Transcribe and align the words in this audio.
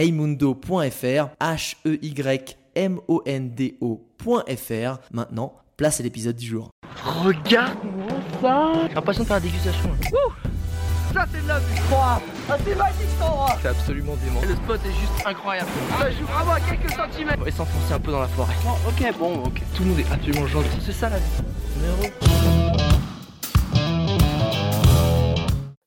heymundo.fr, 0.00 1.28
H-E-Y-M-O-N-D-O.fr. 1.40 3.00
Maintenant, 5.12 5.52
place 5.76 6.00
à 6.00 6.02
l'épisode 6.02 6.36
du 6.36 6.46
jour. 6.46 6.70
Regarde-moi 7.04 8.08
ça 8.40 8.72
J'ai 8.88 8.94
l'impression 8.94 9.22
de 9.22 9.28
faire 9.28 9.36
la 9.36 9.40
dégustation. 9.40 9.90
Wouh 10.10 10.32
ça 11.12 11.26
c'est 11.32 11.42
de 11.42 11.48
la 11.48 11.58
vue 11.58 11.74
Ah 11.92 12.20
c'est 12.64 12.76
magique 12.76 13.08
cet 13.10 13.20
endroit 13.22 13.58
C'est 13.60 13.68
absolument 13.68 14.14
dément. 14.24 14.40
Le 14.46 14.54
spot 14.54 14.80
est 14.86 14.92
juste 14.92 15.26
incroyable. 15.26 15.68
Ça 15.98 16.08
joue 16.10 16.24
vraiment 16.24 16.52
à 16.52 16.60
quelques 16.60 16.90
centimètres. 16.90 17.48
Et 17.48 17.50
s'enfoncer 17.50 17.94
un 17.94 17.98
peu 17.98 18.12
dans 18.12 18.20
la 18.20 18.28
forêt. 18.28 18.54
Oh, 18.64 18.76
ok, 18.88 19.12
bon, 19.18 19.42
ok. 19.44 19.60
Tout 19.74 19.82
le 19.82 19.88
monde 19.88 19.98
est 19.98 20.08
absolument 20.12 20.46
gentil. 20.46 20.78
C'est 20.84 20.92
ça 20.92 21.08
la 21.08 21.18
vie. 21.18 21.42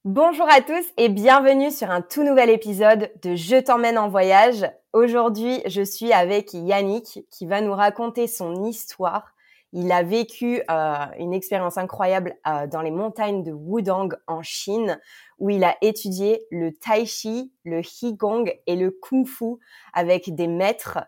Bonjour 0.05 0.49
à 0.51 0.59
tous 0.59 0.83
et 0.97 1.07
bienvenue 1.07 1.71
sur 1.71 1.89
un 1.89 2.01
tout 2.01 2.23
nouvel 2.23 2.49
épisode 2.49 3.09
de 3.21 3.35
Je 3.35 3.55
t'emmène 3.55 3.97
en 3.97 4.09
voyage. 4.09 4.69
Aujourd'hui, 4.91 5.61
je 5.65 5.81
suis 5.81 6.11
avec 6.11 6.53
Yannick 6.53 7.25
qui 7.31 7.45
va 7.45 7.61
nous 7.61 7.71
raconter 7.71 8.27
son 8.27 8.65
histoire. 8.65 9.33
Il 9.71 9.93
a 9.93 10.03
vécu 10.03 10.61
euh, 10.69 10.93
une 11.19 11.33
expérience 11.33 11.77
incroyable 11.77 12.35
euh, 12.45 12.67
dans 12.67 12.81
les 12.81 12.91
montagnes 12.91 13.43
de 13.43 13.53
Wudang 13.53 14.09
en 14.27 14.43
Chine 14.43 14.99
où 15.39 15.49
il 15.49 15.63
a 15.63 15.77
étudié 15.81 16.47
le 16.51 16.73
tai 16.73 17.05
chi, 17.05 17.53
le 17.63 17.79
qigong 17.79 18.51
et 18.67 18.75
le 18.75 18.91
kung 18.91 19.25
fu 19.25 19.55
avec 19.93 20.35
des 20.35 20.47
maîtres. 20.47 20.99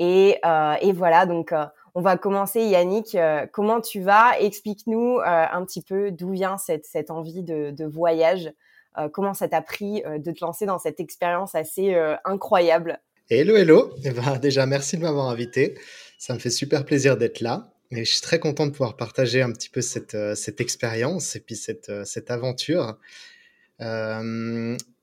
Et, 0.00 0.40
euh, 0.44 0.74
et 0.80 0.92
voilà, 0.92 1.24
donc 1.24 1.54
on 1.94 2.00
va 2.00 2.16
commencer, 2.16 2.60
Yannick. 2.62 3.14
Euh, 3.14 3.46
comment 3.52 3.80
tu 3.80 4.00
vas? 4.00 4.38
Explique-nous 4.38 5.18
euh, 5.18 5.22
un 5.24 5.64
petit 5.64 5.82
peu 5.82 6.10
d'où 6.10 6.30
vient 6.30 6.58
cette, 6.58 6.86
cette 6.86 7.10
envie 7.10 7.42
de, 7.42 7.84
voyage. 7.84 8.52
Euh, 8.98 9.08
comment 9.08 9.34
ça 9.34 9.48
t'a 9.48 9.62
pris 9.62 10.02
de 10.02 10.32
te 10.32 10.44
lancer 10.44 10.66
dans 10.66 10.78
cette 10.78 11.00
expérience 11.00 11.54
assez 11.54 11.94
incroyable? 12.24 13.00
Hello, 13.28 13.56
hello. 13.56 13.90
Eh 14.04 14.10
ben, 14.10 14.38
déjà, 14.38 14.66
merci 14.66 14.96
de 14.96 15.02
m'avoir 15.02 15.28
invité. 15.28 15.78
Ça 16.18 16.34
me 16.34 16.38
fait 16.38 16.50
super 16.50 16.84
plaisir 16.84 17.16
d'être 17.16 17.40
là. 17.40 17.72
Et 17.92 18.04
je 18.04 18.12
suis 18.12 18.20
très 18.20 18.38
content 18.38 18.66
de 18.66 18.70
pouvoir 18.70 18.96
partager 18.96 19.42
un 19.42 19.50
petit 19.50 19.68
peu 19.68 19.80
cette, 19.80 20.16
cette 20.36 20.60
expérience 20.60 21.34
et 21.34 21.40
puis 21.40 21.56
cette, 21.56 21.90
cette 22.04 22.30
aventure. 22.30 22.96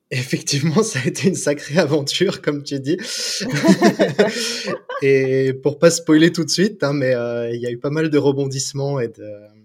Effectivement, 0.10 0.84
ça 0.84 1.00
a 1.04 1.08
été 1.08 1.28
une 1.28 1.36
sacrée 1.36 1.78
aventure, 1.80 2.42
comme 2.42 2.64
tu 2.64 2.80
dis. 2.80 2.98
et 5.02 5.54
pour 5.54 5.80
pas 5.80 5.92
spoiler 5.92 6.32
tout 6.32 6.44
de 6.44 6.50
suite, 6.50 6.84
hein, 6.84 6.94
mais 6.94 7.14
euh, 7.14 7.54
il 7.54 7.62
y 7.62 7.68
a 7.68 7.72
eu 7.72 7.78
pas 7.78 7.90
mal 7.90 8.10
de 8.10 8.18
rebondissements 8.18 9.00
et 9.00 9.10
de, 9.10 9.57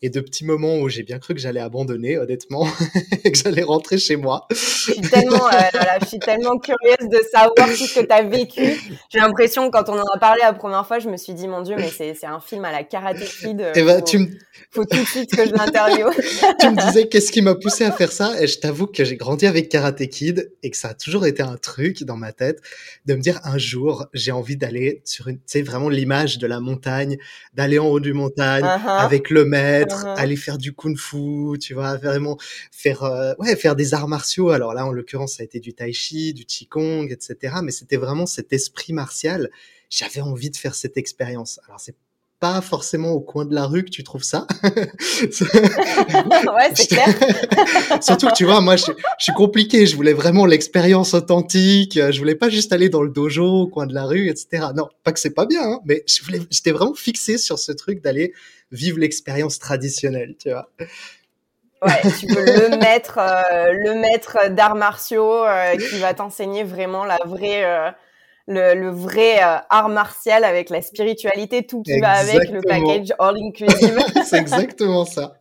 et 0.00 0.10
de 0.10 0.20
petits 0.20 0.44
moments 0.44 0.76
où 0.78 0.88
j'ai 0.88 1.02
bien 1.02 1.18
cru 1.18 1.34
que 1.34 1.40
j'allais 1.40 1.60
abandonner, 1.60 2.18
honnêtement, 2.18 2.66
et 3.24 3.32
que 3.32 3.38
j'allais 3.38 3.62
rentrer 3.62 3.98
chez 3.98 4.16
moi. 4.16 4.46
Je 4.50 4.56
suis 4.56 5.00
tellement, 5.00 5.48
euh, 5.48 5.60
je 6.02 6.06
suis 6.06 6.18
tellement 6.20 6.56
curieuse 6.58 7.08
de 7.10 7.20
savoir 7.32 7.54
tout 7.54 7.86
ce 7.86 7.98
que 7.98 8.06
tu 8.06 8.12
as 8.12 8.22
vécu. 8.22 8.62
J'ai 9.10 9.18
l'impression, 9.18 9.70
quand 9.70 9.88
on 9.88 9.98
en 9.98 10.04
a 10.14 10.18
parlé 10.18 10.40
la 10.42 10.52
première 10.52 10.86
fois, 10.86 11.00
je 11.00 11.08
me 11.08 11.16
suis 11.16 11.34
dit, 11.34 11.48
mon 11.48 11.62
Dieu, 11.62 11.74
mais 11.76 11.90
c'est 11.90 12.26
un 12.26 12.40
film 12.40 12.64
à 12.64 12.70
la 12.70 12.84
Karate 12.84 13.18
Kid. 13.18 13.72
Eh 13.74 13.82
ben, 13.82 14.00
tu 14.02 14.18
me... 14.18 14.26
faut 14.70 14.84
tout 14.84 14.98
de 14.98 15.04
suite 15.04 15.34
que 15.34 15.44
je 15.44 15.52
l'interviewe. 15.52 16.10
tu 16.60 16.70
me 16.70 16.86
disais 16.86 17.08
qu'est-ce 17.08 17.32
qui 17.32 17.42
m'a 17.42 17.56
poussé 17.56 17.84
à 17.84 17.90
faire 17.90 18.12
ça, 18.12 18.40
et 18.40 18.46
je 18.46 18.58
t'avoue 18.60 18.86
que 18.86 19.04
j'ai 19.04 19.16
grandi 19.16 19.46
avec 19.46 19.68
Karate 19.68 20.06
Kid 20.08 20.52
et 20.62 20.70
que 20.70 20.76
ça 20.76 20.90
a 20.90 20.94
toujours 20.94 21.26
été 21.26 21.42
un 21.42 21.56
truc 21.56 22.04
dans 22.04 22.16
ma 22.16 22.32
tête 22.32 22.60
de 23.06 23.14
me 23.14 23.20
dire 23.20 23.40
un 23.42 23.58
jour, 23.58 24.06
j'ai 24.14 24.30
envie 24.30 24.56
d'aller 24.56 25.02
sur 25.04 25.26
une, 25.26 25.38
tu 25.38 25.42
sais, 25.46 25.62
vraiment 25.62 25.88
l'image 25.88 26.38
de 26.38 26.46
la 26.46 26.60
montagne, 26.60 27.18
d'aller 27.54 27.80
en 27.80 27.88
haut 27.88 28.00
du 28.00 28.12
montagne 28.12 28.64
uh-huh. 28.64 28.98
avec 28.98 29.30
le 29.30 29.44
maître 29.44 29.87
Uh-huh. 29.88 30.14
aller 30.16 30.36
faire 30.36 30.58
du 30.58 30.72
kung-fu, 30.72 31.58
tu 31.58 31.74
vois, 31.74 31.96
vraiment 31.96 32.36
faire, 32.70 33.02
euh, 33.02 33.34
ouais, 33.38 33.56
faire 33.56 33.76
des 33.76 33.94
arts 33.94 34.08
martiaux. 34.08 34.50
Alors 34.50 34.74
là, 34.74 34.86
en 34.86 34.92
l'occurrence, 34.92 35.36
ça 35.36 35.42
a 35.42 35.44
été 35.44 35.60
du 35.60 35.74
tai 35.74 35.92
chi, 35.92 36.34
du 36.34 36.44
qigong, 36.44 37.08
etc. 37.10 37.56
Mais 37.62 37.72
c'était 37.72 37.96
vraiment 37.96 38.26
cet 38.26 38.52
esprit 38.52 38.92
martial. 38.92 39.50
J'avais 39.90 40.20
envie 40.20 40.50
de 40.50 40.56
faire 40.56 40.74
cette 40.74 40.96
expérience. 40.96 41.60
Alors 41.66 41.80
c'est 41.80 41.96
pas 42.40 42.60
forcément 42.60 43.10
au 43.10 43.20
coin 43.20 43.44
de 43.44 43.54
la 43.54 43.66
rue 43.66 43.84
que 43.84 43.90
tu 43.90 44.04
trouves 44.04 44.22
ça. 44.22 44.46
ouais, 44.62 46.70
c'est 46.74 46.88
clair. 46.88 47.08
Surtout 48.00 48.28
que 48.28 48.34
tu 48.34 48.44
vois, 48.44 48.60
moi, 48.60 48.76
je, 48.76 48.84
je 49.18 49.24
suis 49.24 49.32
compliqué. 49.32 49.86
Je 49.86 49.96
voulais 49.96 50.12
vraiment 50.12 50.46
l'expérience 50.46 51.14
authentique. 51.14 51.94
Je 51.94 52.18
voulais 52.18 52.36
pas 52.36 52.48
juste 52.48 52.72
aller 52.72 52.88
dans 52.88 53.02
le 53.02 53.10
dojo 53.10 53.44
au 53.44 53.66
coin 53.66 53.86
de 53.86 53.94
la 53.94 54.04
rue, 54.04 54.28
etc. 54.28 54.68
Non, 54.74 54.88
pas 55.04 55.12
que 55.12 55.20
c'est 55.20 55.34
pas 55.34 55.46
bien, 55.46 55.62
hein, 55.62 55.80
mais 55.84 56.04
je 56.06 56.22
voulais, 56.22 56.40
j'étais 56.50 56.72
vraiment 56.72 56.94
fixé 56.94 57.38
sur 57.38 57.58
ce 57.58 57.72
truc 57.72 58.02
d'aller 58.02 58.32
vivre 58.70 58.98
l'expérience 58.98 59.58
traditionnelle, 59.58 60.34
tu 60.38 60.50
vois. 60.50 60.70
Ouais, 61.82 62.00
tu 62.18 62.26
veux 62.26 62.44
le 62.44 62.76
maître, 62.78 63.18
euh, 63.18 63.72
le 63.72 63.94
maître 63.94 64.50
d'arts 64.50 64.74
martiaux 64.74 65.44
euh, 65.44 65.76
qui 65.76 65.98
va 65.98 66.12
t'enseigner 66.12 66.64
vraiment 66.64 67.04
la 67.04 67.18
vraie, 67.24 67.64
euh, 67.64 67.90
le, 68.48 68.90
vrai 68.90 69.38
art 69.38 69.88
martial 69.88 70.44
avec 70.44 70.70
la 70.70 70.82
spiritualité, 70.82 71.66
tout 71.66 71.82
qui 71.82 71.98
va 72.00 72.12
avec 72.12 72.50
le 72.50 72.60
package 72.60 73.14
all 73.18 73.36
inclusive. 73.40 73.98
C'est 74.26 74.38
exactement 74.38 75.04
ça. 75.04 75.38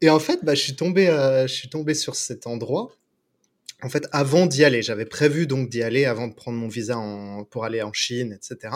Et 0.00 0.10
en 0.10 0.18
fait, 0.18 0.40
bah, 0.42 0.54
je 0.54 0.60
suis 0.60 0.76
tombé, 0.76 1.06
je 1.06 1.52
suis 1.52 1.68
tombé 1.68 1.94
sur 1.94 2.14
cet 2.14 2.46
endroit. 2.46 2.90
En 3.82 3.88
fait, 3.88 4.06
avant 4.12 4.46
d'y 4.46 4.64
aller, 4.64 4.82
j'avais 4.82 5.04
prévu 5.04 5.46
donc 5.46 5.68
d'y 5.68 5.82
aller 5.82 6.04
avant 6.04 6.28
de 6.28 6.34
prendre 6.34 6.58
mon 6.58 6.68
visa 6.68 6.98
en, 6.98 7.44
pour 7.44 7.64
aller 7.64 7.82
en 7.82 7.92
Chine, 7.92 8.32
etc 8.32 8.74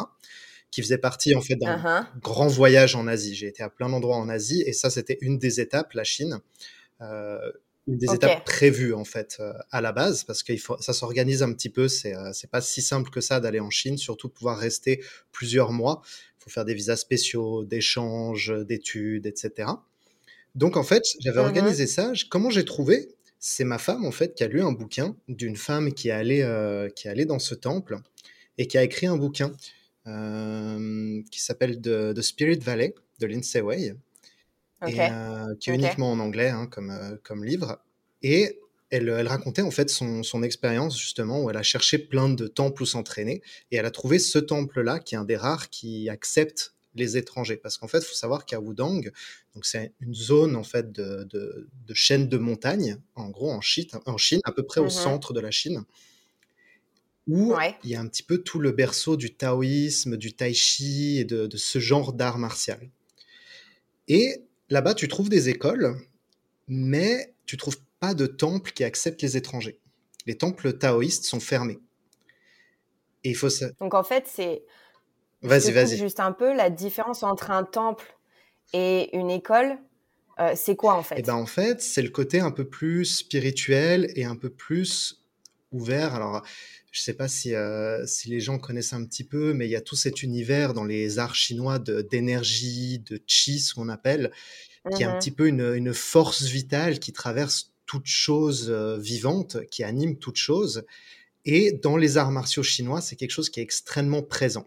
qui 0.70 0.82
faisait 0.82 0.98
partie 0.98 1.34
en 1.34 1.40
fait 1.40 1.56
d'un 1.56 1.78
uh-huh. 1.78 2.06
grand 2.20 2.46
voyage 2.46 2.94
en 2.94 3.06
Asie. 3.06 3.34
J'ai 3.34 3.46
été 3.46 3.62
à 3.62 3.70
plein 3.70 3.88
d'endroits 3.88 4.16
en 4.16 4.28
Asie 4.28 4.62
et 4.66 4.72
ça 4.72 4.90
c'était 4.90 5.18
une 5.20 5.38
des 5.38 5.60
étapes, 5.60 5.92
la 5.94 6.04
Chine. 6.04 6.40
Euh, 7.00 7.38
une 7.88 7.98
des 7.98 8.12
étapes 8.14 8.44
prévues 8.44 8.94
en 8.94 9.04
fait 9.04 9.38
euh, 9.40 9.52
à 9.70 9.80
la 9.80 9.92
base 9.92 10.24
parce 10.24 10.42
que 10.42 10.52
ça 10.80 10.92
s'organise 10.92 11.42
un 11.42 11.52
petit 11.52 11.70
peu. 11.70 11.88
C'est 11.88 12.14
euh, 12.14 12.32
c'est 12.32 12.50
pas 12.50 12.60
si 12.60 12.82
simple 12.82 13.10
que 13.10 13.20
ça 13.20 13.40
d'aller 13.40 13.60
en 13.60 13.70
Chine, 13.70 13.98
surtout 13.98 14.28
pouvoir 14.28 14.58
rester 14.58 15.02
plusieurs 15.32 15.72
mois. 15.72 16.02
Il 16.38 16.44
faut 16.44 16.50
faire 16.50 16.64
des 16.64 16.74
visas 16.74 16.96
spéciaux, 16.96 17.64
d'échanges, 17.64 18.52
d'études, 18.66 19.26
etc. 19.26 19.70
Donc 20.54 20.76
en 20.76 20.82
fait, 20.82 21.04
j'avais 21.20 21.38
uh-huh. 21.38 21.44
organisé 21.44 21.86
ça. 21.86 22.12
Comment 22.30 22.50
j'ai 22.50 22.64
trouvé? 22.64 23.08
C'est 23.40 23.64
ma 23.64 23.78
femme 23.78 24.04
en 24.04 24.10
fait 24.10 24.34
qui 24.34 24.44
a 24.44 24.48
lu 24.48 24.62
un 24.62 24.72
bouquin 24.72 25.16
d'une 25.28 25.56
femme 25.56 25.92
qui 25.92 26.08
est 26.08 26.12
allée 26.12 26.42
euh, 26.42 26.88
qui 26.88 27.06
est 27.06 27.10
allée 27.10 27.24
dans 27.24 27.38
ce 27.38 27.54
temple 27.54 27.98
et 28.58 28.66
qui 28.66 28.76
a 28.76 28.82
écrit 28.82 29.06
un 29.06 29.16
bouquin 29.16 29.52
euh, 30.08 31.22
qui 31.30 31.40
s'appelle 31.40 31.80
The, 31.80 32.20
Spirit 32.20 32.58
Valley 32.58 32.94
de 33.20 33.26
Lindsay 33.26 33.60
Way, 33.60 33.94
et, 34.86 35.00
euh, 35.00 35.54
qui 35.58 35.70
est 35.70 35.74
uniquement 35.74 36.12
en 36.12 36.20
anglais 36.20 36.48
hein, 36.48 36.66
comme, 36.66 36.90
euh, 36.90 37.16
comme 37.22 37.44
livre. 37.44 37.80
Et 38.22 38.58
elle, 38.90 39.08
elle, 39.08 39.28
racontait 39.28 39.62
en 39.62 39.70
fait 39.70 39.90
son, 39.90 40.22
son, 40.22 40.42
expérience 40.42 40.98
justement 40.98 41.42
où 41.42 41.50
elle 41.50 41.56
a 41.56 41.62
cherché 41.62 41.98
plein 41.98 42.28
de 42.28 42.46
temples 42.46 42.82
où 42.82 42.86
s'entraîner 42.86 43.42
et 43.70 43.76
elle 43.76 43.86
a 43.86 43.90
trouvé 43.90 44.18
ce 44.18 44.38
temple-là 44.38 44.98
qui 44.98 45.14
est 45.14 45.18
un 45.18 45.24
des 45.24 45.36
rares 45.36 45.68
qui 45.68 46.08
accepte 46.08 46.74
les 46.94 47.16
étrangers. 47.16 47.56
Parce 47.56 47.76
qu'en 47.76 47.88
fait 47.88 47.98
il 47.98 48.04
faut 48.04 48.14
savoir 48.14 48.46
qu'à 48.46 48.60
Wudang 48.60 49.10
donc 49.54 49.66
c'est 49.66 49.92
une 50.00 50.14
zone 50.14 50.56
en 50.56 50.64
fait 50.64 50.90
de, 50.90 51.24
de, 51.24 51.68
de, 51.86 51.94
chaîne 51.94 52.28
de 52.28 52.38
montagnes 52.38 52.96
en 53.14 53.28
gros 53.28 53.50
en 53.50 53.60
Chine, 53.60 53.88
en 54.06 54.16
Chine 54.16 54.40
à 54.44 54.52
peu 54.52 54.62
près 54.62 54.80
au 54.80 54.86
mmh 54.86 54.90
centre 54.90 55.32
de 55.32 55.40
la 55.40 55.50
Chine 55.50 55.84
où 57.28 57.54
il 57.84 57.90
y 57.90 57.94
a 57.94 58.00
un 58.00 58.08
petit 58.08 58.22
peu 58.22 58.38
tout 58.38 58.58
le 58.58 58.72
berceau 58.72 59.16
du 59.16 59.34
taoïsme, 59.34 60.16
du 60.16 60.32
tai 60.32 60.54
chi 60.54 61.18
et 61.18 61.24
de, 61.24 61.48
ce 61.56 61.78
genre 61.78 62.14
d'art 62.14 62.38
martial. 62.38 62.80
Et 64.08 64.42
là-bas, 64.70 64.94
tu 64.94 65.08
trouves 65.08 65.28
des 65.28 65.48
écoles, 65.48 65.96
mais 66.66 67.34
tu 67.46 67.56
trouves 67.56 67.78
pas 68.00 68.14
de 68.14 68.26
temples 68.26 68.72
qui 68.72 68.84
acceptent 68.84 69.22
les 69.22 69.36
étrangers. 69.36 69.80
Les 70.26 70.36
temples 70.36 70.74
taoïstes 70.74 71.24
sont 71.24 71.40
fermés. 71.40 71.80
Et 73.24 73.30
il 73.30 73.36
faut 73.36 73.50
ça. 73.50 73.68
Donc 73.80 73.94
en 73.94 74.02
fait, 74.04 74.24
c'est. 74.26 74.62
Vas-y, 75.42 75.72
vas-y. 75.72 75.96
Juste 75.96 76.20
un 76.20 76.32
peu 76.32 76.54
la 76.54 76.70
différence 76.70 77.22
entre 77.22 77.50
un 77.50 77.64
temple 77.64 78.16
et 78.72 79.16
une 79.16 79.30
école. 79.30 79.78
Euh, 80.40 80.52
c'est 80.54 80.76
quoi 80.76 80.94
en 80.94 81.02
fait? 81.02 81.16
Eh 81.18 81.22
ben 81.22 81.34
en 81.34 81.46
fait, 81.46 81.80
c'est 81.80 82.02
le 82.02 82.10
côté 82.10 82.38
un 82.38 82.52
peu 82.52 82.68
plus 82.68 83.04
spirituel 83.06 84.12
et 84.14 84.24
un 84.24 84.36
peu 84.36 84.50
plus 84.50 85.17
ouvert. 85.72 86.14
Alors, 86.14 86.42
je 86.90 87.00
ne 87.00 87.04
sais 87.04 87.14
pas 87.14 87.28
si, 87.28 87.54
euh, 87.54 88.06
si 88.06 88.28
les 88.28 88.40
gens 88.40 88.58
connaissent 88.58 88.92
un 88.92 89.04
petit 89.04 89.24
peu, 89.24 89.52
mais 89.52 89.66
il 89.66 89.70
y 89.70 89.76
a 89.76 89.80
tout 89.80 89.96
cet 89.96 90.22
univers 90.22 90.74
dans 90.74 90.84
les 90.84 91.18
arts 91.18 91.34
chinois 91.34 91.78
d'énergie, 91.78 92.98
de, 93.00 93.20
chi, 93.26 93.60
ce 93.60 93.74
qu'on 93.74 93.88
appelle, 93.88 94.30
qui 94.94 95.02
est 95.02 95.06
un 95.06 95.16
mmh 95.16 95.18
petit 95.18 95.30
peu 95.30 95.48
une, 95.48 95.74
une, 95.74 95.92
force 95.92 96.44
vitale 96.44 96.98
qui 96.98 97.12
traverse 97.12 97.72
toute 97.84 98.06
chose 98.06 98.68
euh, 98.70 98.96
vivante, 98.96 99.58
qui 99.70 99.84
anime 99.84 100.16
toute 100.18 100.36
chose. 100.36 100.84
Et 101.44 101.72
dans 101.72 101.96
les 101.96 102.16
arts 102.16 102.30
martiaux 102.30 102.62
chinois, 102.62 103.00
c'est 103.00 103.16
quelque 103.16 103.30
chose 103.30 103.50
qui 103.50 103.60
est 103.60 103.62
extrêmement 103.62 104.22
présent. 104.22 104.64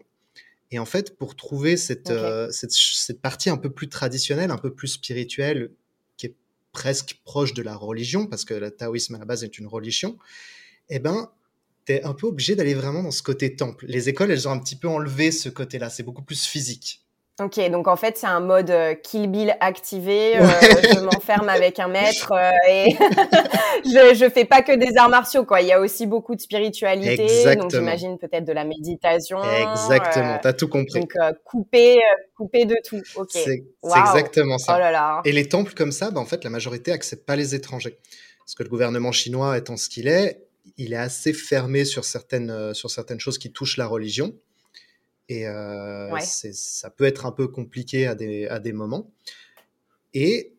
Et 0.70 0.78
en 0.78 0.86
fait, 0.86 1.16
pour 1.16 1.36
trouver 1.36 1.76
cette, 1.76 2.10
euh, 2.10 2.50
cette, 2.50 2.72
cette, 2.72 3.20
partie 3.20 3.50
un 3.50 3.58
peu 3.58 3.70
plus 3.70 3.88
traditionnelle, 3.88 4.50
un 4.50 4.58
peu 4.58 4.72
plus 4.72 4.88
spirituelle, 4.88 5.70
qui 6.16 6.26
est 6.26 6.34
presque 6.72 7.20
proche 7.24 7.52
de 7.52 7.62
la 7.62 7.76
religion, 7.76 8.26
parce 8.26 8.44
que 8.44 8.54
le 8.54 8.70
taoïsme 8.70 9.16
à 9.16 9.18
la 9.18 9.26
base 9.26 9.44
est 9.44 9.58
une 9.58 9.66
religion, 9.66 10.18
eh 10.88 10.98
ben, 10.98 11.30
tu 11.86 11.94
es 11.94 12.04
un 12.04 12.14
peu 12.14 12.26
obligé 12.26 12.54
d'aller 12.54 12.74
vraiment 12.74 13.02
dans 13.02 13.10
ce 13.10 13.22
côté 13.22 13.56
temple. 13.56 13.86
Les 13.88 14.08
écoles, 14.08 14.30
elles 14.30 14.48
ont 14.48 14.52
un 14.52 14.58
petit 14.58 14.76
peu 14.76 14.88
enlevé 14.88 15.32
ce 15.32 15.48
côté-là. 15.48 15.90
C'est 15.90 16.02
beaucoup 16.02 16.22
plus 16.22 16.46
physique. 16.46 17.02
Ok, 17.40 17.58
donc 17.70 17.88
en 17.88 17.96
fait, 17.96 18.18
c'est 18.18 18.26
un 18.26 18.40
mode 18.40 18.70
euh, 18.70 18.94
Kill 18.94 19.26
Bill 19.30 19.56
activé. 19.60 20.36
Euh, 20.36 20.42
je 20.42 21.00
m'enferme 21.00 21.48
avec 21.48 21.80
un 21.80 21.88
maître 21.88 22.30
euh, 22.32 22.50
et 22.68 22.90
je, 23.86 24.14
je 24.14 24.28
fais 24.28 24.44
pas 24.44 24.60
que 24.60 24.76
des 24.76 24.96
arts 24.98 25.08
martiaux, 25.08 25.46
quoi. 25.46 25.62
Il 25.62 25.66
y 25.66 25.72
a 25.72 25.80
aussi 25.80 26.06
beaucoup 26.06 26.34
de 26.34 26.40
spiritualité. 26.42 27.22
Exactement. 27.22 27.62
Donc 27.62 27.70
j'imagine 27.70 28.18
peut-être 28.18 28.44
de 28.44 28.52
la 28.52 28.64
méditation. 28.64 29.38
Exactement, 29.42 30.38
tu 30.42 30.48
as 30.48 30.52
tout 30.52 30.68
compris. 30.68 31.00
Donc 31.00 31.14
couper, 31.44 32.00
couper 32.36 32.66
de 32.66 32.76
tout. 32.84 33.00
Ok. 33.16 33.30
C'est 33.30 33.64
exactement 33.82 34.58
ça. 34.58 34.74
Oh 34.76 34.78
là 34.78 34.90
là. 34.90 35.22
Et 35.24 35.32
les 35.32 35.48
temples 35.48 35.72
comme 35.72 35.92
ça, 35.92 36.10
bah, 36.10 36.20
en 36.20 36.26
fait, 36.26 36.44
la 36.44 36.50
majorité 36.50 36.92
accepte 36.92 37.24
pas 37.24 37.36
les 37.36 37.54
étrangers. 37.54 37.98
Parce 38.40 38.54
que 38.54 38.62
le 38.62 38.68
gouvernement 38.68 39.12
chinois 39.12 39.56
étant 39.56 39.78
ce 39.78 39.88
qu'il 39.88 40.06
est, 40.06 40.44
il 40.76 40.92
est 40.92 40.96
assez 40.96 41.32
fermé 41.32 41.84
sur 41.84 42.04
certaines, 42.04 42.74
sur 42.74 42.90
certaines 42.90 43.20
choses 43.20 43.38
qui 43.38 43.52
touchent 43.52 43.76
la 43.76 43.86
religion. 43.86 44.34
Et 45.28 45.46
euh, 45.46 46.18
ça 46.20 46.90
peut 46.90 47.04
être 47.04 47.26
un 47.26 47.32
peu 47.32 47.48
compliqué 47.48 48.06
à 48.06 48.14
des, 48.14 48.46
à 48.48 48.58
des 48.58 48.72
moments. 48.72 49.10
Et 50.14 50.52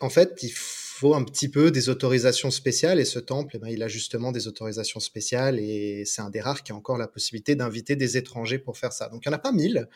en 0.00 0.08
fait, 0.08 0.42
il 0.42 0.52
faut 0.52 1.14
un 1.14 1.24
petit 1.24 1.48
peu 1.48 1.70
des 1.70 1.88
autorisations 1.88 2.50
spéciales. 2.50 3.00
Et 3.00 3.04
ce 3.04 3.18
temple, 3.18 3.56
eh 3.56 3.58
ben, 3.58 3.68
il 3.68 3.82
a 3.82 3.88
justement 3.88 4.32
des 4.32 4.46
autorisations 4.46 5.00
spéciales. 5.00 5.58
Et 5.58 6.04
c'est 6.06 6.22
un 6.22 6.30
des 6.30 6.40
rares 6.40 6.62
qui 6.62 6.72
a 6.72 6.74
encore 6.74 6.98
la 6.98 7.08
possibilité 7.08 7.54
d'inviter 7.54 7.96
des 7.96 8.16
étrangers 8.16 8.58
pour 8.58 8.78
faire 8.78 8.92
ça. 8.92 9.08
Donc, 9.08 9.24
il 9.24 9.28
n'y 9.28 9.34
en 9.34 9.36
a 9.36 9.40
pas 9.40 9.52
mille. 9.52 9.88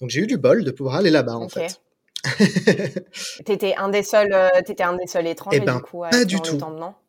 Donc, 0.00 0.10
j'ai 0.10 0.22
eu 0.22 0.26
du 0.26 0.38
bol 0.38 0.64
de 0.64 0.70
pouvoir 0.70 0.96
aller 0.96 1.10
là-bas, 1.10 1.36
en 1.36 1.48
fait. 1.48 1.80
t'étais 3.44 3.74
un 3.76 3.88
des 3.88 4.02
seuls, 4.02 4.32
euh, 4.32 4.48
étais 4.58 4.82
un 4.82 4.96
des 4.96 5.06
seuls 5.06 5.26
étrangers 5.26 5.58
eh 5.62 5.64
ben, 5.64 5.76
du 5.76 5.82
coup, 5.82 6.00
pas 6.10 6.24
du 6.24 6.40
tout. 6.40 6.58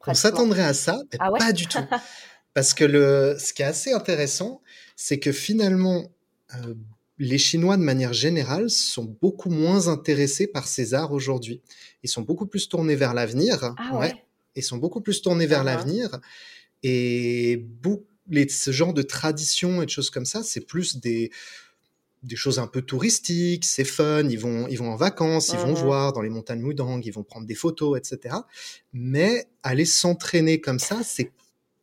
On 0.07 0.13
s'attendrait 0.13 0.63
à 0.63 0.73
ça, 0.73 0.99
mais 1.11 1.17
ah 1.21 1.29
pas 1.37 1.51
du 1.51 1.67
tout. 1.67 1.79
Parce 2.53 2.73
que 2.73 2.85
le, 2.85 3.35
ce 3.39 3.53
qui 3.53 3.61
est 3.61 3.65
assez 3.65 3.91
intéressant, 3.91 4.61
c'est 4.95 5.19
que 5.19 5.31
finalement, 5.31 6.11
euh, 6.55 6.73
les 7.17 7.37
Chinois, 7.37 7.77
de 7.77 7.81
manière 7.81 8.13
générale, 8.13 8.69
sont 8.69 9.17
beaucoup 9.21 9.49
moins 9.49 9.87
intéressés 9.87 10.47
par 10.47 10.67
ces 10.67 10.93
arts 10.93 11.11
aujourd'hui. 11.11 11.61
Ils 12.03 12.09
sont 12.09 12.21
beaucoup 12.21 12.45
plus 12.45 12.69
tournés 12.69 12.95
vers 12.95 13.13
l'avenir. 13.13 13.73
Ah 13.77 13.97
ouais. 13.97 14.13
Ils 14.55 14.63
sont 14.63 14.77
beaucoup 14.77 15.01
plus 15.01 15.21
tournés 15.21 15.47
vers 15.47 15.63
l'avenir. 15.63 16.19
Et 16.83 17.65
ce 18.49 18.71
genre 18.71 18.93
de 18.93 19.01
traditions 19.01 19.81
et 19.81 19.85
de 19.85 19.89
choses 19.89 20.09
comme 20.09 20.25
ça, 20.25 20.43
c'est 20.43 20.61
plus 20.61 20.97
des, 20.97 21.31
des 22.25 22.35
choses 22.35 22.59
un 22.59 22.67
peu 22.67 22.81
touristiques, 22.81 23.65
c'est 23.65 23.83
fun, 23.83 24.27
ils 24.27 24.39
vont, 24.39 24.67
ils 24.67 24.77
vont 24.77 24.91
en 24.91 24.95
vacances, 24.95 25.49
ils 25.49 25.59
vont 25.59 25.73
mmh 25.73 25.85
voir 25.85 26.13
dans 26.13 26.21
les 26.21 26.29
montagnes 26.29 26.61
Mudang, 26.61 27.01
ils 27.03 27.11
vont 27.11 27.23
prendre 27.23 27.45
des 27.45 27.55
photos, 27.55 27.97
etc. 27.97 28.35
Mais 28.93 29.45
aller 29.63 29.85
s'entraîner 29.85 30.59
comme 30.61 30.79
ça, 30.79 31.01
c'est 31.03 31.31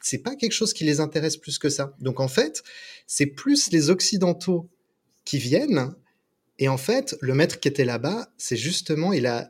c'est 0.05 0.19
pas 0.19 0.35
quelque 0.35 0.53
chose 0.53 0.73
qui 0.73 0.83
les 0.85 0.99
intéresse 0.99 1.37
plus 1.37 1.59
que 1.59 1.69
ça. 1.69 1.95
Donc 2.01 2.19
en 2.19 2.27
fait, 2.27 2.65
c'est 3.07 3.27
plus 3.27 3.71
les 3.71 3.89
occidentaux 3.89 4.69
qui 5.25 5.39
viennent. 5.39 5.95
Et 6.59 6.69
en 6.69 6.77
fait, 6.77 7.17
le 7.21 7.35
maître 7.35 7.61
qui 7.61 7.69
était 7.69 7.85
là-bas, 7.85 8.29
c'est 8.37 8.57
justement, 8.57 9.13
il 9.13 9.27
a, 9.27 9.49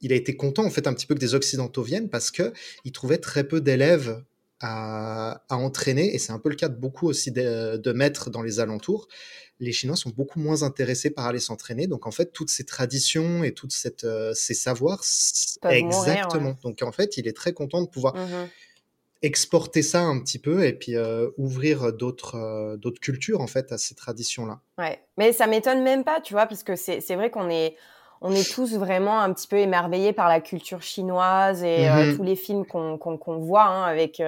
il 0.00 0.12
a 0.12 0.16
été 0.16 0.34
content 0.34 0.64
en 0.64 0.70
fait 0.70 0.86
un 0.86 0.94
petit 0.94 1.06
peu 1.06 1.14
que 1.14 1.20
des 1.20 1.34
occidentaux 1.34 1.82
viennent 1.82 2.08
parce 2.08 2.30
que 2.30 2.54
il 2.84 2.92
trouvait 2.92 3.18
très 3.18 3.46
peu 3.46 3.60
d'élèves 3.60 4.24
à, 4.60 5.40
entraîner. 5.50 6.14
Et 6.14 6.18
c'est 6.18 6.32
un 6.32 6.38
peu 6.38 6.48
le 6.48 6.56
cas 6.56 6.68
de 6.68 6.76
beaucoup 6.76 7.08
aussi 7.08 7.32
de, 7.32 7.92
maîtres 7.92 8.30
dans 8.30 8.42
les 8.42 8.60
alentours. 8.60 9.08
Les 9.58 9.72
Chinois 9.72 9.96
sont 9.96 10.10
beaucoup 10.10 10.38
moins 10.38 10.62
intéressés 10.62 11.10
par 11.10 11.26
aller 11.26 11.40
s'entraîner. 11.40 11.86
Donc 11.86 12.06
en 12.06 12.10
fait, 12.10 12.32
toutes 12.32 12.50
ces 12.50 12.64
traditions 12.64 13.42
et 13.42 13.52
toutes 13.52 13.72
cette, 13.72 14.04
euh, 14.04 14.32
ces 14.34 14.54
savoirs, 14.54 15.02
exactement. 15.70 16.56
Donc 16.62 16.82
en 16.82 16.92
fait, 16.92 17.16
il 17.16 17.26
est 17.26 17.36
très 17.36 17.52
content 17.52 17.82
de 17.82 17.88
pouvoir. 17.88 18.14
Mmh 18.14 18.48
exporter 19.22 19.82
ça 19.82 20.02
un 20.02 20.20
petit 20.20 20.38
peu 20.38 20.64
et 20.64 20.72
puis 20.72 20.94
euh, 20.94 21.30
ouvrir 21.38 21.92
d'autres 21.92 22.36
euh, 22.36 22.76
d'autres 22.76 23.00
cultures 23.00 23.40
en 23.40 23.46
fait 23.46 23.72
à 23.72 23.78
ces 23.78 23.94
traditions 23.94 24.46
là. 24.46 24.60
Ouais, 24.78 25.00
mais 25.16 25.32
ça 25.32 25.46
m'étonne 25.46 25.82
même 25.82 26.04
pas, 26.04 26.20
tu 26.20 26.34
vois, 26.34 26.46
parce 26.46 26.62
que 26.62 26.76
c'est 26.76 27.14
vrai 27.14 27.30
qu'on 27.30 27.48
est 27.48 27.76
on 28.20 28.32
est 28.32 28.50
tous 28.50 28.76
vraiment 28.76 29.20
un 29.20 29.32
petit 29.32 29.48
peu 29.48 29.56
émerveillés 29.56 30.12
par 30.12 30.28
la 30.28 30.40
culture 30.40 30.82
chinoise 30.82 31.62
et 31.62 31.88
euh, 31.88 32.12
mmh 32.12 32.16
tous 32.16 32.22
les 32.22 32.36
films 32.36 32.64
qu'on 32.64 32.98
qu'on 32.98 33.38
voit 33.38 33.64
hein, 33.64 33.84
avec 33.84 34.22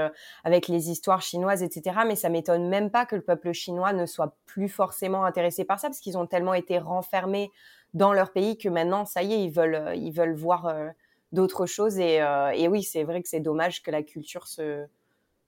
avec 0.45 0.69
les 0.69 0.91
histoires 0.91 1.23
chinoises, 1.23 1.63
etc. 1.63 2.01
Mais 2.07 2.17
ça 2.17 2.29
m'étonne 2.29 2.69
même 2.69 2.91
pas 2.91 3.07
que 3.07 3.17
le 3.17 3.23
peuple 3.23 3.53
chinois 3.53 3.93
ne 3.93 4.05
soit 4.05 4.37
plus 4.47 4.69
forcément 4.69 5.25
intéressé 5.25 5.65
par 5.65 5.81
ça 5.81 5.89
parce 5.89 6.01
qu'ils 6.01 6.19
ont 6.19 6.27
tellement 6.27 6.55
été 6.55 6.79
renfermés 6.79 7.51
dans 7.95 8.13
leur 8.13 8.33
pays 8.33 8.59
que 8.59 8.69
maintenant, 8.69 9.07
ça 9.07 9.23
y 9.23 9.33
est, 9.33 9.43
ils 9.43 9.51
veulent 9.51 9.93
ils 9.95 10.13
veulent 10.13 10.35
voir 10.35 10.67
d'autres 11.33 11.67
choses. 11.67 11.99
Et, 11.99 12.21
euh, 12.21 12.51
et 12.51 12.69
oui, 12.69 12.83
c'est 12.83 13.05
vrai 13.05 13.23
que 13.23 13.29
c'est 13.29 13.41
dommage 13.41 13.83
que 13.83 13.91
la 13.91 14.03
culture 14.03 14.47
se, 14.47 14.87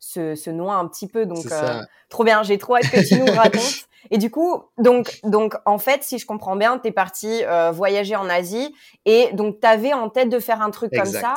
se, 0.00 0.34
se 0.34 0.50
noie 0.50 0.74
un 0.74 0.88
petit 0.88 1.06
peu. 1.06 1.26
Donc, 1.26 1.46
euh, 1.52 1.82
trop 2.08 2.24
bien. 2.24 2.42
J'ai 2.42 2.58
trop 2.58 2.76
hâte 2.76 2.90
que 2.90 3.06
tu 3.06 3.18
nous 3.18 3.32
racontes. 3.32 3.86
Et 4.10 4.18
du 4.18 4.30
coup, 4.30 4.62
donc, 4.78 5.20
donc, 5.24 5.54
en 5.66 5.78
fait, 5.78 6.02
si 6.02 6.18
je 6.18 6.26
comprends 6.26 6.56
bien, 6.56 6.78
tu 6.78 6.88
es 6.88 6.92
parti 6.92 7.44
euh, 7.44 7.70
voyager 7.70 8.16
en 8.16 8.28
Asie 8.28 8.74
et 9.04 9.28
donc 9.34 9.60
tu 9.60 9.66
avais 9.66 9.92
en 9.92 10.08
tête 10.08 10.30
de 10.30 10.38
faire 10.40 10.62
un 10.62 10.70
truc 10.70 10.90
comme 10.92 11.04
ça. 11.04 11.34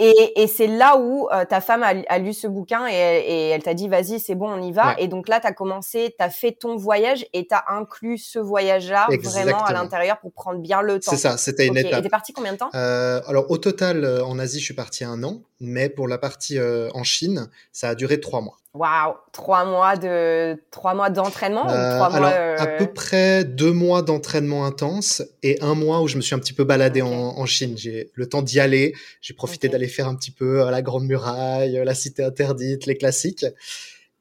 Et, 0.00 0.42
et 0.42 0.46
c'est 0.46 0.66
là 0.66 0.96
où 0.98 1.28
euh, 1.30 1.44
ta 1.44 1.60
femme 1.60 1.82
a, 1.82 2.18
lu 2.18 2.32
ce 2.32 2.46
bouquin 2.46 2.88
et, 2.88 2.94
et 2.94 3.48
elle 3.50 3.62
t'a 3.62 3.74
dit 3.74 3.86
vas-y 3.86 4.18
c'est 4.18 4.34
bon 4.34 4.50
on 4.50 4.62
y 4.62 4.72
va. 4.72 4.94
Et 4.98 5.08
donc 5.08 5.28
là 5.28 5.40
tu 5.40 5.46
as 5.46 5.52
commencé, 5.52 6.14
tu 6.18 6.24
as 6.24 6.30
fait 6.30 6.52
ton 6.52 6.76
voyage 6.76 7.26
et 7.34 7.46
tu 7.46 7.54
as 7.54 7.64
inclus 7.68 8.18
ce 8.18 8.38
voyage-là 8.38 9.08
vraiment 9.22 9.62
à 9.62 9.72
l'intérieur 9.74 10.18
pour 10.18 10.32
prendre 10.32 10.60
bien 10.60 10.80
le 10.80 10.98
temps. 11.00 11.10
C'est 11.10 11.18
ça, 11.18 11.36
c'était 11.36 11.66
une 11.66 11.76
étape. 11.76 12.00
Et 12.00 12.02
t'es 12.02 12.08
parti 12.08 12.32
combien 12.32 12.54
de 12.54 12.58
temps? 12.58 12.70
Euh, 12.74 13.20
Alors 13.26 13.50
au 13.50 13.58
total 13.58 14.04
euh, 14.04 14.24
en 14.24 14.38
Asie 14.38 14.58
je 14.58 14.64
suis 14.64 14.74
parti 14.74 15.04
un 15.04 15.22
an, 15.22 15.42
mais 15.60 15.90
pour 15.90 16.08
la 16.08 16.16
partie 16.16 16.58
en 16.60 17.04
Chine 17.04 17.50
ça 17.72 17.90
a 17.90 17.94
duré 17.94 18.20
trois 18.20 18.40
mois. 18.40 18.56
Waouh, 18.72 19.14
trois 19.32 19.64
mois 19.64 19.96
de 19.96 20.56
trois 20.70 20.94
mois 20.94 21.10
d'entraînement 21.10 21.66
à 21.66 22.66
peu 22.78 22.86
près 22.86 23.44
deux 23.44 23.72
mois 23.72 24.02
d'entraînement 24.02 24.64
intense 24.64 25.24
et 25.42 25.60
un 25.60 25.74
mois 25.74 26.02
où 26.02 26.06
je 26.06 26.16
me 26.16 26.20
suis 26.20 26.36
un 26.36 26.38
petit 26.38 26.52
peu 26.52 26.62
baladé 26.62 27.02
en, 27.02 27.08
en, 27.08 27.46
Chine. 27.46 27.76
J'ai 27.76 28.12
le 28.14 28.28
temps 28.28 28.42
d'y 28.42 28.60
aller. 28.60 28.94
J'ai 29.20 29.34
profité 29.34 29.68
d'aller 29.68 29.88
faire 29.90 30.08
un 30.08 30.16
petit 30.16 30.30
peu 30.30 30.62
euh, 30.62 30.70
la 30.70 30.82
Grande 30.82 31.04
Muraille, 31.04 31.80
la 31.84 31.94
Cité 31.94 32.22
interdite, 32.22 32.86
les 32.86 32.96
classiques. 32.96 33.46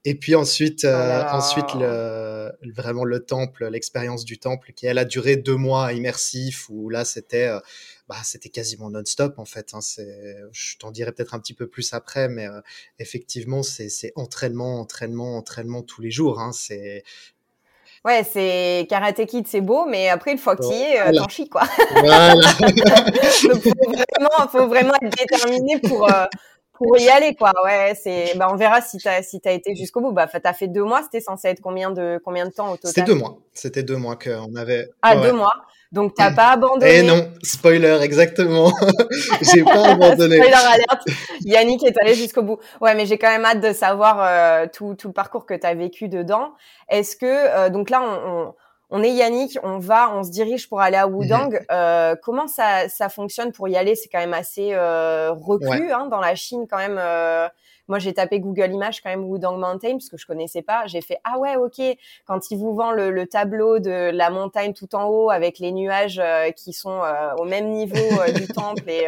Et 0.05 0.15
puis 0.15 0.35
ensuite, 0.35 0.81
oh 0.85 0.87
euh, 0.87 1.23
ensuite 1.31 1.73
le, 1.75 2.51
vraiment 2.73 3.03
le 3.03 3.19
temple, 3.25 3.67
l'expérience 3.67 4.23
du 4.23 4.39
temple, 4.39 4.71
qui 4.73 4.85
elle 4.85 4.97
a 4.97 5.05
duré 5.05 5.35
deux 5.35 5.57
mois 5.57 5.91
immersif 5.91 6.69
où 6.69 6.89
là 6.89 7.03
c'était 7.03 7.49
bah, 8.09 8.17
c'était 8.23 8.49
quasiment 8.49 8.89
non-stop 8.89 9.37
en 9.37 9.45
fait. 9.45 9.73
Hein. 9.73 9.79
Je 10.51 10.77
t'en 10.77 10.89
dirai 10.89 11.11
peut-être 11.11 11.35
un 11.35 11.39
petit 11.39 11.53
peu 11.53 11.67
plus 11.67 11.93
après, 11.93 12.27
mais 12.27 12.47
euh, 12.47 12.59
effectivement, 12.97 13.61
c'est 13.61 14.11
entraînement, 14.15 14.79
entraînement, 14.79 15.37
entraînement 15.37 15.83
tous 15.83 16.01
les 16.01 16.09
jours. 16.09 16.39
Hein. 16.39 16.51
C'est 16.51 17.03
Ouais, 18.05 18.23
c'est 18.23 18.87
Karate 18.89 19.25
Kid, 19.25 19.45
c'est 19.47 19.61
beau, 19.61 19.85
mais 19.85 20.09
après, 20.09 20.31
une 20.31 20.37
fois 20.37 20.55
que 20.55 20.63
tu 20.63 20.73
y 20.73 20.81
es, 20.81 20.99
euh, 21.01 21.11
t'en 21.11 21.27
chies, 21.27 21.49
quoi. 21.49 21.63
Voilà. 21.91 22.33
Donc, 23.43 23.61
faut 23.61 23.73
vraiment, 23.75 24.47
faut 24.49 24.67
vraiment 24.67 24.93
être 25.01 25.17
déterminé 25.17 25.79
pour, 25.79 26.09
euh, 26.09 26.25
pour 26.73 26.97
y 26.97 27.09
aller, 27.09 27.35
quoi. 27.35 27.51
Ouais, 27.65 27.93
c'est, 28.01 28.37
bah, 28.37 28.47
on 28.51 28.55
verra 28.55 28.81
si 28.81 28.97
t'as, 28.99 29.21
si 29.21 29.41
t'as 29.41 29.51
été 29.51 29.75
jusqu'au 29.75 29.99
bout. 29.99 30.13
Bah, 30.13 30.27
t'as 30.27 30.53
fait 30.53 30.67
deux 30.67 30.83
mois, 30.83 31.03
c'était 31.03 31.19
censé 31.19 31.49
être 31.49 31.61
combien 31.61 31.91
de, 31.91 32.21
combien 32.23 32.45
de 32.45 32.51
temps 32.51 32.71
au 32.71 32.75
total? 32.77 32.91
C'était 32.91 33.03
deux 33.03 33.15
mois. 33.15 33.37
C'était 33.53 33.83
deux 33.83 33.97
mois 33.97 34.15
qu'on 34.15 34.55
avait. 34.55 34.89
Ah, 35.01 35.17
deux 35.17 35.33
mois. 35.33 35.53
Donc 35.91 36.13
t'as 36.15 36.31
pas 36.31 36.51
abandonné. 36.51 36.99
Eh 36.99 37.01
non, 37.01 37.31
spoiler, 37.41 37.99
exactement. 38.03 38.71
j'ai 39.41 39.63
pas 39.63 39.85
abandonné. 39.91 40.35
spoiler 40.35 40.53
alerte. 40.53 41.07
Yannick 41.41 41.83
est 41.83 41.97
allé 41.99 42.13
jusqu'au 42.13 42.43
bout. 42.43 42.59
Ouais, 42.79 42.93
mais 42.93 43.07
j'ai 43.07 43.17
quand 43.17 43.29
même 43.29 43.45
hâte 43.45 43.61
de 43.61 43.73
savoir 43.73 44.19
euh, 44.21 44.67
tout, 44.71 44.93
tout 44.93 45.07
le 45.07 45.13
parcours 45.13 45.47
que 45.47 45.55
tu 45.55 45.65
as 45.65 45.73
vécu 45.73 46.07
dedans. 46.07 46.53
Est-ce 46.89 47.15
que 47.15 47.25
euh, 47.25 47.69
donc 47.69 47.89
là 47.89 48.03
on, 48.03 48.29
on, 48.29 48.53
on, 48.91 49.03
est 49.03 49.09
Yannick, 49.09 49.57
on 49.63 49.79
va, 49.79 50.11
on 50.15 50.23
se 50.23 50.29
dirige 50.29 50.69
pour 50.69 50.79
aller 50.79 50.97
à 50.97 51.07
Wudang. 51.07 51.53
Mhm. 51.53 51.59
Euh, 51.71 52.15
comment 52.21 52.47
ça, 52.47 52.87
ça 52.87 53.09
fonctionne 53.09 53.51
pour 53.51 53.67
y 53.67 53.75
aller? 53.75 53.95
C'est 53.95 54.09
quand 54.09 54.19
même 54.19 54.35
assez 54.35 54.73
euh, 54.73 55.31
reclus 55.31 55.91
hein, 55.91 56.07
dans 56.11 56.19
la 56.19 56.35
Chine 56.35 56.67
quand 56.69 56.77
même. 56.77 56.99
Moi, 57.89 57.97
j'ai 57.97 58.13
tapé 58.13 58.39
Google 58.39 58.71
Images 58.71 59.01
quand 59.01 59.09
même 59.09 59.25
Wudang 59.25 59.57
Mountain 59.57 59.93
parce 59.93 60.09
que 60.09 60.17
je 60.17 60.27
connaissais 60.27 60.61
pas. 60.61 60.85
J'ai 60.85 61.01
fait 61.01 61.17
ah 61.23 61.39
ouais 61.39 61.55
ok. 61.55 61.81
Quand 62.25 62.51
ils 62.51 62.57
vous 62.57 62.73
vendent 62.73 62.95
le, 62.95 63.27
tableau 63.27 63.79
de 63.79 64.11
la 64.11 64.29
montagne 64.29 64.73
tout 64.73 64.95
en 64.95 65.05
haut 65.05 65.29
avec 65.29 65.59
les 65.59 65.71
nuages 65.71 66.19
euh, 66.23 66.51
qui 66.51 66.71
sont 66.71 67.01
euh, 67.03 67.33
au 67.37 67.45
même 67.45 67.69
niveau 67.69 67.97
euh, 67.97 68.31
du 68.31 68.47
temple 68.53 68.87
et, 68.87 69.07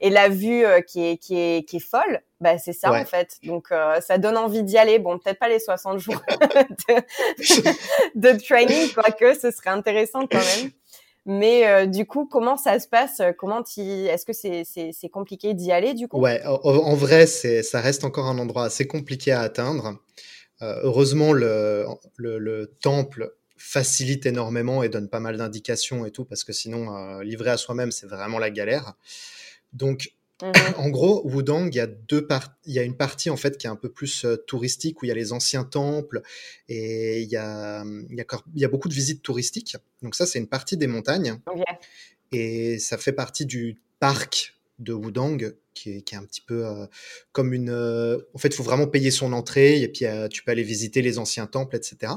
et 0.00 0.10
la 0.10 0.28
vue 0.28 0.64
qui 0.86 1.06
est 1.06 1.16
qui 1.18 1.38
est 1.38 1.68
qui 1.68 1.76
est 1.76 1.86
folle. 1.86 2.20
Bah 2.40 2.58
c'est 2.58 2.72
ça 2.72 2.90
en 2.92 3.04
fait. 3.04 3.36
Donc 3.44 3.68
ça 4.00 4.18
donne 4.18 4.36
envie 4.36 4.62
d'y 4.62 4.78
aller. 4.78 4.98
Bon 4.98 5.18
peut-être 5.18 5.38
pas 5.38 5.48
les 5.48 5.58
60 5.58 5.98
jours 5.98 6.20
de, 6.88 7.02
de 8.14 8.38
training 8.38 8.92
quoique 8.94 9.34
ce 9.34 9.50
serait 9.50 9.70
intéressant 9.70 10.26
quand 10.26 10.38
même. 10.38 10.70
Mais 11.26 11.86
du 11.88 12.06
coup, 12.06 12.26
comment 12.26 12.56
ça 12.56 12.78
se 12.78 12.86
passe? 12.86 13.20
Comment 13.36 13.62
est-ce 13.76 14.24
que 14.24 14.32
c'est 14.32 15.08
compliqué 15.08 15.54
d'y 15.54 15.72
aller 15.72 15.92
du 15.92 16.08
coup? 16.08 16.20
Ouais, 16.20 16.40
en, 16.44 16.94
vrai, 16.94 17.26
ça 17.26 17.80
reste 17.80 18.04
encore 18.04 18.26
un 18.26 18.38
endroit 18.38 18.64
assez 18.64 18.86
compliqué 18.86 19.32
à 19.32 19.40
atteindre. 19.40 19.98
heureusement, 20.60 21.32
le, 21.32 21.84
le, 22.16 22.66
temple 22.80 23.34
facilite 23.56 24.24
énormément 24.26 24.82
et 24.84 24.88
donne 24.88 25.08
pas 25.08 25.20
mal 25.20 25.36
d'indications 25.36 26.06
et 26.06 26.12
tout, 26.12 26.24
parce 26.24 26.44
que 26.44 26.52
sinon, 26.52 27.18
livrer 27.20 27.50
à 27.50 27.56
soi-même, 27.56 27.90
c'est 27.90 28.06
vraiment 28.06 28.38
la 28.38 28.50
galère. 28.50 28.94
Donc, 29.72 30.12
Mmh 30.42 30.52
en 30.76 30.90
gros, 30.90 31.26
Wudang, 31.26 31.68
il 31.72 31.76
y 31.76 31.80
a 31.80 31.86
deux 31.86 32.26
il 32.66 32.74
y 32.74 32.78
a 32.78 32.82
une 32.82 32.96
partie 32.96 33.30
en 33.30 33.38
fait 33.38 33.56
qui 33.56 33.66
est 33.66 33.70
un 33.70 33.76
peu 33.76 33.88
plus 33.88 34.26
touristique 34.46 35.00
où 35.00 35.06
il 35.06 35.08
y 35.08 35.10
a 35.10 35.14
les 35.14 35.32
anciens 35.32 35.64
temples 35.64 36.20
et 36.68 37.22
il 37.22 37.28
y 37.28 37.36
a, 37.36 37.82
il 38.10 38.26
y 38.54 38.64
a, 38.64 38.68
beaucoup 38.68 38.90
de 38.90 38.94
visites 38.94 39.22
touristiques. 39.22 39.76
Donc 40.02 40.14
ça, 40.14 40.26
c'est 40.26 40.38
une 40.38 40.46
partie 40.46 40.76
des 40.76 40.86
montagnes 40.88 41.40
et 42.32 42.78
ça 42.78 42.98
fait 42.98 43.12
partie 43.12 43.46
du 43.46 43.80
parc 43.98 44.54
de 44.78 44.92
Wudang 44.92 45.38
qui 45.72 45.92
est, 45.92 46.02
qui 46.02 46.14
est 46.14 46.18
un 46.18 46.24
petit 46.24 46.42
peu 46.42 46.66
comme 47.32 47.54
une. 47.54 47.70
en 47.70 48.38
fait, 48.38 48.48
il 48.48 48.54
faut 48.54 48.62
vraiment 48.62 48.86
payer 48.86 49.10
son 49.10 49.32
entrée 49.32 49.80
et 49.80 49.88
puis 49.88 50.04
tu 50.30 50.44
peux 50.44 50.52
aller 50.52 50.62
visiter 50.62 51.00
les 51.00 51.18
anciens 51.18 51.46
temples, 51.46 51.76
etc. 51.76 52.12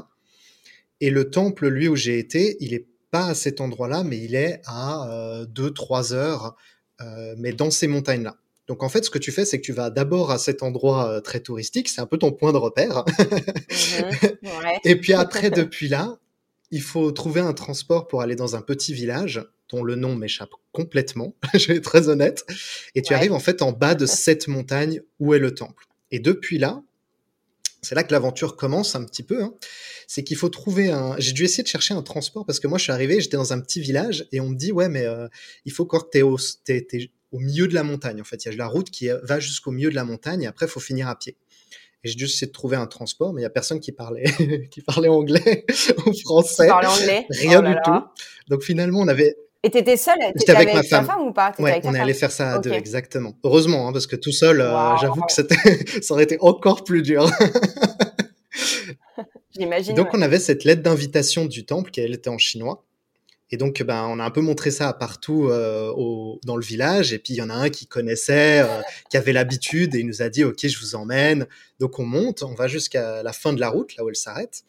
Et 1.00 1.08
le 1.08 1.30
temple, 1.30 1.68
lui, 1.68 1.88
où 1.88 1.96
j'ai 1.96 2.18
été, 2.18 2.58
il 2.60 2.74
est 2.74 2.86
pas 3.10 3.28
à 3.28 3.34
cet 3.34 3.60
endroit-là, 3.60 4.04
mais 4.04 4.18
il 4.18 4.34
est 4.34 4.60
à 4.66 5.44
2-3 5.54 6.12
heures 6.12 6.44
euh, 6.44 6.50
mais 7.36 7.52
dans 7.52 7.70
ces 7.70 7.86
montagnes-là. 7.86 8.36
Donc 8.70 8.84
en 8.84 8.88
fait, 8.88 9.04
ce 9.04 9.10
que 9.10 9.18
tu 9.18 9.32
fais, 9.32 9.44
c'est 9.44 9.60
que 9.60 9.64
tu 9.64 9.72
vas 9.72 9.90
d'abord 9.90 10.30
à 10.30 10.38
cet 10.38 10.62
endroit 10.62 11.08
euh, 11.08 11.20
très 11.20 11.40
touristique, 11.40 11.88
c'est 11.88 12.00
un 12.00 12.06
peu 12.06 12.18
ton 12.18 12.30
point 12.30 12.52
de 12.52 12.56
repère. 12.56 13.04
Mmh 14.42 14.46
Et 14.84 14.96
puis 14.96 15.12
après, 15.12 15.50
depuis 15.50 15.88
là, 15.88 16.18
il 16.70 16.80
faut 16.80 17.10
trouver 17.10 17.40
un 17.40 17.52
transport 17.52 18.06
pour 18.06 18.22
aller 18.22 18.36
dans 18.36 18.54
un 18.54 18.62
petit 18.62 18.94
village 18.94 19.44
dont 19.70 19.82
le 19.82 19.96
nom 19.96 20.14
m'échappe 20.14 20.50
complètement, 20.70 21.34
je 21.54 21.66
vais 21.66 21.76
être 21.76 21.84
très 21.84 22.08
honnête. 22.08 22.46
Et 22.94 23.02
tu 23.02 23.12
arrives 23.12 23.32
en 23.32 23.40
fait 23.40 23.62
en 23.62 23.72
bas 23.72 23.96
de 23.96 24.06
cette 24.06 24.46
montagne 24.46 25.00
où 25.18 25.34
est 25.34 25.40
le 25.40 25.52
temple. 25.52 25.86
Et 26.12 26.20
depuis 26.20 26.58
là, 26.58 26.80
c'est 27.82 27.94
là 27.94 28.02
que 28.02 28.12
l'aventure 28.12 28.56
commence 28.56 28.94
un 28.94 29.04
petit 29.04 29.22
peu. 29.22 29.42
Hein. 29.42 29.54
C'est 30.06 30.24
qu'il 30.24 30.36
faut 30.36 30.48
trouver 30.48 30.90
un. 30.90 31.14
J'ai 31.18 31.32
dû 31.32 31.44
essayer 31.44 31.62
de 31.62 31.68
chercher 31.68 31.94
un 31.94 32.02
transport 32.02 32.44
parce 32.44 32.60
que 32.60 32.66
moi 32.66 32.78
je 32.78 32.84
suis 32.84 32.92
arrivé, 32.92 33.20
j'étais 33.20 33.36
dans 33.36 33.52
un 33.52 33.60
petit 33.60 33.80
village 33.80 34.26
et 34.32 34.40
on 34.40 34.48
me 34.48 34.56
dit 34.56 34.72
ouais 34.72 34.88
mais 34.88 35.06
euh, 35.06 35.28
il 35.64 35.72
faut 35.72 35.86
que 35.86 35.96
tu 36.10 36.22
au, 36.22 36.36
au 37.32 37.38
milieu 37.38 37.68
de 37.68 37.74
la 37.74 37.82
montagne. 37.82 38.20
En 38.20 38.24
fait, 38.24 38.44
il 38.44 38.50
y 38.50 38.54
a 38.54 38.56
la 38.56 38.66
route 38.66 38.90
qui 38.90 39.08
va 39.22 39.40
jusqu'au 39.40 39.70
milieu 39.70 39.90
de 39.90 39.94
la 39.94 40.04
montagne 40.04 40.42
et 40.42 40.46
après 40.46 40.66
il 40.66 40.70
faut 40.70 40.80
finir 40.80 41.08
à 41.08 41.16
pied. 41.16 41.36
Et 42.02 42.08
j'ai 42.08 42.14
dû 42.14 42.24
essayer 42.24 42.46
de 42.46 42.52
trouver 42.52 42.76
un 42.76 42.86
transport, 42.86 43.34
mais 43.34 43.42
il 43.42 43.44
y 43.44 43.46
a 43.46 43.50
personne 43.50 43.78
qui 43.78 43.92
parlait, 43.92 44.24
qui 44.70 44.80
parlait 44.80 45.08
anglais 45.08 45.66
ou 46.06 46.12
français. 46.14 46.66
Qui 46.66 46.86
anglais? 46.86 47.26
Rien 47.28 47.62
oh 47.62 47.68
du 47.68 47.74
tout. 47.84 48.22
Donc 48.48 48.62
finalement, 48.62 49.00
on 49.00 49.08
avait, 49.08 49.36
et 49.62 49.70
t'étais 49.70 49.96
seule 49.96 50.18
J'étais 50.36 50.52
avec, 50.52 50.72
ma 50.72 50.82
femme. 50.82 51.06
femme 51.06 51.22
ou 51.22 51.32
pas? 51.32 51.52
Ouais, 51.58 51.80
on 51.84 51.94
est 51.94 52.00
allé 52.00 52.14
faire 52.14 52.32
ça 52.32 52.54
à 52.54 52.58
deux, 52.58 52.72
exactement. 52.72 53.34
Heureusement, 53.44 53.88
hein, 53.88 53.92
parce 53.92 54.06
que 54.06 54.16
tout 54.16 54.32
seul, 54.32 54.60
euh, 54.60 54.96
j'avoue 55.00 55.22
que 55.22 55.32
ça 56.02 56.14
aurait 56.14 56.24
été 56.24 56.38
encore 56.40 56.84
plus 56.84 57.02
dur. 57.02 57.30
J'imagine. 59.58 59.94
Donc 59.94 60.08
on 60.14 60.22
avait 60.22 60.38
cette 60.38 60.64
lettre 60.64 60.82
d'invitation 60.82 61.44
du 61.44 61.66
temple 61.66 61.90
qui 61.90 62.00
elle 62.00 62.14
était 62.14 62.30
en 62.30 62.38
chinois. 62.38 62.84
Et 63.52 63.56
donc, 63.56 63.82
ben, 63.82 64.06
on 64.08 64.20
a 64.20 64.24
un 64.24 64.30
peu 64.30 64.40
montré 64.40 64.70
ça 64.70 64.92
partout 64.92 65.48
euh, 65.48 65.92
au, 65.96 66.40
dans 66.44 66.56
le 66.56 66.62
village. 66.62 67.12
Et 67.12 67.18
puis, 67.18 67.34
il 67.34 67.36
y 67.36 67.42
en 67.42 67.50
a 67.50 67.54
un 67.54 67.68
qui 67.68 67.86
connaissait, 67.86 68.60
euh, 68.60 68.80
qui 69.10 69.16
avait 69.16 69.32
l'habitude, 69.32 69.94
et 69.94 69.98
il 69.98 70.06
nous 70.06 70.22
a 70.22 70.28
dit, 70.28 70.44
OK, 70.44 70.64
je 70.66 70.78
vous 70.78 70.94
emmène. 70.94 71.48
Donc, 71.80 71.98
on 71.98 72.04
monte, 72.04 72.44
on 72.44 72.54
va 72.54 72.68
jusqu'à 72.68 73.22
la 73.22 73.32
fin 73.32 73.52
de 73.52 73.58
la 73.58 73.68
route, 73.68 73.96
là 73.96 74.04
où 74.04 74.08
elle 74.08 74.14
s'arrête. 74.14 74.62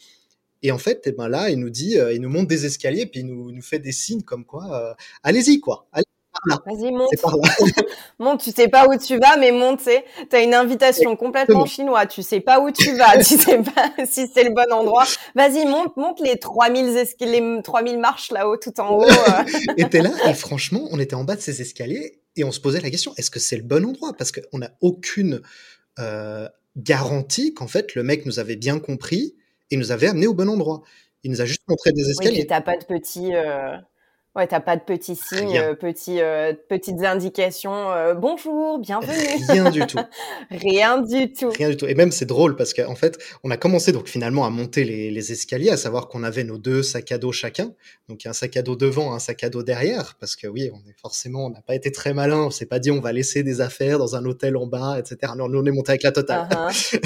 Et 0.63 0.71
en 0.71 0.77
fait, 0.77 1.01
eh 1.05 1.11
ben 1.11 1.27
là, 1.27 1.49
il 1.49 1.59
nous 1.59 1.69
dit, 1.69 1.97
euh, 1.97 2.13
il 2.13 2.21
nous 2.21 2.29
monte 2.29 2.47
des 2.47 2.65
escaliers, 2.65 3.05
puis 3.05 3.21
il 3.21 3.27
nous, 3.27 3.51
nous 3.51 3.61
fait 3.61 3.79
des 3.79 3.91
signes 3.91 4.21
comme 4.21 4.45
quoi, 4.45 4.65
euh, 4.71 4.93
allez-y, 5.23 5.59
quoi. 5.59 5.87
Allez, 5.91 6.05
Vas-y, 6.65 6.91
monte. 6.91 7.11
monte, 8.19 8.41
tu 8.41 8.51
sais 8.51 8.67
pas 8.67 8.87
où 8.87 8.97
tu 8.97 9.17
vas, 9.19 9.37
mais 9.37 9.51
monte, 9.51 9.81
tu 9.83 10.35
as 10.35 10.41
une 10.41 10.53
invitation 10.53 11.15
complètement 11.15 11.65
chinoise, 11.65 12.07
tu 12.09 12.23
sais 12.23 12.39
pas 12.39 12.59
où 12.59 12.71
tu 12.71 12.95
vas, 12.95 13.17
tu 13.17 13.37
sais 13.37 13.61
pas 13.61 13.91
si 14.05 14.27
c'est 14.33 14.43
le 14.43 14.51
bon 14.51 14.71
endroit. 14.71 15.05
Vas-y, 15.35 15.65
monte, 15.65 15.97
monte 15.97 16.19
les 16.21 16.37
3000 16.37 17.05
les 17.19 17.61
3000 17.63 17.99
marches 17.99 18.31
là-haut, 18.31 18.57
tout 18.57 18.79
en 18.79 18.97
haut. 18.97 19.03
Euh. 19.03 19.43
et 19.77 19.87
t'es 19.89 20.01
là, 20.01 20.11
et 20.27 20.33
franchement, 20.33 20.87
on 20.91 20.99
était 20.99 21.15
en 21.15 21.23
bas 21.23 21.35
de 21.35 21.41
ces 21.41 21.61
escaliers, 21.61 22.21
et 22.35 22.43
on 22.43 22.51
se 22.51 22.59
posait 22.59 22.79
la 22.79 22.89
question, 22.89 23.13
est-ce 23.17 23.29
que 23.29 23.39
c'est 23.39 23.57
le 23.57 23.63
bon 23.63 23.85
endroit? 23.85 24.13
Parce 24.17 24.31
qu'on 24.31 24.59
n'a 24.59 24.71
aucune 24.81 25.41
garantie 26.77 27.53
qu'en 27.53 27.67
fait, 27.67 27.93
le 27.95 28.03
mec 28.03 28.25
nous 28.25 28.39
avait 28.39 28.55
bien 28.55 28.79
compris, 28.79 29.35
il 29.71 29.79
nous 29.79 29.91
avait 29.91 30.07
amené 30.07 30.27
au 30.27 30.33
bon 30.33 30.49
endroit. 30.49 30.81
Il 31.23 31.31
nous 31.31 31.41
a 31.41 31.45
juste 31.45 31.63
montré 31.67 31.91
des 31.91 32.09
escaliers. 32.09 32.41
Oui, 32.41 32.47
t'as 32.47 32.61
pas 32.61 32.77
de 32.77 32.85
petits, 32.85 33.33
euh... 33.33 33.77
ouais, 34.35 34.47
t'as 34.47 34.59
pas 34.59 34.77
de 34.77 34.81
petits 34.81 35.15
signes, 35.15 35.57
euh, 35.57 35.73
petits, 35.73 36.21
euh, 36.21 36.53
petites 36.69 37.03
indications. 37.03 37.91
Euh, 37.91 38.13
bonjour, 38.13 38.79
bienvenue. 38.79 39.13
Rien 39.49 39.69
du 39.69 39.85
tout. 39.85 39.99
Rien 40.51 41.01
du 41.01 41.33
tout. 41.33 41.49
Rien 41.49 41.69
du 41.69 41.77
tout. 41.77 41.85
Et 41.85 41.95
même 41.95 42.11
c'est 42.11 42.25
drôle 42.25 42.55
parce 42.55 42.73
qu'en 42.73 42.95
fait, 42.95 43.17
on 43.43 43.51
a 43.51 43.57
commencé 43.57 43.91
donc 43.91 44.07
finalement 44.07 44.45
à 44.45 44.49
monter 44.49 44.83
les, 44.83 45.11
les 45.11 45.31
escaliers, 45.31 45.69
à 45.69 45.77
savoir 45.77 46.07
qu'on 46.07 46.23
avait 46.23 46.43
nos 46.43 46.57
deux 46.57 46.83
sacs 46.83 47.11
à 47.11 47.17
dos 47.17 47.31
chacun. 47.31 47.73
Donc 48.07 48.25
un 48.25 48.33
sac 48.33 48.55
à 48.57 48.61
dos 48.61 48.75
devant, 48.75 49.13
un 49.13 49.19
sac 49.19 49.43
à 49.43 49.49
dos 49.49 49.63
derrière, 49.63 50.15
parce 50.19 50.35
que 50.35 50.47
oui, 50.47 50.69
on 50.73 50.89
est 50.89 50.95
forcément, 50.99 51.45
on 51.45 51.49
n'a 51.49 51.61
pas 51.61 51.75
été 51.75 51.91
très 51.91 52.13
malin. 52.13 52.43
On 52.43 52.51
s'est 52.51 52.65
pas 52.65 52.79
dit 52.79 52.91
on 52.91 53.01
va 53.01 53.11
laisser 53.11 53.43
des 53.43 53.61
affaires 53.61 53.99
dans 53.99 54.15
un 54.15 54.25
hôtel 54.25 54.55
en 54.55 54.67
bas, 54.67 54.97
etc. 54.97 55.33
Non, 55.37 55.49
nous 55.49 55.59
on 55.59 55.65
est 55.65 55.71
monté 55.71 55.91
avec 55.91 56.03
la 56.03 56.11
totale. 56.11 56.47
Uh-huh. 56.51 56.99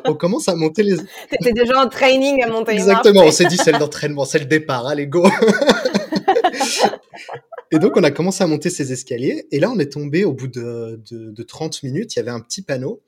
on 0.06 0.14
commence 0.14 0.48
à 0.48 0.54
monter 0.54 0.82
les. 0.82 0.96
T'étais 1.30 1.52
déjà 1.52 1.82
en 1.82 1.88
training 1.88 2.42
à 2.42 2.48
monter 2.48 2.72
Exactement, 2.72 3.22
on 3.24 3.30
s'est 3.30 3.46
dit 3.46 3.56
c'est 3.56 3.72
l'entraînement, 3.72 4.24
c'est 4.24 4.38
le 4.38 4.46
départ, 4.46 4.86
allez 4.86 5.06
go 5.06 5.26
Et 7.70 7.78
donc 7.78 7.96
on 7.96 8.02
a 8.02 8.10
commencé 8.10 8.42
à 8.42 8.46
monter 8.46 8.70
ces 8.70 8.92
escaliers, 8.92 9.46
et 9.50 9.60
là 9.60 9.70
on 9.70 9.78
est 9.78 9.92
tombé 9.92 10.24
au 10.24 10.32
bout 10.32 10.48
de, 10.48 11.00
de, 11.10 11.42
30 11.42 11.82
minutes, 11.82 12.14
il 12.14 12.18
y 12.18 12.20
avait 12.20 12.30
un 12.30 12.40
petit 12.40 12.62
panneau, 12.62 13.02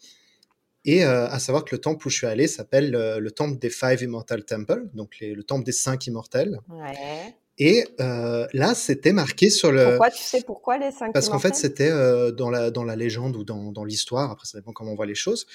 et 0.84 1.04
euh, 1.04 1.28
à 1.28 1.38
savoir 1.38 1.64
que 1.64 1.74
le 1.74 1.80
temple 1.80 2.06
où 2.06 2.10
je 2.10 2.18
suis 2.18 2.26
allé 2.26 2.46
s'appelle 2.46 2.94
euh, 2.94 3.20
le 3.20 3.30
temple 3.30 3.58
des 3.58 3.70
Five 3.70 4.02
Immortal 4.02 4.44
Temple, 4.44 4.88
donc 4.94 5.16
le 5.20 5.42
temple 5.42 5.64
des 5.64 5.72
cinq 5.72 6.06
immortels. 6.06 6.60
Ouais. 6.68 7.34
Et 7.58 7.86
euh, 8.00 8.46
là, 8.54 8.74
c'était 8.74 9.12
marqué 9.12 9.50
sur 9.50 9.70
le. 9.70 9.84
Pourquoi 9.84 10.10
tu 10.10 10.22
sais 10.22 10.42
pourquoi 10.42 10.78
les 10.78 10.90
cinq 10.90 11.12
Parce 11.12 11.28
qu'en 11.28 11.38
fait, 11.38 11.54
c'était 11.54 11.90
dans, 12.32 12.48
la, 12.48 12.70
dans 12.70 12.84
la 12.84 12.96
légende 12.96 13.36
ou 13.36 13.44
dans, 13.44 13.72
dans 13.72 13.84
l'histoire, 13.84 14.30
après 14.30 14.46
ça 14.46 14.58
dépend 14.58 14.72
comment 14.72 14.92
on 14.92 14.96
voit 14.96 15.06
les 15.06 15.14
choses, 15.14 15.46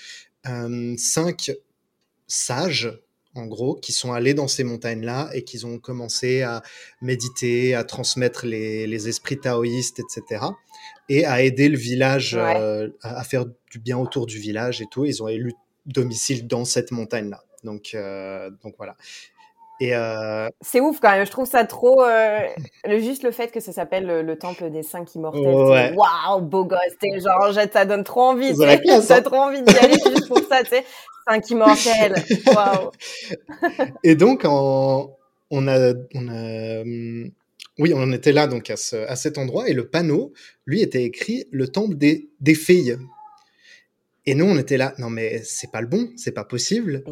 cinq 0.98 1.52
sages, 2.28 3.00
en 3.36 3.46
gros, 3.46 3.75
qui 3.75 3.92
sont 3.92 4.13
allés 4.13 4.34
dans 4.34 4.48
ces 4.48 4.63
montagnes-là 4.63 5.30
et 5.34 5.44
qui 5.44 5.63
ont 5.65 5.77
commencé 5.77 6.42
à 6.42 6.63
méditer, 7.01 7.75
à 7.75 7.84
transmettre 7.84 8.46
les, 8.46 8.88
les 8.88 9.10
esprits 9.10 9.39
taoïstes, 9.39 10.00
etc. 10.00 10.46
Et 11.10 11.25
à 11.25 11.42
aider 11.42 11.70
le 11.70 11.77
village, 11.77 12.36
à, 12.36 12.88
à, 13.01 13.24
faire 13.24 13.46
du 13.70 13.80
bien 13.80 13.98
autour 13.98 14.25
du 14.25 14.39
village 14.39 14.82
et 14.82 14.86
tout. 14.89 15.06
Ils 15.06 15.22
ont 15.22 15.27
élu 15.27 15.54
domicile 15.86 16.48
dans 16.48 16.65
cette 16.65 16.92
montagne-là. 16.92 17.44
Donc, 17.63 17.96
donc 18.63 18.75
voilà. 18.77 18.96
Euh, 19.82 20.48
c'est 20.62 20.79
ouf 20.79 21.00
quand 21.00 21.12
même. 21.12 21.25
Je 21.25 21.32
trouve 21.32 21.48
ça 21.48 21.65
trop. 21.65 22.03
Euh, 22.03 22.39
le, 22.86 23.00
juste 23.00 23.24
le 23.24 23.32
fait 23.32 23.51
que 23.51 23.60
ça 23.60 23.72
s'appelle 23.72 24.05
le, 24.05 24.38
temple 24.38 24.70
des 24.70 24.84
cinq 24.84 25.15
immortels. 25.15 25.96
Waouh, 25.96 26.41
beau 26.41 26.65
gosse. 26.65 26.79
Genre, 27.01 27.53
ça 27.72 27.86
donne 27.86 28.03
trop 28.03 28.22
envie. 28.22 28.55
Ça 28.55 28.77
donne 28.77 29.24
trop 29.24 29.36
envie 29.36 29.62
d'y 29.62 29.77
aller 29.77 29.94
juste 29.94 30.27
pour 30.27 30.39
ça. 30.39 30.63
Tu 30.63 30.70
sais, 30.70 30.86
cinq 31.27 31.50
immortels. 31.50 32.15
Waouh. 32.48 32.91
Et 34.03 34.15
donc, 34.15 34.44
on 34.46 35.67
a, 35.67 35.94
on 36.13 36.27
a, 36.27 36.82
hum, 36.82 37.32
oui, 37.77 37.94
on 37.94 38.01
en 38.01 38.12
était 38.13 38.32
là 38.32 38.48
donc 38.48 38.70
à, 38.70 38.75
à, 39.08 39.15
cet 39.15 39.38
endroit 39.38 39.67
et 39.67 39.74
le 39.74 39.88
panneau, 39.88 40.32
lui, 40.65 40.82
était 40.82 41.03
écrit 41.03 41.46
le 41.51 41.67
temple 41.67 41.96
des, 41.96 42.29
des 42.39 42.55
filles. 42.55 42.98
Et 44.25 44.36
nous, 44.36 44.46
on 44.46 44.58
était 44.58 44.77
là. 44.77 44.94
Non, 44.98 45.10
mais 45.10 45.41
c'est 45.44 45.72
pas 45.72 45.82
le 45.82 45.88
bon. 45.88 46.10
C'est 46.15 46.32
pas 46.32 46.46
possible. 46.46 47.03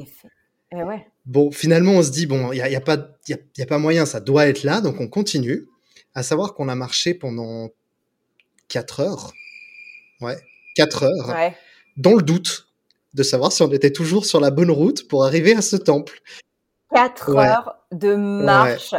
Et 0.72 0.82
ouais. 0.82 1.06
Bon, 1.26 1.52
finalement, 1.52 1.94
on 1.94 2.04
se 2.04 2.12
dit, 2.12 2.26
bon, 2.26 2.52
il 2.52 2.56
n'y 2.56 2.62
a, 2.62 2.70
y 2.70 2.76
a, 2.76 2.82
pas, 2.82 2.98
y 3.28 3.62
a, 3.62 3.66
pas 3.66 3.78
moyen, 3.78 4.06
ça 4.06 4.20
doit 4.20 4.48
être 4.48 4.64
là, 4.64 4.82
donc 4.82 5.00
on 5.00 5.08
continue. 5.08 5.68
À 6.16 6.22
savoir 6.22 6.54
qu'on 6.54 6.70
a 6.70 6.76
marché 6.76 7.14
pendant 7.14 7.70
4 8.68 9.00
heures. 9.00 9.34
Ouais, 10.22 10.38
4 10.76 11.04
heures. 11.04 11.30
Ouais. 11.30 11.56
Dans 11.98 12.14
le 12.14 12.22
doute 12.22 12.68
de 13.14 13.24
savoir 13.24 13.52
si 13.52 13.62
on 13.62 13.72
était 13.72 13.92
toujours 13.92 14.26
sur 14.26 14.40
la 14.40 14.52
bonne 14.52 14.72
route 14.72 15.08
pour 15.08 15.26
arriver 15.26 15.56
à 15.56 15.62
ce 15.62 15.76
temple. 15.76 16.22
4 16.94 17.36
heures 17.38 17.76
de 17.92 18.16
marche 18.16 18.94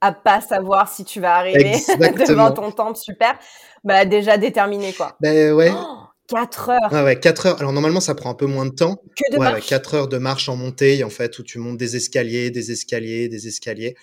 à 0.00 0.12
pas 0.12 0.40
savoir 0.40 0.88
si 0.88 1.04
tu 1.04 1.20
vas 1.20 1.36
arriver 1.36 1.76
devant 2.28 2.52
ton 2.52 2.70
temple, 2.72 2.98
super. 2.98 3.38
Bah, 3.84 4.04
déjà 4.04 4.38
déterminé, 4.38 4.92
quoi. 4.92 5.16
Ben 5.20 5.52
ouais. 5.52 5.72
Oh 5.74 5.99
4 6.30 6.68
heures. 6.70 6.92
Ouais, 6.92 7.02
ouais, 7.02 7.18
4 7.18 7.46
heures. 7.46 7.58
Alors 7.58 7.72
normalement, 7.72 8.00
ça 8.00 8.14
prend 8.14 8.30
un 8.30 8.34
peu 8.34 8.46
moins 8.46 8.66
de 8.66 8.74
temps. 8.74 8.96
Que 9.16 9.32
de 9.32 9.38
ouais, 9.38 9.50
marche. 9.52 9.68
4 9.68 9.94
heures 9.94 10.08
de 10.08 10.18
marche 10.18 10.48
en 10.48 10.56
montée, 10.56 11.04
en 11.04 11.10
fait, 11.10 11.38
où 11.38 11.42
tu 11.42 11.58
montes 11.58 11.76
des 11.76 11.96
escaliers, 11.96 12.50
des 12.50 12.70
escaliers, 12.72 13.28
des 13.28 13.48
escaliers. 13.48 13.96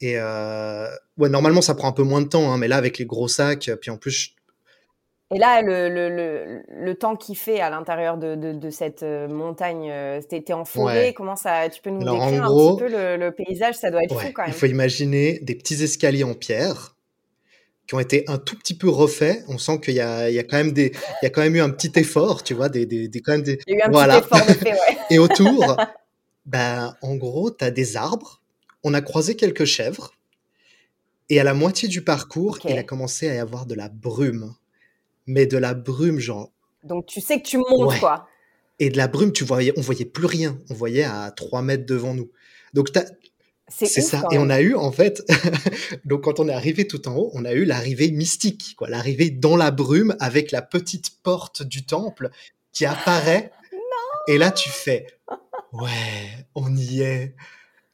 Et 0.00 0.14
euh... 0.16 0.86
ouais, 1.16 1.28
normalement, 1.28 1.60
ça 1.60 1.74
prend 1.74 1.88
un 1.88 1.92
peu 1.92 2.04
moins 2.04 2.22
de 2.22 2.28
temps, 2.28 2.52
hein, 2.52 2.58
mais 2.58 2.68
là, 2.68 2.76
avec 2.76 2.98
les 2.98 3.06
gros 3.06 3.28
sacs, 3.28 3.70
puis 3.80 3.90
en 3.90 3.96
plus, 3.96 4.34
Et 5.34 5.38
là, 5.38 5.60
le, 5.60 5.88
le, 5.88 6.08
le, 6.08 6.62
le 6.68 6.94
temps 6.94 7.16
qu'il 7.16 7.36
fait 7.36 7.60
à 7.60 7.68
l'intérieur 7.68 8.16
de, 8.16 8.34
de, 8.34 8.52
de, 8.52 8.70
cette 8.70 9.02
euh, 9.02 9.28
montagne, 9.28 9.90
euh, 9.90 10.20
c'était 10.30 10.52
en 10.52 10.64
forêt. 10.64 11.12
Comment 11.14 11.36
ça 11.36 11.68
Tu 11.68 11.82
peux 11.82 11.90
nous 11.90 11.98
décrire 11.98 12.44
un 12.44 12.48
petit 12.48 12.78
peu 12.78 12.88
le, 12.88 13.30
paysage? 13.30 13.74
Ça 13.76 13.90
doit 13.90 14.04
être 14.04 14.18
fou 14.18 14.28
quand 14.32 14.42
même. 14.42 14.50
Il 14.50 14.54
faut 14.54 14.66
imaginer 14.66 15.38
des 15.40 15.54
petits 15.54 15.82
escaliers 15.82 16.24
en 16.24 16.34
pierre 16.34 16.94
qui 17.88 17.94
ont 17.96 18.00
été 18.00 18.24
un 18.28 18.38
tout 18.38 18.56
petit 18.56 18.74
peu 18.74 18.88
refaits. 18.88 19.42
On 19.48 19.58
sent 19.58 19.80
qu'il 19.80 19.94
y 19.94 20.00
a, 20.00 20.30
il 20.30 20.36
y 20.36 20.38
a 20.38 20.44
quand 20.44 20.58
même 20.58 20.72
des, 20.72 20.92
il 21.22 21.24
y 21.24 21.26
a 21.26 21.30
quand 21.30 21.40
même 21.40 21.56
eu 21.56 21.60
un 21.60 21.70
petit 21.70 21.92
effort, 21.96 22.44
tu 22.44 22.54
vois, 22.54 22.68
des, 22.68 22.86
des, 22.86 23.08
des 23.08 23.20
quand 23.20 23.32
même 23.32 23.42
des. 23.42 23.58
Il 23.66 23.72
y 23.72 23.76
a 23.76 23.86
eu 23.86 23.88
un 23.88 23.90
voilà. 23.90 24.20
petit 24.20 24.26
effort 24.34 24.46
de 24.46 24.52
fait, 24.52 24.72
ouais. 24.72 24.98
Et 25.10 25.18
autour, 25.18 25.76
ben, 26.46 26.94
en 27.02 27.16
gros, 27.16 27.50
tu 27.50 27.64
as 27.64 27.72
des 27.72 27.96
arbres. 27.96 28.40
On 28.84 28.94
a 28.94 29.00
croisé 29.00 29.34
quelques 29.34 29.64
chèvres. 29.64 30.12
Et 31.30 31.40
à 31.40 31.44
la 31.44 31.54
moitié 31.54 31.88
du 31.88 32.02
parcours, 32.04 32.58
il 32.68 32.78
a 32.78 32.84
commencé 32.84 33.28
à 33.28 33.34
y 33.34 33.38
avoir 33.38 33.66
de 33.66 33.74
la 33.74 33.88
brume 33.88 34.54
mais 35.28 35.46
de 35.46 35.58
la 35.58 35.74
brume, 35.74 36.18
genre. 36.18 36.50
Donc 36.82 37.06
tu 37.06 37.20
sais 37.20 37.40
que 37.40 37.46
tu 37.46 37.58
montes, 37.58 38.00
quoi. 38.00 38.26
Et 38.80 38.90
de 38.90 38.96
la 38.96 39.06
brume, 39.06 39.32
tu 39.32 39.44
voyais, 39.44 39.72
on 39.76 39.80
voyait 39.80 40.04
plus 40.04 40.26
rien. 40.26 40.58
On 40.70 40.74
voyait 40.74 41.04
à 41.04 41.30
3 41.30 41.62
mètres 41.62 41.86
devant 41.86 42.14
nous. 42.14 42.30
Donc 42.74 42.88
c'est 43.68 43.86
ça. 43.86 44.24
Et 44.30 44.38
on 44.38 44.50
a 44.50 44.60
eu, 44.60 44.74
en 44.74 44.92
fait, 44.92 45.22
donc 46.04 46.22
quand 46.22 46.40
on 46.40 46.48
est 46.48 46.52
arrivé 46.52 46.86
tout 46.86 47.06
en 47.08 47.16
haut, 47.16 47.30
on 47.34 47.44
a 47.44 47.52
eu 47.52 47.64
l'arrivée 47.64 48.10
mystique, 48.10 48.74
quoi. 48.76 48.88
L'arrivée 48.88 49.30
dans 49.30 49.56
la 49.56 49.70
brume 49.70 50.16
avec 50.20 50.50
la 50.50 50.62
petite 50.62 51.22
porte 51.22 51.62
du 51.62 51.84
temple 51.84 52.30
qui 52.72 52.86
apparaît. 52.86 53.52
non 53.72 53.78
et 54.28 54.38
là, 54.38 54.50
tu 54.50 54.70
fais, 54.70 55.06
ouais, 55.72 56.46
on 56.54 56.74
y 56.76 57.02
est. 57.02 57.34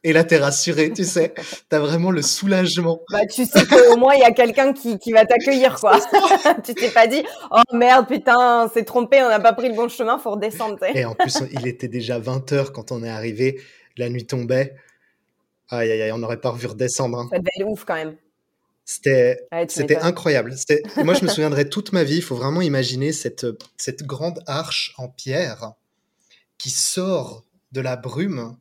Et 0.03 0.13
là, 0.13 0.23
t'es 0.23 0.37
rassuré, 0.37 0.91
tu 0.91 1.03
sais. 1.03 1.33
T'as 1.67 1.79
vraiment 1.79 2.11
le 2.11 2.21
soulagement. 2.21 3.01
Bah, 3.11 3.25
tu 3.25 3.43
sais 3.43 3.65
qu'au 3.65 3.97
moins, 3.97 4.13
il 4.13 4.19
y 4.19 4.23
a 4.23 4.31
quelqu'un 4.31 4.71
qui, 4.71 4.99
qui 4.99 5.11
va 5.11 5.25
t'accueillir, 5.25 5.79
quoi. 5.79 5.99
tu 6.63 6.75
t'es 6.75 6.89
pas 6.89 7.07
dit, 7.07 7.23
oh 7.49 7.75
merde, 7.75 8.07
putain, 8.07 8.69
c'est 8.71 8.83
trompé, 8.83 9.23
on 9.23 9.29
n'a 9.29 9.39
pas 9.39 9.53
pris 9.53 9.67
le 9.67 9.73
bon 9.73 9.89
chemin, 9.89 10.19
faut 10.19 10.31
redescendre. 10.31 10.77
Et 10.93 11.05
en 11.05 11.15
plus, 11.15 11.39
il 11.51 11.65
était 11.65 11.87
déjà 11.87 12.19
20 12.19 12.51
heures 12.53 12.71
quand 12.71 12.91
on 12.91 13.03
est 13.03 13.09
arrivé. 13.09 13.59
La 13.97 14.09
nuit 14.09 14.27
tombait. 14.27 14.75
Aïe, 15.69 15.91
aïe, 15.91 16.01
aïe, 16.01 16.11
on 16.11 16.17
n'aurait 16.17 16.41
pas 16.41 16.51
revu 16.51 16.67
redescendre. 16.67 17.19
Hein. 17.19 17.27
Ça 17.31 17.39
devait 17.39 17.49
être 17.59 17.67
ouf 17.67 17.85
quand 17.85 17.95
même. 17.95 18.15
C'était 18.85 19.47
c'était 19.67 19.97
incroyable. 19.97 20.53
Moi, 21.03 21.15
je 21.15 21.23
me 21.23 21.29
souviendrai 21.29 21.69
toute 21.69 21.91
ma 21.91 22.03
vie. 22.03 22.17
Il 22.17 22.21
faut 22.21 22.35
vraiment 22.35 22.61
imaginer 22.61 23.11
cette, 23.13 23.47
cette 23.77 24.03
grande 24.03 24.43
arche 24.45 24.93
en 24.97 25.09
pierre 25.09 25.73
qui 26.59 26.69
sort 26.69 27.43
de 27.71 27.81
la 27.81 27.95
brume 27.95 28.55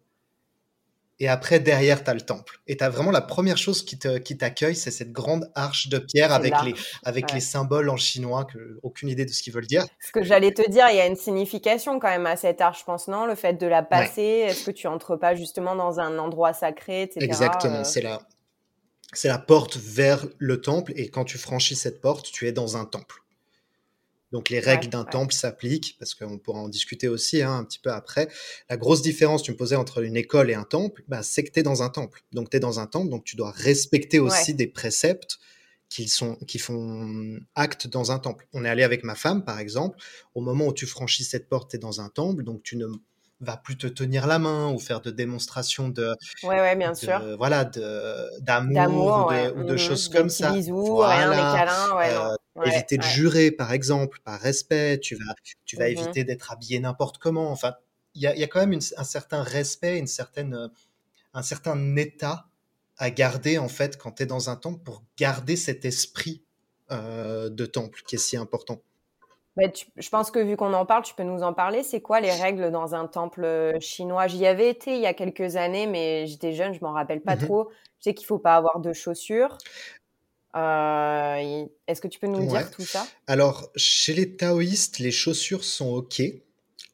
et 1.21 1.29
après, 1.29 1.61
derrière, 1.61 2.03
tu 2.03 2.11
as 2.11 2.15
le 2.15 2.21
temple. 2.21 2.59
Et 2.67 2.77
tu 2.77 2.83
as 2.83 2.89
vraiment 2.89 3.13
la 3.13 3.21
première 3.21 3.57
chose 3.57 3.85
qui 3.85 3.99
t'accueille, 3.99 4.75
c'est 4.75 4.91
cette 4.91 5.13
grande 5.13 5.51
arche 5.55 5.89
de 5.89 5.99
pierre 5.99 6.33
avec, 6.33 6.53
les, 6.65 6.75
avec 7.05 7.33
les 7.33 7.41
symboles 7.41 7.89
en 7.89 7.97
chinois, 7.97 8.45
que, 8.45 8.81
aucune 8.83 9.09
idée 9.09 9.25
de 9.25 9.31
ce 9.31 9.43
qu'ils 9.43 9.53
veulent 9.53 9.67
dire. 9.67 9.85
Ce 10.01 10.11
que 10.11 10.25
j'allais 10.25 10.53
te 10.53 10.69
dire, 10.69 10.87
il 10.91 10.97
y 10.97 11.01
a 11.01 11.07
une 11.07 11.17
signification 11.17 12.01
quand 12.01 12.09
même 12.09 12.27
à 12.27 12.37
cette 12.37 12.61
arche, 12.61 12.81
je 12.81 12.85
pense, 12.85 13.07
non? 13.07 13.27
Le 13.27 13.37
fait 13.37 13.55
de 13.55 13.67
la 13.67 13.83
passer, 13.83 14.23
est-ce 14.23 14.65
que 14.65 14.73
tu 14.73 14.89
entres 14.89 15.17
pas 15.17 15.37
justement 15.37 15.77
dans 15.77 16.01
un 16.01 16.19
endroit 16.19 16.53
sacré, 16.53 17.03
etc. 17.03 17.21
Exactement, 17.25 17.81
euh? 17.81 17.85
c'est 17.85 18.03
la, 18.03 18.21
c'est 19.13 19.29
la 19.29 19.39
porte 19.39 19.77
vers 19.77 20.27
le 20.39 20.61
temple, 20.61 20.93
et 20.97 21.09
quand 21.09 21.25
tu 21.25 21.39
franchis 21.39 21.77
cette 21.77 22.01
porte, 22.01 22.31
tu 22.33 22.49
es 22.49 22.53
dans 22.53 22.77
un 22.77 22.87
temple. 22.87 23.24
Donc 24.35 24.51
les 24.51 24.59
règles 24.59 24.89
d'un 24.89 25.05
temple 25.05 25.33
s'appliquent, 25.33 25.95
parce 26.01 26.13
qu'on 26.13 26.39
pourra 26.39 26.59
en 26.59 26.69
discuter 26.69 27.07
aussi 27.07 27.41
hein, 27.41 27.59
un 27.59 27.63
petit 27.63 27.79
peu 27.79 27.93
après. 27.93 28.27
La 28.69 28.77
grosse 28.77 29.01
différence, 29.01 29.45
tu 29.45 29.53
me 29.53 29.57
posais 29.57 29.77
entre 29.77 30.03
une 30.03 30.17
école 30.17 30.51
et 30.51 30.55
un 30.55 30.65
temple, 30.65 31.05
bah, 31.07 31.23
c'est 31.23 31.45
que 31.45 31.53
tu 31.53 31.61
es 31.61 31.63
dans 31.63 31.85
un 31.85 31.89
temple. 31.89 32.25
Donc 32.33 32.51
tu 32.51 32.57
es 32.57 32.61
dans 32.61 32.81
un 32.81 32.89
temple, 32.89 33.11
donc 33.11 33.23
tu 33.23 33.37
dois 33.37 33.53
respecter 33.53 34.19
aussi 34.19 34.53
des 34.53 34.67
préceptes 34.67 35.39
qui, 35.89 36.09
sont, 36.09 36.35
qui 36.49 36.59
font 36.59 37.39
acte 37.55 37.87
dans 37.87 38.11
un 38.11 38.19
temple. 38.19 38.49
On 38.53 38.65
est 38.65 38.69
allé 38.69 38.83
avec 38.83 39.05
ma 39.05 39.15
femme, 39.15 39.45
par 39.45 39.61
exemple. 39.61 39.99
Au 40.35 40.41
moment 40.41 40.67
où 40.67 40.73
tu 40.73 40.87
franchis 40.87 41.23
cette 41.23 41.49
porte, 41.49 41.71
tu 41.71 41.77
es 41.77 41.79
dans 41.79 42.01
un 42.01 42.09
temple, 42.09 42.43
donc 42.43 42.65
tu 42.65 42.77
ne 42.77 42.89
vas 43.41 43.57
plus 43.57 43.77
te 43.77 43.87
tenir 43.87 44.27
la 44.27 44.39
main 44.39 44.71
ou 44.71 44.79
faire 44.79 45.01
de 45.01 45.11
démonstrations 45.11 45.89
de, 45.89 46.15
ouais, 46.43 46.61
ouais, 46.61 46.77
bien 46.77 46.95
sûr. 46.95 47.21
voilà, 47.37 47.65
d'amour 47.65 49.31
ou 49.57 49.65
de, 49.65 49.75
mmh 49.75 49.79
choses 49.79 50.09
comme 50.09 50.31
ça. 50.31 50.53
Bisous, 50.53 50.87
voilà. 50.87 51.31
rien, 51.31 51.31
des 51.31 51.59
câlins, 51.59 51.97
ouais, 51.97 52.15
euh, 52.15 52.65
éviter 52.65 52.97
de 52.97 53.03
jurer, 53.03 53.51
par 53.51 53.73
exemple, 53.73 54.21
par 54.25 54.41
respect. 54.41 54.99
Tu 55.01 55.17
vas, 55.17 55.35
tu 55.65 55.77
vas 55.77 55.87
mmh 55.87 55.93
éviter 55.93 56.25
d'être 56.25 56.53
habillé 56.53 56.81
n'importe 56.81 57.19
comment. 57.19 57.51
Enfin, 57.51 57.75
il 58.15 58.23
y 58.23 58.27
a, 58.27 58.37
y 58.37 58.45
a, 58.45 58.47
quand 58.47 58.65
même 58.65 58.79
un 58.97 59.05
certain 59.05 59.43
respect, 59.43 59.99
une 59.99 60.07
certaine, 60.07 60.55
euh, 60.55 60.69
un 61.35 61.43
certain 61.43 61.97
état 61.97 62.47
à 62.97 63.11
garder 63.11 63.59
en 63.59 63.69
fait 63.69 63.99
quand 63.99 64.13
tu 64.13 64.23
es 64.23 64.27
dans 64.27 64.51
un 64.51 64.57
temple 64.57 64.83
pour 64.85 65.03
garder 65.19 65.57
cet 65.57 65.85
esprit 65.85 66.45
euh, 66.93 67.49
de 67.49 67.67
temple 67.67 68.03
qui 68.07 68.15
est 68.15 68.19
si 68.19 68.37
important. 68.37 68.83
Bah, 69.57 69.65
je 69.97 70.09
pense 70.09 70.31
que 70.31 70.41
vu 70.41 70.57
qu'on 70.57 70.73
en 70.73 70.85
parle, 70.85 71.05
tu 71.05 71.15
peux 71.15 71.23
nous 71.23 71.43
en 71.43 71.53
parler. 71.53 71.83
C'est 71.85 72.01
quoi 72.01 72.21
les 72.21 72.33
règles 72.33 72.73
dans 72.73 72.95
un 72.95 73.07
temple 73.07 73.45
euh, 73.45 73.79
chinois? 73.79 74.27
J'y 74.27 74.47
avais 74.47 74.69
été 74.69 74.95
il 74.95 75.01
y 75.01 75.07
a 75.07 75.15
quelques 75.15 75.57
années, 75.57 75.87
mais 75.87 76.27
j'étais 76.27 76.53
jeune, 76.53 76.75
je 76.75 76.81
m'en 76.81 76.93
rappelle 76.93 77.21
pas 77.21 77.37
mmh 77.37 77.47
trop. 77.47 77.71
Je 78.01 78.11
sais 78.11 78.15
qu'il 78.15 78.27
faut 78.27 78.39
pas 78.39 78.57
avoir 78.57 78.81
de 78.81 78.93
chaussures. 78.93 79.57
Euh, 80.57 81.67
est-ce 81.87 82.01
que 82.01 82.09
tu 82.09 82.19
peux 82.19 82.27
nous 82.27 82.47
dire 82.47 82.71
tout 82.71 82.83
ça? 82.83 83.07
Alors, 83.27 83.71
chez 83.77 84.13
les 84.13 84.37
taoïstes, 84.37 84.99
les 84.99 85.11
chaussures 85.11 85.65
sont 85.65 85.95
OK. 85.95 86.23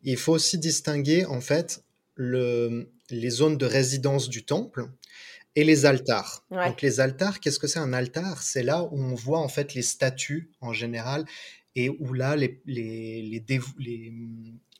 Il 0.02 0.16
faut 0.16 0.32
aussi 0.32 0.58
distinguer, 0.58 1.26
en 1.26 1.40
fait, 1.40 1.82
le, 2.14 2.90
les 3.10 3.30
zones 3.30 3.58
de 3.58 3.66
résidence 3.66 4.28
du 4.28 4.44
temple 4.44 4.86
et 5.56 5.64
les 5.64 5.84
altars. 5.84 6.44
Donc, 6.50 6.80
les 6.80 7.00
altars, 7.00 7.40
qu'est-ce 7.40 7.58
que 7.58 7.66
c'est 7.66 7.80
un 7.80 7.92
altar? 7.92 8.42
C'est 8.42 8.62
là 8.62 8.82
où 8.84 8.98
on 8.98 9.14
voit, 9.14 9.40
en 9.40 9.48
fait, 9.48 9.74
les 9.74 9.82
statues, 9.82 10.50
en 10.60 10.72
général, 10.72 11.24
et 11.76 11.88
où 11.88 12.12
là, 12.12 12.36
les, 12.36 12.60
les, 12.66 13.22
les, 13.22 13.44
les, 13.78 14.12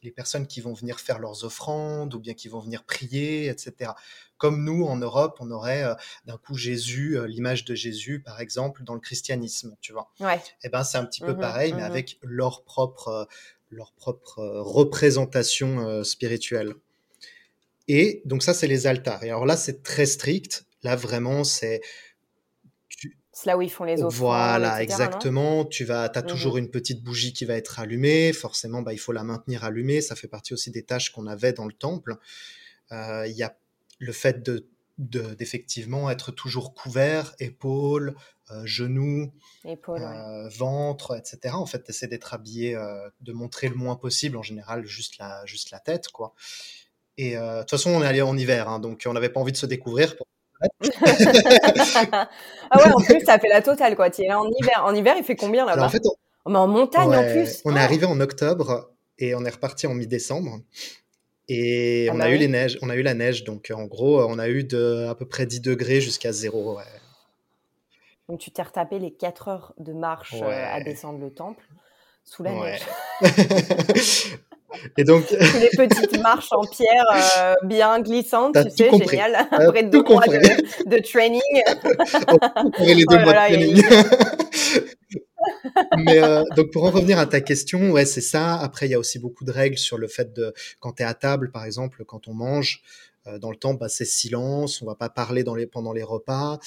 les 0.03 0.11
personnes 0.11 0.47
qui 0.47 0.61
vont 0.61 0.73
venir 0.73 1.01
faire 1.01 1.19
leurs 1.19 1.45
offrandes 1.45 2.15
ou 2.15 2.21
bien 2.21 2.35
qui 2.35 2.49
vont 2.49 2.61
venir 2.61 2.85
prier, 2.85 3.49
etc. 3.49 3.93
Comme 4.39 4.65
nous, 4.65 4.85
en 4.85 4.97
Europe, 4.97 5.37
on 5.41 5.51
aurait 5.51 5.85
euh, 5.85 5.95
d'un 6.27 6.39
coup 6.39 6.57
Jésus, 6.57 7.19
euh, 7.19 7.27
l'image 7.27 7.65
de 7.65 7.75
Jésus, 7.75 8.21
par 8.21 8.41
exemple, 8.41 8.83
dans 8.85 8.95
le 8.95 9.01
christianisme, 9.01 9.77
tu 9.81 9.93
vois. 9.93 10.11
Ouais. 10.21 10.37
Et 10.37 10.41
eh 10.65 10.69
ben, 10.69 10.83
c'est 10.83 10.99
un 10.99 11.05
petit 11.05 11.21
peu 11.21 11.33
mmh 11.33 11.39
pareil, 11.39 11.73
mais 11.75 11.83
mmh 11.83 11.85
avec 11.85 12.19
leur 12.23 12.65
propre, 12.65 13.09
euh, 13.09 13.25
leur 13.71 13.93
propre 13.93 14.41
représentation 14.41 16.03
spirituelle. 16.03 16.75
Et 17.87 18.23
donc 18.25 18.43
ça, 18.43 18.53
c'est 18.53 18.67
les 18.67 18.87
altars. 18.87 19.23
Et 19.23 19.29
alors 19.29 19.47
là, 19.47 19.57
c'est 19.57 19.83
très 19.83 20.07
strict. 20.07 20.65
Là, 20.83 20.97
vraiment, 20.97 21.45
c'est 21.45 21.81
c'est 23.33 23.47
là 23.47 23.57
où 23.57 23.63
ils 23.63 23.71
font 23.71 23.85
les 23.85 24.03
offrandes. 24.03 24.13
Voilà, 24.13 24.83
exactement. 24.83 25.65
Tu 25.65 25.85
vas, 25.85 26.11
as 26.13 26.23
toujours 26.23 26.55
mmh 26.55 26.59
une 26.59 26.71
petite 26.71 27.03
bougie 27.03 27.33
qui 27.33 27.45
va 27.45 27.55
être 27.55 27.79
allumée. 27.79 28.33
Forcément, 28.33 28.83
bah, 28.83 28.93
il 28.93 28.99
faut 28.99 29.13
la 29.13 29.23
maintenir 29.23 29.65
allumée. 29.65 30.01
Ça 30.01 30.17
fait 30.17 30.29
partie 30.29 30.53
aussi 30.53 30.71
des 30.71 30.83
tâches 30.83 31.11
qu'on 31.11 31.27
avait 31.27 31.53
dans 31.53 31.67
le 31.67 31.73
temple. 31.73 32.17
Euh, 32.91 33.27
il 33.29 33.37
y 33.37 33.43
a 33.43 33.57
le 33.99 34.13
fait 34.13 34.43
de 34.43 34.67
d'effectivement 34.99 36.11
être 36.11 36.31
toujours 36.31 36.75
couvert, 36.75 37.35
épaules, 37.39 38.15
euh, 38.51 38.67
genoux, 38.67 39.33
euh, 39.65 40.49
ventre, 40.51 41.17
etc. 41.17 41.55
En 41.55 41.65
fait, 41.65 41.91
tu 41.91 42.07
d'être 42.07 42.35
habillé, 42.35 42.77
de 43.23 43.33
montrer 43.33 43.71
le 43.71 43.77
moins 43.77 43.97
possible, 43.97 44.37
en 44.37 44.43
général, 44.43 44.85
juste 44.85 45.17
la, 45.17 45.47
juste 45.47 45.71
la 45.71 45.81
tête, 45.81 46.09
quoi. 46.09 46.35
Et 47.17 47.35
de 47.35 47.61
toute 47.61 47.71
façon, 47.71 47.93
on 47.93 48.03
est 48.03 48.07
allé 48.07 48.21
en 48.21 48.37
hiver, 48.37 48.69
hein, 48.69 48.79
donc 48.79 49.05
on 49.07 49.15
n'avait 49.15 49.31
pas 49.31 49.41
envie 49.41 49.53
de 49.53 49.57
se 49.57 49.65
découvrir. 49.65 50.19
Pour 50.19 50.27
ah 52.71 52.79
ouais, 52.79 52.93
en 52.93 53.01
plus, 53.01 53.21
ça 53.25 53.39
fait 53.39 53.49
la 53.49 53.63
totale, 53.63 53.97
quoi. 53.97 54.11
Tu 54.11 54.23
es 54.23 54.29
là 54.29 54.41
en 54.41 54.47
hiver. 54.47 54.83
En 54.85 54.95
hiver, 54.95 55.15
il 55.17 55.25
fait 55.25 55.37
combien 55.37 55.65
là-bas? 55.65 55.87
En 55.87 55.89
fait, 55.89 56.03
on... 56.45 56.55
en 56.55 56.67
montagne 56.67 57.15
en 57.15 57.31
plus. 57.31 57.61
On 57.65 57.75
est 57.77 57.81
oh. 57.81 57.83
arrivé 57.83 58.07
en 58.07 58.21
octobre 58.21 58.91
et 59.19 59.35
on 59.35 59.45
est 59.45 59.51
reparti 59.51 59.87
en 59.87 59.95
mi-décembre. 59.95 60.61
Et 61.49 62.09
ah 62.09 62.15
on, 62.15 62.19
bah 62.19 62.25
a 62.25 62.31
eu 62.31 62.37
les 62.37 62.47
neiges, 62.47 62.79
on 62.81 62.91
a 62.91 62.95
eu 62.95 63.03
la 63.03 63.15
neige, 63.15 63.43
donc 63.43 63.73
en 63.75 63.85
gros, 63.87 64.23
on 64.23 64.39
a 64.39 64.49
eu 64.49 64.63
de 64.63 65.09
à 65.09 65.17
peu 65.17 65.27
près 65.27 65.47
10 65.47 65.61
degrés 65.61 66.01
jusqu'à 66.01 66.31
0. 66.31 66.79
Donc 68.29 68.39
tu 68.39 68.53
t'es 68.53 68.63
retapé 68.63 69.01
les 69.01 69.11
4 69.11 69.49
heures 69.49 69.75
de 69.79 69.93
marche 69.93 70.37
euh, 70.41 70.67
à 70.73 70.81
descendre 70.81 71.19
le 71.19 71.33
temple 71.33 71.65
sous 72.23 72.45
la 72.45 72.53
neige. 72.53 72.83
Et 74.97 75.05
donc, 75.05 75.31
les 75.61 75.71
petites 75.77 76.19
marches 76.21 76.53
en 76.53 76.65
pierre 76.65 77.07
euh, 77.39 77.55
bien 77.65 78.01
glissantes, 78.01 78.55
tu 78.55 78.85
sais, 78.85 78.91
génial. 78.91 79.47
Après 79.51 79.85
deux 79.85 80.03
mois 80.03 80.27
de, 80.27 80.89
de, 80.89 80.99
training. 80.99 81.41
les 82.79 83.05
deux 83.05 83.17
oh 83.17 83.25
mois 83.25 83.33
de 83.33 83.39
training. 83.39 83.83
Mais 85.97 86.23
euh, 86.23 86.43
donc 86.57 86.71
pour 86.73 86.85
en 86.85 86.91
revenir 86.91 87.19
à 87.19 87.27
ta 87.27 87.41
question, 87.41 87.91
ouais, 87.91 88.05
c'est 88.05 88.21
ça. 88.21 88.57
Après, 88.57 88.87
il 88.87 88.91
y 88.91 88.95
a 88.95 88.99
aussi 88.99 89.19
beaucoup 89.19 89.45
de 89.45 89.53
règles 89.53 89.79
sur 89.79 89.99
le 89.99 90.09
fait 90.09 90.33
de 90.33 90.53
quand 90.81 90.93
tu 90.93 91.03
es 91.03 91.07
à 91.07 91.15
table, 91.15 91.51
par 91.51 91.65
exemple, 91.65 92.05
quand 92.05 92.29
on 92.29 92.35
mange 92.35 92.83
euh, 93.27 93.39
dans 93.39 93.51
le 93.51 93.57
temps, 93.57 93.75
bah, 93.75 93.89
c'est 93.89 94.05
silence. 94.05 94.83
On 94.83 94.87
va 94.87 94.95
pas 94.95 95.09
parler 95.09 95.45
dans 95.45 95.55
les, 95.55 95.67
pendant 95.67 95.93
les 95.93 96.03
repas. 96.03 96.59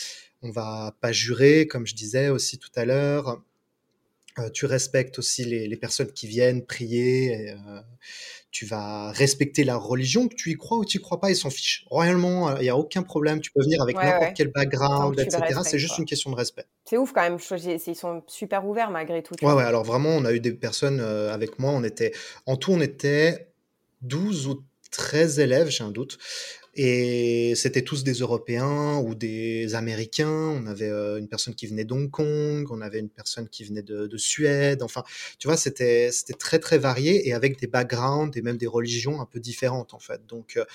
On 0.41 0.52
va 0.52 0.95
pas 1.02 1.12
jurer, 1.12 1.67
comme 1.67 1.88
je 1.88 1.95
disais 1.95 2.30
aussi 2.30 2.58
tout 2.58 2.71
à 2.76 2.86
l'heure. 2.86 3.41
Euh, 4.39 4.50
tu 4.50 4.65
respectes 4.65 5.19
aussi 5.19 5.46
les, 5.46 5.78
personnes 5.78 6.12
qui 6.12 6.28
viennent 6.28 6.65
prier. 6.65 7.52
Euh, 7.52 7.82
tu 8.52 8.65
vas 8.65 9.12
respecter 9.12 9.63
la 9.63 9.78
religion, 9.78 10.28
que 10.28 10.36
tu 10.36 10.52
y 10.52 10.56
crois 10.56 10.78
ou 10.78 10.86
tu 10.86 10.98
y 10.98 11.02
crois 11.02 11.19
pas, 11.19 11.32
ils 11.32 11.36
s'en 11.36 11.50
fichent. 11.50 11.86
Royalement, 11.89 12.56
il 12.58 12.63
n'y 12.63 12.69
a 12.69 12.78
aucun 12.78 13.02
problème, 13.02 13.41
tu 13.41 13.52
peux 13.52 13.63
venir 13.63 13.82
avec 13.82 13.96
n'importe 13.96 14.34
quel 14.36 14.50
background, 14.50 15.19
etc. 15.19 15.60
C'est 15.63 15.80
juste 15.80 15.98
une 15.98 16.06
question 16.06 16.30
de 16.30 16.36
respect. 16.36 16.65
C'est 16.86 16.98
ouf 16.98 17.13
quand 17.13 17.22
même, 17.22 17.39
ils 17.65 17.96
sont 17.96 18.24
super 18.28 18.65
ouverts 18.67 18.91
malgré 18.91 19.24
tout. 19.24 19.34
Ouais, 19.41 19.54
ouais, 19.54 19.63
alors 19.63 19.84
vraiment, 19.84 20.10
on 20.10 20.26
a 20.26 20.34
eu 20.34 20.39
des 20.39 20.54
personnes 20.54 21.00
avec 21.00 21.58
moi, 21.58 21.72
on 21.72 21.84
était, 21.84 22.13
en 22.46 22.56
tout, 22.56 22.72
on 22.74 22.82
était 22.82 23.48
12 24.04 24.48
ou 24.48 24.63
13 24.91 25.39
élèves, 25.39 25.69
j'ai 25.69 25.84
un 25.84 25.91
doute. 25.91 26.19
Et 26.76 27.54
c'était 27.56 27.84
tous 27.84 28.04
des 28.04 28.14
Européens 28.14 28.98
ou 28.98 29.14
des 29.14 29.76
Américains. 29.76 30.28
On 30.28 30.66
avait 30.66 30.90
euh, 30.90 31.20
une 31.20 31.28
personne 31.28 31.54
qui 31.54 31.68
venait 31.68 31.86
d'Hong 31.86 32.10
Kong, 32.10 32.68
on 32.72 32.82
avait 32.82 33.00
une 33.00 33.10
personne 33.10 33.48
qui 33.48 33.64
venait 33.64 33.84
de, 33.84 34.08
de 34.08 34.18
Suède. 34.18 34.82
Enfin, 34.82 35.04
tu 35.38 35.48
vois, 35.48 35.58
c'était 35.58 36.12
c'était 36.12 36.34
très 36.34 36.58
très 36.60 36.80
varié 36.80 37.28
et 37.28 37.34
avec 37.34 37.60
des 37.60 37.68
backgrounds 37.68 38.36
et 38.38 38.42
même 38.42 38.58
des 38.58 38.68
religions 38.68 39.22
un 39.22 39.26
peu 39.26 39.40
différentes 39.40 39.94
en 39.94 40.00
fait. 40.00 40.26
Donc, 40.28 40.58
euh, 40.58 40.66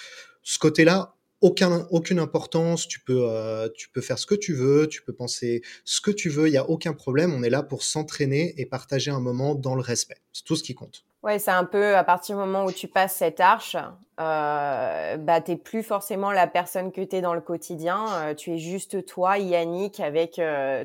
ce 0.45 0.59
côté-là, 0.59 1.17
aucun, 1.40 1.87
aucune 1.90 2.18
importance. 2.18 2.88
Tu 2.88 3.01
peux 3.01 3.29
euh, 3.29 3.68
tu 3.74 3.88
peux 3.90 4.01
faire 4.01 4.18
ce 4.18 4.27
que 4.27 4.35
tu 4.35 4.55
veux, 4.55 4.88
tu 4.88 5.03
peux 5.03 5.12
penser 5.12 5.62
ce 5.85 6.01
que 6.01 6.11
tu 6.11 6.29
veux. 6.29 6.48
Il 6.48 6.53
y 6.53 6.59
a 6.59 6.68
aucun 6.68 6.92
problème. 6.92 7.33
On 7.35 7.42
est 7.42 7.51
là 7.51 7.62
pour 7.62 7.83
s'entraîner 7.83 8.55
et 8.59 8.66
partager 8.66 9.11
un 9.11 9.20
moment 9.20 9.55
dans 9.55 9.74
le 9.74 9.81
respect. 9.81 10.18
C'est 10.33 10.44
tout 10.44 10.57
ce 10.57 10.62
qui 10.62 10.74
compte. 10.74 11.05
Ouais, 11.22 11.38
c'est 11.38 11.51
un 11.51 11.64
peu 11.64 11.96
à 11.96 12.05
partir 12.05 12.37
du 12.37 12.40
moment 12.40 12.64
où 12.64 12.70
tu 12.70 12.87
passes 12.87 13.16
cette 13.16 13.40
arche, 13.40 13.77
euh, 14.20 15.16
bah 15.16 15.40
t'es 15.40 15.57
plus 15.57 15.83
forcément 15.83 16.31
la 16.31 16.46
personne 16.46 16.92
que 16.92 17.01
tu 17.01 17.16
es 17.16 17.20
dans 17.20 17.35
le 17.35 17.40
quotidien. 17.40 18.07
Euh, 18.12 18.35
tu 18.35 18.53
es 18.53 18.59
juste 18.59 19.05
toi, 19.05 19.37
Yannick, 19.37 19.98
avec 19.98 20.40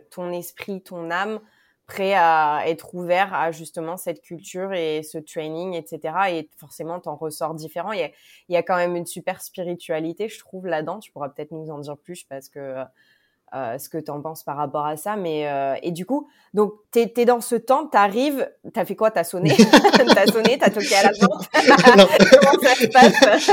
ton 0.09 0.31
esprit, 0.31 0.81
ton 0.81 1.11
âme, 1.11 1.39
prêt 1.85 2.13
à 2.13 2.63
être 2.67 2.95
ouvert 2.95 3.33
à 3.33 3.51
justement 3.51 3.97
cette 3.97 4.21
culture 4.21 4.73
et 4.73 5.03
ce 5.03 5.17
training, 5.17 5.73
etc. 5.73 6.31
Et 6.31 6.49
forcément, 6.57 6.99
t'en 6.99 7.15
ressors 7.15 7.53
différent. 7.55 7.91
Il 7.91 7.99
y, 7.99 8.03
a, 8.03 8.09
il 8.49 8.53
y 8.53 8.57
a 8.57 8.63
quand 8.63 8.77
même 8.77 8.95
une 8.95 9.05
super 9.05 9.41
spiritualité, 9.41 10.29
je 10.29 10.39
trouve, 10.39 10.67
là-dedans. 10.67 10.99
Tu 10.99 11.11
pourras 11.11 11.29
peut-être 11.29 11.51
nous 11.51 11.69
en 11.69 11.79
dire 11.79 11.97
plus 11.97 12.23
parce 12.23 12.49
que 12.49 12.83
euh, 13.55 13.77
ce 13.77 13.87
que 13.87 13.99
tu 13.99 14.09
en 14.09 14.19
penses 14.19 14.43
par 14.43 14.57
rapport 14.57 14.85
à 14.85 14.97
ça. 14.97 15.15
Mais 15.15 15.47
euh, 15.47 15.75
et 15.83 15.91
du 15.91 16.05
coup, 16.05 16.27
donc 16.53 16.73
tu 16.91 16.99
es, 16.99 17.25
dans 17.25 17.39
ce 17.39 17.55
temple, 17.55 17.89
tu 17.91 17.97
arrives, 17.97 18.49
tu 18.73 18.79
as 18.79 18.85
fait 18.85 18.95
quoi? 18.95 19.11
Tu 19.11 19.19
as 19.19 19.23
sonné? 19.23 19.55
Tu 19.55 20.17
as 20.17 20.27
sonné, 20.27 20.57
tu 20.57 20.63
as 20.63 20.69
toqué 20.69 20.95
à 20.95 21.03
la 21.03 21.11
porte? 21.19 21.49
Comment 21.53 22.59
ça 22.61 22.75
se 22.75 22.87
passe? 22.87 23.49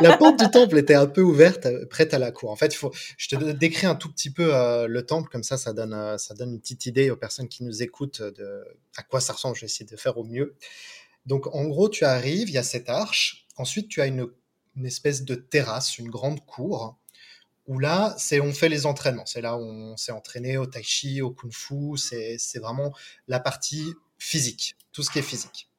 La 0.00 0.16
porte 0.16 0.38
du 0.38 0.50
temple 0.50 0.78
était 0.78 0.94
un 0.94 1.06
peu 1.06 1.22
ouverte, 1.22 1.66
prête 1.88 2.14
à 2.14 2.18
la 2.18 2.30
cour. 2.30 2.50
En 2.50 2.56
fait, 2.56 2.72
il 2.72 2.76
faut, 2.76 2.92
je 3.16 3.28
te 3.28 3.36
décris 3.52 3.86
un 3.86 3.96
tout 3.96 4.10
petit 4.12 4.30
peu 4.30 4.54
euh, 4.54 4.86
le 4.86 5.04
temple, 5.04 5.28
comme 5.30 5.42
ça, 5.42 5.56
ça 5.56 5.72
donne, 5.72 6.16
ça 6.18 6.34
donne 6.34 6.52
une 6.52 6.60
petite 6.60 6.86
idée 6.86 7.10
aux 7.10 7.16
personnes 7.16 7.48
qui 7.48 7.64
nous 7.64 7.82
écoutent 7.82 8.22
de 8.22 8.64
à 8.96 9.02
quoi 9.02 9.20
ça 9.20 9.32
ressemble. 9.32 9.56
Je 9.56 9.62
vais 9.62 9.66
essayer 9.66 9.86
de 9.86 9.96
faire 9.96 10.16
au 10.16 10.24
mieux. 10.24 10.54
Donc, 11.26 11.52
en 11.54 11.64
gros, 11.66 11.88
tu 11.88 12.04
arrives, 12.04 12.48
il 12.48 12.54
y 12.54 12.58
a 12.58 12.62
cette 12.62 12.88
arche. 12.88 13.46
Ensuite, 13.56 13.88
tu 13.88 14.00
as 14.00 14.06
une, 14.06 14.28
une 14.76 14.86
espèce 14.86 15.24
de 15.24 15.34
terrasse, 15.34 15.98
une 15.98 16.08
grande 16.08 16.44
cour 16.46 16.99
où 17.66 17.78
là, 17.78 18.14
c'est 18.18 18.40
on 18.40 18.52
fait 18.52 18.68
les 18.68 18.86
entraînements. 18.86 19.26
C'est 19.26 19.40
là 19.40 19.56
où 19.56 19.62
on 19.62 19.96
s'est 19.96 20.12
entraîné 20.12 20.56
au 20.56 20.66
tai 20.66 20.82
chi, 20.82 21.22
au 21.22 21.30
kung 21.30 21.52
fu. 21.52 21.96
C'est 21.96 22.58
vraiment 22.58 22.94
la 23.28 23.40
partie 23.40 23.94
physique, 24.18 24.76
tout 24.92 25.02
ce 25.02 25.10
qui 25.10 25.18
est 25.18 25.22
physique. 25.22 25.70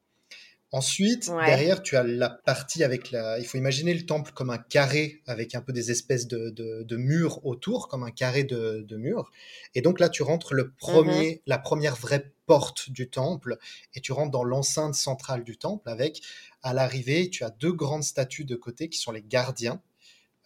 Ensuite, 0.74 1.30
derrière, 1.44 1.82
tu 1.82 1.98
as 1.98 2.02
la 2.02 2.30
partie 2.30 2.82
avec 2.82 3.10
la. 3.10 3.38
Il 3.38 3.44
faut 3.44 3.58
imaginer 3.58 3.92
le 3.92 4.06
temple 4.06 4.32
comme 4.32 4.48
un 4.48 4.56
carré 4.56 5.20
avec 5.26 5.54
un 5.54 5.60
peu 5.60 5.70
des 5.70 5.90
espèces 5.90 6.26
de, 6.26 6.48
de, 6.48 6.96
murs 6.96 7.44
autour, 7.44 7.88
comme 7.88 8.02
un 8.04 8.10
carré 8.10 8.44
de, 8.44 8.82
de 8.88 8.96
murs. 8.96 9.30
Et 9.74 9.82
donc 9.82 10.00
là, 10.00 10.08
tu 10.08 10.22
rentres 10.22 10.54
le 10.54 10.72
premier, 10.72 11.32
mhm. 11.32 11.38
la 11.46 11.58
première 11.58 11.94
vraie 11.94 12.32
porte 12.46 12.88
du 12.88 13.10
temple 13.10 13.58
et 13.94 14.00
tu 14.00 14.12
rentres 14.12 14.30
dans 14.30 14.44
l'enceinte 14.44 14.94
centrale 14.94 15.44
du 15.44 15.58
temple 15.58 15.90
avec, 15.90 16.22
à 16.62 16.72
l'arrivée, 16.72 17.28
tu 17.28 17.44
as 17.44 17.50
deux 17.50 17.72
grandes 17.72 18.04
statues 18.04 18.46
de 18.46 18.56
côté 18.56 18.88
qui 18.88 18.98
sont 18.98 19.12
les 19.12 19.22
gardiens 19.22 19.82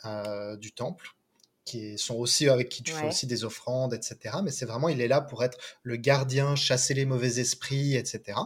euh, 0.04 0.56
du 0.56 0.72
temple 0.72 1.15
qui 1.66 1.98
sont 1.98 2.14
aussi 2.14 2.48
avec 2.48 2.70
qui 2.70 2.82
tu 2.82 2.92
fais 2.92 3.08
aussi 3.08 3.26
des 3.26 3.44
offrandes, 3.44 3.92
etc. 3.92 4.36
Mais 4.42 4.50
c'est 4.50 4.64
vraiment, 4.64 4.88
il 4.88 5.00
est 5.02 5.08
là 5.08 5.20
pour 5.20 5.44
être 5.44 5.58
le 5.82 5.96
gardien, 5.96 6.56
chasser 6.56 6.94
les 6.94 7.04
mauvais 7.04 7.40
esprits, 7.40 7.96
etc. 7.96 8.38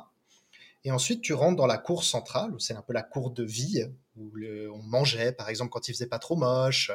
Et 0.85 0.91
ensuite, 0.91 1.21
tu 1.21 1.35
rentres 1.35 1.57
dans 1.57 1.67
la 1.67 1.77
cour 1.77 2.03
centrale, 2.03 2.53
où 2.55 2.59
c'est 2.59 2.73
un 2.73 2.81
peu 2.81 2.95
la 2.95 3.03
cour 3.03 3.31
de 3.31 3.45
vie, 3.45 3.85
où 4.17 4.33
on 4.73 4.83
mangeait, 4.83 5.33
par 5.33 5.51
exemple, 5.51 5.71
quand 5.71 5.87
il 5.89 5.93
faisait 5.93 6.07
pas 6.07 6.19
trop 6.19 6.37
moche, 6.37 6.91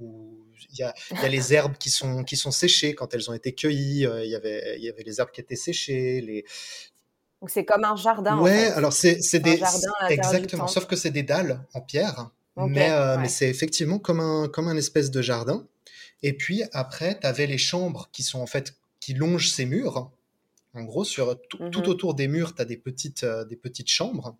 où 0.00 0.44
il 0.72 0.80
y 0.80 0.82
a, 0.82 0.92
les 1.28 1.54
herbes 1.54 1.78
qui 1.78 1.90
sont, 1.90 2.24
qui 2.24 2.36
sont 2.36 2.50
séchées 2.50 2.96
quand 2.96 3.14
elles 3.14 3.30
ont 3.30 3.34
été 3.34 3.54
cueillies, 3.54 4.04
euh, 4.04 4.24
il, 4.24 4.30
y 4.30 4.34
avait, 4.34 4.76
il 4.78 4.84
y 4.84 4.88
avait 4.88 5.04
les 5.04 5.20
herbes 5.20 5.30
qui 5.30 5.40
étaient 5.40 5.54
séchées. 5.54 6.20
Les... 6.20 6.44
Donc 7.40 7.50
c'est 7.50 7.64
comme 7.64 7.84
un 7.84 7.94
jardin. 7.94 8.40
Ouais, 8.40 8.66
alors 8.72 8.92
c'est 8.92 9.38
des. 9.38 9.62
Exactement, 10.10 10.66
sauf 10.66 10.86
que 10.86 10.96
c'est 10.96 11.12
des 11.12 11.22
dalles 11.22 11.64
en 11.72 11.80
pierre 11.80 12.30
mais, 12.66 12.90
euh, 12.90 13.16
mais 13.18 13.28
c'est 13.28 13.48
effectivement 13.48 13.98
comme 13.98 14.20
un, 14.20 14.48
comme 14.48 14.68
un 14.68 14.76
espèce 14.76 15.10
de 15.10 15.22
jardin. 15.22 15.66
Et 16.22 16.32
puis 16.32 16.62
après, 16.72 17.18
tu 17.20 17.26
avais 17.26 17.46
les 17.46 17.58
chambres 17.58 18.08
qui 18.12 18.22
sont 18.22 18.40
en 18.40 18.46
fait 18.46 18.74
qui 19.00 19.14
longent 19.14 19.50
ces 19.50 19.66
murs. 19.66 20.10
En 20.74 20.84
gros, 20.84 21.04
sur 21.04 21.40
tout, 21.48 21.58
mmh 21.62 21.88
autour 21.88 22.14
des 22.14 22.28
murs, 22.28 22.54
tu 22.54 22.62
as 22.62 22.64
des 22.64 22.76
petites, 22.76 23.24
euh, 23.24 23.44
des 23.44 23.56
petites 23.56 23.88
chambres. 23.88 24.36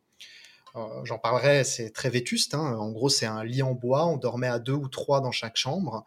Euh, 0.77 0.81
j'en 1.05 1.19
parlerai, 1.19 1.65
c'est 1.65 1.91
très 1.91 2.11
vétuste. 2.11 2.55
Hein. 2.55 2.77
En 2.77 2.91
gros, 2.91 3.09
c'est 3.09 3.27
un 3.27 3.45
lit 3.45 3.63
en 3.63 3.75
bois. 3.75 4.07
On 4.07 4.17
dormait 4.17 4.49
à 4.49 4.59
deux 4.59 4.73
ou 4.73 4.89
trois 4.89 5.21
dans 5.21 5.33
chaque 5.33 5.57
chambre. 5.57 6.05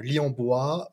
lit 0.00 0.18
en 0.18 0.30
bois, 0.30 0.90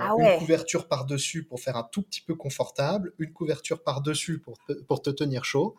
ah 0.00 0.14
une 0.18 0.38
couverture 0.38 0.88
par-dessus 0.88 1.44
pour 1.44 1.60
faire 1.60 1.76
un 1.76 1.84
tout 1.84 2.02
petit 2.02 2.20
peu 2.20 2.34
confortable, 2.34 3.12
une 3.20 3.32
couverture 3.32 3.84
par-dessus 3.84 4.40
pour, 4.40 4.58
pour 4.88 5.00
te 5.00 5.10
tenir 5.10 5.44
chaud. 5.44 5.76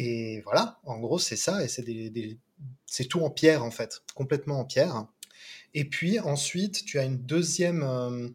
Et 0.00 0.42
voilà, 0.42 0.78
en 0.84 1.00
gros, 1.00 1.18
c'est 1.18 1.36
ça. 1.36 1.64
Et 1.64 1.66
c'est 1.66 1.82
des, 1.82 2.38
tout 3.10 3.20
en 3.20 3.30
pierre 3.30 3.64
en 3.64 3.72
fait, 3.72 4.00
complètement 4.14 4.60
en 4.60 4.64
pierre. 4.64 5.06
Et 5.74 5.84
puis 5.84 6.20
ensuite, 6.20 6.84
tu 6.84 7.00
as 7.00 7.04
une 7.04 7.18
deuxième, 7.18 7.82
euh, 7.82 8.28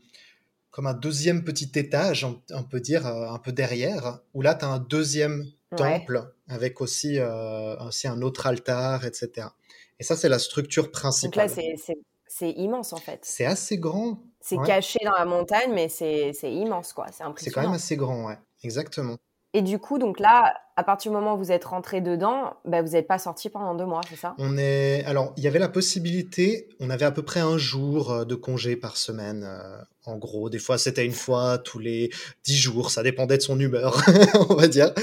comme 0.72 0.88
un 0.88 0.94
deuxième 0.94 1.46
petit 1.46 1.72
étage, 1.76 2.26
on, 2.26 2.64
peut 2.64 2.82
dire, 2.82 3.08
euh, 3.08 3.30
un 3.30 3.40
peu 3.40 3.54
derrière, 3.54 4.20
où 4.34 4.42
là, 4.42 4.56
tu 4.56 4.66
as 4.66 4.68
un 4.68 4.80
deuxième 4.80 5.46
temple 5.78 6.34
avec 6.50 6.82
aussi, 6.82 7.18
euh, 7.18 7.78
aussi 7.80 8.10
un 8.10 8.22
autre 8.22 8.46
altar, 8.46 9.06
etc. 9.06 9.48
Et 10.00 10.04
ça, 10.04 10.18
c'est 10.18 10.30
la 10.30 10.40
structure 10.40 10.92
principale. 10.92 11.48
Donc 11.48 11.56
là, 11.56 11.96
c'est 12.28 12.52
immense 12.52 12.92
en 12.92 12.98
fait. 12.98 13.20
C'est 13.24 13.46
assez 13.46 13.78
grand. 13.78 14.20
C'est 14.42 14.58
caché 14.66 15.00
dans 15.06 15.18
la 15.18 15.26
montagne, 15.26 15.72
mais 15.74 15.88
c'est 15.88 16.34
immense 16.44 16.92
quoi. 16.92 17.08
C'est 17.14 17.24
impressionnant. 17.24 17.38
C'est 17.38 17.52
quand 17.52 17.62
même 17.62 17.76
assez 17.76 17.96
grand, 17.96 18.26
ouais. 18.28 18.38
Exactement. 18.64 19.18
Et 19.54 19.62
du 19.62 19.78
coup, 19.78 20.00
donc 20.00 20.20
là, 20.20 20.56
à 20.76 20.84
partir 20.84 21.12
du 21.12 21.18
moment 21.18 21.36
où 21.36 21.38
vous 21.38 21.52
êtes 21.52 21.66
rentré 21.66 22.02
dedans, 22.02 22.56
bah, 22.66 22.82
vous 22.82 22.92
n'êtes 22.92 23.08
pas 23.08 23.20
sorti 23.20 23.50
pendant 23.50 23.76
deux 23.76 23.86
mois, 23.86 24.02
c'est 24.10 24.16
ça? 24.16 24.34
On 24.40 24.58
est. 24.58 25.04
Alors, 25.06 25.34
il 25.38 25.44
y 25.44 25.48
avait 25.48 25.60
la 25.60 25.70
possibilité. 25.70 26.70
On 26.80 26.90
avait 26.90 27.06
à 27.06 27.12
peu 27.12 27.22
près 27.22 27.40
un 27.40 27.58
jour 27.58 28.12
euh, 28.12 28.26
de 28.26 28.34
congé 28.34 28.76
par 28.76 28.98
semaine. 28.98 29.44
Euh, 29.46 29.78
en 30.06 30.18
gros, 30.18 30.50
des 30.50 30.60
fois, 30.60 30.78
c'était 30.78 31.06
une 31.06 31.14
fois 31.14 31.58
tous 31.58 31.80
les 31.80 32.10
dix 32.44 32.58
jours. 32.58 32.92
Ça 32.92 33.04
dépendait 33.04 33.38
de 33.38 33.42
son 33.42 33.58
humeur, 33.60 34.04
on 34.50 34.56
va 34.56 34.68
dire. 34.68 34.94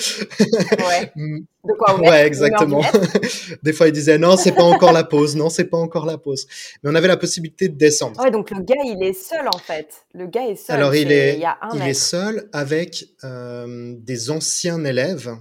Ouais. 0.41 1.13
Mm. 1.21 1.41
de 1.65 1.73
quoi 1.75 1.97
on 1.99 2.09
Ouais, 2.09 2.27
exactement. 2.27 2.83
des 3.63 3.73
fois, 3.73 3.89
il 3.89 3.93
disait 3.93 4.17
non, 4.17 4.37
c'est 4.37 4.53
pas 4.53 4.63
encore 4.63 4.93
la 4.93 5.05
pause. 5.05 5.35
Non, 5.35 5.51
c'est 5.51 5.65
pas 5.65 5.77
encore 5.77 6.07
la 6.07 6.19
pause. 6.19 6.47
Mais 6.83 6.91
on 6.91 6.95
avait 6.95 7.09
la 7.09 7.17
possibilité 7.17 7.69
de 7.69 7.77
descendre. 7.77 8.23
Ouais, 8.23 8.31
donc 8.31 8.51
le 8.51 8.63
gars, 8.63 8.77
il 8.85 9.03
est 9.03 9.13
seul 9.13 9.47
en 9.53 9.59
fait. 9.59 10.05
Le 10.15 10.27
gars 10.27 10.47
est 10.47 10.57
seul. 10.57 10.77
Alors, 10.77 10.95
il 10.95 11.11
est, 11.11 11.43
il, 11.75 11.83
est 11.83 11.95
seul 11.95 12.49
avec 12.53 13.07
euh, 13.25 13.95
des 13.99 14.31
anciens 14.31 14.85
élèves 14.85 15.37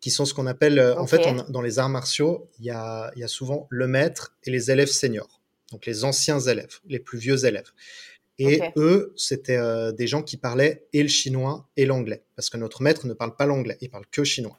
qui 0.00 0.10
sont 0.10 0.24
ce 0.24 0.32
qu'on 0.32 0.46
appelle, 0.46 0.78
euh, 0.78 0.98
en 0.98 1.06
fait, 1.06 1.20
dans 1.50 1.62
les 1.62 1.78
arts 1.78 1.90
martiaux, 1.90 2.48
il 2.58 2.64
y 2.64 2.70
a, 2.70 3.12
y 3.16 3.22
a, 3.22 3.28
souvent 3.28 3.66
le 3.68 3.86
maître 3.86 4.34
et 4.44 4.50
les 4.50 4.70
élèves 4.70 4.88
seniors, 4.88 5.40
donc 5.72 5.84
les 5.86 6.04
anciens 6.04 6.40
élèves, 6.40 6.78
les 6.88 6.98
plus 6.98 7.18
vieux 7.18 7.44
élèves. 7.44 7.70
Et 8.40 8.60
eux, 8.76 9.12
c'était 9.16 9.56
euh, 9.56 9.92
des 9.92 10.06
gens 10.06 10.22
qui 10.22 10.36
parlaient 10.36 10.86
et 10.92 11.02
le 11.02 11.08
chinois 11.08 11.68
et 11.76 11.86
l'anglais, 11.86 12.22
parce 12.36 12.50
que 12.50 12.56
notre 12.56 12.82
maître 12.82 13.06
ne 13.06 13.12
parle 13.12 13.36
pas 13.36 13.46
l'anglais, 13.46 13.76
il 13.80 13.90
parle 13.90 14.06
que 14.10 14.24
chinois. 14.24 14.58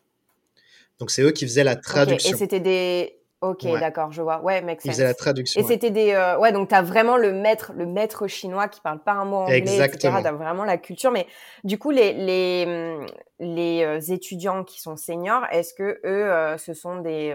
Donc 0.99 1.09
c'est 1.11 1.23
eux 1.23 1.31
qui 1.31 1.45
faisaient 1.45 1.63
la 1.63 1.75
traduction. 1.75 2.35
Et 2.35 2.37
c'était 2.37 2.59
des, 2.59 3.21
Ok, 3.41 3.63
d'accord, 3.79 4.11
je 4.11 4.21
vois. 4.21 4.39
Ouais, 4.43 4.61
mec. 4.61 4.81
Il 4.85 4.91
faisait 4.91 5.03
la 5.03 5.15
traduction. 5.15 5.59
Et 5.59 5.63
c'était 5.63 5.89
des, 5.89 6.11
euh, 6.11 6.37
ouais, 6.37 6.51
donc 6.51 6.69
t'as 6.69 6.83
vraiment 6.83 7.17
le 7.17 7.33
maître, 7.33 7.73
le 7.75 7.87
maître 7.87 8.27
chinois 8.27 8.67
qui 8.67 8.81
parle 8.81 9.01
pas 9.01 9.13
un 9.13 9.25
mot 9.25 9.37
anglais, 9.37 9.57
Exactement. 9.57 10.19
etc. 10.19 10.29
T'as 10.29 10.31
vraiment 10.31 10.63
la 10.63 10.77
culture. 10.77 11.09
Mais 11.09 11.25
du 11.63 11.79
coup, 11.79 11.89
les 11.89 12.13
les 12.13 12.99
les 13.39 13.83
euh, 13.83 13.99
étudiants 14.13 14.63
qui 14.63 14.79
sont 14.79 14.95
seniors, 14.95 15.43
est-ce 15.51 15.73
que 15.73 15.99
eux, 16.05 16.31
euh, 16.31 16.59
ce 16.59 16.75
sont 16.75 17.01
des 17.01 17.33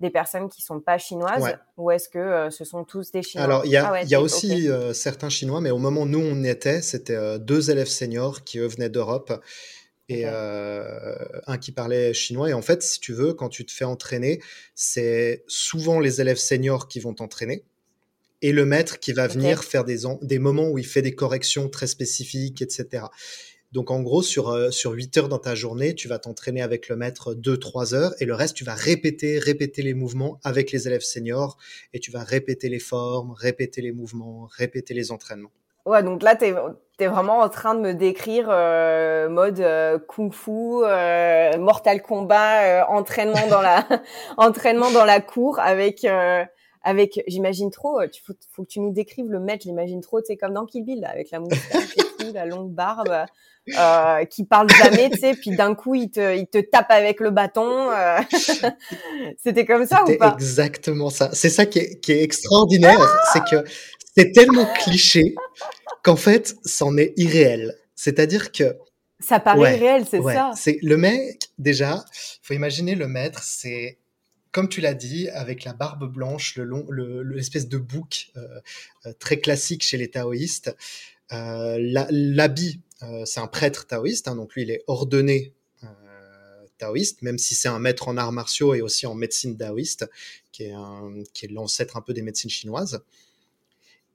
des 0.00 0.10
personnes 0.10 0.48
qui 0.48 0.62
sont 0.62 0.80
pas 0.80 0.98
chinoises 0.98 1.56
ou 1.76 1.90
est-ce 1.90 2.08
que 2.08 2.48
ce 2.50 2.64
sont 2.64 2.84
tous 2.84 3.12
des 3.12 3.22
chinois? 3.22 3.44
Alors 3.44 3.66
il 3.66 3.70
y 3.70 3.76
a, 3.76 3.92
ah 3.92 4.02
y 4.02 4.14
a 4.14 4.20
aussi 4.20 4.68
certains 4.92 5.28
chinois, 5.28 5.60
mais 5.60 5.70
au 5.70 5.78
moment 5.78 6.02
où 6.02 6.06
nous 6.06 6.20
on 6.20 6.42
était, 6.44 6.82
c'était 6.82 7.38
deux 7.38 7.70
élèves 7.70 7.88
seniors 7.88 8.44
qui 8.44 8.58
eux 8.58 8.66
venaient 8.66 8.90
d'Europe 8.90 9.32
et 10.10 10.22
euh, 10.24 11.16
un 11.46 11.56
qui 11.56 11.70
parlait 11.70 12.12
chinois. 12.12 12.50
Et 12.50 12.52
en 12.52 12.62
fait, 12.62 12.82
si 12.82 12.98
tu 12.98 13.12
veux, 13.12 13.32
quand 13.32 13.48
tu 13.48 13.64
te 13.64 13.72
fais 13.72 13.84
entraîner, 13.84 14.40
c'est 14.74 15.44
souvent 15.46 16.00
les 16.00 16.20
élèves 16.20 16.36
seniors 16.36 16.88
qui 16.88 16.98
vont 16.98 17.14
t'entraîner 17.14 17.64
et 18.42 18.52
le 18.52 18.64
maître 18.64 18.98
qui 18.98 19.12
va 19.12 19.28
venir 19.28 19.62
faire 19.62 19.84
des, 19.84 19.98
des 20.22 20.38
moments 20.40 20.68
où 20.68 20.78
il 20.78 20.86
fait 20.86 21.02
des 21.02 21.14
corrections 21.14 21.68
très 21.68 21.86
spécifiques, 21.86 22.60
etc. 22.60 23.04
Donc 23.72 23.92
en 23.92 24.00
gros, 24.00 24.22
sur, 24.22 24.48
euh, 24.48 24.70
sur 24.70 24.90
8 24.92 25.16
heures 25.18 25.28
dans 25.28 25.38
ta 25.38 25.54
journée, 25.54 25.94
tu 25.94 26.08
vas 26.08 26.18
t'entraîner 26.18 26.60
avec 26.60 26.88
le 26.88 26.96
maître 26.96 27.34
2-3 27.34 27.94
heures 27.94 28.12
et 28.18 28.24
le 28.24 28.34
reste, 28.34 28.56
tu 28.56 28.64
vas 28.64 28.74
répéter, 28.74 29.38
répéter 29.38 29.82
les 29.82 29.94
mouvements 29.94 30.40
avec 30.42 30.72
les 30.72 30.88
élèves 30.88 31.02
seniors 31.02 31.56
et 31.92 32.00
tu 32.00 32.10
vas 32.10 32.24
répéter 32.24 32.68
les 32.68 32.80
formes, 32.80 33.30
répéter 33.30 33.80
les 33.80 33.92
mouvements, 33.92 34.48
répéter 34.50 34.92
les 34.92 35.12
entraînements. 35.12 35.52
Ouais, 35.86 36.02
donc 36.02 36.22
là, 36.24 36.34
tu 36.34 36.46
es, 36.46 37.06
vraiment 37.06 37.38
en 37.38 37.48
train 37.48 37.76
de 37.76 37.80
me 37.80 37.94
décrire 37.94 38.48
euh, 38.50 39.28
mode 39.28 39.60
euh, 39.60 39.98
kung-fu, 39.98 40.82
Mortal 41.58 42.02
Kombat, 42.02 42.86
entraînement 42.90 43.46
dans 43.48 43.62
la 43.62 43.86
entraînement 44.36 44.90
dans 44.90 45.04
la 45.04 45.20
cour 45.20 45.60
avec 45.60 46.04
avec, 46.82 47.22
j'imagine 47.26 47.70
trop, 47.70 48.02
il 48.02 48.10
faut, 48.24 48.32
faut, 48.50 48.62
que 48.62 48.68
tu 48.68 48.80
nous 48.80 48.92
décrives 48.92 49.30
le 49.30 49.40
maître, 49.40 49.64
j'imagine 49.64 50.00
trop, 50.00 50.20
tu 50.20 50.28
sais, 50.28 50.36
comme 50.36 50.54
dans 50.54 50.64
Kill 50.64 50.84
Bill, 50.84 51.04
avec 51.04 51.30
la 51.30 51.40
moustache 51.40 51.96
et 51.96 52.24
tout, 52.24 52.32
la 52.34 52.46
longue 52.46 52.72
barbe, 52.72 53.26
euh, 53.78 54.24
qui 54.24 54.44
parle 54.44 54.70
jamais, 54.70 55.10
tu 55.10 55.18
sais, 55.18 55.34
puis 55.34 55.50
d'un 55.50 55.74
coup, 55.74 55.94
il 55.94 56.10
te, 56.10 56.36
il 56.36 56.46
te 56.46 56.58
tape 56.58 56.90
avec 56.90 57.20
le 57.20 57.30
bâton. 57.30 57.90
Euh. 57.90 58.20
C'était 59.38 59.66
comme 59.66 59.86
ça 59.86 60.04
ou 60.04 60.16
pas? 60.16 60.32
Exactement 60.34 61.10
ça. 61.10 61.30
C'est 61.32 61.50
ça 61.50 61.66
qui 61.66 61.80
est, 61.80 62.00
qui 62.00 62.12
est 62.12 62.22
extraordinaire, 62.22 62.98
c'est 63.32 63.44
que 63.44 63.68
c'est 64.16 64.32
tellement 64.32 64.66
cliché 64.74 65.34
qu'en 66.02 66.16
fait, 66.16 66.56
c'en 66.64 66.96
est 66.96 67.12
irréel. 67.16 67.74
C'est-à-dire 67.94 68.52
que 68.52 68.76
ça 69.20 69.38
paraît 69.38 69.76
irréel, 69.76 70.04
c'est 70.10 70.22
ça. 70.22 70.52
C'est 70.56 70.78
le 70.82 70.96
mec 70.96 71.50
déjà. 71.58 72.02
Faut 72.42 72.54
imaginer 72.54 72.94
le 72.94 73.06
maître, 73.06 73.42
c'est 73.42 73.98
comme 74.52 74.68
tu 74.68 74.80
l'as 74.80 74.94
dit, 74.94 75.28
avec 75.28 75.64
la 75.64 75.72
barbe 75.72 76.10
blanche, 76.12 76.56
le 76.56 76.64
long, 76.64 76.86
l'espèce 76.90 77.68
de 77.68 77.78
bouc 77.78 78.30
euh, 78.36 78.60
euh, 79.06 79.12
très 79.18 79.38
classique 79.40 79.82
chez 79.84 79.96
les 79.96 80.10
taoïstes. 80.10 80.74
Euh, 81.32 81.78
l'habit, 82.10 82.80
c'est 83.24 83.40
un 83.40 83.46
prêtre 83.46 83.86
taoïste, 83.86 84.28
hein, 84.28 84.36
donc 84.36 84.54
lui 84.54 84.62
il 84.62 84.70
est 84.70 84.82
ordonné 84.86 85.54
taoïste, 86.76 87.22
même 87.22 87.38
si 87.38 87.54
c'est 87.54 87.68
un 87.68 87.78
maître 87.78 88.08
en 88.08 88.16
arts 88.16 88.32
martiaux 88.32 88.74
et 88.74 88.80
aussi 88.80 89.06
en 89.06 89.14
médecine 89.14 89.56
taoïste, 89.56 90.10
qui 90.50 90.64
est, 90.64 90.74
qui 91.34 91.44
est 91.44 91.48
l'ancêtre 91.48 91.96
un 91.96 92.00
peu 92.00 92.14
des 92.14 92.22
médecines 92.22 92.50
chinoises. 92.50 93.02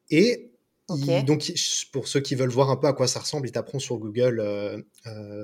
Et 0.09 0.49
donc, 0.89 1.51
pour 1.91 2.07
ceux 2.07 2.19
qui 2.19 2.35
veulent 2.35 2.49
voir 2.49 2.69
un 2.69 2.75
peu 2.75 2.87
à 2.87 2.93
quoi 2.93 3.07
ça 3.07 3.19
ressemble, 3.19 3.47
ils 3.47 3.51
taperont 3.51 3.79
sur 3.79 3.97
Google 3.97 4.83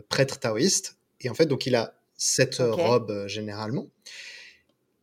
prêtre 0.10 0.40
taoïste. 0.40 0.98
Et 1.22 1.30
en 1.30 1.36
fait, 1.36 1.46
donc 1.46 1.66
il 1.66 1.76
a 1.76 1.96
cette 2.18 2.58
robe 2.60 3.28
généralement. 3.28 3.88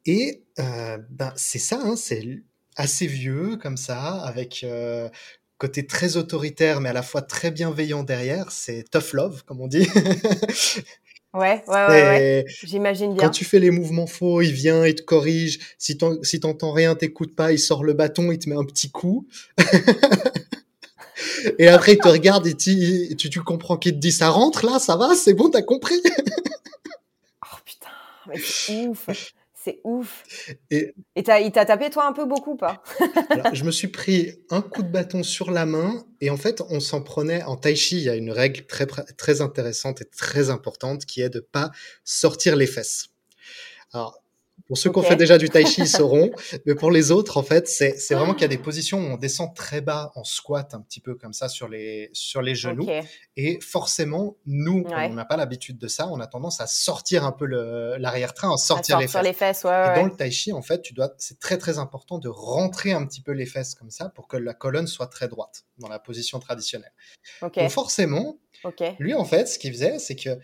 Et 0.09 0.43
euh, 0.59 0.97
ben, 1.11 1.35
c'est 1.37 1.59
ça, 1.59 1.79
hein, 1.85 1.95
c'est 1.95 2.25
assez 2.77 3.07
vieux 3.07 3.59
comme 3.59 3.77
ça, 3.77 4.23
avec 4.23 4.65
euh, 4.65 5.11
côté 5.59 5.87
très 5.87 6.17
autoritaire, 6.17 6.81
mais 6.81 6.89
à 6.89 6.95
la 6.95 7.03
fois 7.03 7.21
très 7.21 7.51
bienveillant 7.51 8.05
derrière. 8.05 8.51
C'est 8.51 8.85
tough 8.91 9.13
love, 9.13 9.45
comme 9.45 9.61
on 9.61 9.67
dit. 9.67 9.87
ouais, 11.35 11.63
ouais, 11.69 11.69
ouais, 11.69 12.45
j'imagine 12.65 13.13
bien. 13.13 13.25
Quand 13.25 13.31
tu 13.31 13.45
fais 13.45 13.59
les 13.59 13.71
mouvements 13.71 14.07
faux, 14.07 14.41
il 14.41 14.53
vient, 14.53 14.87
il 14.87 14.95
te 14.95 15.03
corrige. 15.03 15.59
Si 15.77 15.99
t'entends 15.99 16.73
rien, 16.73 16.95
t'écoutes 16.95 17.37
pas, 17.37 17.53
il 17.53 17.59
sort 17.59 17.85
le 17.85 17.93
bâton, 17.93 18.33
il 18.33 18.39
te 18.39 18.49
met 18.49 18.57
un 18.57 18.65
petit 18.65 18.91
coup. 18.91 19.29
et 21.59 21.69
après, 21.69 21.93
il 21.93 21.99
te 21.99 22.09
regarde 22.09 22.47
et 22.47 22.57
tu, 22.57 23.15
tu 23.15 23.41
comprends 23.43 23.77
qu'il 23.77 23.93
te 23.93 23.99
dit 23.99 24.13
ça 24.13 24.31
rentre 24.31 24.65
là, 24.65 24.79
ça 24.79 24.97
va, 24.97 25.15
c'est 25.15 25.35
bon, 25.35 25.51
t'as 25.51 25.61
compris. 25.61 26.01
oh 27.45 27.57
putain, 27.67 27.91
mais 28.27 28.41
c'est 28.43 28.87
ouf. 28.87 29.11
C'est 29.69 29.81
ouf. 29.85 30.25
Et 30.71 30.95
il 31.17 31.23
t'a 31.25 31.65
tapé, 31.67 31.91
toi, 31.91 32.07
un 32.07 32.15
peu 32.15 32.25
beaucoup, 32.25 32.57
pas? 32.57 32.83
Je 33.53 33.65
me 33.65 33.71
suis 33.71 33.89
pris 33.89 34.33
un 34.49 34.63
coup 34.63 34.83
de 34.83 34.89
bâton 34.89 35.23
sur 35.23 35.51
la 35.51 35.67
main. 35.67 36.07
Et 36.23 36.31
en 36.31 36.39
fait, 36.39 36.63
on 36.71 36.81
s'en 36.81 37.03
prenait. 37.03 37.43
En 37.43 37.57
tai 37.57 37.77
chi, 37.77 37.99
il 37.99 38.05
y 38.05 38.09
a 38.09 38.15
une 38.15 38.31
règle 38.31 38.65
très, 38.65 38.87
très 38.87 39.43
intéressante 39.43 40.01
et 40.01 40.07
très 40.07 40.49
importante 40.49 41.05
qui 41.05 41.21
est 41.21 41.29
de 41.29 41.41
pas 41.41 41.71
sortir 42.03 42.57
les 42.57 42.67
fesses. 42.67 43.09
Alors, 43.93 44.23
pour 44.69 44.77
ceux 44.77 44.93
qui 44.93 44.99
ont 44.99 45.03
fait 45.03 45.17
déjà 45.17 45.39
du 45.39 45.49
tai 45.49 45.65
chi, 45.67 45.81
ils 45.81 45.89
sauront. 45.89 46.31
Mais 46.67 46.75
pour 46.75 46.91
les 46.91 47.11
autres, 47.11 47.39
en 47.39 47.43
fait, 47.43 47.67
c'est 47.69 48.15
vraiment 48.15 48.35
qu'il 48.35 48.43
y 48.43 48.45
a 48.45 48.49
des 48.49 48.59
positions 48.59 48.99
où 48.99 49.13
on 49.13 49.17
descend 49.17 49.55
très 49.55 49.81
bas 49.81 50.13
en 50.15 50.25
squat, 50.25 50.75
un 50.75 50.81
petit 50.81 51.01
peu 51.01 51.15
comme 51.15 51.33
ça 51.33 51.49
sur 51.49 51.69
les, 51.69 52.11
sur 52.13 52.43
les 52.43 52.55
genoux. 52.55 52.87
Et 53.37 53.59
forcément, 53.61 54.37
nous, 54.47 54.85
on 54.87 55.15
n'a 55.15 55.25
pas 55.25 55.37
l'habitude 55.37 55.79
de 55.79 55.89
ça, 55.89 56.07
on 56.09 56.21
a 56.21 56.27
tendance 56.27 56.61
à 56.61 56.67
sortir 56.67 57.25
un 57.25 57.33
peu 57.33 57.47
l'arrière-train, 57.47 58.53
à 58.53 58.57
sortir 58.59 58.99
les 58.99 59.09
fesses. 59.09 59.23
Les 59.23 59.33
fesses 59.33 59.65
et 59.65 59.95
dans 59.97 60.05
le 60.05 60.15
tai 60.15 60.31
chi, 60.31 60.53
en 60.53 60.63
fait, 60.63 60.83
tu 60.83 60.93
dois, 60.93 61.15
c'est 61.19 61.39
très 61.39 61.59
très 61.59 61.79
important 61.79 62.19
de 62.19 62.29
rentrer 62.29 62.93
un 62.93 63.07
petit 63.07 63.23
peu 63.23 63.33
les 63.33 63.47
fesses 63.47 63.75
comme 63.75 63.91
ça 63.91 64.11
pour 64.11 64.29
que 64.29 64.37
la 64.37 64.55
colonne 64.55 64.87
soit 64.87 65.07
très 65.07 65.29
droite 65.29 65.65
dans 65.79 65.89
la 65.89 65.99
position 65.99 66.39
traditionnelle. 66.39 66.93
Donc 67.41 67.59
forcément, 67.71 68.39
lui, 68.99 69.15
en 69.15 69.25
fait, 69.25 69.47
ce 69.47 69.59
qu'il 69.59 69.73
faisait, 69.73 69.99
c'est 69.99 70.17
que 70.17 70.39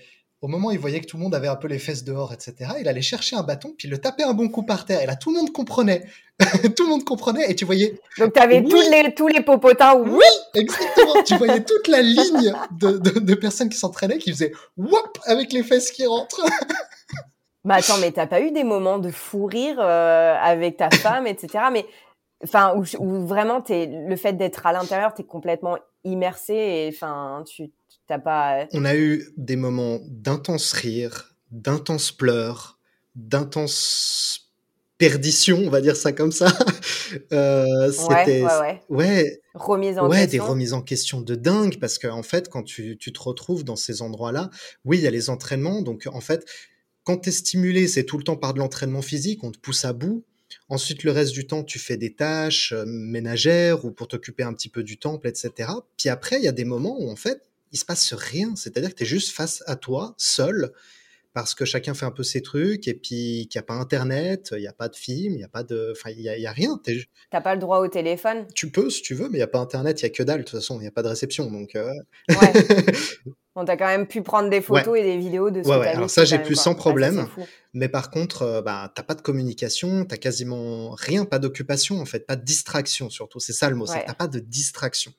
au 0.45 0.47
moment 0.47 0.69
où 0.69 0.73
il 0.73 0.79
voyait 0.79 1.01
que 1.01 1.07
tout 1.07 1.17
le 1.17 1.23
monde 1.23 1.35
avait 1.35 1.49
un 1.49 1.57
peu 1.57 1.69
les 1.69 1.79
fesses 1.79 2.05
dehors, 2.05 2.35
etc., 2.35 2.73
il 2.79 2.87
allait 2.87 3.01
chercher 3.01 3.35
un 3.35 3.43
bâton, 3.43 3.73
puis 3.79 3.89
il 3.89 3.91
le 3.91 3.97
tapait 3.97 4.25
un 4.25 4.35
bon 4.35 4.51
coup 4.51 4.63
par 4.63 4.85
terre. 4.85 5.01
Et 5.01 5.07
là, 5.07 5.17
tout 5.17 5.31
le 5.31 5.39
monde 5.39 5.53
comprenait. 5.53 6.05
tout 6.77 6.85
le 6.85 6.91
monde 6.91 7.03
comprenait, 7.03 7.51
et 7.51 7.55
tu 7.55 7.65
voyais. 7.65 7.99
Donc, 8.19 8.35
tu 8.35 8.41
avais 8.41 8.63
tous, 8.63 8.91
les, 8.91 9.15
tous 9.15 9.27
les 9.27 9.41
popotins. 9.41 9.95
Oui, 9.95 10.23
exactement. 10.53 11.23
tu 11.25 11.37
voyais 11.37 11.65
toute 11.65 11.89
la 11.89 12.03
ligne 12.03 12.55
de, 12.73 13.35
personnes 13.35 13.71
qui 13.71 13.79
s'entraînaient, 13.79 14.19
qui 14.19 14.33
faisaient 14.33 14.53
whoop 14.77 15.19
avec 15.25 15.51
les 15.51 15.63
fesses 15.63 15.91
qui 15.91 16.05
rentrent. 16.05 16.45
bah 17.65 17.77
attends, 17.77 17.97
mais 17.97 18.13
t'as 18.13 18.27
pas 18.27 18.43
eu 18.43 18.51
des 18.51 18.65
moments 18.65 18.99
de 18.99 19.11
fou 19.11 19.47
rire 19.47 19.79
euh, 19.81 20.37
avec 20.39 20.77
ta 20.77 20.91
femme, 20.91 21.27
etc. 21.27 21.65
Mais 21.73 21.87
enfin, 22.43 22.75
où, 22.77 23.27
vraiment, 23.27 23.65
es, 23.71 23.87
le 23.87 24.17
fait 24.17 24.35
d'être 24.35 24.67
à 24.67 24.75
l'intérieur, 24.75 25.15
tu 25.15 25.23
es 25.23 25.25
complètement 25.25 25.79
immersé 26.05 26.53
et 26.53 26.91
enfin, 26.93 27.45
tu 27.47 27.71
pas. 28.07 28.67
On 28.73 28.85
a 28.85 28.97
eu 28.97 29.33
des 29.37 29.57
moments 29.57 30.01
d'intense 30.09 30.73
rire, 30.73 31.35
d'intense 31.51 32.13
pleurs, 32.13 32.79
d'intense 33.15 34.45
perdition, 34.99 35.59
on 35.59 35.71
va 35.71 35.81
dire 35.81 35.97
ça 35.97 36.13
comme 36.13 36.33
ça. 36.33 36.47
euh, 37.33 37.91
c'était 37.91 38.43
ouais, 38.43 38.49
ouais, 38.61 38.81
ouais. 38.89 39.41
Remise 39.55 39.99
en 39.99 40.09
ouais, 40.09 40.23
question. 40.23 40.31
des 40.31 40.51
remises 40.51 40.73
en 40.73 40.83
question 40.83 41.21
de 41.21 41.35
dingue 41.35 41.79
parce 41.79 41.99
qu'en 41.99 42.19
en 42.19 42.23
fait, 42.23 42.49
quand 42.49 42.63
tu, 42.63 42.97
tu, 42.97 43.13
te 43.13 43.21
retrouves 43.21 43.65
dans 43.65 43.77
ces 43.77 44.03
endroits-là, 44.03 44.51
oui, 44.85 44.99
il 44.99 45.03
y 45.03 45.07
a 45.07 45.11
les 45.11 45.31
entraînements. 45.31 45.83
Donc, 45.83 46.09
en 46.13 46.21
fait, 46.21 46.45
quand 47.03 47.19
tu 47.19 47.29
es 47.29 47.33
stimulé, 47.33 47.87
c'est 47.87 48.05
tout 48.05 48.19
le 48.19 48.25
temps 48.25 48.37
par 48.37 48.55
de 48.55 48.59
l'entraînement 48.59 49.03
physique, 49.03 49.45
on 49.45 49.51
te 49.51 49.59
pousse 49.59 49.85
à 49.85 49.93
bout. 49.93 50.25
Ensuite, 50.69 51.03
le 51.03 51.11
reste 51.11 51.33
du 51.33 51.47
temps, 51.47 51.65
tu 51.65 51.79
fais 51.79 51.97
des 51.97 52.15
tâches 52.15 52.73
euh, 52.73 52.85
ménagères 52.87 53.85
ou 53.85 53.91
pour 53.91 54.09
t'occuper 54.09 54.43
un 54.43 54.55
petit 54.55 54.69
peu 54.69 54.83
du 54.83 54.99
temple, 54.99 55.29
etc. 55.29 55.71
Puis 55.99 56.09
après, 56.09 56.37
il 56.37 56.45
y 56.45 56.49
a 56.49 56.53
des 56.53 56.65
moments 56.65 56.97
où, 56.99 57.11
en 57.11 57.17
fait, 57.17 57.43
il 57.75 57.77
se 57.77 57.85
passe 57.85 58.15
rien. 58.15 58.55
C'est-à-dire 58.57 58.91
que 58.91 58.95
tu 58.95 59.03
es 59.03 59.07
juste 59.07 59.33
face 59.33 59.63
à 59.67 59.77
toi, 59.77 60.15
seul, 60.17 60.73
parce 61.35 61.55
que 61.55 61.65
chacun 61.65 61.93
fait 61.93 62.07
un 62.07 62.13
peu 62.13 62.23
ses 62.23 62.41
trucs, 62.41 62.87
et 62.87 62.95
puis 62.95 63.49
qu'il 63.51 63.59
n'y 63.59 63.59
a 63.59 63.65
pas 63.65 63.75
Internet, 63.75 64.51
il 64.53 64.61
n'y 64.61 64.69
a 64.69 64.73
pas 64.73 64.89
de 64.89 64.95
film, 64.95 65.35
il 65.35 65.39
n'y 65.39 65.45
a 65.45 65.49
pas 65.49 65.65
de... 65.65 65.93
Enfin, 65.95 66.11
il 66.11 66.23
n'y 66.23 66.47
a, 66.47 66.53
rien. 66.53 66.81
Tu 66.85 67.05
n'as 67.33 67.41
pas 67.41 67.55
le 67.55 67.61
droit 67.61 67.81
au 67.81 67.89
téléphone 67.89 68.47
Tu 68.55 68.71
peux, 68.71 68.89
si 68.89 69.03
tu 69.03 69.15
veux, 69.15 69.29
mais 69.29 69.39
il 69.39 69.41
n'y 69.41 69.43
a 69.43 69.49
pas 69.49 69.59
Internet, 69.59 70.01
il 70.01 70.05
n'y 70.05 70.11
a 70.13 70.15
que 70.15 70.23
dalle, 70.23 70.39
de 70.39 70.45
toute 70.45 70.59
façon, 70.59 70.77
il 70.79 70.83
n'y 70.83 70.87
a 70.87 70.93
pas 70.93 71.03
de 71.03 71.09
réception, 71.09 71.51
donc... 71.51 71.75
Euh... 71.75 71.91
Ouais. 72.31 72.53
On 73.57 73.65
t'a 73.65 73.77
quand 73.77 73.87
même 73.87 74.09
pu 74.09 74.23
prendre 74.23 74.51
des 74.51 74.61
photos 74.61 74.99
et 74.99 75.03
des 75.03 75.17
vidéos 75.17 75.51
de 75.51 75.63
ce 75.63 75.69
ouais, 75.69 75.77
ouais. 75.77 75.87
Alors 75.87 76.11
ça, 76.11 76.25
j'ai 76.25 76.41
pu 76.41 76.57
sans 76.57 76.75
problème. 76.75 77.29
mais 77.73 77.89
par 77.89 78.11
contre, 78.11 78.43
euh, 78.43 78.63
bah, 78.63 78.93
t'as 78.93 79.05
pas 79.05 79.15
de 79.15 79.23
communication, 79.23 80.05
t'as 80.05 80.17
quasiment 80.17 80.91
rien, 80.91 81.25
pas 81.25 81.39
d'occupation 81.39 82.01
en 82.01 82.05
fait, 82.05 82.27
pas 82.27 82.35
de 82.35 82.45
distraction 82.45 83.11
surtout. 83.11 83.39
C'est 83.39 83.53
ça 83.53 83.71
le 83.71 83.77
mot, 83.77 83.87
t'as 83.87 84.13
pas 84.15 84.27
de 84.27 84.41
distraction. 84.41 85.13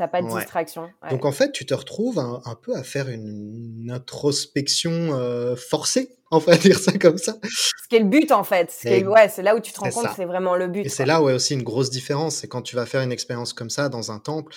T'as 0.00 0.08
pas 0.08 0.22
de 0.22 0.28
distraction. 0.28 0.88
Donc 1.10 1.26
en 1.26 1.30
fait, 1.30 1.52
tu 1.52 1.66
te 1.66 1.74
retrouves 1.74 2.18
un, 2.18 2.54
peu 2.62 2.74
à 2.74 2.82
faire 2.82 3.10
une, 3.10 3.90
introspection 3.90 4.90
euh, 5.12 5.56
forcée, 5.56 6.16
on 6.30 6.38
va 6.38 6.56
dire 6.56 6.78
ça 6.78 6.92
comme 6.92 7.18
ça. 7.18 7.36
Ce 7.44 7.86
qui 7.86 7.96
est 7.96 7.98
le 7.98 8.06
but 8.06 8.32
en 8.32 8.42
fait. 8.42 8.74
ouais, 8.86 9.28
c'est 9.28 9.42
là 9.42 9.54
où 9.54 9.60
tu 9.60 9.72
te 9.72 9.80
rends 9.80 9.90
compte 9.90 10.06
que 10.06 10.14
c'est 10.16 10.24
vraiment 10.24 10.56
le 10.56 10.68
but. 10.68 10.86
Et 10.86 10.88
c'est 10.88 11.04
là 11.04 11.20
où 11.20 11.28
il 11.28 11.32
y 11.32 11.34
a 11.34 11.36
aussi 11.36 11.52
une 11.52 11.62
grosse 11.62 11.90
différence, 11.90 12.36
c'est 12.36 12.48
quand 12.48 12.62
tu 12.62 12.76
vas 12.76 12.86
faire 12.86 13.02
une 13.02 13.12
expérience 13.12 13.52
comme 13.52 13.68
ça 13.68 13.90
dans 13.90 14.10
un 14.10 14.20
temple, 14.20 14.54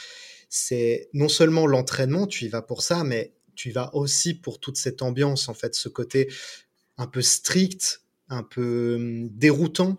c'est 0.47 1.09
non 1.11 1.27
seulement 1.27 1.67
l'entraînement, 1.67 2.25
tu 2.25 2.45
y 2.45 2.47
vas 2.47 2.61
pour 2.61 2.81
ça, 2.81 3.03
mais 3.03 3.33
tu 3.53 3.67
y 3.67 3.71
vas 3.73 3.93
aussi 3.93 4.35
pour 4.35 4.61
toute 4.61 4.77
cette 4.77 5.01
ambiance 5.01 5.49
en 5.49 5.53
fait, 5.53 5.75
ce 5.75 5.89
côté 5.89 6.31
un 6.97 7.07
peu 7.07 7.21
strict, 7.21 7.99
un 8.29 8.43
peu 8.43 8.95
hum, 8.95 9.29
déroutant. 9.29 9.97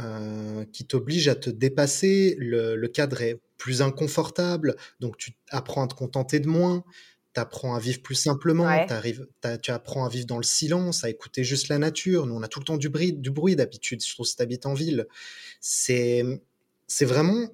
Euh, 0.00 0.64
qui 0.72 0.84
t'oblige 0.88 1.28
à 1.28 1.36
te 1.36 1.50
dépasser. 1.50 2.34
Le, 2.40 2.74
le, 2.74 2.88
cadre 2.88 3.22
est 3.22 3.40
plus 3.56 3.82
inconfortable, 3.82 4.76
donc 5.00 5.16
tu 5.16 5.36
apprends 5.50 5.84
à 5.84 5.86
te 5.88 5.94
contenter 5.94 6.40
de 6.40 6.48
moins. 6.48 6.84
Tu 7.34 7.40
apprends 7.40 7.74
à 7.74 7.80
vivre 7.80 8.00
plus 8.00 8.14
simplement, 8.14 8.64
tu 9.62 9.70
apprends 9.72 10.04
à 10.04 10.08
vivre 10.08 10.26
dans 10.26 10.36
le 10.36 10.44
silence, 10.44 11.02
à 11.02 11.10
écouter 11.10 11.42
juste 11.42 11.68
la 11.68 11.78
nature. 11.78 12.26
Nous, 12.26 12.34
on 12.34 12.42
a 12.42 12.48
tout 12.48 12.60
le 12.60 12.64
temps 12.64 12.76
du 12.76 12.88
bruit, 12.88 13.12
du 13.12 13.30
bruit 13.30 13.56
d'habitude, 13.56 14.00
surtout 14.02 14.24
si 14.24 14.36
tu 14.36 14.42
habites 14.42 14.66
en 14.66 14.74
ville. 14.74 15.06
C'est 15.60 16.22
vraiment 17.00 17.48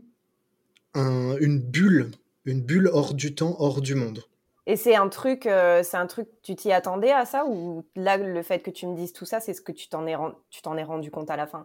un, 0.93 1.37
une 1.39 1.61
bulle, 1.61 2.11
une 2.45 2.61
bulle 2.63 2.91
hors 2.93 3.15
du 3.15 3.35
temps, 3.35 3.57
hors 3.59 3.81
du 3.81 3.95
monde. 3.95 4.23
Et 4.71 4.77
c'est 4.77 4.95
un 4.95 5.09
truc, 5.09 5.47
euh, 5.47 5.83
c'est 5.83 5.97
un 5.97 6.07
truc, 6.07 6.29
tu 6.43 6.55
t'y 6.55 6.71
attendais 6.71 7.11
à 7.11 7.25
ça 7.25 7.45
ou 7.45 7.85
là 7.97 8.17
le 8.17 8.41
fait 8.45 8.61
que 8.61 8.71
tu 8.71 8.87
me 8.87 8.95
dises 8.95 9.13
tout 9.13 9.25
ça, 9.25 9.41
c'est 9.41 9.53
ce 9.53 9.61
que 9.61 9.73
tu 9.73 9.89
t'en 9.89 10.07
es, 10.07 10.15
tu 10.49 10.63
t'en 10.63 10.77
es 10.77 10.85
rendu 10.85 11.11
compte 11.11 11.29
à 11.29 11.37
la 11.37 11.49
fin? 11.49 11.65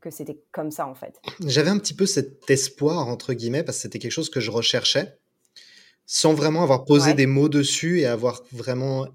Que 0.00 0.10
c'était 0.10 0.36
comme 0.50 0.72
ça 0.72 0.88
en 0.88 0.96
fait. 0.96 1.20
J'avais 1.46 1.70
un 1.70 1.78
petit 1.78 1.94
peu 1.94 2.06
cet 2.06 2.50
espoir 2.50 3.06
entre 3.06 3.34
guillemets 3.34 3.62
parce 3.62 3.78
que 3.78 3.82
c'était 3.82 4.00
quelque 4.00 4.10
chose 4.10 4.30
que 4.30 4.40
je 4.40 4.50
recherchais. 4.50 5.16
sans 6.06 6.34
vraiment 6.34 6.64
avoir 6.64 6.86
posé 6.86 7.14
des 7.14 7.26
mots 7.26 7.48
dessus 7.48 8.00
et 8.00 8.06
avoir 8.06 8.42
vraiment 8.50 9.06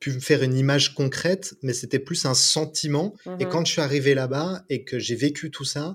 pu 0.00 0.12
me 0.12 0.20
faire 0.20 0.42
une 0.42 0.56
image 0.56 0.94
concrète, 0.94 1.54
mais 1.60 1.74
c'était 1.74 1.98
plus 1.98 2.24
un 2.24 2.32
sentiment. 2.32 3.14
Et 3.38 3.44
mmh 3.44 3.48
quand 3.50 3.66
je 3.66 3.72
suis 3.72 3.82
arrivé 3.82 4.14
là-bas 4.14 4.64
et 4.70 4.82
que 4.82 4.98
j'ai 4.98 5.14
vécu 5.14 5.50
tout 5.50 5.66
ça, 5.66 5.94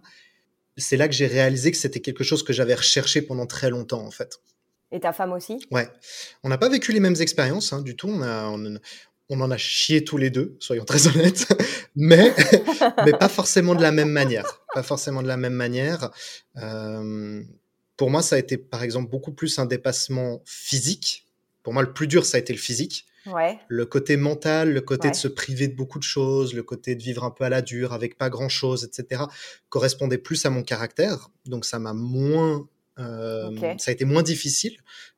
c'est 0.77 0.95
là 0.95 1.07
que 1.07 1.15
j'ai 1.15 1.25
réalisé 1.25 1.71
que 1.71 1.77
c'était 1.77 2.01
quelque 2.01 2.23
chose 2.23 2.43
que 2.43 2.53
j'avais 2.53 2.75
recherché 2.75 3.23
pendant 3.23 3.47
très 3.47 3.71
longtemps, 3.71 4.05
en 4.05 4.11
fait. 4.11 4.39
Et 4.91 5.00
ta 5.00 5.12
femme 5.12 5.34
aussi? 5.34 5.60
Ouais. 5.71 5.88
On 6.43 6.50
n'a 6.50 6.58
pas 6.58 6.69
vécu 6.69 6.91
les 6.91 7.00
mêmes 7.00 7.15
expériences 7.19 7.73
hein, 7.73 7.82
du 7.82 7.95
tout. 7.95 8.08
On, 8.08 8.21
a, 8.21 8.45
on, 9.30 9.41
en 9.41 9.52
a 9.52 9.58
chié 9.58 10.04
tous 10.04 10.17
les 10.17 10.30
deux, 10.30 10.56
soyons 10.60 10.86
très 10.86 11.08
honnêtes, 11.08 11.47
mais, 11.95 12.34
mais 13.06 13.12
pas 13.12 13.28
forcément 13.28 13.76
de 13.76 13.82
la 13.82 13.91
même 13.91 14.12
manière. 14.12 14.62
Pas 14.73 14.84
forcément 14.84 15.21
de 15.21 15.28
la 15.28 15.38
même 15.38 15.54
manière. 15.54 16.12
Euh, 16.58 17.43
pour 17.97 18.10
moi, 18.10 18.21
ça 18.21 18.36
a 18.36 18.39
été, 18.39 18.58
par 18.58 18.84
exemple, 18.84 19.10
beaucoup 19.10 19.34
plus 19.34 19.60
un 19.60 19.65
dépassement 19.65 20.41
physique. 20.45 21.26
Pour 21.63 21.73
moi, 21.73 21.82
le 21.82 21.91
plus 21.91 22.08
dur, 22.08 22.26
ça 22.26 22.38
a 22.38 22.39
été 22.39 22.54
le 22.54 22.60
physique. 22.60 23.08
Ouais. 23.26 23.60
Le 23.67 23.86
côté 23.86 24.15
mental, 24.15 24.71
le 24.71 24.80
côté 24.80 25.10
de 25.10 25.15
se 25.15 25.28
priver 25.28 25.67
de 25.67 25.76
beaucoup 25.76 26.00
de 26.00 26.04
choses, 26.04 26.54
le 26.54 26.63
côté 26.63 26.95
de 26.95 27.04
vivre 27.04 27.26
un 27.26 27.32
peu 27.32 27.43
à 27.43 27.50
la 27.50 27.62
dure, 27.62 27.91
avec 27.91 28.17
pas 28.17 28.30
grand-chose, 28.30 28.86
etc., 28.86 29.23
correspondait 29.67 30.17
plus 30.17 30.45
à 30.45 30.50
mon 30.50 30.63
caractère. 30.63 31.30
Donc, 31.45 31.65
ça 31.65 31.78
m'a 31.78 31.91
moins... 31.91 32.65
Ça 32.97 33.91
a 33.91 33.91
été 33.91 34.05
moins 34.05 34.23
difficile. 34.23 34.77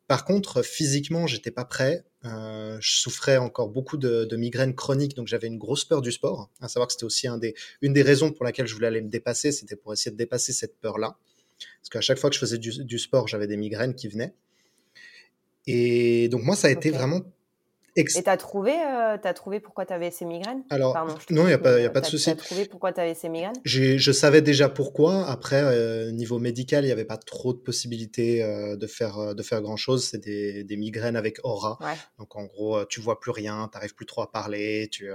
Par 0.10 0.26
contre, 0.26 0.64
physiquement, 0.64 1.28
j'étais 1.28 1.52
pas 1.52 1.66
prêt. 1.66 2.04
Euh, 2.26 2.78
je 2.82 3.00
souffrais 3.00 3.38
encore 3.38 3.70
beaucoup 3.70 3.96
de, 3.96 4.36
migraines 4.36 4.76
chroniques, 4.76 5.16
donc 5.16 5.28
j'avais 5.28 5.46
une 5.48 5.60
grosse 5.60 5.86
peur 5.86 6.02
du 6.02 6.12
sport. 6.12 6.50
À 6.62 6.68
savoir 6.68 6.88
que 6.88 6.94
c'était 6.94 7.06
aussi 7.06 7.28
un 7.28 7.38
des, 7.38 7.54
une 7.82 7.94
des 7.94 8.02
raisons 8.02 8.32
pour 8.32 8.44
laquelle 8.44 8.66
je 8.66 8.74
voulais 8.74 8.88
aller 8.88 9.02
me 9.02 9.10
dépasser, 9.10 9.52
c'était 9.52 9.76
pour 9.76 9.94
essayer 9.94 10.12
de 10.12 10.18
dépasser 10.18 10.52
cette 10.52 10.78
peur-là. 10.80 11.16
Parce 11.82 11.90
qu'à 11.92 12.02
chaque 12.02 12.18
fois 12.18 12.30
que 12.30 12.36
je 12.36 12.40
faisais 12.40 12.58
du, 12.58 13.00
sport, 13.00 13.28
j'avais 13.28 13.46
des 13.46 13.56
migraines 13.56 13.94
qui 13.94 14.08
venaient. 14.08 14.34
Et 15.68 16.28
donc 16.30 16.44
moi, 16.44 16.56
ça 16.56 16.70
a 16.70 16.72
été 16.72 16.90
vraiment 16.90 17.22
et 18.00 18.24
tu 18.24 18.30
as 18.30 18.38
trouvé, 18.38 18.72
euh, 18.72 19.18
as 19.22 19.34
trouvé 19.34 19.60
pourquoi 19.60 19.86
tu 19.86 19.94
avais 19.94 20.12
ces 20.12 20.26
migraines? 20.26 20.64
Alors, 20.70 20.96
non, 21.30 21.44
il 21.44 21.48
n'y 21.48 21.54
a, 21.54 21.58
pas, 21.58 21.80
y 21.80 21.86
a 21.86 21.90
pas 21.90 22.02
de 22.02 22.06
souci. 22.06 22.26
Tu 22.26 22.30
as 22.32 22.36
trouvé 22.36 22.66
pourquoi 22.66 22.94
tu 22.94 23.00
avais 23.00 23.14
ces 23.14 23.30
migraines? 23.30 23.56
Je 23.64 24.12
savais 24.12 24.42
déjà 24.42 24.70
pourquoi. 24.70 25.26
Après, 25.28 25.62
euh, 25.64 26.12
niveau 26.12 26.40
médical, 26.40 26.84
il 26.84 26.88
n'y 26.88 26.94
avait 26.94 27.06
pas 27.06 27.18
trop 27.18 27.54
de 27.54 27.60
possibilités 27.60 28.44
euh, 28.44 28.76
de 28.76 28.88
faire, 28.88 29.36
de 29.36 29.44
faire 29.44 29.62
grand-chose. 29.62 30.08
C'est 30.10 30.24
des, 30.24 30.64
des, 30.64 30.78
migraines 30.78 31.16
avec 31.16 31.40
aura. 31.44 31.78
Donc, 32.18 32.36
en 32.36 32.46
gros, 32.46 32.86
tu 32.86 33.02
vois 33.02 33.20
plus 33.20 33.32
rien, 33.32 33.70
tu 33.72 33.78
n'arrives 33.78 33.96
plus 33.96 34.06
trop 34.06 34.22
à 34.22 34.32
parler. 34.32 34.88
Tu, 34.92 35.10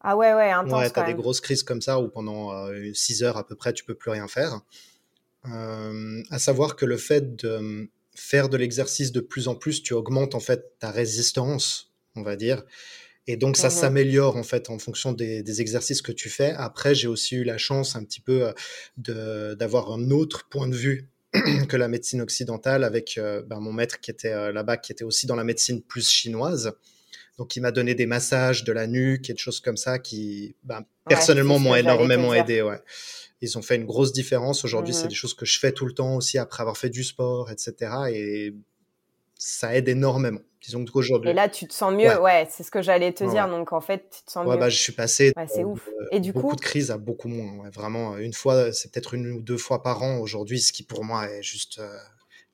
ah 0.00 0.16
ouais, 0.16 0.34
ouais, 0.34 0.50
intense. 0.50 0.80
Ouais, 0.80 0.90
tu 0.90 0.98
as 0.98 1.04
des 1.04 1.14
grosses 1.14 1.40
crises 1.40 1.62
comme 1.62 1.80
ça 1.80 2.00
où 2.00 2.08
pendant 2.08 2.52
6 2.92 3.22
heures 3.22 3.36
à 3.36 3.46
peu 3.46 3.54
près, 3.54 3.72
tu 3.72 3.84
peux 3.84 3.94
plus 3.94 4.10
rien 4.10 4.28
faire. 4.28 4.60
Euh, 5.46 6.22
à 6.30 6.38
savoir 6.38 6.74
que 6.76 6.86
le 6.86 6.96
fait 6.96 7.36
de 7.36 7.48
euh, 7.48 7.84
faire 8.14 8.48
de 8.48 8.56
l'exercice 8.56 9.12
de 9.12 9.20
plus 9.20 9.48
en 9.48 9.54
plus, 9.54 9.82
tu 9.82 9.92
augmentes 9.94 10.34
en 10.34 10.40
fait 10.40 10.78
ta 10.78 10.90
résistance, 10.90 11.92
on 12.14 12.22
va 12.22 12.36
dire. 12.36 12.64
Et 13.26 13.36
donc 13.36 13.56
ça 13.56 13.68
mmh 13.68 13.70
s'améliore 13.70 14.36
en 14.36 14.42
fait 14.42 14.68
en 14.68 14.78
fonction 14.78 15.12
des, 15.12 15.60
exercices 15.60 16.02
que 16.02 16.12
tu 16.12 16.28
fais. 16.28 16.52
Après, 16.52 16.94
j'ai 16.94 17.08
aussi 17.08 17.36
eu 17.36 17.44
la 17.44 17.56
chance 17.56 17.96
un 17.96 18.04
petit 18.04 18.20
peu 18.20 18.52
euh, 19.08 19.54
d'avoir 19.54 19.92
un 19.92 20.10
autre 20.10 20.48
point 20.48 20.68
de 20.68 20.76
vue 20.76 21.08
que 21.68 21.76
la 21.76 21.88
médecine 21.88 22.20
occidentale 22.20 22.84
avec 22.84 23.18
ben, 23.18 23.60
mon 23.60 23.72
maître 23.72 24.00
qui 24.00 24.10
était 24.10 24.52
là-bas, 24.52 24.76
qui 24.76 24.92
était 24.92 25.04
aussi 25.04 25.26
dans 25.26 25.36
la 25.36 25.44
médecine 25.44 25.82
plus 25.82 26.08
chinoise. 26.08 26.72
Donc 27.38 27.56
il 27.56 27.60
m'a 27.60 27.72
donné 27.72 27.94
des 27.94 28.06
massages 28.06 28.64
de 28.64 28.72
la 28.72 28.86
nuque 28.86 29.28
et 29.28 29.32
des 29.32 29.38
choses 29.38 29.60
comme 29.60 29.76
ça 29.76 29.98
qui 29.98 30.54
ben, 30.62 30.84
personnellement 31.08 31.58
m'ont 31.58 31.74
énormément 31.74 32.32
aidé. 32.32 32.62
Ouais. 32.62 32.80
Ils 33.40 33.58
ont 33.58 33.62
fait 33.62 33.76
une 33.76 33.84
grosse 33.84 34.12
différence. 34.12 34.64
Aujourd'hui, 34.64 34.94
c'est 34.94 35.06
mmh 35.06 35.08
des 35.08 35.14
choses 35.14 35.34
que 35.34 35.44
je 35.44 35.58
fais 35.58 35.72
tout 35.72 35.86
le 35.86 35.92
temps 35.92 36.16
aussi 36.16 36.38
après 36.38 36.62
avoir 36.62 36.78
fait 36.78 36.88
du 36.88 37.04
sport, 37.04 37.50
etc. 37.50 37.92
Et 38.10 38.54
ça 39.36 39.74
aide 39.74 39.88
énormément. 39.88 40.40
Disons 40.62 40.82
qu'aujourd'hui. 40.86 41.30
Et 41.30 41.34
là, 41.34 41.50
tu 41.50 41.66
te 41.66 41.74
sens 41.74 41.92
mieux. 41.92 42.18
Ouais, 42.22 42.48
c'est 42.50 42.62
ce 42.62 42.70
que 42.70 42.80
j'allais 42.80 43.12
te 43.12 43.22
dire. 43.24 43.48
Donc, 43.48 43.74
en 43.74 43.82
fait, 43.82 44.08
tu 44.10 44.24
te 44.24 44.30
sens 44.30 44.46
ouais, 44.46 44.54
mieux. 44.54 44.60
Bah, 44.60 44.70
je 44.70 44.78
suis 44.78 44.92
passé 44.92 45.34
c'est 45.46 45.64
ouf. 45.64 45.86
Et 46.10 46.20
du 46.20 46.32
beaucoup 46.32 46.50
coup... 46.50 46.56
de 46.56 46.60
crises 46.62 46.90
à 46.90 46.96
beaucoup 46.96 47.28
moins. 47.28 47.68
vraiment, 47.68 48.16
une 48.16 48.32
fois, 48.32 48.72
c'est 48.72 48.90
peut-être 48.90 49.12
une 49.12 49.30
ou 49.32 49.42
deux 49.42 49.58
fois 49.58 49.82
par 49.82 50.02
an 50.02 50.16
aujourd'hui, 50.18 50.60
ce 50.60 50.72
qui 50.72 50.82
pour 50.82 51.04
moi 51.04 51.28
est 51.28 51.42
juste 51.42 51.80
euh, 51.80 51.98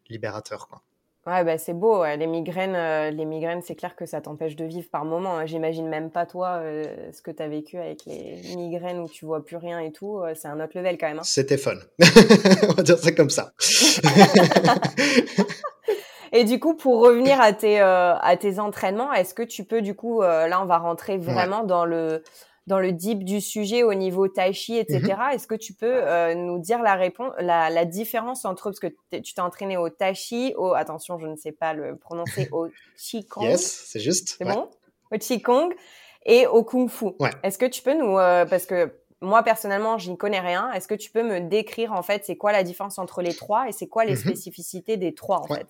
libérateur. 0.09 0.67
Quoi. 0.67 0.83
Ouais, 1.31 1.45
bah, 1.45 1.59
c'est 1.59 1.75
beau. 1.75 2.05
Les 2.05 2.27
migraines, 2.27 2.75
euh, 2.75 3.13
les 3.13 3.25
migraines, 3.25 3.63
c'est 3.63 3.77
clair 3.77 3.95
que 3.95 4.05
ça 4.05 4.21
t'empêche 4.21 4.57
de 4.57 4.65
vivre 4.65 4.89
par 4.91 5.05
moment. 5.05 5.39
Hein. 5.39 5.47
J'imagine 5.47 5.87
même 5.87 6.11
pas 6.11 6.27
toi 6.27 6.59
euh, 6.61 6.83
ce 7.13 7.23
que 7.23 7.31
tu 7.31 7.41
as 7.41 7.47
vécu 7.47 7.79
avec 7.79 8.05
les 8.05 8.43
migraines 8.57 8.99
où 8.99 9.09
tu 9.09 9.27
vois 9.27 9.45
plus 9.45 9.57
rien 9.57 9.79
et 9.79 9.93
tout. 9.93 10.19
Euh, 10.19 10.33
c'est 10.35 10.49
un 10.49 10.59
autre 10.59 10.77
level 10.77 10.99
quand 10.99 11.07
même. 11.07 11.21
Hein. 11.21 11.25
C'était 11.25 11.57
fun. 11.57 11.77
On 12.69 12.73
va 12.73 12.83
dire 12.83 12.99
ça 12.99 13.13
comme 13.13 13.31
ça. 13.31 13.53
et 16.33 16.43
du 16.43 16.59
coup, 16.59 16.75
pour 16.75 17.01
revenir 17.01 17.41
à 17.41 17.53
tes, 17.53 17.79
à 17.79 18.37
tes 18.37 18.59
entraînements, 18.59 19.13
est-ce 19.13 19.33
que 19.33 19.45
tu 19.45 19.63
peux, 19.63 19.83
du 19.83 19.95
coup, 19.95 20.23
là, 20.23 20.61
on 20.61 20.67
va 20.67 20.79
rentrer 20.79 21.17
vraiment 21.17 21.63
dans 21.63 21.85
le 21.85 22.25
dans 22.71 22.79
le 22.79 22.93
deep 22.93 23.25
du 23.25 23.41
sujet 23.41 23.83
au 23.83 23.95
niveau 23.95 24.29
tai 24.29 24.53
chi, 24.53 24.77
etc. 24.77 25.01
Mm-hmm. 25.01 25.35
Est-ce 25.35 25.49
que 25.49 25.57
tu 25.57 25.73
peux 25.73 25.93
euh, 25.93 26.35
nous 26.37 26.61
dire 26.61 26.81
la 26.83 26.95
réponse, 26.95 27.33
la, 27.41 27.85
différence 27.85 28.45
entre 28.45 28.71
parce 28.71 28.79
que 28.79 28.87
tu 29.21 29.35
t'es 29.35 29.41
entraîné 29.41 29.77
au 29.77 29.89
tai 29.89 30.15
chi, 30.15 30.55
au 30.57 30.75
attention, 30.75 31.19
je 31.19 31.27
ne 31.27 31.35
sais 31.35 31.51
pas 31.51 31.75
le 31.75 31.97
prononcer, 31.97 32.49
au 32.53 32.69
qigong. 32.97 33.43
Yes, 33.43 33.87
c'est 33.87 33.99
juste. 33.99 34.37
C'est 34.39 34.45
bon? 34.45 34.71
Au 35.11 35.19
qigong 35.19 35.71
et 36.25 36.47
au 36.47 36.63
kung 36.63 36.89
fu. 36.89 37.07
Est-ce 37.43 37.59
que 37.59 37.67
tu 37.67 37.83
peux 37.83 37.99
nous, 37.99 38.17
euh, 38.17 38.47
parce 38.47 38.67
que 38.67 38.93
moi 39.21 39.43
personnellement, 39.43 39.99
j'y 39.99 40.17
connais 40.17 40.41
rien. 40.41 40.71
Est-ce 40.73 40.87
que 40.87 40.95
tu 40.95 41.11
peux 41.11 41.25
me 41.25 41.41
décrire 41.41 41.93
en 41.93 42.03
fait, 42.03 42.25
c'est 42.25 42.37
quoi 42.37 42.53
la 42.53 42.63
différence 42.63 43.01
entre 43.01 43.21
les 43.21 43.35
trois 43.35 43.69
et 43.69 43.73
c'est 43.73 43.89
quoi 43.89 44.05
les 44.05 44.15
mm-hmm. 44.15 44.21
spécificités 44.21 44.97
des 44.97 45.13
trois 45.13 45.41
en 45.41 45.49
fait? 45.49 45.67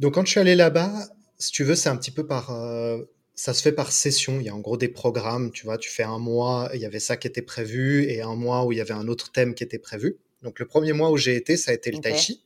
Donc 0.00 0.14
quand 0.14 0.26
je 0.26 0.32
suis 0.32 0.40
allé 0.40 0.54
là-bas, 0.54 0.90
si 1.38 1.50
tu 1.50 1.64
veux, 1.64 1.76
c'est 1.76 1.88
un 1.88 1.96
petit 1.96 2.10
peu 2.10 2.26
par 2.26 2.50
euh, 2.50 2.98
ça 3.34 3.54
se 3.54 3.62
fait 3.62 3.72
par 3.72 3.92
session. 3.92 4.40
Il 4.40 4.46
y 4.46 4.48
a 4.48 4.54
en 4.54 4.60
gros 4.60 4.76
des 4.76 4.88
programmes, 4.88 5.50
tu 5.52 5.64
vois, 5.64 5.78
tu 5.78 5.90
fais 5.90 6.02
un 6.02 6.18
mois, 6.18 6.70
il 6.74 6.80
y 6.80 6.86
avait 6.86 7.00
ça 7.00 7.16
qui 7.16 7.26
était 7.26 7.42
prévu, 7.42 8.04
et 8.04 8.22
un 8.22 8.34
mois 8.34 8.64
où 8.64 8.72
il 8.72 8.78
y 8.78 8.80
avait 8.80 8.94
un 8.94 9.08
autre 9.08 9.32
thème 9.32 9.54
qui 9.54 9.64
était 9.64 9.78
prévu. 9.78 10.18
Donc 10.42 10.58
le 10.58 10.66
premier 10.66 10.92
mois 10.92 11.10
où 11.10 11.16
j'ai 11.16 11.36
été, 11.36 11.56
ça 11.56 11.70
a 11.70 11.74
été 11.74 11.90
le 11.90 11.98
tai 11.98 12.16
chi. 12.16 12.44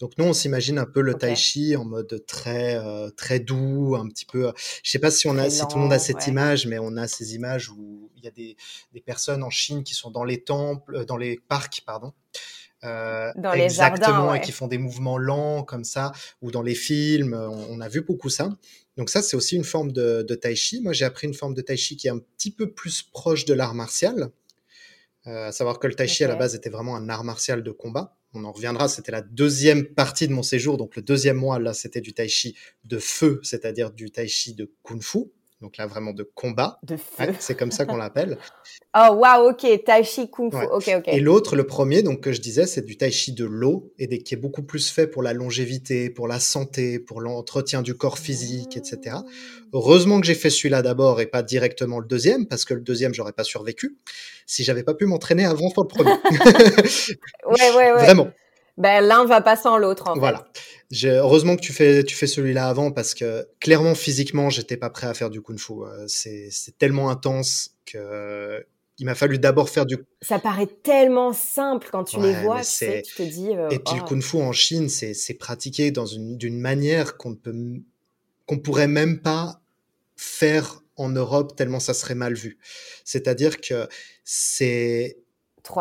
Donc 0.00 0.18
nous, 0.18 0.24
on 0.24 0.32
s'imagine 0.32 0.78
un 0.78 0.86
peu 0.86 1.00
le 1.00 1.14
tai 1.14 1.36
chi 1.36 1.76
en 1.76 1.84
mode 1.84 2.24
très 2.26 2.74
euh, 2.74 3.10
très 3.10 3.38
doux, 3.38 3.94
un 3.96 4.08
petit 4.08 4.26
peu. 4.26 4.52
Je 4.82 4.90
sais 4.90 4.98
pas 4.98 5.10
si 5.10 5.28
on 5.28 5.38
a, 5.38 5.48
si 5.48 5.60
tout 5.68 5.76
le 5.76 5.82
monde 5.82 5.92
a 5.92 6.00
cette 6.00 6.26
image, 6.26 6.66
mais 6.66 6.78
on 6.80 6.96
a 6.96 7.06
ces 7.06 7.36
images 7.36 7.70
où 7.70 8.10
il 8.16 8.24
y 8.24 8.28
a 8.28 8.32
des, 8.32 8.56
des 8.92 9.00
personnes 9.00 9.44
en 9.44 9.50
Chine 9.50 9.84
qui 9.84 9.94
sont 9.94 10.10
dans 10.10 10.24
les 10.24 10.42
temples, 10.42 10.96
euh, 10.96 11.04
dans 11.04 11.16
les 11.16 11.38
parcs, 11.48 11.82
pardon, 11.86 12.12
euh, 12.84 13.32
dans 13.36 13.52
les 13.52 13.64
exactement, 13.64 14.34
et 14.34 14.40
qui 14.40 14.52
font 14.52 14.66
des 14.66 14.78
mouvements 14.78 15.18
lents 15.18 15.62
comme 15.62 15.84
ça, 15.84 16.12
ou 16.42 16.50
dans 16.50 16.62
les 16.62 16.74
films, 16.74 17.34
on, 17.34 17.80
a 17.80 17.88
vu 17.88 18.02
beaucoup 18.02 18.28
ça. 18.28 18.50
Donc 18.96 19.10
ça, 19.10 19.22
c'est 19.22 19.36
aussi 19.36 19.56
une 19.56 19.64
forme 19.64 19.92
de, 19.92 20.22
de 20.22 20.34
tai 20.34 20.54
chi. 20.54 20.80
Moi, 20.80 20.92
j'ai 20.92 21.04
appris 21.04 21.26
une 21.26 21.34
forme 21.34 21.54
de 21.54 21.62
tai 21.62 21.76
chi 21.76 21.96
qui 21.96 22.08
est 22.08 22.10
un 22.10 22.18
petit 22.18 22.50
peu 22.50 22.72
plus 22.72 23.02
proche 23.02 23.44
de 23.44 23.54
l'art 23.54 23.74
martial. 23.74 24.30
Euh, 25.26 25.48
à 25.48 25.52
savoir 25.52 25.78
que 25.78 25.86
le 25.86 25.94
tai 25.94 26.06
chi 26.06 26.22
à 26.24 26.28
la 26.28 26.36
base 26.36 26.54
était 26.54 26.68
vraiment 26.68 26.96
un 26.96 27.08
art 27.08 27.24
martial 27.24 27.62
de 27.62 27.70
combat. 27.70 28.16
On 28.34 28.44
en 28.44 28.52
reviendra, 28.52 28.88
c'était 28.88 29.12
la 29.12 29.22
deuxième 29.22 29.86
partie 29.86 30.28
de 30.28 30.32
mon 30.32 30.42
séjour, 30.42 30.76
donc 30.76 30.96
le 30.96 31.02
deuxième 31.02 31.36
mois, 31.36 31.58
là, 31.58 31.72
c'était 31.72 32.00
du 32.00 32.12
tai 32.12 32.28
chi 32.28 32.56
de 32.84 32.98
feu, 32.98 33.40
c'est-à-dire 33.42 33.92
du 33.92 34.10
tai 34.10 34.28
chi 34.28 34.54
de 34.54 34.70
kung 34.82 35.00
fu 35.00 35.30
donc 35.64 35.78
là 35.78 35.86
vraiment 35.86 36.12
de 36.12 36.22
combat. 36.22 36.78
De 36.82 36.98
feu. 36.98 37.32
c'est 37.38 37.54
comme 37.54 37.72
ça 37.72 37.86
qu'on 37.86 37.96
l'appelle. 37.96 38.36
oh 38.96 39.14
waouh, 39.14 39.48
ok, 39.48 39.66
tai 39.82 40.04
chi 40.04 40.28
kung 40.30 40.52
fu, 40.52 40.62
ok, 40.62 40.90
ok. 40.98 41.08
Et 41.08 41.20
l'autre, 41.20 41.56
le 41.56 41.64
premier, 41.64 42.02
donc 42.02 42.20
que 42.20 42.32
je 42.32 42.42
disais, 42.42 42.66
c'est 42.66 42.82
du 42.82 42.98
tai 42.98 43.10
chi 43.10 43.32
de 43.32 43.46
l'eau 43.46 43.90
et 43.98 44.06
des, 44.06 44.18
qui 44.18 44.34
est 44.34 44.36
beaucoup 44.36 44.62
plus 44.62 44.90
fait 44.90 45.06
pour 45.06 45.22
la 45.22 45.32
longévité, 45.32 46.10
pour 46.10 46.28
la 46.28 46.38
santé, 46.38 46.98
pour 46.98 47.22
l'entretien 47.22 47.80
du 47.80 47.94
corps 47.94 48.18
physique, 48.18 48.76
etc. 48.76 49.16
Heureusement 49.72 50.20
que 50.20 50.26
j'ai 50.26 50.34
fait 50.34 50.50
celui-là 50.50 50.82
d'abord 50.82 51.22
et 51.22 51.26
pas 51.26 51.42
directement 51.42 51.98
le 51.98 52.06
deuxième, 52.06 52.46
parce 52.46 52.66
que 52.66 52.74
le 52.74 52.82
deuxième, 52.82 53.14
j'aurais 53.14 53.32
pas 53.32 53.44
survécu 53.44 53.96
si 54.44 54.64
j'avais 54.64 54.82
pas 54.82 54.92
pu 54.92 55.06
m'entraîner 55.06 55.46
avant 55.46 55.70
pour 55.70 55.84
le 55.84 55.88
premier. 55.88 56.12
ouais, 57.46 57.76
ouais, 57.76 57.92
ouais. 57.92 57.92
Vraiment. 58.04 58.28
Ben, 58.76 59.00
l'un 59.00 59.24
va 59.24 59.40
pas 59.40 59.56
sans 59.56 59.78
l'autre. 59.78 60.08
En 60.08 60.18
voilà. 60.18 60.44
Heureusement 61.02 61.56
que 61.56 61.60
tu 61.60 61.72
fais, 61.72 62.04
tu 62.04 62.14
fais 62.14 62.26
celui-là 62.26 62.68
avant 62.68 62.90
parce 62.90 63.14
que 63.14 63.46
clairement, 63.60 63.94
physiquement, 63.94 64.50
j'étais 64.50 64.76
pas 64.76 64.90
prêt 64.90 65.06
à 65.06 65.14
faire 65.14 65.30
du 65.30 65.40
kung 65.40 65.58
fu. 65.58 65.72
Euh, 65.72 66.04
c'est 66.08 66.78
tellement 66.78 67.10
intense 67.10 67.76
que 67.86 68.64
il 68.98 69.06
m'a 69.06 69.14
fallu 69.14 69.38
d'abord 69.38 69.70
faire 69.70 69.86
du. 69.86 69.96
Ça 70.22 70.38
paraît 70.38 70.68
tellement 70.82 71.32
simple 71.32 71.88
quand 71.90 72.04
tu 72.04 72.20
les 72.20 72.32
vois, 72.34 72.60
tu, 72.60 72.66
sais, 72.66 73.02
tu 73.02 73.14
te 73.14 73.22
dis. 73.22 73.48
Euh, 73.50 73.68
et 73.70 73.78
puis 73.78 73.96
le 73.96 74.02
oh. 74.02 74.06
kung 74.06 74.22
fu 74.22 74.36
en 74.36 74.52
Chine, 74.52 74.88
c'est 74.88 75.34
pratiqué 75.34 75.90
dans 75.90 76.06
une 76.06 76.36
d'une 76.36 76.60
manière 76.60 77.16
qu'on 77.16 77.34
peut 77.34 77.54
qu'on 78.46 78.58
pourrait 78.58 78.88
même 78.88 79.20
pas 79.20 79.60
faire 80.16 80.82
en 80.96 81.08
Europe 81.08 81.56
tellement 81.56 81.80
ça 81.80 81.94
serait 81.94 82.14
mal 82.14 82.34
vu. 82.34 82.58
C'est-à-dire 83.04 83.60
que 83.60 83.88
c'est 84.22 85.16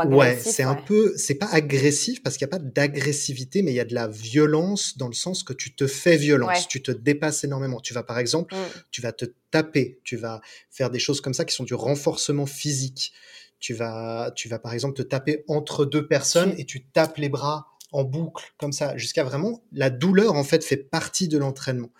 Ouais, 0.05 0.39
c'est 0.39 0.63
un 0.63 0.75
peu, 0.75 1.13
c'est 1.17 1.35
pas 1.35 1.49
agressif 1.51 2.23
parce 2.23 2.37
qu'il 2.37 2.47
n'y 2.47 2.53
a 2.53 2.57
pas 2.57 2.63
d'agressivité, 2.63 3.61
mais 3.61 3.71
il 3.71 3.75
y 3.75 3.81
a 3.81 3.85
de 3.85 3.93
la 3.93 4.07
violence 4.07 4.97
dans 4.97 5.07
le 5.07 5.13
sens 5.13 5.43
que 5.43 5.51
tu 5.51 5.75
te 5.75 5.87
fais 5.87 6.15
violence, 6.15 6.67
tu 6.69 6.81
te 6.81 6.91
dépasses 6.91 7.43
énormément. 7.43 7.81
Tu 7.81 7.93
vas 7.93 8.03
par 8.03 8.17
exemple, 8.17 8.55
mmh. 8.55 8.59
tu 8.91 9.01
vas 9.01 9.11
te 9.11 9.25
taper, 9.51 9.99
tu 10.03 10.15
vas 10.15 10.41
faire 10.71 10.89
des 10.89 10.99
choses 10.99 11.19
comme 11.19 11.33
ça 11.33 11.43
qui 11.43 11.53
sont 11.53 11.65
du 11.65 11.73
renforcement 11.73 12.45
physique. 12.45 13.13
Tu 13.59 13.73
vas, 13.73 14.31
tu 14.35 14.47
vas 14.49 14.59
par 14.59 14.73
exemple 14.73 14.95
te 14.95 15.01
taper 15.01 15.43
entre 15.47 15.85
deux 15.85 16.07
personnes 16.07 16.53
et 16.57 16.65
tu 16.65 16.85
tapes 16.85 17.17
les 17.17 17.29
bras 17.29 17.67
en 17.91 18.03
boucle, 18.03 18.53
comme 18.57 18.73
ça, 18.73 18.97
jusqu'à 18.97 19.23
vraiment 19.23 19.63
la 19.71 19.89
douleur 19.89 20.33
en 20.33 20.43
fait 20.43 20.63
fait 20.63 20.77
partie 20.77 21.27
de 21.27 21.37
l'entraînement. 21.37 21.91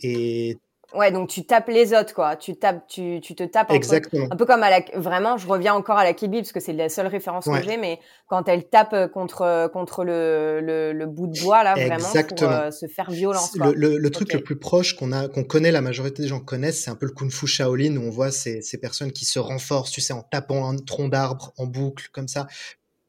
Et 0.00 0.58
Ouais, 0.94 1.10
donc 1.10 1.28
tu 1.28 1.44
tapes 1.44 1.68
les 1.68 1.94
autres, 1.94 2.14
quoi. 2.14 2.36
Tu 2.36 2.56
tapes, 2.56 2.86
tu, 2.86 3.20
tu 3.22 3.34
te 3.34 3.42
tapes 3.42 3.70
Exactement. 3.70 4.26
un 4.30 4.36
peu 4.36 4.44
comme 4.44 4.62
à 4.62 4.70
la, 4.70 4.80
vraiment, 4.94 5.36
je 5.36 5.46
reviens 5.46 5.74
encore 5.74 5.98
à 5.98 6.04
la 6.04 6.12
Kill 6.12 6.30
parce 6.30 6.52
que 6.52 6.60
c'est 6.60 6.72
la 6.72 6.88
seule 6.88 7.06
référence 7.06 7.46
que 7.46 7.62
j'ai, 7.62 7.76
mais 7.76 7.98
quand 8.28 8.48
elle 8.48 8.68
tape 8.68 8.92
euh, 8.92 9.08
contre, 9.08 9.70
contre 9.72 10.04
le, 10.04 10.60
le, 10.60 10.92
le 10.92 11.06
bout 11.06 11.26
de 11.26 11.40
bois, 11.40 11.64
là, 11.64 11.74
vraiment, 11.74 12.08
pour 12.36 12.48
euh, 12.48 12.70
se 12.70 12.86
faire 12.86 13.10
violence. 13.10 13.56
Le, 13.56 13.72
le, 13.72 13.98
le, 13.98 14.10
truc 14.10 14.32
le 14.32 14.40
plus 14.40 14.56
proche 14.56 14.96
qu'on 14.96 15.12
a, 15.12 15.28
qu'on 15.28 15.44
connaît, 15.44 15.70
la 15.70 15.80
majorité 15.80 16.22
des 16.22 16.28
gens 16.28 16.40
connaissent, 16.40 16.82
c'est 16.84 16.90
un 16.90 16.96
peu 16.96 17.06
le 17.06 17.12
Kung 17.12 17.30
Fu 17.30 17.46
Shaolin 17.46 17.96
où 17.96 18.06
on 18.06 18.10
voit 18.10 18.30
ces, 18.30 18.62
ces 18.62 18.78
personnes 18.78 19.12
qui 19.12 19.24
se 19.24 19.38
renforcent, 19.38 19.90
tu 19.90 20.00
sais, 20.00 20.12
en 20.12 20.22
tapant 20.22 20.68
un 20.68 20.76
tronc 20.76 21.08
d'arbre 21.08 21.52
en 21.58 21.66
boucle, 21.66 22.08
comme 22.12 22.28
ça 22.28 22.46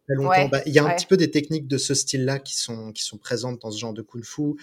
longtemps. 0.08 0.49
Bah, 0.49 0.62
il 0.66 0.74
y 0.74 0.80
a 0.80 0.86
un 0.86 0.95
petit 0.95 1.06
peu 1.06 1.18
des 1.18 1.32
techniques 1.32 1.68
de 1.68 1.78
ce 1.78 1.93
style-là 1.93 2.39
qui 2.39 2.56
sont, 2.56 2.91
qui 2.91 3.04
sont 3.04 3.18
présentes 3.18 3.62
dans 3.62 3.72
ce 3.72 3.80
genre 3.80 3.93
de 3.93 4.01
kung-fu. 4.01 4.56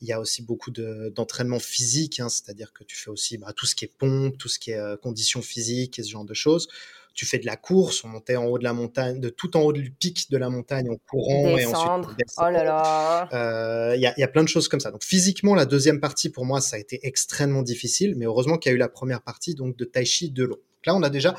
Il 0.00 0.08
y 0.08 0.12
a 0.12 0.20
aussi 0.20 0.42
beaucoup 0.42 0.70
d'entraînement 0.70 1.58
physique, 1.58 2.20
hein, 2.20 2.28
c'est-à-dire 2.28 2.72
que 2.72 2.84
tu 2.84 2.96
fais 2.96 3.10
aussi 3.10 3.38
bah, 3.38 3.52
tout 3.54 3.66
ce 3.66 3.74
qui 3.74 3.84
est 3.84 3.92
pompe, 3.96 4.36
tout 4.38 4.48
ce 4.48 4.58
qui 4.58 4.72
est 4.72 4.78
euh, 4.78 4.96
conditions 4.96 5.42
physiques 5.42 5.98
et 5.98 6.02
ce 6.02 6.10
genre 6.10 6.24
de 6.24 6.34
choses. 6.34 6.68
Tu 7.14 7.26
fais 7.26 7.38
de 7.38 7.46
la 7.46 7.56
course, 7.56 8.04
on 8.04 8.08
montait 8.08 8.36
en 8.36 8.44
haut 8.44 8.58
de 8.58 8.64
la 8.64 8.72
montagne, 8.72 9.18
de 9.18 9.28
tout 9.28 9.56
en 9.56 9.62
haut 9.62 9.72
du 9.72 9.90
pic 9.90 10.30
de 10.30 10.36
la 10.36 10.50
montagne 10.50 10.88
en 10.88 10.96
courant 11.10 11.58
et 11.58 11.66
ensuite 11.66 12.26
Oh 12.38 12.42
là 12.42 12.62
là. 12.62 13.28
Euh, 13.32 13.96
il 13.96 14.00
y, 14.00 14.06
a, 14.06 14.14
y 14.16 14.22
a 14.22 14.28
plein 14.28 14.44
de 14.44 14.48
choses 14.48 14.68
comme 14.68 14.78
ça. 14.78 14.92
Donc 14.92 15.02
physiquement, 15.02 15.56
la 15.56 15.66
deuxième 15.66 15.98
partie 15.98 16.30
pour 16.30 16.44
moi, 16.44 16.60
ça 16.60 16.76
a 16.76 16.78
été 16.78 17.00
extrêmement 17.02 17.62
difficile, 17.62 18.14
mais 18.16 18.26
heureusement 18.26 18.56
qu'il 18.56 18.70
y 18.70 18.72
a 18.72 18.76
eu 18.76 18.78
la 18.78 18.88
première 18.88 19.20
partie 19.22 19.56
donc 19.56 19.76
de 19.76 19.84
Tai 19.84 20.04
Chi 20.04 20.30
de 20.30 20.44
l'eau. 20.44 20.62
Là, 20.86 20.94
on 20.94 21.02
a 21.02 21.10
déjà 21.10 21.34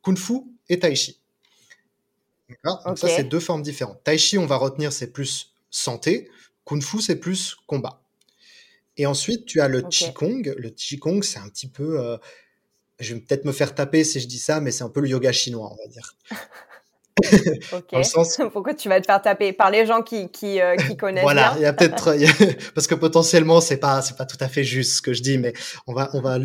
Kung 0.00 0.16
Fu 0.16 0.42
et 0.68 0.78
Tai 0.78 0.94
Chi. 0.94 1.20
Donc 2.84 2.98
ça, 2.98 3.08
c'est 3.08 3.24
deux 3.24 3.40
formes 3.40 3.62
différentes. 3.62 4.02
Tai 4.04 4.16
Chi, 4.16 4.38
on 4.38 4.46
va 4.46 4.56
retenir, 4.56 4.92
c'est 4.92 5.12
plus 5.12 5.54
santé. 5.70 6.30
Kung 6.64 6.82
Fu, 6.82 7.00
c'est 7.00 7.16
plus 7.16 7.56
combat. 7.66 8.02
Et 8.96 9.06
ensuite, 9.06 9.46
tu 9.46 9.60
as 9.60 9.68
le 9.68 9.82
Qigong. 9.82 10.54
Le 10.56 10.70
Qigong, 10.70 11.22
c'est 11.22 11.38
un 11.38 11.48
petit 11.48 11.68
peu... 11.68 12.00
Euh, 12.00 12.16
je 12.98 13.14
vais 13.14 13.20
peut-être 13.20 13.44
me 13.44 13.52
faire 13.52 13.74
taper 13.74 14.04
si 14.04 14.20
je 14.20 14.26
dis 14.26 14.38
ça, 14.38 14.60
mais 14.60 14.70
c'est 14.70 14.84
un 14.84 14.88
peu 14.88 15.00
le 15.00 15.08
yoga 15.08 15.30
chinois, 15.32 15.70
on 15.70 15.76
va 15.76 15.86
dire. 15.88 16.16
ok. 17.72 18.04
Sens... 18.04 18.38
Pourquoi 18.52 18.74
tu 18.74 18.88
vas 18.88 19.00
te 19.00 19.06
faire 19.06 19.22
taper 19.22 19.52
par 19.52 19.70
les 19.70 19.86
gens 19.86 20.02
qui 20.02 20.30
qui, 20.30 20.60
euh, 20.60 20.76
qui 20.76 20.96
connaissent 20.96 21.22
Voilà, 21.22 21.54
il 21.56 21.62
y 21.62 21.66
a 21.66 21.72
peut-être 21.74 22.16
parce 22.74 22.86
que 22.86 22.94
potentiellement 22.94 23.60
c'est 23.60 23.78
pas 23.78 24.02
c'est 24.02 24.16
pas 24.16 24.26
tout 24.26 24.36
à 24.40 24.48
fait 24.48 24.64
juste 24.64 24.96
ce 24.96 25.02
que 25.02 25.12
je 25.12 25.22
dis, 25.22 25.38
mais 25.38 25.52
on 25.86 25.94
va 25.94 26.10
on 26.14 26.20
va 26.20 26.38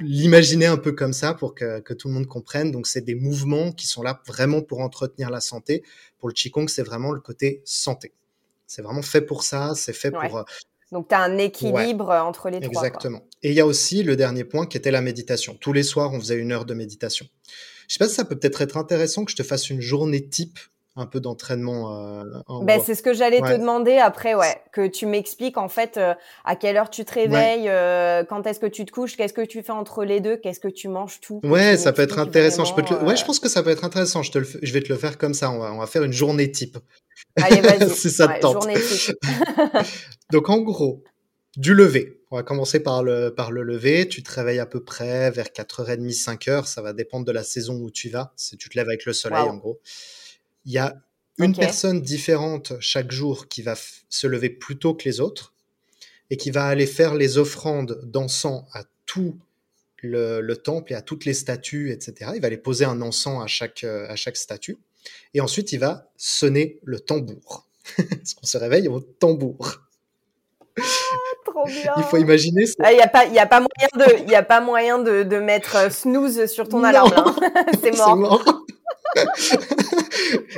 l'imaginer 0.00 0.66
un 0.66 0.76
peu 0.76 0.92
comme 0.92 1.12
ça 1.12 1.34
pour 1.34 1.54
que, 1.54 1.80
que 1.80 1.94
tout 1.94 2.08
le 2.08 2.14
monde 2.14 2.26
comprenne. 2.26 2.70
Donc 2.70 2.86
c'est 2.86 3.00
des 3.00 3.14
mouvements 3.14 3.72
qui 3.72 3.86
sont 3.86 4.02
là 4.02 4.20
vraiment 4.26 4.62
pour 4.62 4.80
entretenir 4.80 5.30
la 5.30 5.40
santé. 5.40 5.82
Pour 6.18 6.28
le 6.28 6.34
qigong, 6.34 6.68
c'est 6.68 6.82
vraiment 6.82 7.12
le 7.12 7.20
côté 7.20 7.62
santé. 7.64 8.12
C'est 8.66 8.82
vraiment 8.82 9.02
fait 9.02 9.22
pour 9.22 9.42
ça. 9.42 9.72
C'est 9.74 9.94
fait 9.94 10.10
pour 10.10 10.36
euh, 10.36 10.42
donc, 10.90 11.08
tu 11.08 11.14
as 11.14 11.20
un 11.20 11.36
équilibre 11.36 12.10
entre 12.10 12.48
les 12.48 12.60
trois. 12.60 12.84
Exactement. 12.84 13.20
Et 13.42 13.50
il 13.50 13.54
y 13.54 13.60
a 13.60 13.66
aussi 13.66 14.02
le 14.02 14.16
dernier 14.16 14.44
point 14.44 14.66
qui 14.66 14.76
était 14.76 14.90
la 14.90 15.02
méditation. 15.02 15.54
Tous 15.60 15.72
les 15.72 15.82
soirs, 15.82 16.12
on 16.12 16.20
faisait 16.20 16.36
une 16.36 16.50
heure 16.50 16.64
de 16.64 16.74
méditation. 16.74 17.26
Je 17.88 17.94
sais 17.94 17.98
pas 17.98 18.08
si 18.08 18.14
ça 18.14 18.24
peut 18.24 18.38
peut-être 18.38 18.62
être 18.62 18.76
intéressant 18.76 19.24
que 19.24 19.30
je 19.30 19.36
te 19.36 19.42
fasse 19.42 19.70
une 19.70 19.80
journée 19.80 20.28
type 20.28 20.58
un 20.96 21.06
peu 21.06 21.20
d'entraînement 21.20 22.18
euh, 22.18 22.24
ben, 22.62 22.80
c'est 22.84 22.96
ce 22.96 23.02
que 23.02 23.14
j'allais 23.14 23.40
te 23.40 23.56
demander 23.56 23.98
après 23.98 24.34
ouais 24.34 24.60
que 24.72 24.86
tu 24.88 25.06
m'expliques 25.06 25.56
en 25.56 25.68
fait 25.68 25.96
euh, 25.96 26.14
à 26.44 26.56
quelle 26.56 26.76
heure 26.76 26.90
tu 26.90 27.04
te 27.04 27.14
réveilles 27.14 27.68
euh, 27.68 28.24
quand 28.24 28.46
est-ce 28.46 28.58
que 28.58 28.66
tu 28.66 28.84
te 28.84 28.90
couches 28.90 29.16
qu'est-ce 29.16 29.32
que 29.32 29.44
tu 29.44 29.62
fais 29.62 29.70
entre 29.70 30.04
les 30.04 30.20
deux 30.20 30.36
qu'est-ce 30.36 30.58
que 30.58 30.66
tu 30.66 30.88
manges 30.88 31.20
tout 31.20 31.40
ouais 31.44 31.76
ça 31.76 31.92
peut 31.92 32.02
être 32.02 32.18
intéressant. 32.18 32.64
Je 32.64 32.74
peux 32.74 32.82
te 32.82 32.94
ouais 32.94 33.16
je 33.16 33.24
pense 33.24 33.38
que 33.38 33.48
ça 33.48 33.62
peut 33.62 33.70
être 33.70 33.84
intéressant. 33.84 34.22
Je 34.22 34.32
te 34.32 34.38
le 34.38 34.46
je 34.62 34.72
vais 34.72 34.80
te 34.80 34.92
le 34.92 34.98
faire 34.98 35.18
comme 35.18 35.34
ça. 35.34 35.50
On 35.50 35.58
va 35.58 35.72
on 35.72 35.78
va 35.78 35.86
faire 35.86 36.02
une 36.02 36.12
journée 36.12 36.50
type. 36.50 36.78
Allez 37.36 37.60
vas-y. 37.60 37.90
Si 37.94 38.10
ça 38.10 38.28
te 38.28 38.40
tente. 38.40 38.62
journée 38.62 38.80
type. 38.80 39.16
donc 40.32 40.48
en 40.48 40.58
gros 40.58 41.02
du 41.58 41.74
lever 41.74 42.18
on 42.30 42.36
va 42.36 42.42
commencer 42.42 42.80
par 42.80 43.02
le, 43.02 43.30
par 43.34 43.50
le 43.50 43.62
lever. 43.62 44.06
Tu 44.06 44.22
te 44.22 44.30
réveilles 44.30 44.58
à 44.58 44.66
peu 44.66 44.82
près 44.82 45.30
vers 45.30 45.46
4h30, 45.46 46.12
5h. 46.12 46.66
Ça 46.66 46.82
va 46.82 46.92
dépendre 46.92 47.24
de 47.24 47.32
la 47.32 47.42
saison 47.42 47.76
où 47.76 47.90
tu 47.90 48.10
vas. 48.10 48.32
Si 48.36 48.56
tu 48.56 48.68
te 48.68 48.76
lèves 48.76 48.88
avec 48.88 49.06
le 49.06 49.12
soleil, 49.12 49.40
en 49.40 49.56
gros. 49.56 49.80
Il 50.66 50.72
y 50.72 50.78
a 50.78 51.00
une 51.38 51.54
personne 51.54 52.02
différente 52.02 52.74
chaque 52.80 53.12
jour 53.12 53.48
qui 53.48 53.62
va 53.62 53.76
se 54.08 54.26
lever 54.26 54.50
plus 54.50 54.78
tôt 54.78 54.94
que 54.94 55.04
les 55.04 55.20
autres 55.20 55.54
et 56.30 56.36
qui 56.36 56.50
va 56.50 56.66
aller 56.66 56.86
faire 56.86 57.14
les 57.14 57.38
offrandes 57.38 58.00
d'encens 58.04 58.64
à 58.74 58.84
tout 59.06 59.38
le, 60.02 60.54
temple 60.54 60.92
et 60.92 60.96
à 60.96 61.00
toutes 61.00 61.24
les 61.24 61.32
statues, 61.32 61.90
etc. 61.92 62.32
Il 62.34 62.42
va 62.42 62.48
aller 62.48 62.58
poser 62.58 62.84
un 62.84 63.00
encens 63.00 63.42
à 63.42 63.46
chaque, 63.46 63.84
à 63.84 64.16
chaque 64.16 64.36
statue. 64.36 64.76
Et 65.32 65.40
ensuite, 65.40 65.72
il 65.72 65.78
va 65.78 66.10
sonner 66.18 66.78
le 66.84 67.00
tambour. 67.00 67.66
Parce 67.96 68.34
qu'on 68.34 68.46
se 68.46 68.58
réveille 68.58 68.88
au 68.88 69.00
tambour. 69.00 69.80
Il 71.66 72.02
faut 72.04 72.16
imaginer. 72.16 72.64
Il 72.90 72.94
n'y 72.94 73.00
a 73.00 73.08
pas, 73.08 73.26
il 73.26 73.38
a 73.38 73.46
pas 73.46 73.60
moyen 73.60 73.88
de, 74.06 74.24
il 74.26 74.34
a 74.34 74.42
pas 74.42 74.60
moyen 74.60 74.98
de, 74.98 75.22
de 75.22 75.36
mettre 75.38 75.76
euh, 75.76 75.90
snooze 75.90 76.46
sur 76.46 76.68
ton 76.68 76.84
alarme. 76.84 77.12
C'est 77.82 77.96
mort. 77.96 78.16
mort. 78.16 78.44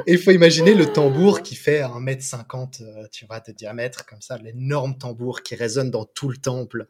Et 0.06 0.14
il 0.14 0.18
faut 0.18 0.30
imaginer 0.32 0.74
le 0.74 0.86
tambour 0.86 1.42
qui 1.42 1.54
fait 1.54 1.80
1m50, 1.82 2.82
euh, 2.82 3.06
tu 3.12 3.26
vois, 3.26 3.40
de 3.40 3.52
diamètre, 3.52 4.06
comme 4.06 4.20
ça, 4.20 4.38
l'énorme 4.38 4.96
tambour 4.96 5.42
qui 5.42 5.54
résonne 5.54 5.90
dans 5.90 6.04
tout 6.04 6.28
le 6.28 6.36
temple 6.36 6.86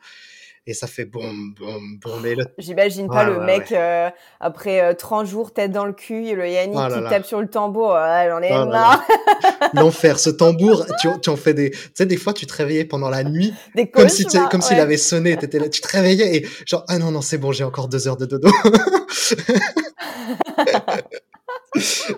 et 0.66 0.74
ça 0.74 0.86
fait 0.86 1.06
boum, 1.06 1.54
boum, 1.54 1.98
boum. 1.98 2.22
Le... 2.22 2.44
J'imagine 2.58 3.08
pas 3.08 3.24
le 3.24 3.40
mec 3.40 3.72
euh, 3.72 4.10
après 4.40 4.94
30 4.94 5.26
euh, 5.26 5.30
jours 5.30 5.52
tête 5.52 5.72
dans 5.72 5.86
le 5.86 5.92
cul, 5.92 6.34
le 6.36 6.48
Yannick 6.48 6.78
oh 6.78 6.88
qui 6.94 7.02
tape 7.08 7.24
sur 7.24 7.40
le 7.40 7.48
tambour, 7.48 7.92
j'en 7.94 8.42
ai 8.42 8.50
oh 8.52 8.66
marre. 8.66 9.02
L'enfer, 9.74 10.18
ce 10.18 10.30
tambour, 10.30 10.86
tu, 11.00 11.08
tu, 11.22 11.30
en 11.30 11.36
fais 11.36 11.54
des, 11.54 11.70
tu 11.70 11.78
sais, 11.94 12.06
des 12.06 12.16
fois 12.16 12.32
tu 12.34 12.46
te 12.46 12.52
réveillais 12.52 12.84
pendant 12.84 13.08
la 13.08 13.24
nuit, 13.24 13.54
comme 13.92 14.08
si 14.08 14.26
comme 14.50 14.60
s'il 14.60 14.78
avait 14.78 14.96
sonné, 14.96 15.32
étais 15.32 15.58
là, 15.58 15.68
tu 15.68 15.80
te 15.80 15.88
réveillais 15.88 16.36
et 16.36 16.46
genre 16.66 16.84
ah 16.88 16.98
non 16.98 17.10
non 17.10 17.22
c'est 17.22 17.38
bon, 17.38 17.52
j'ai 17.52 17.64
encore 17.64 17.88
deux 17.88 18.06
heures 18.06 18.18
de 18.18 18.26
dodo. 18.26 18.50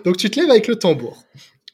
Donc 0.03 0.17
tu 0.17 0.29
te 0.29 0.39
lèves 0.39 0.49
avec 0.49 0.67
le 0.67 0.75
tambour. 0.75 1.23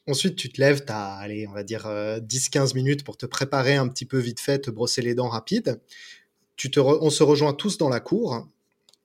Ensuite, 0.06 0.36
tu 0.36 0.50
te 0.50 0.60
lèves, 0.60 0.84
tu 0.84 0.92
as, 0.92 1.14
allez, 1.14 1.46
on 1.46 1.52
va 1.52 1.62
dire 1.62 1.86
10-15 1.86 1.88
euh, 1.88 2.74
minutes 2.74 3.04
pour 3.04 3.16
te 3.16 3.26
préparer 3.26 3.76
un 3.76 3.86
petit 3.86 4.06
peu 4.06 4.18
vite 4.18 4.40
fait, 4.40 4.58
te 4.58 4.70
brosser 4.70 5.02
les 5.02 5.14
dents 5.14 5.28
rapide 5.28 5.80
on 6.76 7.10
se 7.10 7.22
rejoint 7.22 7.52
tous 7.52 7.78
dans 7.78 7.88
la 7.88 8.00
cour 8.00 8.48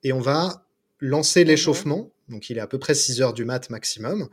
et 0.02 0.12
on 0.12 0.20
va 0.20 0.66
lancer 1.00 1.44
l'échauffement. 1.44 2.10
Donc 2.28 2.50
il 2.50 2.58
est 2.58 2.60
à 2.60 2.66
peu 2.66 2.78
près 2.78 2.94
6 2.94 3.20
heures 3.20 3.32
du 3.32 3.44
mat 3.44 3.70
maximum. 3.70 4.28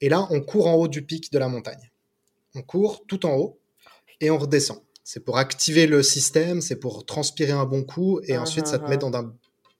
Et 0.00 0.08
là, 0.08 0.26
on 0.30 0.40
court 0.40 0.66
en 0.66 0.74
haut 0.74 0.88
du 0.88 1.02
pic 1.02 1.32
de 1.32 1.38
la 1.38 1.48
montagne. 1.48 1.90
On 2.54 2.62
court 2.62 3.04
tout 3.06 3.26
en 3.26 3.34
haut 3.36 3.58
et 4.20 4.30
on 4.30 4.38
redescend. 4.38 4.82
C'est 5.04 5.20
pour 5.20 5.38
activer 5.38 5.86
le 5.86 6.02
système, 6.02 6.60
c'est 6.60 6.76
pour 6.76 7.06
transpirer 7.06 7.52
un 7.52 7.64
bon 7.64 7.84
coup 7.84 8.20
et 8.24 8.34
ah, 8.34 8.42
ensuite 8.42 8.66
ça 8.66 8.78
te 8.78 8.84
ah, 8.86 8.88
met 8.88 8.96
ah. 8.96 9.08
dans 9.08 9.16
un, 9.16 9.34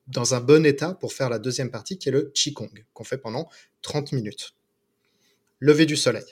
dans 0.06 0.34
un 0.34 0.40
bon 0.40 0.64
état 0.64 0.94
pour 0.94 1.12
faire 1.12 1.28
la 1.28 1.38
deuxième 1.38 1.70
partie 1.70 1.98
qui 1.98 2.08
est 2.08 2.12
le 2.12 2.30
Qigong, 2.34 2.70
qu'on 2.94 3.04
fait 3.04 3.18
pendant 3.18 3.48
30 3.82 4.12
minutes. 4.12 4.54
Lever 5.58 5.86
du 5.86 5.96
soleil. 5.96 6.24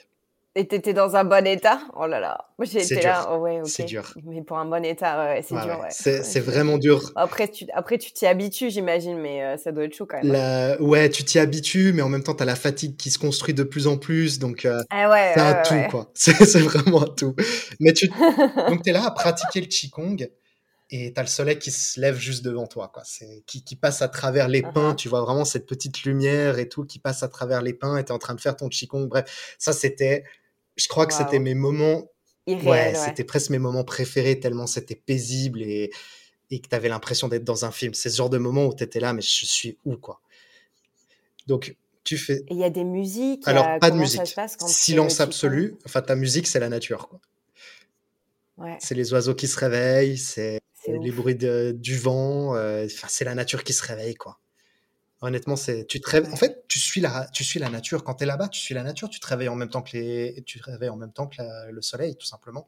Et 0.57 0.69
t'étais 0.69 0.93
dans 0.93 1.17
un 1.17 1.25
bon 1.25 1.45
état? 1.45 1.81
Oh 1.97 2.07
là 2.07 2.21
là. 2.21 2.47
Moi, 2.57 2.65
j'ai 2.65 2.81
été 2.81 3.01
là. 3.01 3.29
Oh, 3.29 3.39
ouais, 3.39 3.59
C'est 3.65 3.83
dur. 3.83 4.13
Mais 4.23 4.41
pour 4.41 4.57
un 4.57 4.63
bon 4.63 4.85
état, 4.85 5.25
ouais, 5.25 5.43
c'est 5.45 5.53
dur. 5.53 5.81
Ouais. 5.81 5.89
C'est 5.89 6.39
vraiment 6.39 6.77
dur. 6.77 7.11
Après, 7.17 7.49
tu 7.49 7.65
après, 7.73 7.97
tu 7.97 8.13
t'y 8.13 8.25
habitues, 8.25 8.69
j'imagine, 8.69 9.17
mais 9.17 9.43
euh, 9.43 9.57
ça 9.57 9.73
doit 9.73 9.83
être 9.83 9.93
chaud 9.93 10.05
quand 10.05 10.23
même. 10.23 10.33
Hein. 10.33 10.77
La... 10.79 10.81
Ouais, 10.81 11.09
tu 11.09 11.25
t'y 11.25 11.39
habitues, 11.39 11.91
mais 11.91 12.01
en 12.01 12.07
même 12.07 12.23
temps, 12.23 12.35
t'as 12.35 12.45
la 12.45 12.55
fatigue 12.55 12.95
qui 12.95 13.11
se 13.11 13.19
construit 13.19 13.53
de 13.53 13.63
plus 13.63 13.85
en 13.87 13.97
plus. 13.97 14.39
Donc, 14.39 14.63
euh, 14.63 14.81
ah 14.91 15.09
ouais, 15.09 15.31
c'est 15.33 15.41
un 15.41 15.61
tout, 15.61 15.89
quoi. 15.91 16.09
C'est 16.13 16.59
vraiment 16.59 17.03
un 17.03 17.07
tout. 17.07 17.35
Mais 17.81 17.91
tu... 17.91 18.07
donc, 18.69 18.81
t'es 18.81 18.93
là 18.93 19.05
à 19.05 19.11
pratiquer 19.11 19.59
le 19.59 19.67
Qigong 19.67 20.29
et 20.89 21.11
t'as 21.11 21.21
le 21.21 21.27
soleil 21.27 21.59
qui 21.59 21.71
se 21.71 21.99
lève 21.99 22.17
juste 22.17 22.45
devant 22.45 22.67
toi, 22.67 22.89
quoi. 22.93 23.03
C'est 23.03 23.43
qui, 23.45 23.65
qui, 23.65 23.75
passe 23.75 24.01
à 24.01 24.07
travers 24.07 24.47
les 24.47 24.61
pins. 24.61 24.93
Uh-huh. 24.93 24.95
Tu 24.95 25.09
vois 25.09 25.19
vraiment 25.19 25.43
cette 25.43 25.65
petite 25.65 26.03
lumière 26.03 26.59
et 26.59 26.69
tout 26.69 26.85
qui 26.85 26.99
passe 26.99 27.23
à 27.23 27.27
travers 27.27 27.61
les 27.61 27.73
pins 27.73 27.97
et 27.97 28.05
t'es 28.05 28.13
en 28.13 28.19
train 28.19 28.35
de 28.35 28.41
faire 28.41 28.55
ton 28.55 28.69
Qigong. 28.69 29.07
Bref, 29.07 29.55
ça, 29.59 29.73
c'était 29.73 30.23
je 30.75 30.87
crois 30.87 31.05
que 31.05 31.13
c'était 31.13 31.39
mes 31.39 31.55
moments. 31.55 32.03
ouais, 32.47 32.93
c'était 32.95 33.23
presque 33.23 33.49
mes 33.49 33.59
moments 33.59 33.83
préférés 33.83 34.39
tellement 34.39 34.67
c'était 34.67 34.95
paisible 34.95 35.61
et, 35.61 35.91
et 36.51 36.59
que 36.59 36.67
tu 36.67 36.75
avais 36.75 36.89
l'impression 36.89 37.27
d'être 37.27 37.43
dans 37.43 37.65
un 37.65 37.71
film. 37.71 37.93
C'est 37.93 38.09
ce 38.09 38.17
genre 38.17 38.29
de 38.29 38.37
moment 38.37 38.65
où 38.65 38.73
tu 38.75 38.83
étais 38.83 38.99
là, 38.99 39.13
mais 39.13 39.21
je 39.21 39.45
suis 39.45 39.77
où, 39.85 39.97
quoi? 39.97 40.21
Donc, 41.47 41.75
tu 42.03 42.17
fais. 42.17 42.43
Il 42.49 42.57
y 42.57 42.63
a 42.63 42.69
des 42.69 42.83
musiques. 42.83 43.47
Alors, 43.47 43.79
pas 43.79 43.91
de 43.91 43.97
musique. 43.97 44.21
Silence 44.67 45.19
absolu. 45.19 45.75
Enfin, 45.85 46.01
ta 46.01 46.15
musique, 46.15 46.47
c'est 46.47 46.59
la 46.59 46.69
nature, 46.69 47.07
quoi. 47.07 47.19
Ouais. 48.57 48.77
C'est 48.79 48.95
les 48.95 49.11
oiseaux 49.11 49.35
qui 49.35 49.47
se 49.47 49.59
réveillent, 49.59 50.17
c'est 50.17 50.61
les 50.87 51.11
bruits 51.11 51.35
du 51.35 51.97
vent, 51.97 52.55
euh, 52.55 52.85
enfin, 52.85 53.07
c'est 53.09 53.25
la 53.25 53.35
nature 53.35 53.63
qui 53.63 53.73
se 53.73 53.83
réveille, 53.83 54.15
quoi. 54.15 54.39
Honnêtement, 55.21 55.55
c'est 55.55 55.85
tu 55.87 56.01
te 56.01 56.31
En 56.31 56.35
fait, 56.35 56.65
tu 56.67 56.79
suis 56.79 57.01
la, 57.01 57.27
tu 57.33 57.43
suis 57.43 57.59
la 57.59 57.69
nature. 57.69 58.03
Quand 58.03 58.15
tu 58.15 58.23
es 58.23 58.27
là-bas, 58.27 58.49
tu 58.49 58.59
suis 58.59 58.75
la 58.75 58.83
nature. 58.83 59.09
Tu 59.09 59.19
te 59.19 59.27
réveilles 59.27 59.49
en 59.49 59.55
même 59.55 59.69
temps 59.69 59.81
que 59.81 59.97
les, 59.97 60.43
tu 60.45 60.59
te 60.59 60.69
réveilles 60.69 60.89
en 60.89 60.97
même 60.97 61.13
temps 61.13 61.27
que 61.27 61.41
le 61.71 61.81
soleil, 61.81 62.15
tout 62.15 62.25
simplement. 62.25 62.67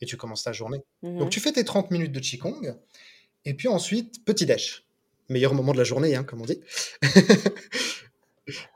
Et 0.00 0.06
tu 0.06 0.16
commences 0.16 0.44
ta 0.44 0.52
journée. 0.52 0.82
Donc, 1.02 1.26
mmh 1.26 1.30
tu 1.30 1.40
fais 1.40 1.52
tes 1.52 1.64
30 1.64 1.90
minutes 1.90 2.12
de 2.12 2.20
qigong. 2.20 2.74
Et 3.44 3.54
puis 3.54 3.68
ensuite, 3.68 4.24
petit 4.24 4.46
déj. 4.46 4.84
Meilleur 5.28 5.54
moment 5.54 5.72
de 5.72 5.78
la 5.78 5.84
journée, 5.84 6.16
hein, 6.16 6.24
comme 6.24 6.40
on 6.40 6.46
dit. 6.46 6.60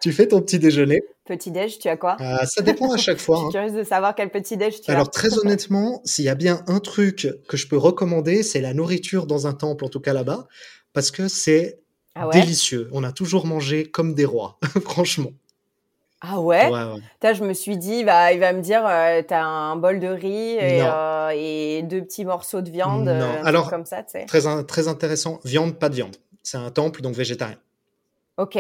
tu 0.03 0.13
fais 0.13 0.29
ton 0.29 0.41
petit 0.43 0.59
déjeuner. 0.59 1.03
Petit 1.25 1.51
déj, 1.51 1.79
tu 1.79 1.89
as 1.89 1.97
quoi? 1.97 2.17
Euh, 2.21 2.45
Ça 2.45 2.63
dépend 2.63 2.93
à 2.93 2.99
chaque 2.99 3.19
fois. 3.19 3.37
Je 3.37 3.41
suis 3.41 3.59
hein. 3.59 3.63
curieuse 3.63 3.79
de 3.79 3.83
savoir 3.83 4.15
quel 4.15 4.31
petit 4.31 4.57
déj 4.57 4.83
tu 4.83 4.91
as. 4.91 4.95
Alors 4.95 5.11
très 5.11 5.39
honnêtement, 5.39 6.03
s'il 6.05 6.27
y 6.27 6.29
a 6.29 6.35
bien 6.35 6.63
un 6.67 6.81
truc 6.81 7.29
que 7.49 7.57
je 7.57 7.67
peux 7.67 7.79
recommander, 7.79 8.43
c'est 8.43 8.61
la 8.61 8.75
nourriture 8.75 9.27
dans 9.27 9.47
un 9.47 9.55
temple, 9.55 9.85
en 9.85 9.89
tout 9.89 10.01
cas 10.01 10.13
là-bas, 10.13 10.47
parce 10.93 11.11
que 11.11 11.29
c'est 11.29 11.81
ah 12.15 12.29
délicieux. 12.31 12.89
On 12.93 13.03
a 13.05 13.13
toujours 13.13 13.47
mangé 13.47 13.85
comme 13.85 14.15
des 14.15 14.25
rois, 14.25 14.59
franchement. 14.85 15.33
Ah 16.27 16.41
ouais, 16.41 16.71
ouais, 16.71 17.35
Je 17.35 17.45
me 17.45 17.53
suis 17.53 17.77
dit, 17.77 18.03
bah, 18.03 18.33
il 18.33 18.41
va 18.41 18.55
me 18.55 18.63
dire, 18.63 18.83
euh, 18.87 19.21
tu 19.27 19.35
as 19.35 19.45
un 19.45 19.77
bol 19.77 20.01
de 20.01 20.07
riz 20.07 20.57
euh, 20.59 21.31
et, 21.35 21.83
deux 21.83 22.03
petits 22.03 22.25
morceaux 22.25 22.63
de 22.63 22.71
viande, 22.71 23.05
non. 23.05 23.45
Alors, 23.45 23.69
comme 23.69 23.85
ça, 23.85 24.03
tu 24.03 24.13
sais. 24.13 24.25
Très, 24.25 24.65
très 24.65 24.89
intéressant. 24.89 25.39
Viande, 25.45 25.79
pas 25.79 25.91
de 25.91 25.97
viande. 25.97 26.17
C'est 26.43 26.57
un 26.57 26.71
temple, 26.71 27.03
donc 27.03 27.15
végétarien. 27.15 27.59
Ok. 28.39 28.59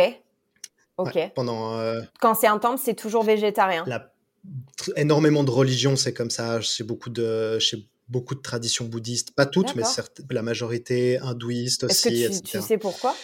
Ok. 0.99 1.19
pendant. 1.35 1.79
Euh, 1.79 2.03
Quand 2.21 2.35
c'est 2.35 2.47
un 2.47 2.59
temple, 2.59 2.81
c'est 2.83 2.95
toujours 2.95 3.25
végétarien. 3.25 3.85
énormément 4.97 5.43
de 5.43 5.51
religions, 5.51 5.97
c'est 5.97 6.13
comme 6.13 6.31
ça. 6.31 6.61
Chez 6.61 6.85
beaucoup 6.85 7.11
de, 7.11 7.59
chez 7.59 7.89
beaucoup 8.09 8.35
de 8.35 8.43
traditions 8.43 8.85
bouddhistes, 8.85 9.35
pas 9.35 9.47
toutes, 9.47 9.75
mais 9.75 9.85
la 10.31 10.43
majorité 10.43 11.19
hindouiste 11.19 11.85
aussi. 11.85 12.25
Est-ce 12.25 12.41
que 12.41 12.47
tu, 12.47 12.59
tu 12.59 12.63
sais 12.63 12.79
pourquoi? 12.79 13.15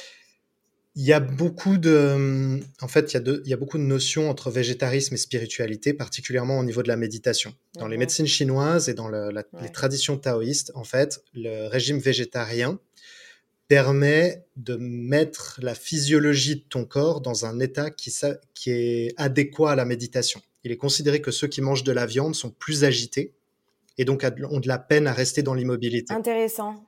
Il 0.97 1.05
y 1.05 1.13
a 1.13 1.21
beaucoup 1.21 1.79
de, 1.79 2.61
en 2.81 2.89
fait, 2.89 3.13
il 3.13 3.15
y, 3.15 3.17
a 3.17 3.21
de, 3.21 3.43
il 3.45 3.51
y 3.51 3.55
a 3.55 3.57
beaucoup 3.57 3.79
de 3.79 3.83
notions 3.83 4.29
entre 4.29 4.51
végétarisme 4.51 5.15
et 5.15 5.19
spiritualité, 5.19 5.95
particulièrement 5.95 6.59
au 6.59 6.65
niveau 6.65 6.83
de 6.83 6.89
la 6.89 6.97
méditation. 6.97 7.55
Dans 7.79 7.87
les 7.87 7.97
médecines 7.97 8.27
chinoises 8.27 8.89
et 8.89 8.95
dans 8.95 9.09
les 9.09 9.73
traditions 9.73 10.17
taoïstes, 10.17 10.73
en 10.75 10.85
fait, 10.85 11.23
le 11.33 11.69
régime 11.69 11.99
végétarien 11.99 12.81
permet 13.69 14.45
de 14.57 14.77
mettre 14.77 15.61
la 15.63 15.77
physiologie 15.77 16.57
de 16.57 16.65
ton 16.69 16.85
corps 16.85 17.21
dans 17.21 17.47
un 17.47 17.61
état 17.61 17.91
qui, 17.91 18.13
qui 18.55 18.71
est 18.71 19.15
adéquat 19.17 19.71
à 19.71 19.77
la 19.77 19.85
méditation. 19.85 20.43
Il 20.65 20.73
est 20.73 20.77
considéré 20.77 21.21
que 21.21 21.31
ceux 21.31 21.47
qui 21.47 21.61
mangent 21.61 21.85
de 21.85 21.93
la 21.93 22.05
viande 22.05 22.35
sont 22.35 22.51
plus 22.51 22.83
agités 22.83 23.33
et 23.97 24.05
donc 24.05 24.27
ont 24.51 24.61
de 24.61 24.69
la 24.69 24.79
peine 24.79 25.07
à 25.07 25.13
rester 25.13 25.45
dans 25.45 25.55
l'immobilité. 25.55 26.13
Intéressant. 26.13 26.85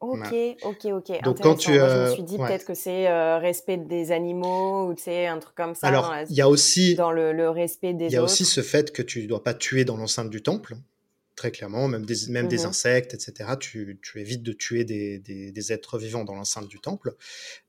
Ok, 0.00 0.34
ok, 0.62 0.86
ok. 0.86 1.22
Donc 1.22 1.40
quand 1.42 1.56
tu, 1.56 1.74
je 1.74 1.78
me 1.78 1.82
euh, 1.82 2.12
suis 2.12 2.22
dit 2.22 2.38
peut-être 2.38 2.64
que 2.64 2.72
c'est 2.72 3.06
euh, 3.06 3.38
respect 3.38 3.76
des 3.76 4.12
animaux 4.12 4.88
ou 4.88 4.94
tu 4.94 5.02
sais 5.02 5.26
un 5.26 5.38
truc 5.38 5.54
comme 5.54 5.74
ça. 5.74 5.88
Alors 5.88 6.14
il 6.30 6.34
y 6.34 6.40
a 6.40 6.48
aussi 6.48 6.94
dans 6.94 7.12
le, 7.12 7.50
respect 7.50 7.92
des 7.92 8.06
Il 8.06 8.12
y 8.12 8.16
a 8.16 8.22
aussi 8.22 8.46
ce 8.46 8.62
fait 8.62 8.92
que 8.92 9.02
tu 9.02 9.22
ne 9.22 9.26
dois 9.26 9.44
pas 9.44 9.52
tuer 9.52 9.84
dans 9.84 9.98
l'enceinte 9.98 10.30
du 10.30 10.42
temple, 10.42 10.76
très 11.36 11.50
clairement, 11.50 11.86
même 11.86 12.06
des, 12.06 12.14
même 12.30 12.48
des 12.48 12.64
mmh 12.64 12.66
insectes, 12.66 13.12
etc. 13.12 13.50
Tu, 13.60 13.98
tu, 14.02 14.20
évites 14.20 14.42
de 14.42 14.52
tuer 14.52 14.84
des, 14.84 15.18
des, 15.18 15.72
êtres 15.72 15.98
vivants 15.98 16.24
dans 16.24 16.34
l'enceinte 16.34 16.68
du 16.68 16.80
temple. 16.80 17.14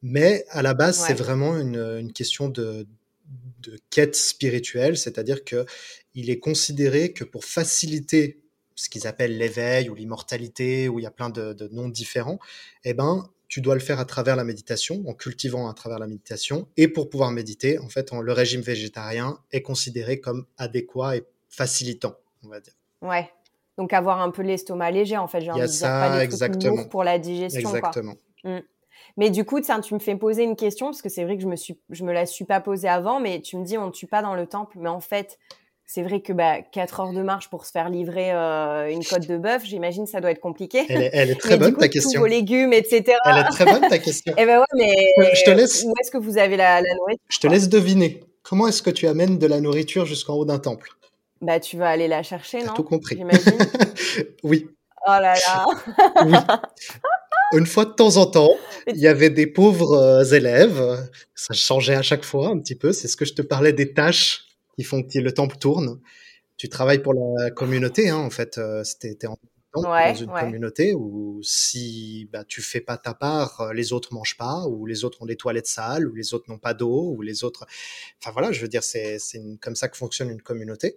Mais 0.02 0.46
à 0.52 0.62
la 0.62 0.74
base, 0.74 1.04
c'est 1.06 1.14
vraiment 1.14 1.58
une, 1.58 1.76
une 2.00 2.14
question 2.14 2.48
de, 2.48 2.88
de 3.60 3.78
quête 3.90 4.16
spirituelle, 4.16 4.98
c'est-à-dire 4.98 5.44
que 5.44 5.66
il 6.16 6.30
est 6.30 6.40
considéré 6.40 7.12
que 7.12 7.24
pour 7.24 7.44
faciliter 7.46 8.41
ce 8.82 8.90
qu'ils 8.90 9.08
appellent 9.08 9.38
l'éveil 9.38 9.90
ou 9.90 9.96
l'immortalité, 9.96 10.90
où 10.90 11.00
il 11.00 11.04
y 11.04 11.06
a 11.06 11.12
plein 11.12 11.30
de, 11.30 11.70
noms 11.72 11.90
différents, 11.90 12.40
eh 12.84 12.94
ben, 12.94 13.30
tu 13.48 13.62
dois 13.62 13.76
le 13.76 13.82
faire 13.82 14.00
à 14.00 14.06
travers 14.06 14.36
la 14.36 14.44
méditation, 14.44 15.04
en 15.08 15.14
cultivant 15.14 15.70
à 15.70 15.74
travers 15.74 16.00
la 16.00 16.08
méditation. 16.08 16.68
Et 16.78 16.88
pour 16.88 17.10
pouvoir 17.10 17.32
méditer, 17.32 17.78
en 17.80 17.90
fait, 17.90 18.12
le 18.12 18.32
régime 18.32 18.62
végétarien 18.62 19.38
est 19.52 19.62
considéré 19.62 20.20
comme 20.20 20.46
adéquat 20.58 21.18
et 21.18 21.24
facilitant, 21.50 22.16
on 22.44 22.50
va 22.50 22.60
dire. 22.60 22.74
Ouais. 23.02 23.30
Donc 23.78 23.94
avoir 23.94 24.22
un 24.22 24.32
peu 24.32 24.42
l'estomac 24.42 24.92
léger, 24.92 25.18
en 25.18 25.28
fait, 25.28 25.42
j'ai 25.42 25.52
envie 25.52 25.62
de 25.62 25.68
dire, 25.68 25.88
pas 25.88 26.18
des 26.18 26.24
exactement. 26.24 26.86
pour 26.86 27.04
la 27.04 27.20
digestion. 27.20 27.70
Exactement. 27.70 28.16
Mmh. 28.44 28.60
Mais 29.18 29.30
du 29.30 29.44
coup, 29.44 29.60
tu 29.60 29.94
me 29.94 30.00
fais 30.00 30.16
poser 30.16 30.44
une 30.44 30.56
question, 30.56 30.88
parce 30.88 31.02
que 31.02 31.10
c'est 31.10 31.24
vrai 31.24 31.36
que 31.36 31.44
je 31.44 31.48
me, 31.48 31.56
suis, 31.56 31.80
je 31.90 32.04
me 32.04 32.14
la 32.14 32.26
suis 32.26 32.46
pas 32.46 32.62
posée 32.62 32.88
avant, 32.88 33.20
mais 33.20 33.42
tu 33.42 33.58
me 33.58 33.66
dis, 33.66 33.78
on 33.78 33.88
ne 33.88 33.92
tue 33.92 34.08
pas 34.08 34.22
dans 34.22 34.36
le 34.36 34.48
temple. 34.48 34.78
Mais 34.80 34.90
en 34.90 35.02
fait, 35.02 35.38
c'est 35.94 36.04
vrai 36.04 36.22
que 36.22 36.32
bah, 36.32 36.62
4 36.62 37.00
heures 37.02 37.12
de 37.12 37.22
marche 37.22 37.50
pour 37.50 37.66
se 37.66 37.72
faire 37.72 37.90
livrer 37.90 38.32
euh, 38.32 38.90
une 38.90 39.04
côte 39.04 39.28
de 39.28 39.38
bœuf, 39.38 39.64
j'imagine 39.66 40.08
ça 40.08 40.22
doit 40.22 40.32
être 40.32 40.40
compliqué. 40.40 40.86
Elle 40.88 41.30
est, 41.30 41.36
très 41.40 41.58
bonne 41.58 41.76
ta 41.76 41.90
question. 41.90 42.12
Tous 42.14 42.20
vos 42.20 42.28
légumes, 42.28 42.72
etc. 42.72 43.18
Elle 43.26 43.40
est 43.40 43.50
très 43.50 43.66
bonne 43.66 43.90
ta 43.90 43.98
question. 43.98 44.34
Eh 44.38 44.46
ben 44.46 44.60
ouais, 44.60 44.66
mais 44.76 45.36
je 45.36 45.44
te 45.44 45.52
laisse... 45.52 45.84
où 45.84 45.94
est-ce 46.00 46.10
que 46.10 46.18
vous 46.18 46.38
avez 46.38 46.56
la, 46.56 46.82
nourriture? 46.82 47.26
Je 47.28 47.40
te 47.40 47.48
laisse 47.48 47.68
deviner. 47.68 48.24
Comment 48.42 48.70
est-ce 48.70 48.82
que 48.82 48.90
tu 48.90 49.06
amènes 49.06 49.38
de 49.38 49.48
la 49.48 49.60
nourriture 49.60 50.06
jusqu'en 50.06 50.36
haut 50.36 50.46
d'un 50.46 50.60
temple? 50.60 50.92
Bah 51.42 51.60
tu 51.60 51.76
vas 51.76 51.90
aller 51.90 52.08
la 52.08 52.24
chercher, 52.24 52.64
non? 52.64 52.74
tout 52.74 52.84
compris. 52.84 53.18
J'imagine. 53.18 53.58
oui. 54.44 54.70
Oh 55.06 55.10
là 55.10 55.34
là. 55.34 55.66
oui. 56.26 56.34
Une 57.54 57.66
fois 57.66 57.84
de 57.84 57.92
temps 57.92 58.16
en 58.16 58.28
temps, 58.28 58.56
il 58.88 58.98
y 58.98 59.08
avait 59.08 59.30
des 59.30 59.48
pauvres 59.48 59.94
euh, 59.94 60.24
élèves. 60.24 61.10
Ça 61.36 61.54
changeait 61.54 61.96
à 61.96 62.02
chaque 62.02 62.24
fois 62.24 62.48
un 62.48 62.60
petit 62.60 62.76
peu. 62.76 62.94
C'est 62.94 63.10
ce 63.10 63.18
que 63.18 63.26
je 63.26 63.34
te 63.34 63.42
parlais 63.42 63.74
des 63.74 63.94
tâches 63.94 64.46
qui 64.82 64.88
font 64.88 65.04
que 65.04 65.20
le 65.20 65.32
temple 65.32 65.58
tourne. 65.58 66.00
Tu 66.58 66.68
travailles 66.70 67.02
pour 67.02 67.14
la 67.14 67.52
communauté, 67.52 68.10
hein, 68.10 68.18
en 68.18 68.30
fait. 68.30 68.58
Euh, 68.58 68.84
C'était 68.84 69.28
en 69.28 69.38
dans 69.74 70.14
une 70.16 70.28
communauté 70.28 70.94
où 70.94 71.40
si 71.44 72.28
bah, 72.34 72.44
tu 72.44 72.62
fais 72.62 72.82
pas 72.82 72.98
ta 72.98 73.14
part, 73.14 73.62
euh, 73.62 73.74
les 73.74 73.94
autres 73.94 74.14
mangent 74.14 74.36
pas, 74.36 74.66
ou 74.66 74.86
les 74.86 75.06
autres 75.06 75.22
ont 75.22 75.26
des 75.26 75.38
toilettes 75.38 75.68
sales, 75.68 76.08
ou 76.08 76.14
les 76.14 76.34
autres 76.34 76.50
n'ont 76.50 76.58
pas 76.58 76.74
d'eau, 76.74 77.14
ou 77.16 77.22
les 77.22 77.46
autres. 77.46 77.66
Enfin 78.20 78.32
voilà, 78.32 78.52
je 78.52 78.62
veux 78.62 78.68
dire, 78.68 78.84
c'est 78.84 79.18
comme 79.62 79.78
ça 79.78 79.88
que 79.88 79.96
fonctionne 79.96 80.30
une 80.30 80.42
communauté. 80.42 80.88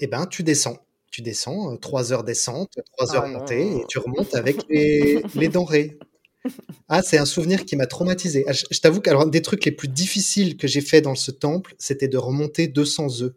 Et 0.00 0.04
eh 0.04 0.06
ben, 0.08 0.26
tu 0.26 0.42
descends. 0.42 0.78
Tu 1.10 1.22
descends, 1.22 1.72
euh, 1.72 1.76
trois 1.76 2.12
heures 2.12 2.24
descente, 2.24 2.72
trois 2.96 3.14
heures 3.14 3.24
oh 3.26 3.30
montée, 3.30 3.76
et 3.76 3.84
tu 3.88 3.98
remontes 3.98 4.34
avec 4.34 4.56
les, 4.68 5.22
les 5.36 5.48
denrées. 5.48 5.98
Ah, 6.90 7.02
c'est 7.02 7.18
un 7.18 7.26
souvenir 7.26 7.66
qui 7.66 7.76
m'a 7.76 7.86
traumatisé. 7.86 8.44
Ah, 8.48 8.52
je, 8.52 8.80
t'avoue 8.80 9.00
qu'un 9.00 9.26
des 9.26 9.42
trucs 9.42 9.64
les 9.66 9.72
plus 9.72 9.88
difficiles 9.88 10.56
que 10.56 10.66
j'ai 10.66 10.80
fait 10.80 11.02
dans 11.02 11.14
ce 11.14 11.30
temple, 11.30 11.74
c'était 11.78 12.08
de 12.08 12.16
remonter 12.16 12.66
200 12.66 13.20
œufs. 13.20 13.34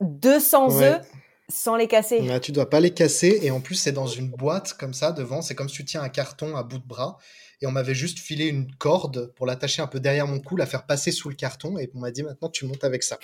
200 0.00 0.80
œufs 0.82 1.00
sans 1.48 1.76
les 1.76 1.88
casser. 1.88 2.20
Tu 2.20 2.40
tu 2.40 2.52
dois 2.52 2.70
pas 2.70 2.80
les 2.80 2.90
casser 2.90 3.40
et 3.42 3.50
en 3.50 3.60
plus 3.60 3.74
c'est 3.74 3.92
dans 3.92 4.06
une 4.06 4.30
boîte 4.30 4.74
comme 4.74 4.94
ça 4.94 5.12
devant, 5.12 5.42
c'est 5.42 5.54
comme 5.54 5.68
si 5.68 5.76
tu 5.76 5.84
tiens 5.84 6.02
un 6.02 6.08
carton 6.08 6.56
à 6.56 6.62
bout 6.62 6.78
de 6.78 6.86
bras 6.86 7.18
et 7.60 7.66
on 7.66 7.72
m'avait 7.72 7.94
juste 7.94 8.18
filé 8.18 8.46
une 8.46 8.72
corde 8.76 9.32
pour 9.34 9.46
l'attacher 9.46 9.82
un 9.82 9.86
peu 9.86 10.00
derrière 10.00 10.26
mon 10.26 10.40
cou, 10.40 10.56
la 10.56 10.66
faire 10.66 10.86
passer 10.86 11.12
sous 11.12 11.28
le 11.28 11.34
carton 11.34 11.78
et 11.78 11.90
on 11.94 12.00
m'a 12.00 12.10
dit 12.10 12.22
maintenant 12.22 12.48
tu 12.48 12.64
montes 12.64 12.84
avec 12.84 13.02
ça. 13.02 13.18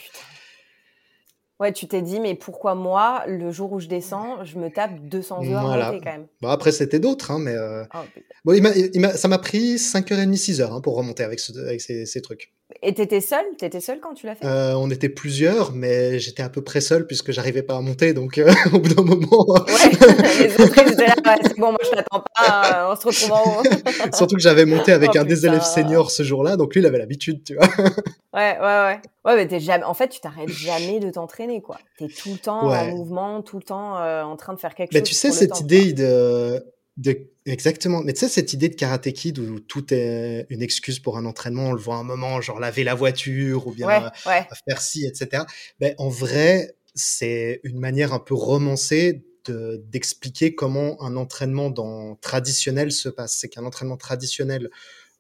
Ouais, 1.61 1.73
tu 1.73 1.89
t'es 1.89 2.03
dit, 2.03 2.21
mais 2.21 2.37
pourquoi 2.37 2.77
moi, 2.77 3.25
le 3.27 3.51
jour 3.51 3.73
où 3.73 3.81
je 3.81 3.89
descends, 3.89 4.45
je 4.45 4.59
me 4.59 4.71
tape 4.71 5.01
200 5.01 5.45
heures 5.51 5.67
voilà. 5.67 5.91
quand 5.91 6.05
même? 6.05 6.27
Bon, 6.41 6.49
après, 6.49 6.71
c'était 6.71 7.01
d'autres, 7.01 7.33
hein, 7.33 7.41
mais. 7.41 7.55
Euh... 7.55 7.85
Oh, 7.95 7.99
bon, 8.45 8.53
il 8.53 9.11
ça 9.17 9.27
m'a 9.27 9.39
pris 9.39 9.75
5h30, 9.75 10.37
6h 10.37 10.73
hein, 10.73 10.81
pour 10.81 10.97
remonter 10.97 11.25
avec, 11.25 11.41
avec 11.57 11.81
ces, 11.81 12.07
ces, 12.07 12.23
trucs. 12.23 12.53
Et 12.83 12.95
t'étais 12.95 13.20
seul 13.20 13.45
T'étais 13.59 13.81
seul 13.81 13.99
quand 14.01 14.14
tu 14.14 14.26
l'as 14.26 14.37
fait? 14.37 14.47
Euh, 14.47 14.74
On 14.76 14.89
était 14.91 15.09
plusieurs, 15.09 15.72
mais 15.72 16.18
j'étais 16.20 16.45
à 16.45 16.49
peu 16.49 16.62
près 16.62 16.81
seul 16.81 17.07
puisque 17.07 17.33
j'arrivais 17.33 17.62
pas 17.62 17.76
à 17.76 17.81
monter, 17.81 18.12
donc 18.12 18.39
euh, 18.39 18.53
au 18.72 18.79
bout 18.79 18.95
d'un 18.95 19.03
moment. 19.03 19.47
ouais, 19.49 19.91
les 20.49 20.64
autres 20.64 20.79
ils 20.87 20.93
étaient 20.93 21.07
là, 21.07 21.14
ouais, 21.26 21.39
c'est 21.43 21.59
bon, 21.59 21.70
moi 21.70 21.79
je 21.83 21.91
t'attends 21.91 22.22
pas, 22.37 22.89
euh, 22.89 22.93
on 22.93 23.01
se 23.01 23.07
retrouve 23.07 23.33
en 23.33 23.61
haut. 23.61 23.62
Surtout 24.14 24.37
que 24.37 24.43
j'avais 24.43 24.64
monté 24.64 24.93
avec 24.93 25.11
oh, 25.14 25.18
un 25.18 25.24
des 25.24 25.45
élèves 25.45 25.64
seniors 25.64 26.12
ce 26.12 26.22
jour-là, 26.22 26.57
donc 26.57 26.74
lui 26.74 26.81
il 26.81 26.87
avait 26.87 26.99
l'habitude, 26.99 27.43
tu 27.43 27.57
vois. 27.57 27.66
ouais, 28.35 28.59
ouais, 28.59 28.61
ouais. 28.61 29.01
Ouais, 29.24 29.37
mais 29.37 29.49
t'es 29.49 29.61
jamais. 29.61 29.85
En 29.85 29.95
fait, 29.95 30.09
tu 30.09 30.20
t'arrêtes 30.20 30.49
jamais 30.49 31.01
de 31.01 31.11
t'entraîner, 31.11 31.61
quoi. 31.61 31.79
T'es 31.99 32.07
tout 32.07 32.31
le 32.31 32.39
temps 32.39 32.62
en 32.62 32.87
mouvement, 32.87 33.43
tout 33.43 33.57
le 33.57 33.62
temps 33.62 33.97
en 33.97 34.37
train 34.37 34.55
de 34.55 34.61
faire 34.61 34.74
quelque 34.74 34.93
mais 34.93 35.01
chose. 35.01 35.09
Mais 35.09 35.09
tu 35.09 35.14
sais 35.14 35.33
cette 35.33 35.61
idée 35.61 35.93
de 35.93 36.64
Exactement. 37.46 38.03
Mais 38.03 38.12
tu 38.12 38.20
sais, 38.20 38.28
cette 38.28 38.53
idée 38.53 38.68
de 38.68 38.74
Karate 38.74 39.12
Kid 39.12 39.38
où 39.38 39.61
tout 39.61 39.92
est 39.94 40.46
une 40.51 40.62
excuse 40.62 40.99
pour 40.99 41.16
un 41.16 41.24
entraînement, 41.24 41.68
on 41.68 41.72
le 41.72 41.80
voit 41.80 41.96
un 41.96 42.03
moment, 42.03 42.40
genre 42.40 42.61
laver 42.61 42.84
la 42.84 42.94
voiture 42.94 43.66
ou 43.66 43.72
bien 43.72 44.11
faire 44.22 44.80
ci, 44.80 45.07
etc. 45.07 45.44
Ben, 45.80 45.94
en 45.99 46.09
vrai, 46.09 46.76
c'est 46.94 47.61
une 47.64 47.78
manière 47.78 48.12
un 48.12 48.18
peu 48.18 48.34
romancée 48.34 49.24
d'expliquer 49.51 50.55
comment 50.55 51.03
un 51.03 51.16
entraînement 51.16 51.70
dans, 51.70 52.16
traditionnel 52.16 52.92
se 52.92 53.09
passe. 53.09 53.38
C'est 53.38 53.49
qu'un 53.49 53.64
entraînement 53.64 53.96
traditionnel 53.96 54.68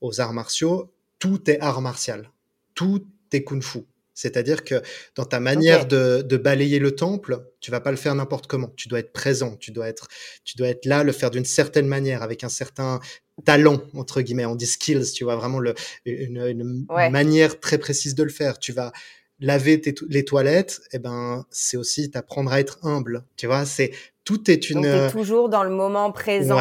aux 0.00 0.20
arts 0.20 0.34
martiaux, 0.34 0.92
tout 1.18 1.50
est 1.50 1.60
art 1.60 1.80
martial. 1.80 2.30
Tout 2.74 3.06
est 3.32 3.42
kung 3.42 3.62
fu. 3.62 3.80
C'est-à-dire 4.18 4.64
que 4.64 4.82
dans 5.14 5.24
ta 5.24 5.38
manière 5.38 5.86
de, 5.86 6.36
balayer 6.36 6.80
le 6.80 6.90
temple, 6.90 7.38
tu 7.60 7.70
vas 7.70 7.78
pas 7.80 7.92
le 7.92 7.96
faire 7.96 8.16
n'importe 8.16 8.48
comment. 8.48 8.68
Tu 8.74 8.88
dois 8.88 8.98
être 8.98 9.12
présent, 9.12 9.54
tu 9.54 9.70
dois 9.70 9.86
être, 9.86 10.08
tu 10.42 10.56
dois 10.56 10.66
être 10.66 10.86
là, 10.86 11.04
le 11.04 11.12
faire 11.12 11.30
d'une 11.30 11.44
certaine 11.44 11.86
manière, 11.86 12.24
avec 12.24 12.42
un 12.42 12.48
certain 12.48 12.98
talent 13.44 13.80
entre 13.94 14.20
guillemets. 14.20 14.44
On 14.44 14.56
dit 14.56 14.66
skills, 14.66 15.12
tu 15.14 15.22
vois 15.22 15.36
vraiment 15.36 15.60
le, 15.60 15.74
une, 16.04 16.84
manière 16.88 17.60
très 17.60 17.78
précise 17.78 18.16
de 18.16 18.24
le 18.24 18.30
faire. 18.30 18.58
Tu 18.58 18.72
vas 18.72 18.90
laver 19.38 19.80
les 20.08 20.24
toilettes, 20.24 20.80
et 20.86 20.96
eh 20.96 20.98
ben 20.98 21.46
c'est 21.52 21.76
aussi 21.76 22.10
t'apprendre 22.10 22.52
à 22.52 22.58
être 22.58 22.84
humble. 22.84 23.24
Tu 23.36 23.46
vois, 23.46 23.66
c'est 23.66 23.92
tout 24.24 24.50
est 24.50 24.68
une. 24.68 24.82
Donc, 24.82 25.12
toujours 25.12 25.48
dans 25.48 25.62
le 25.62 25.70
moment 25.70 26.10
présent 26.10 26.58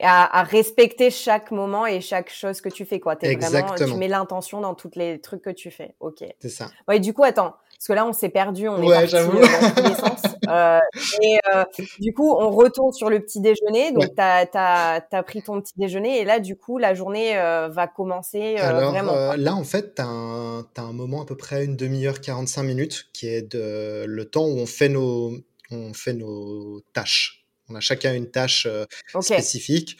à, 0.00 0.40
à, 0.40 0.42
respecter 0.42 1.10
chaque 1.10 1.50
moment 1.50 1.86
et 1.86 2.00
chaque 2.00 2.30
chose 2.30 2.60
que 2.60 2.68
tu 2.68 2.84
fais 2.84 3.00
quoi. 3.00 3.16
T'es 3.16 3.34
vraiment, 3.36 3.74
tu 3.74 3.94
mets 3.94 4.08
l'intention 4.08 4.60
dans 4.60 4.74
tous 4.74 4.90
les 4.94 5.20
trucs 5.20 5.42
que 5.42 5.50
tu 5.50 5.70
fais. 5.70 5.94
Ok. 6.00 6.24
C'est 6.40 6.48
ça. 6.48 6.68
Ouais. 6.88 7.00
Du 7.00 7.14
coup, 7.14 7.24
attends, 7.24 7.54
parce 7.76 7.88
que 7.88 7.92
là, 7.92 8.06
on 8.06 8.12
s'est 8.12 8.30
perdu, 8.30 8.68
on 8.68 8.82
Ouais, 8.82 9.04
est 9.04 9.12
parti 9.12 9.16
euh, 9.16 9.26
dans 9.26 9.70
tous 9.74 9.88
les 9.88 9.94
sens. 9.94 10.22
Euh, 10.48 10.78
et 11.22 11.38
euh, 11.52 11.64
du 11.98 12.14
coup, 12.14 12.30
on 12.30 12.50
retourne 12.50 12.92
sur 12.92 13.10
le 13.10 13.18
petit 13.18 13.40
déjeuner. 13.40 13.90
Donc, 13.90 14.04
Ouais. 14.04 14.12
t'as 14.16 14.46
t'as 14.46 15.00
t'as 15.00 15.22
pris 15.24 15.42
ton 15.42 15.60
petit 15.60 15.72
déjeuner 15.76 16.20
et 16.20 16.24
là, 16.24 16.38
du 16.38 16.54
coup, 16.56 16.78
la 16.78 16.94
journée 16.94 17.36
euh, 17.36 17.66
va 17.68 17.88
commencer 17.88 18.56
Alors 18.58 18.92
vraiment. 18.92 19.34
là, 19.36 19.56
en 19.56 19.64
fait, 19.64 19.96
tu 19.96 20.02
as, 20.02 20.06
un 20.06 20.92
moment 20.92 21.22
à 21.22 21.24
peu 21.26 21.36
près 21.36 21.64
une 21.64 21.74
demi-heure, 21.74 22.20
45 22.20 22.62
minutes, 22.62 23.08
qui 23.12 23.26
est 23.26 23.42
de, 23.42 24.04
le 24.06 24.24
temps 24.24 24.44
où 24.44 24.56
on 24.56 24.66
fait 24.66 24.88
nos, 24.88 25.32
on 25.72 25.92
fait 25.94 26.12
nos 26.12 26.80
tâches. 26.92 27.45
On 27.68 27.74
a 27.74 27.80
chacun 27.80 28.14
une 28.14 28.30
tâche 28.30 28.66
euh, 28.66 28.84
spécifique. 29.20 29.96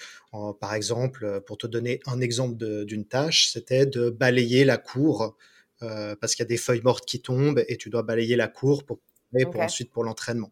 Par 0.60 0.74
exemple, 0.74 1.24
euh, 1.24 1.40
pour 1.40 1.56
te 1.56 1.66
donner 1.66 2.00
un 2.06 2.20
exemple 2.20 2.56
d'une 2.84 3.06
tâche, 3.06 3.48
c'était 3.48 3.86
de 3.86 4.10
balayer 4.10 4.64
la 4.64 4.76
cour 4.76 5.36
euh, 5.82 6.14
parce 6.20 6.34
qu'il 6.34 6.42
y 6.42 6.46
a 6.46 6.48
des 6.48 6.56
feuilles 6.56 6.82
mortes 6.82 7.06
qui 7.06 7.20
tombent 7.22 7.62
et 7.68 7.76
tu 7.76 7.90
dois 7.90 8.02
balayer 8.02 8.36
la 8.36 8.48
cour 8.48 8.84
pour, 8.84 9.00
et 9.38 9.44
pour 9.46 9.60
Ok. 9.60 9.64
ensuite 9.64 9.90
pour 9.90 10.04
l'entraînement. 10.04 10.50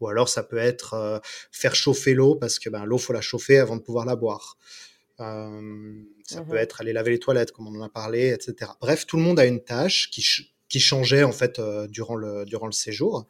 Ou 0.00 0.08
alors 0.08 0.28
ça 0.28 0.42
peut 0.42 0.58
être 0.58 0.94
euh, 0.94 1.18
faire 1.52 1.74
chauffer 1.74 2.14
l'eau 2.14 2.36
parce 2.36 2.58
que 2.58 2.68
ben, 2.70 2.84
l'eau 2.84 2.98
faut 2.98 3.12
la 3.12 3.20
chauffer 3.20 3.58
avant 3.58 3.76
de 3.76 3.82
pouvoir 3.82 4.04
la 4.04 4.16
boire. 4.16 4.56
Euh, 5.20 6.02
ça 6.24 6.42
peut 6.42 6.56
Mhm. 6.56 6.62
être 6.62 6.80
aller 6.80 6.92
laver 6.92 7.12
les 7.12 7.18
toilettes, 7.20 7.52
comme 7.52 7.68
on 7.68 7.80
en 7.80 7.84
a 7.84 7.88
parlé, 7.88 8.28
etc. 8.30 8.72
Bref, 8.80 9.06
tout 9.06 9.16
le 9.16 9.22
monde 9.22 9.38
a 9.38 9.46
une 9.46 9.62
tâche 9.62 10.10
qui, 10.10 10.24
qui 10.68 10.80
changeait 10.80 11.22
en 11.22 11.32
fait 11.32 11.60
durant, 11.88 12.16
le, 12.16 12.44
durant 12.44 12.66
le 12.66 12.72
séjour. 12.72 13.26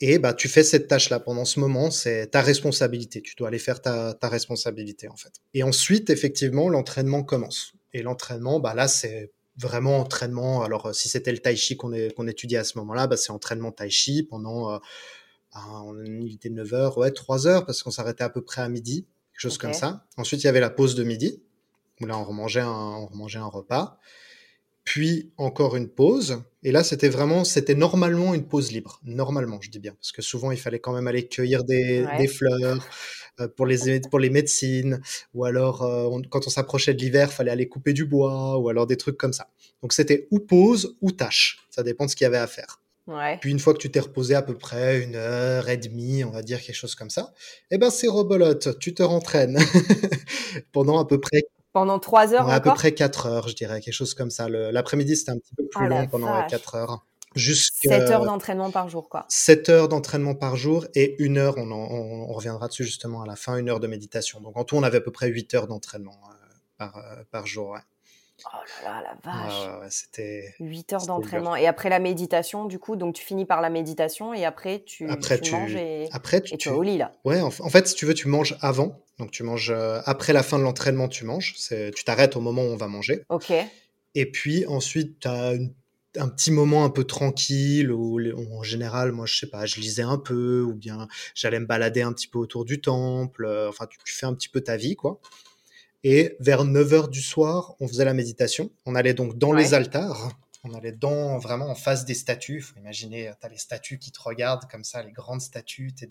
Et 0.00 0.18
bah, 0.18 0.32
tu 0.32 0.48
fais 0.48 0.62
cette 0.64 0.88
tâche-là 0.88 1.20
pendant 1.20 1.44
ce 1.44 1.60
moment, 1.60 1.90
c'est 1.90 2.28
ta 2.28 2.40
responsabilité. 2.40 3.20
Tu 3.20 3.34
dois 3.36 3.48
aller 3.48 3.58
faire 3.58 3.82
ta, 3.82 4.14
ta 4.14 4.28
responsabilité 4.28 5.08
en 5.08 5.16
fait. 5.16 5.32
Et 5.54 5.62
ensuite, 5.62 6.08
effectivement, 6.10 6.68
l'entraînement 6.68 7.22
commence. 7.22 7.72
Et 7.92 8.02
l'entraînement, 8.02 8.60
bah, 8.60 8.74
là, 8.74 8.88
c'est 8.88 9.32
vraiment 9.56 9.98
entraînement. 9.98 10.62
Alors, 10.62 10.86
euh, 10.86 10.92
si 10.94 11.08
c'était 11.10 11.32
le 11.32 11.38
tai 11.38 11.54
chi 11.56 11.76
qu'on 11.76 11.92
est- 11.92 12.14
qu'on 12.14 12.26
étudiait 12.28 12.58
à 12.58 12.64
ce 12.64 12.78
moment-là, 12.78 13.06
bah, 13.08 13.16
c'est 13.18 13.30
entraînement 13.30 13.72
tai 13.72 13.90
chi 13.90 14.22
pendant, 14.22 14.72
euh, 14.72 14.78
bah, 15.52 15.60
on 15.84 16.24
était 16.26 16.48
9 16.50 16.72
heures, 16.72 16.96
ouais, 16.96 17.10
3 17.10 17.46
heures, 17.46 17.66
parce 17.66 17.82
qu'on 17.82 17.90
s'arrêtait 17.90 18.24
à 18.24 18.30
peu 18.30 18.42
près 18.42 18.62
à 18.62 18.68
midi, 18.70 19.06
quelque 19.32 19.40
chose 19.40 19.58
comme 19.58 19.70
ça. 19.74 20.06
Ensuite, 20.16 20.42
il 20.42 20.46
y 20.46 20.48
avait 20.48 20.60
la 20.60 20.70
pause 20.70 20.94
de 20.94 21.04
midi, 21.04 21.42
où 22.00 22.06
là, 22.06 22.16
on 22.16 22.24
remangeait 22.24 22.60
un, 22.60 22.68
on 22.70 23.06
remangeait 23.06 23.38
un 23.40 23.46
repas. 23.46 23.98
Puis 24.84 25.30
encore 25.36 25.76
une 25.76 25.88
pause. 25.88 26.42
Et 26.62 26.72
là, 26.72 26.82
c'était 26.84 27.08
vraiment, 27.08 27.44
c'était 27.44 27.74
normalement 27.74 28.34
une 28.34 28.44
pause 28.46 28.72
libre. 28.72 29.00
Normalement, 29.04 29.58
je 29.60 29.70
dis 29.70 29.78
bien. 29.78 29.92
Parce 29.92 30.12
que 30.12 30.20
souvent, 30.22 30.50
il 30.50 30.58
fallait 30.58 30.78
quand 30.80 30.92
même 30.92 31.06
aller 31.06 31.26
cueillir 31.26 31.64
des, 31.64 32.04
Ouais. 32.04 32.18
des 32.18 32.26
fleurs 32.26 32.86
euh, 33.40 33.48
pour, 33.48 33.66
les, 33.66 34.00
pour 34.00 34.18
les 34.18 34.30
médecines. 34.30 35.00
Ou 35.34 35.44
alors, 35.44 35.82
euh, 35.82 36.04
on- 36.10 36.22
quand 36.22 36.46
on 36.46 36.50
s'approchait 36.50 36.94
de 36.94 37.00
l'hiver, 37.00 37.28
il 37.30 37.34
fallait 37.34 37.50
aller 37.50 37.68
couper 37.68 37.92
du 37.92 38.04
bois. 38.04 38.58
Ou 38.58 38.68
alors 38.68 38.86
des 38.86 38.96
trucs 38.96 39.16
comme 39.16 39.32
ça. 39.32 39.48
Donc, 39.82 39.92
c'était 39.92 40.26
ou 40.30 40.40
pause 40.40 40.96
ou 41.00 41.12
tâche. 41.12 41.58
Ça 41.70 41.82
dépend 41.82 42.06
de 42.06 42.10
ce 42.10 42.16
qu'il 42.16 42.24
y 42.24 42.28
avait 42.28 42.36
à 42.38 42.46
faire. 42.46 42.80
Ouais. 43.06 43.38
Puis 43.40 43.50
une 43.50 43.58
fois 43.58 43.72
que 43.72 43.78
tu 43.78 43.90
t'es 43.90 44.00
reposé 44.00 44.34
à 44.34 44.42
peu 44.42 44.56
près 44.56 45.02
une 45.02 45.16
heure 45.16 45.68
et 45.68 45.76
demie, 45.78 46.22
on 46.24 46.30
va 46.30 46.42
dire 46.42 46.60
quelque 46.60 46.76
chose 46.76 46.94
comme 46.94 47.10
ça, 47.10 47.32
eh 47.70 47.78
ben 47.78 47.90
c'est 47.90 48.06
rebolote, 48.06 48.78
tu 48.78 48.94
te 48.94 49.02
rentraînes 49.02 49.58
pendant 50.72 50.98
à 51.00 51.06
peu 51.06 51.18
près, 51.18 51.42
Pendant 51.72 51.98
trois 52.00 52.34
heures 52.34 52.46
ouais, 52.46 52.52
à 52.52 52.60
peu 52.60 52.72
près 52.74 52.92
4 52.92 53.26
heures, 53.26 53.48
je 53.48 53.54
dirais, 53.54 53.80
quelque 53.80 53.94
chose 53.94 54.14
comme 54.14 54.30
ça. 54.30 54.48
L'après-midi, 54.48 55.16
c'était 55.16 55.30
un 55.32 55.38
petit 55.38 55.54
peu 55.54 55.64
plus 55.68 55.88
la 55.88 56.00
long 56.02 56.06
pendant 56.08 56.26
vache. 56.26 56.50
4 56.50 56.74
heures. 56.74 57.04
Jusqu'à 57.36 58.00
7 58.00 58.10
heures 58.10 58.24
d'entraînement 58.24 58.72
par 58.72 58.88
jour, 58.88 59.08
quoi. 59.08 59.24
7 59.28 59.68
heures 59.68 59.88
d'entraînement 59.88 60.34
par 60.34 60.56
jour 60.56 60.86
et 60.96 61.14
une 61.22 61.38
heure, 61.38 61.54
on, 61.58 61.70
en- 61.70 61.76
on- 61.76 62.28
on 62.28 62.32
reviendra 62.32 62.66
dessus 62.66 62.82
justement 62.84 63.22
à 63.22 63.26
la 63.26 63.36
fin, 63.36 63.56
une 63.56 63.68
heure 63.68 63.78
de 63.78 63.86
méditation. 63.86 64.40
Donc 64.40 64.56
en 64.56 64.64
tout, 64.64 64.74
on 64.76 64.82
avait 64.82 64.98
à 64.98 65.00
peu 65.00 65.12
près 65.12 65.28
8 65.28 65.54
heures 65.54 65.68
d'entraînement 65.68 66.18
euh, 66.28 66.34
par, 66.76 66.96
euh, 66.96 67.22
par 67.30 67.46
jour. 67.46 67.70
Ouais. 67.70 67.78
Oh 68.44 68.56
là 68.84 69.02
là, 69.02 69.02
la 69.24 69.32
vache. 69.32 69.66
ouais, 69.66 69.80
ouais, 69.80 69.90
c'était 69.90 70.54
8 70.60 70.92
heures 70.92 71.06
d'entraînement. 71.06 71.56
Et 71.56 71.66
après 71.66 71.88
la 71.88 71.98
méditation, 71.98 72.64
du 72.64 72.78
coup, 72.78 72.96
donc 72.96 73.14
tu 73.14 73.24
finis 73.24 73.44
par 73.44 73.60
la 73.60 73.70
méditation 73.70 74.32
et 74.34 74.44
après 74.44 74.82
tu, 74.84 75.08
Après, 75.08 75.36
tu 75.38 75.44
tu, 75.44 75.52
manges 75.52 75.74
et, 75.76 76.08
après, 76.12 76.40
tu, 76.40 76.54
et 76.54 76.58
tu 76.58 76.64
tu- 76.64 76.68
vas 76.70 76.76
au 76.76 76.82
lit, 76.82 76.98
là. 76.98 77.12
Ouais, 77.24 77.40
en, 77.40 77.46
en 77.48 77.70
fait, 77.70 77.86
si 77.88 77.94
tu 77.94 78.06
veux, 78.06 78.14
tu 78.14 78.28
manges 78.28 78.56
avant. 78.60 79.04
Donc, 79.18 79.30
tu 79.30 79.42
manges 79.42 79.70
euh, 79.70 80.00
après 80.06 80.32
la 80.32 80.42
fin 80.42 80.58
de 80.58 80.64
l'entraînement, 80.64 81.08
tu 81.08 81.24
manges. 81.24 81.54
Tu 81.94 82.04
t'arrêtes 82.04 82.36
au 82.36 82.40
moment 82.40 82.62
où 82.62 82.66
on 82.68 82.76
va 82.76 82.88
manger. 82.88 83.22
Ok. 83.28 83.52
Et 84.14 84.30
puis 84.30 84.66
ensuite, 84.66 85.20
tu 85.20 85.28
as 85.28 85.52
un 86.16 86.28
petit 86.28 86.50
moment 86.50 86.84
un 86.84 86.90
peu 86.90 87.04
tranquille 87.04 87.92
où, 87.92 88.18
en 88.52 88.62
général, 88.64 89.12
moi, 89.12 89.26
je 89.26 89.36
sais 89.38 89.46
pas, 89.48 89.66
je 89.66 89.78
lisais 89.80 90.02
un 90.02 90.18
peu 90.18 90.62
ou 90.62 90.74
bien 90.74 91.06
j'allais 91.34 91.60
me 91.60 91.66
balader 91.66 92.02
un 92.02 92.12
petit 92.12 92.26
peu 92.26 92.38
autour 92.38 92.64
du 92.64 92.80
temple. 92.80 93.44
euh, 93.44 93.68
enfin, 93.68 93.86
tu, 93.86 93.98
tu 94.04 94.12
fais 94.14 94.26
un 94.26 94.34
petit 94.34 94.48
peu 94.48 94.60
ta 94.62 94.76
vie, 94.76 94.96
quoi. 94.96 95.20
Et 96.02 96.36
vers 96.40 96.64
9h 96.64 97.10
du 97.10 97.20
soir, 97.22 97.74
on 97.80 97.86
faisait 97.88 98.04
la 98.04 98.14
méditation. 98.14 98.70
On 98.86 98.94
allait 98.94 99.14
donc 99.14 99.36
dans 99.38 99.52
les 99.52 99.68
Ouais. 99.70 99.74
altars. 99.74 100.32
On 100.64 100.74
allait 100.74 100.92
dans, 100.92 101.38
vraiment 101.38 101.68
en 101.68 101.74
face 101.74 102.04
des 102.04 102.12
statues. 102.14 102.60
faut 102.60 102.78
imaginer, 102.78 103.32
tu 103.40 103.46
as 103.46 103.48
les 103.50 103.56
statues 103.58 103.98
qui 103.98 104.12
te 104.12 104.20
regardent 104.20 104.68
comme 104.70 104.84
ça, 104.84 105.02
les 105.02 105.12
grandes 105.12 105.40
statues. 105.40 105.94
Tu 105.94 106.04
es, 106.04 106.08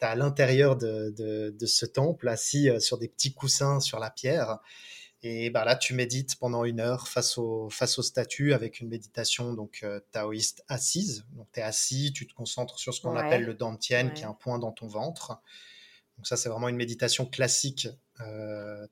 à 0.00 0.14
l'intérieur 0.16 0.76
de, 0.76 1.14
de, 1.16 1.54
de 1.56 1.66
ce 1.66 1.86
temple, 1.86 2.28
assis 2.28 2.68
euh, 2.70 2.80
sur 2.80 2.98
des 2.98 3.06
petits 3.08 3.32
coussins 3.34 3.78
sur 3.80 4.00
la 4.00 4.10
pierre. 4.10 4.58
Et 5.22 5.50
bah 5.50 5.64
là, 5.64 5.74
tu 5.74 5.94
médites 5.94 6.36
pendant 6.36 6.64
une 6.64 6.78
heure 6.80 7.08
face, 7.08 7.38
au, 7.38 7.68
face 7.70 7.98
aux 7.98 8.02
statues 8.02 8.52
avec 8.52 8.78
une 8.80 8.88
méditation 8.88 9.52
donc 9.52 9.80
euh, 9.82 10.00
taoïste 10.12 10.64
assise. 10.68 11.24
Donc 11.32 11.46
tu 11.52 11.60
es 11.60 11.62
assis, 11.62 12.12
tu 12.12 12.26
te 12.26 12.34
concentres 12.34 12.78
sur 12.78 12.94
ce 12.94 13.00
qu'on 13.00 13.14
Ouais. 13.14 13.20
appelle 13.20 13.44
le 13.44 13.54
dantian, 13.54 14.10
qui 14.10 14.22
est 14.22 14.26
Ouais. 14.26 14.30
un 14.30 14.34
point 14.34 14.58
dans 14.60 14.70
ton 14.72 14.86
ventre. 14.86 15.40
Donc 16.16 16.26
ça, 16.26 16.36
c'est 16.36 16.48
vraiment 16.48 16.68
une 16.68 16.76
méditation 16.76 17.26
classique 17.26 17.88
euh, 18.20 18.86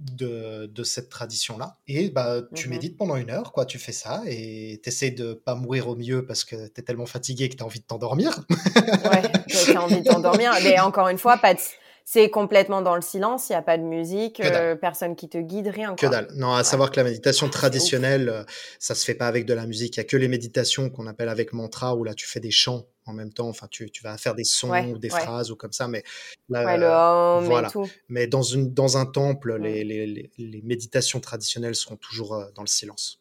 de, 0.00 0.66
de 0.66 0.82
cette 0.82 1.08
tradition-là. 1.10 1.76
Et 1.86 2.08
bah, 2.10 2.40
tu 2.54 2.68
Mhm. 2.68 2.74
médites 2.74 2.96
pendant 2.96 3.16
une 3.16 3.30
heure, 3.30 3.52
quoi. 3.52 3.66
Tu 3.66 3.78
fais 3.78 3.92
ça 3.92 4.22
et 4.26 4.80
tu 4.82 4.88
essaies 4.88 5.10
de 5.10 5.34
pas 5.34 5.54
mourir 5.54 5.88
au 5.88 5.94
milieu 5.96 6.24
parce 6.24 6.44
que 6.44 6.56
tu 6.68 6.80
es 6.80 6.82
tellement 6.82 7.06
fatigué 7.06 7.48
que 7.48 7.56
tu 7.56 7.62
as 7.62 7.66
envie 7.66 7.80
de 7.80 7.84
t'endormir. 7.84 8.44
Ouais, 8.50 9.22
tu 9.48 9.76
as 9.76 9.82
envie 9.82 10.00
de 10.00 10.04
t'endormir. 10.08 10.52
Mais 10.64 10.78
encore 10.80 11.08
une 11.08 11.18
fois, 11.18 11.36
pas 11.36 11.54
de... 11.54 11.60
c'est 12.04 12.30
complètement 12.30 12.82
dans 12.82 12.94
le 12.96 13.02
silence, 13.02 13.48
il 13.50 13.52
n'y 13.52 13.56
a 13.56 13.62
pas 13.62 13.76
de 13.78 13.82
musique, 13.82 14.40
euh, 14.40 14.74
personne 14.74 15.14
qui 15.16 15.28
te 15.28 15.38
guide, 15.38 15.68
rien. 15.68 15.94
Que 15.94 16.06
quoi. 16.06 16.08
dalle. 16.08 16.28
Non, 16.34 16.54
à 16.54 16.64
savoir 16.64 16.90
que 16.90 16.96
la 16.96 17.04
méditation 17.04 17.46
Ah, 17.48 17.52
traditionnelle, 17.52 18.28
euh, 18.30 18.42
ça 18.78 18.94
se 18.94 19.04
fait 19.04 19.14
pas 19.14 19.26
avec 19.28 19.44
de 19.44 19.54
la 19.54 19.66
musique. 19.66 19.96
Il 19.96 19.98
y 19.98 20.00
a 20.00 20.04
que 20.04 20.16
les 20.16 20.28
méditations 20.28 20.88
qu'on 20.90 21.06
appelle 21.06 21.28
avec 21.28 21.52
mantra 21.52 21.94
où 21.94 22.04
là 22.04 22.14
tu 22.14 22.26
fais 22.26 22.40
des 22.40 22.50
chants 22.50 22.86
en 23.06 23.12
même 23.12 23.32
temps. 23.32 23.48
Enfin, 23.48 23.66
tu, 23.70 23.90
tu 23.90 24.02
vas 24.02 24.16
faire 24.18 24.34
des 24.34 24.44
sons 24.44 24.70
Ouais, 24.70 24.86
ou 24.92 24.98
des 24.98 25.10
ouais. 25.12 25.20
phrases 25.20 25.50
ou 25.50 25.56
comme 25.56 25.72
ça. 25.72 25.88
Mais, 25.88 26.02
là, 26.48 26.64
Ouais, 26.64 26.78
le 26.78 26.86
euh, 26.86 27.40
voilà. 27.40 27.68
et 27.68 27.70
tout. 27.70 27.88
mais 28.08 28.26
dans, 28.26 28.42
une, 28.42 28.72
dans 28.72 28.96
un 28.96 29.06
temple, 29.06 29.58
Mm. 29.58 29.62
les, 29.62 29.84
les, 29.84 30.06
les, 30.06 30.30
les 30.38 30.62
méditations 30.62 31.20
traditionnelles 31.20 31.74
seront 31.74 31.96
toujours 31.96 32.34
euh, 32.34 32.46
dans 32.54 32.62
le 32.62 32.68
silence. 32.68 33.20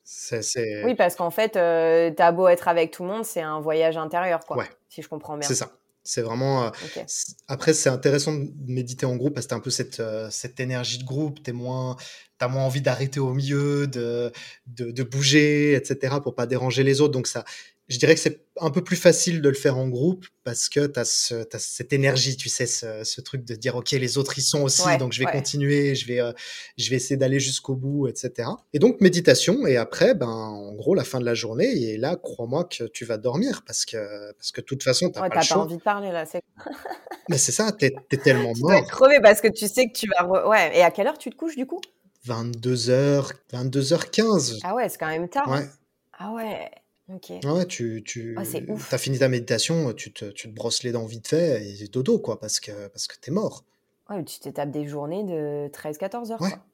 Oui, 0.86 0.96
parce 0.96 1.16
qu'en 1.16 1.32
fait, 1.32 1.56
euh, 1.56 2.12
t'as 2.16 2.32
beau 2.32 2.48
être 2.48 2.68
avec 2.68 2.92
tout 2.92 3.04
le 3.04 3.10
monde, 3.10 3.26
c'est 3.26 3.42
un 3.42 3.60
voyage 3.60 3.98
intérieur, 3.98 4.46
quoi. 4.46 4.64
Si 4.90 5.02
je 5.02 5.08
comprends 5.08 5.38
bien. 5.38 5.48
c'est 5.48 5.56
ça. 5.56 5.72
C'est 6.04 6.22
vraiment. 6.22 6.64
euh, 6.66 6.70
Après, 7.48 7.74
c'est 7.74 7.90
intéressant 7.90 8.34
de 8.34 8.50
méditer 8.68 9.06
en 9.06 9.16
groupe 9.16 9.34
parce 9.36 9.46
que 9.46 9.50
t'as 9.52 9.58
un 9.58 9.60
peu 9.60 9.70
cette, 9.70 10.00
euh, 10.00 10.28
cette 10.32 10.60
énergie 10.60 10.98
de 10.98 11.04
groupe. 11.04 11.44
T'es 11.44 11.52
moins, 11.52 11.98
t'as 12.40 12.48
moins 12.48 12.64
envie 12.64 12.82
d'arrêter 12.82 13.20
au 13.20 13.34
milieu, 13.34 13.86
de, 13.86 14.32
de, 14.66 14.92
de 14.92 15.04
bouger, 15.04 15.74
etc. 15.76 16.16
pour 16.24 16.34
pas 16.36 16.48
déranger 16.48 16.84
les 16.84 17.02
autres. 17.02 17.12
Donc 17.14 17.28
ça, 17.28 17.44
je 17.90 17.98
dirais 17.98 18.14
que 18.16 18.22
c'est 18.22 18.46
un 18.62 18.70
peu 18.70 18.84
plus 18.84 18.96
facile 18.96 19.42
de 19.42 19.50
le 19.50 19.56
faire 19.56 19.78
en 19.78 19.88
groupe 19.88 20.26
parce 20.44 20.70
que 20.70 20.92
ce, 21.04 21.44
t'as 21.44 21.60
cette 21.60 21.92
énergie, 21.92 22.38
tu 22.38 22.48
sais, 22.50 22.66
ce, 22.68 23.04
ce 23.04 23.22
truc 23.22 23.44
de 23.46 23.56
dire 23.56 23.76
ok, 23.76 23.92
les 23.92 24.18
autres 24.18 24.38
y 24.38 24.42
sont 24.42 24.62
aussi, 24.62 24.84
Ouais, 24.86 24.98
donc 24.98 25.12
je 25.14 25.20
vais 25.20 25.26
ouais. 25.26 25.32
continuer, 25.32 25.96
je 25.96 26.08
vais, 26.08 26.20
euh, 26.22 26.32
je 26.78 26.90
vais 26.90 26.96
essayer 26.98 27.18
d'aller 27.18 27.40
jusqu'au 27.40 27.76
bout, 27.76 28.08
etc. 28.08 28.50
Et 28.74 28.80
donc 28.80 29.02
méditation 29.02 29.66
et 29.68 29.76
après, 29.78 30.14
ben 30.14 30.28
en 30.28 30.74
gros 30.74 30.94
la 30.96 31.04
fin 31.04 31.20
de 31.20 31.26
la 31.26 31.34
journée 31.34 31.66
et 31.68 31.98
là, 31.98 32.16
crois-moi 32.16 32.66
que 32.66 32.84
tu 32.86 33.06
vas 33.06 33.18
dormir 33.18 33.64
parce 33.66 33.86
que 33.86 33.98
parce 34.34 34.52
que 34.52 34.62
de 34.62 34.66
toute 34.66 34.84
façon 34.84 35.10
t'as 35.10 35.22
Ouais, 35.22 35.30
pas 35.30 35.36
le 35.36 35.40
pas 35.40 35.46
choix. 35.46 35.58
envie 35.64 35.78
de 35.78 35.82
parler, 35.82 36.12
là. 36.12 36.26
c'est- 36.26 36.42
Mais 37.30 37.38
c'est 37.38 37.52
ça, 37.52 37.72
t'es 37.72 37.96
es 38.12 38.18
tellement 38.18 38.54
Tu 38.56 38.62
dois 38.62 38.76
être 38.78 38.82
mort. 38.88 38.92
crevé 38.92 39.20
parce 39.22 39.42
que 39.42 39.48
tu 39.48 39.68
sais 39.68 39.88
que 39.88 39.94
tu 39.98 40.08
vas... 40.08 40.26
re- 40.28 40.48
Ouais, 40.50 40.78
et 40.78 40.82
à 40.84 40.92
quelle 40.92 41.08
heure 41.08 41.18
tu 41.18 41.30
te 41.30 41.36
couches, 41.36 41.56
du 41.56 41.66
coup? 41.66 41.82
22h, 42.28 43.32
22h15. 43.52 44.60
Ah 44.64 44.76
ouais, 44.76 44.90
c'est 44.90 44.98
quand 44.98 45.08
même 45.08 45.30
tard. 45.30 45.48
Ouais, 45.50 45.66
Ah 46.18 46.32
ouais, 46.34 46.70
ok. 47.14 47.32
ouais, 47.44 47.66
tu, 47.66 48.04
tu 48.06 48.36
c'est 48.46 48.70
ouf. 48.70 48.94
as 48.94 48.98
fini 48.98 49.20
ta 49.20 49.28
méditation, 49.30 49.94
tu 49.94 50.12
te, 50.14 50.26
tu 50.26 50.50
te 50.50 50.54
brosses 50.56 50.84
les 50.84 50.92
dents 50.92 51.06
vite 51.06 51.28
fait 51.28 51.66
et 51.66 51.88
dodo, 51.88 52.20
quoi, 52.20 52.40
parce 52.40 52.60
que, 52.60 52.88
parce 52.90 53.08
que 53.08 53.16
t'es 53.20 53.32
mort. 53.32 53.64
Ouais, 54.10 54.24
tu 54.24 54.40
te 54.40 54.50
tapes 54.50 54.72
des 54.72 54.88
journées 54.88 55.24
de 55.24 55.68
13-14 55.70 56.32
heures, 56.32 56.42
Ouais. 56.42 56.50
quoi. 56.50 56.66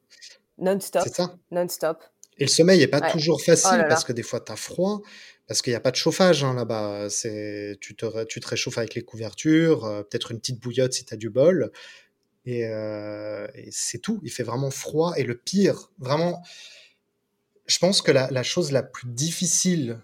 Non-stop, 0.58 1.02
C'est 1.04 1.14
ça. 1.14 1.34
non-stop. 1.50 2.02
Et 2.38 2.44
le 2.44 2.48
sommeil 2.50 2.82
est 2.82 2.88
pas 2.88 3.00
Ouais. 3.00 3.10
toujours 3.12 3.36
Oh 3.40 3.44
facile 3.44 3.72
là 3.72 3.78
là. 3.78 3.84
parce 3.84 4.04
que 4.04 4.12
des 4.12 4.22
fois 4.22 4.40
t'as 4.40 4.56
froid, 4.56 5.00
parce 5.46 5.62
qu'il 5.62 5.70
n'y 5.72 5.76
a 5.76 5.80
pas 5.80 5.90
de 5.90 5.96
chauffage 5.96 6.44
hein, 6.44 6.54
là-bas. 6.54 7.08
C'est, 7.10 7.78
tu 7.80 7.94
te, 7.96 8.04
ré- 8.06 8.26
tu 8.26 8.40
te 8.40 8.48
réchauffes 8.48 8.76
avec 8.78 8.94
les 8.94 9.02
couvertures, 9.02 9.84
euh, 9.84 10.02
peut-être 10.02 10.32
une 10.32 10.38
petite 10.38 10.60
bouillotte 10.60 10.92
si 10.92 11.04
t'as 11.04 11.16
du 11.16 11.30
bol. 11.30 11.72
Et, 12.46 12.66
euh, 12.66 13.46
et 13.54 13.68
c'est 13.70 13.98
tout. 13.98 14.20
Il 14.22 14.30
fait 14.30 14.42
vraiment 14.42 14.70
froid. 14.70 15.14
Et 15.16 15.24
le 15.24 15.36
pire, 15.36 15.90
vraiment, 15.98 16.42
je 17.66 17.78
pense 17.78 18.02
que 18.02 18.12
la, 18.12 18.30
la 18.30 18.42
chose 18.42 18.70
la 18.72 18.82
plus 18.82 19.08
difficile 19.08 19.98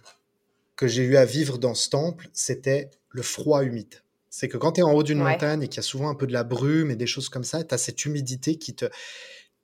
que 0.82 0.88
j'ai 0.88 1.04
eu 1.04 1.16
à 1.16 1.24
vivre 1.24 1.58
dans 1.58 1.74
ce 1.74 1.88
temple, 1.90 2.28
c'était 2.32 2.90
le 3.10 3.22
froid 3.22 3.62
humide. 3.62 3.94
C'est 4.30 4.48
que 4.48 4.56
quand 4.56 4.72
tu 4.72 4.80
es 4.80 4.82
en 4.82 4.92
haut 4.92 5.04
d'une 5.04 5.22
Ouais. 5.22 5.30
montagne 5.30 5.62
et 5.62 5.68
qu'il 5.68 5.76
y 5.76 5.78
a 5.78 5.82
souvent 5.84 6.08
un 6.08 6.16
peu 6.16 6.26
de 6.26 6.32
la 6.32 6.42
brume 6.42 6.90
et 6.90 6.96
des 6.96 7.06
choses 7.06 7.28
comme 7.28 7.44
ça, 7.44 7.62
tu 7.62 7.72
as 7.72 7.78
cette 7.78 8.04
humidité 8.04 8.56
qui, 8.56 8.74
te, 8.74 8.86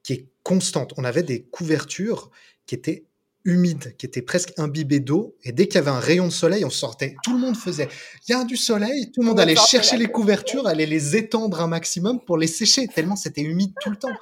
qui 0.05 0.13
est 0.13 0.27
constante. 0.45 0.93
On 0.97 1.03
avait 1.03 1.25
des 1.25 1.43
couvertures 1.43 2.31
qui 2.67 2.77
étaient 2.77 3.05
humide, 3.45 3.97
qui 3.97 4.07
était 4.07 4.23
presque 4.23 4.53
imbibé 4.59 5.01
d'eau. 5.01 5.35
Et 5.43 5.51
dès 5.51 5.67
qu'il 5.67 5.75
y 5.75 5.79
avait 5.79 5.91
un 5.91 5.99
rayon 5.99 6.27
de 6.27 6.33
soleil, 6.33 6.65
on 6.65 6.71
sortait. 6.71 7.17
Tout 7.25 7.33
le 7.33 7.41
monde 7.41 7.57
faisait. 7.57 7.89
Il 8.29 8.33
y 8.33 8.35
a 8.35 8.45
du 8.45 8.57
soleil. 8.57 9.11
Tout 9.11 9.23
le 9.23 9.27
monde 9.27 9.41
allait 9.41 9.57
chercher 9.57 9.97
les 9.97 10.07
couvertures, 10.07 10.69
allait 10.69 10.87
les 10.87 11.17
étendre 11.17 11.61
un 11.61 11.67
maximum 11.67 12.21
pour 12.25 12.39
les 12.39 12.47
sécher, 12.47 12.87
tellement 12.87 13.17
c'était 13.17 13.41
humide 13.43 13.73
tout 13.81 13.91
le 13.91 13.97
temps. 13.97 14.15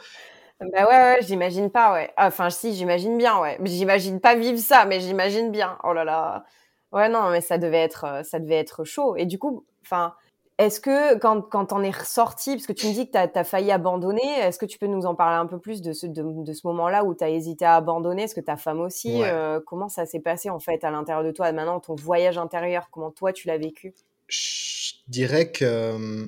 Bah 0.61 0.89
ouais, 0.89 0.97
ouais 0.97 1.19
j'imagine 1.27 1.71
pas, 1.71 1.93
ouais. 1.93 2.11
Enfin, 2.17 2.49
si, 2.49 2.75
j'imagine 2.75 3.19
bien, 3.19 3.39
ouais. 3.41 3.59
J'imagine 3.65 4.19
pas 4.21 4.35
vivre 4.35 4.59
ça, 4.59 4.87
mais 4.87 5.01
j'imagine 5.01 5.51
bien. 5.53 5.77
Oh 5.85 5.93
là 5.93 6.05
là. 6.05 6.45
Ouais, 6.93 7.09
non, 7.09 7.31
mais 7.31 7.41
ça 7.41 7.59
devait 7.59 7.83
être, 7.83 8.05
euh, 8.05 8.23
ça 8.23 8.39
devait 8.39 8.57
être 8.57 8.85
chaud. 8.85 9.17
Et 9.17 9.27
du 9.27 9.39
coup, 9.39 9.65
enfin, 9.83 10.15
est-ce 10.59 10.81
que 10.81 11.19
quand, 11.19 11.43
quand 11.43 11.73
on 11.73 11.83
est 11.83 11.97
ressorti, 11.97 12.53
parce 12.55 12.67
que 12.67 12.73
tu 12.73 12.87
me 12.87 12.93
dis 12.93 13.11
que 13.11 13.13
tu 13.13 13.39
as, 13.39 13.45
failli 13.45 13.71
abandonner, 13.71 14.27
est-ce 14.39 14.59
que 14.59 14.67
tu 14.67 14.79
peux 14.79 14.87
nous 14.87 15.05
en 15.05 15.15
parler 15.15 15.37
un 15.37 15.47
peu 15.47 15.59
plus 15.59 15.83
de 15.83 15.93
ce, 15.93 16.07
de, 16.07 16.53
ce 16.53 16.67
moment-là 16.67 17.05
où 17.05 17.15
tu 17.15 17.25
as 17.25 17.31
hésité 17.31 17.65
à 17.65 17.77
abandonner? 17.77 18.23
Est-ce 18.23 18.35
que 18.35 18.41
ta 18.41 18.57
femme 18.57 18.81
aussi 18.81 19.23
euh, 19.23 19.61
Comment 19.67 19.89
ça 19.89 20.07
s'est 20.07 20.21
passé 20.21 20.49
en 20.49 20.59
fait 20.59 20.83
à 20.85 20.91
l'intérieur 20.91 21.25
de 21.25 21.31
toi 21.31 21.53
Maintenant, 21.53 21.81
ton 21.81 21.95
voyage 21.95 22.39
intérieur, 22.39 22.89
comment 22.91 23.11
toi 23.11 23.33
tu 23.33 23.49
l'as 23.49 23.59
vécu? 23.59 23.93
Je 24.29 24.95
dirais 25.09 25.53
que 25.53 26.27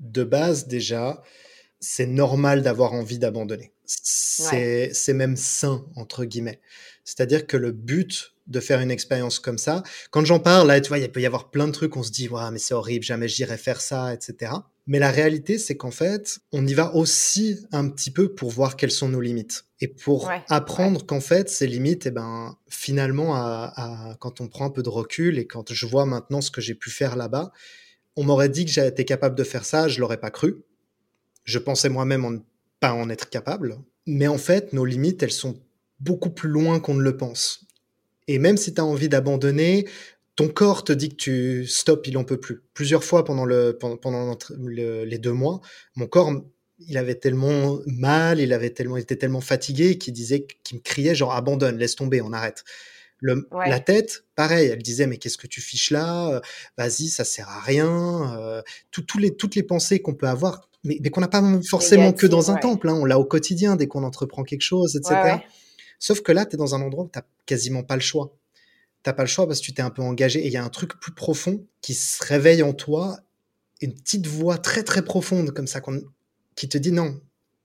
de 0.00 0.24
base 0.24 0.66
déjà, 0.66 1.22
c'est 1.80 2.06
normal 2.06 2.62
d'avoir 2.62 2.92
envie 2.92 3.18
d'abandonner. 3.18 3.72
C'est 3.84 5.12
même 5.12 5.36
sain, 5.36 5.84
entre 5.96 6.24
guillemets. 6.24 6.60
C'est-à-dire 7.04 7.46
que 7.46 7.56
le 7.56 7.72
but 7.72 8.34
de 8.46 8.60
faire 8.60 8.80
une 8.80 8.90
expérience 8.90 9.38
comme 9.38 9.58
ça, 9.58 9.82
quand 10.10 10.24
j'en 10.24 10.40
parle, 10.40 10.68
là, 10.68 10.80
tu 10.80 10.88
vois, 10.88 10.98
il 10.98 11.10
peut 11.10 11.20
y 11.20 11.26
avoir 11.26 11.50
plein 11.50 11.66
de 11.66 11.72
trucs, 11.72 11.96
on 11.96 12.02
se 12.02 12.10
dit, 12.10 12.28
ouais, 12.28 12.50
mais 12.52 12.58
c'est 12.58 12.74
horrible, 12.74 13.04
jamais 13.04 13.28
j'irai 13.28 13.56
faire 13.56 13.80
ça, 13.80 14.12
etc. 14.12 14.52
Mais 14.86 14.98
la 14.98 15.10
réalité, 15.10 15.58
c'est 15.58 15.76
qu'en 15.76 15.92
fait, 15.92 16.40
on 16.50 16.66
y 16.66 16.74
va 16.74 16.94
aussi 16.96 17.64
un 17.70 17.88
petit 17.88 18.10
peu 18.10 18.34
pour 18.34 18.50
voir 18.50 18.76
quelles 18.76 18.90
sont 18.90 19.08
nos 19.08 19.20
limites. 19.20 19.64
Et 19.80 19.88
pour 19.88 20.30
apprendre 20.48 21.06
qu'en 21.06 21.20
fait, 21.20 21.48
ces 21.48 21.66
limites, 21.66 22.06
eh 22.06 22.10
ben, 22.10 22.56
finalement, 22.68 23.34
à, 23.36 24.16
quand 24.18 24.40
on 24.40 24.48
prend 24.48 24.66
un 24.66 24.70
peu 24.70 24.82
de 24.82 24.88
recul 24.88 25.38
et 25.38 25.46
quand 25.46 25.72
je 25.72 25.86
vois 25.86 26.06
maintenant 26.06 26.40
ce 26.40 26.50
que 26.50 26.60
j'ai 26.60 26.74
pu 26.74 26.90
faire 26.90 27.14
là-bas, 27.14 27.52
on 28.16 28.24
m'aurait 28.24 28.48
dit 28.48 28.64
que 28.64 28.70
j'étais 28.72 28.88
été 28.88 29.04
capable 29.04 29.36
de 29.36 29.44
faire 29.44 29.64
ça, 29.64 29.86
je 29.86 30.00
l'aurais 30.00 30.18
pas 30.18 30.30
cru. 30.30 30.64
Je 31.44 31.58
pensais 31.58 31.88
moi-même 31.88 32.24
en, 32.24 32.38
pas 32.80 32.92
en 32.92 33.08
être 33.10 33.30
capable. 33.30 33.78
Mais 34.06 34.26
en 34.26 34.38
fait, 34.38 34.72
nos 34.72 34.84
limites, 34.84 35.22
elles 35.22 35.30
sont 35.30 35.56
beaucoup 36.00 36.30
plus 36.30 36.48
loin 36.48 36.80
qu'on 36.80 36.94
ne 36.94 37.02
le 37.02 37.16
pense. 37.16 37.66
Et 38.28 38.38
même 38.38 38.56
si 38.56 38.74
tu 38.74 38.80
as 38.80 38.84
envie 38.84 39.08
d'abandonner, 39.08 39.86
ton 40.36 40.48
corps 40.48 40.84
te 40.84 40.92
dit 40.92 41.10
que 41.10 41.16
tu 41.16 41.66
stop, 41.66 42.06
il 42.06 42.16
en 42.16 42.24
peut 42.24 42.38
plus. 42.38 42.62
Plusieurs 42.74 43.04
fois 43.04 43.24
pendant, 43.24 43.44
le, 43.44 43.76
pendant, 43.76 44.38
les 44.58 45.18
deux 45.18 45.32
mois, 45.32 45.60
mon 45.96 46.06
corps, 46.06 46.32
il 46.78 46.96
avait 46.96 47.16
tellement 47.16 47.78
mal, 47.86 48.40
il 48.40 48.52
avait 48.52 48.70
tellement, 48.70 48.96
il 48.96 49.02
était 49.02 49.16
tellement 49.16 49.40
fatigué 49.40 49.98
qu'il 49.98 50.14
disait, 50.14 50.46
qu'il 50.64 50.78
me 50.78 50.82
criait 50.82 51.14
genre 51.14 51.32
abandonne, 51.32 51.76
laisse 51.76 51.96
tomber, 51.96 52.22
on 52.22 52.32
arrête. 52.32 52.64
Le, 53.22 53.46
La 53.66 53.80
tête, 53.80 54.24
pareil, 54.34 54.68
elle 54.68 54.82
disait 54.82 55.06
mais 55.06 55.18
qu'est-ce 55.18 55.36
que 55.36 55.46
tu 55.46 55.60
fiches 55.60 55.90
là? 55.90 56.40
Vas-y, 56.78 57.08
ça 57.08 57.24
sert 57.24 57.48
à 57.50 57.60
rien. 57.60 58.34
Euh, 58.38 58.62
les, 59.18 59.36
toutes 59.36 59.54
les 59.54 59.62
pensées 59.62 60.00
qu'on 60.00 60.14
peut 60.14 60.26
avoir, 60.26 60.70
mais, 60.84 60.98
qu'on 61.10 61.20
n'a 61.20 61.28
pas 61.28 61.42
forcément 61.68 62.12
que 62.12 62.26
dans 62.26 62.50
un 62.50 62.56
temple. 62.56 62.88
Hein, 62.88 62.94
on 62.94 63.04
l'a 63.04 63.18
au 63.18 63.24
quotidien 63.24 63.76
dès 63.76 63.86
qu'on 63.86 64.04
entreprend 64.04 64.42
quelque 64.42 64.62
chose, 64.62 64.96
etc. 64.96 65.40
Sauf 66.00 66.22
que 66.22 66.32
là, 66.32 66.46
tu 66.46 66.56
es 66.56 66.58
dans 66.58 66.74
un 66.74 66.80
endroit 66.80 67.04
où 67.04 67.10
tu 67.12 67.20
quasiment 67.46 67.84
pas 67.84 67.94
le 67.94 68.00
choix. 68.00 68.34
T'as 69.02 69.12
pas 69.12 69.22
le 69.22 69.28
choix 69.28 69.46
parce 69.46 69.60
que 69.60 69.66
tu 69.66 69.72
t'es 69.72 69.82
un 69.82 69.90
peu 69.90 70.02
engagé 70.02 70.40
et 70.40 70.46
il 70.46 70.52
y 70.52 70.56
a 70.56 70.64
un 70.64 70.68
truc 70.68 70.98
plus 70.98 71.12
profond 71.12 71.64
qui 71.80 71.94
se 71.94 72.24
réveille 72.24 72.62
en 72.62 72.72
toi, 72.72 73.20
une 73.80 73.94
petite 73.94 74.26
voix 74.26 74.58
très 74.58 74.82
très 74.82 75.02
profonde 75.02 75.52
comme 75.52 75.66
ça 75.66 75.80
qui 76.54 76.68
te 76.68 76.76
dit 76.76 76.92
non, 76.92 77.20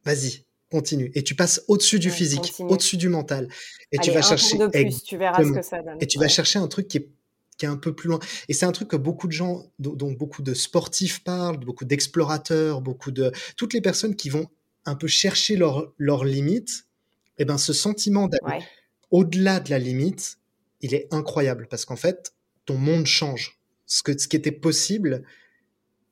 vas-y, 0.05 0.45
continue. 0.69 1.11
Et 1.15 1.23
tu 1.23 1.35
passes 1.35 1.63
au-dessus 1.67 1.99
du 1.99 2.09
physique, 2.09 2.53
au-dessus 2.59 2.97
du 2.97 3.09
mental. 3.09 3.49
Et 3.91 3.97
tu 3.97 4.11
vas 4.11 4.21
chercher. 4.21 4.57
tu 5.05 5.17
verras 5.17 5.43
ce 5.43 5.51
que 5.51 5.61
ça 5.61 5.81
donne. 5.81 5.97
Et 6.01 6.07
tu 6.07 6.19
vas 6.19 6.27
chercher 6.27 6.59
un 6.59 6.67
truc 6.67 6.87
qui 6.87 6.97
est, 6.97 7.09
qui 7.57 7.65
est 7.65 7.69
un 7.69 7.77
peu 7.77 7.93
plus 7.93 8.09
loin. 8.09 8.19
Et 8.49 8.53
c'est 8.53 8.65
un 8.65 8.71
truc 8.71 8.89
que 8.89 8.97
beaucoup 8.97 9.27
de 9.27 9.33
gens, 9.33 9.65
dont 9.79 10.11
beaucoup 10.11 10.41
de 10.41 10.53
sportifs 10.53 11.23
parlent, 11.23 11.57
beaucoup 11.57 11.85
d'explorateurs, 11.85 12.81
beaucoup 12.81 13.11
de. 13.11 13.31
Toutes 13.55 13.73
les 13.73 13.81
personnes 13.81 14.15
qui 14.15 14.29
vont 14.29 14.47
un 14.85 14.95
peu 14.95 15.07
chercher 15.07 15.57
leurs 15.57 16.23
limites, 16.25 16.85
et 16.85 16.94
eh 17.37 17.45
ben 17.45 17.57
ce 17.57 17.73
sentiment 17.73 18.27
d'aller 18.27 18.63
au-delà 19.11 19.59
de 19.59 19.69
la 19.69 19.79
limite, 19.79 20.39
il 20.81 20.93
est 20.93 21.07
incroyable 21.13 21.67
parce 21.69 21.85
qu'en 21.85 21.95
fait, 21.95 22.33
ton 22.65 22.75
monde 22.75 23.05
change. 23.05 23.59
Ce, 23.85 24.01
que, 24.01 24.17
ce 24.17 24.27
qui 24.27 24.35
était 24.35 24.51
possible 24.51 25.23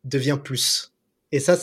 devient 0.03 0.37
plus. 0.41 0.93
Et 1.31 1.39
ça, 1.39 1.57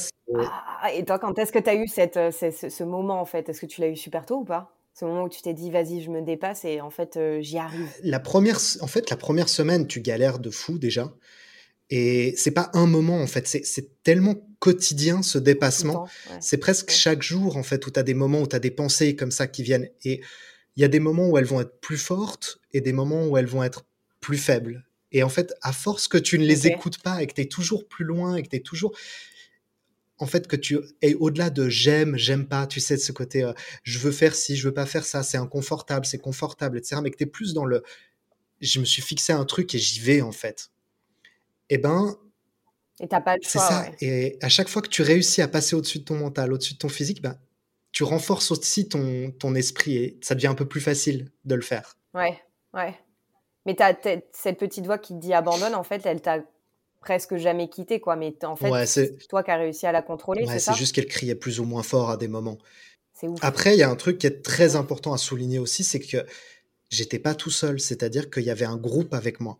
ah, 0.82 0.92
et 0.92 1.04
toi, 1.04 1.18
quand 1.18 1.38
est-ce 1.38 1.52
que 1.52 1.58
tu 1.58 1.70
as 1.70 1.76
eu 1.76 1.86
cette, 1.86 2.16
euh, 2.16 2.30
ce, 2.30 2.84
moment, 2.84 3.20
en 3.20 3.24
fait? 3.24 3.48
Est-ce 3.48 3.60
que 3.60 3.66
tu 3.66 3.80
l'as 3.80 3.88
eu 3.88 3.96
super 3.96 4.26
tôt 4.26 4.38
ou 4.38 4.44
pas? 4.44 4.74
Ce 4.94 5.04
moment 5.04 5.22
où 5.22 5.28
tu 5.28 5.40
t'es 5.40 5.54
dit, 5.54 5.70
vas-y, 5.70 6.02
je 6.02 6.10
me 6.10 6.20
dépasse 6.20 6.64
et 6.64 6.80
en 6.80 6.90
fait, 6.90 7.16
euh, 7.16 7.40
j'y 7.40 7.58
arrive. 7.58 7.88
La 8.02 8.18
première, 8.18 8.58
en 8.80 8.86
fait, 8.86 9.08
la 9.08 9.16
première 9.16 9.48
semaine, 9.48 9.86
tu 9.86 10.00
galères 10.00 10.38
de 10.38 10.50
fou 10.50 10.78
déjà. 10.78 11.12
Et 11.90 12.34
c'est 12.36 12.52
pas 12.52 12.70
un 12.72 12.86
moment, 12.86 13.20
en 13.20 13.26
fait. 13.26 13.46
C'est 13.46 14.02
tellement 14.02 14.36
quotidien, 14.60 15.22
ce 15.22 15.38
dépassement. 15.38 16.08
C'est 16.40 16.58
presque 16.58 16.90
chaque 16.90 17.22
jour, 17.22 17.56
en 17.56 17.64
fait, 17.64 17.86
où 17.86 17.90
tu 17.90 17.98
as 17.98 18.04
des 18.04 18.14
moments 18.14 18.42
où 18.42 18.46
tu 18.46 18.56
as 18.56 18.60
des 18.60 18.70
pensées 18.70 19.16
comme 19.16 19.32
ça 19.32 19.48
qui 19.48 19.64
viennent. 19.64 19.88
Et 20.04 20.20
il 20.76 20.82
y 20.82 20.84
a 20.84 20.88
des 20.88 21.00
moments 21.00 21.28
où 21.28 21.36
elles 21.36 21.44
vont 21.44 21.60
être 21.60 21.80
plus 21.80 21.98
fortes 21.98 22.60
et 22.72 22.80
des 22.80 22.92
moments 22.92 23.26
où 23.26 23.36
elles 23.36 23.46
vont 23.46 23.64
être 23.64 23.84
plus 24.20 24.38
faibles. 24.38 24.86
Et 25.12 25.24
en 25.24 25.28
fait, 25.28 25.52
à 25.62 25.72
force 25.72 26.06
que 26.06 26.18
tu 26.18 26.38
ne 26.38 26.44
les 26.44 26.68
écoutes 26.68 27.02
pas 27.02 27.22
et 27.22 27.26
que 27.26 27.34
tu 27.34 27.40
es 27.40 27.46
toujours 27.46 27.88
plus 27.88 28.04
loin 28.04 28.36
et 28.36 28.42
que 28.44 28.48
tu 28.48 28.56
es 28.56 28.60
toujours. 28.60 28.96
En 30.18 30.26
fait, 30.26 30.46
que 30.46 30.56
tu 30.56 30.78
es 31.02 31.14
au-delà 31.14 31.50
de 31.50 31.68
j'aime, 31.68 32.16
j'aime 32.16 32.46
pas, 32.46 32.66
tu 32.66 32.78
sais, 32.78 32.94
de 32.94 33.00
ce 33.00 33.10
côté 33.10 33.42
euh, 33.42 33.52
je 33.82 33.98
veux 33.98 34.12
faire 34.12 34.34
ci, 34.34 34.54
je 34.54 34.68
veux 34.68 34.74
pas 34.74 34.84
faire 34.84 35.04
ça, 35.04 35.22
c'est 35.22 35.38
inconfortable, 35.38 36.04
c'est 36.04 36.18
confortable, 36.18 36.76
etc. 36.76 37.00
Mais 37.02 37.10
que 37.10 37.16
tu 37.16 37.24
es 37.24 37.26
plus 37.26 37.54
dans 37.54 37.64
le 37.64 37.82
je 38.60 38.78
me 38.78 38.84
suis 38.84 39.02
fixé 39.02 39.32
un 39.32 39.44
truc 39.44 39.74
et 39.74 39.78
j'y 39.78 40.00
vais, 40.00 40.20
en 40.20 40.32
fait. 40.32 40.69
Eh 41.70 41.78
ben. 41.78 42.14
Et 43.00 43.08
t'as 43.08 43.22
pas 43.22 43.36
le 43.36 43.42
choix. 43.42 43.50
C'est 43.50 43.58
ça. 43.58 43.86
Et 44.02 44.38
à 44.42 44.50
chaque 44.50 44.68
fois 44.68 44.82
que 44.82 44.88
tu 44.88 45.00
réussis 45.00 45.40
à 45.40 45.48
passer 45.48 45.74
au-dessus 45.74 46.00
de 46.00 46.04
ton 46.04 46.16
mental, 46.16 46.52
au-dessus 46.52 46.74
de 46.74 46.78
ton 46.78 46.90
physique, 46.90 47.22
ben, 47.22 47.38
tu 47.92 48.04
renforces 48.04 48.50
aussi 48.50 48.88
ton, 48.88 49.30
ton 49.30 49.54
esprit 49.54 49.96
et 49.96 50.18
ça 50.20 50.34
devient 50.34 50.48
un 50.48 50.54
peu 50.54 50.66
plus 50.66 50.80
facile 50.82 51.30
de 51.44 51.54
le 51.54 51.62
faire. 51.62 51.96
Ouais, 52.12 52.38
ouais. 52.74 52.94
Mais 53.66 53.80
as, 53.80 53.96
cette 54.32 54.58
petite 54.58 54.84
voix 54.84 54.98
qui 54.98 55.14
te 55.14 55.18
dit 55.18 55.32
abandonne, 55.32 55.74
en 55.74 55.82
fait, 55.82 56.04
elle 56.04 56.20
t'a 56.20 56.40
presque 57.00 57.36
jamais 57.36 57.68
quitté, 57.68 58.00
quoi. 58.00 58.16
Mais 58.16 58.34
en 58.44 58.56
fait, 58.56 58.86
c'est 58.86 59.16
toi 59.28 59.42
qui 59.42 59.50
as 59.50 59.56
réussi 59.56 59.86
à 59.86 59.92
la 59.92 60.02
contrôler, 60.02 60.44
ouais, 60.44 60.58
c'est 60.58 60.74
juste 60.74 60.94
qu'elle 60.94 61.06
criait 61.06 61.34
plus 61.34 61.60
ou 61.60 61.64
moins 61.64 61.82
fort 61.82 62.10
à 62.10 62.16
des 62.16 62.28
moments. 62.28 62.58
Après, 63.42 63.74
il 63.74 63.78
y 63.78 63.82
a 63.82 63.90
un 63.90 63.96
truc 63.96 64.18
qui 64.18 64.26
est 64.26 64.42
très 64.42 64.76
important 64.76 65.12
à 65.12 65.18
souligner 65.18 65.58
aussi, 65.58 65.84
c'est 65.84 66.00
que 66.00 66.24
j'étais 66.88 67.18
pas 67.18 67.34
tout 67.34 67.50
seul, 67.50 67.80
c'est-à-dire 67.80 68.30
qu'il 68.30 68.44
y 68.44 68.50
avait 68.50 68.64
un 68.64 68.76
groupe 68.76 69.14
avec 69.14 69.40
moi. 69.40 69.58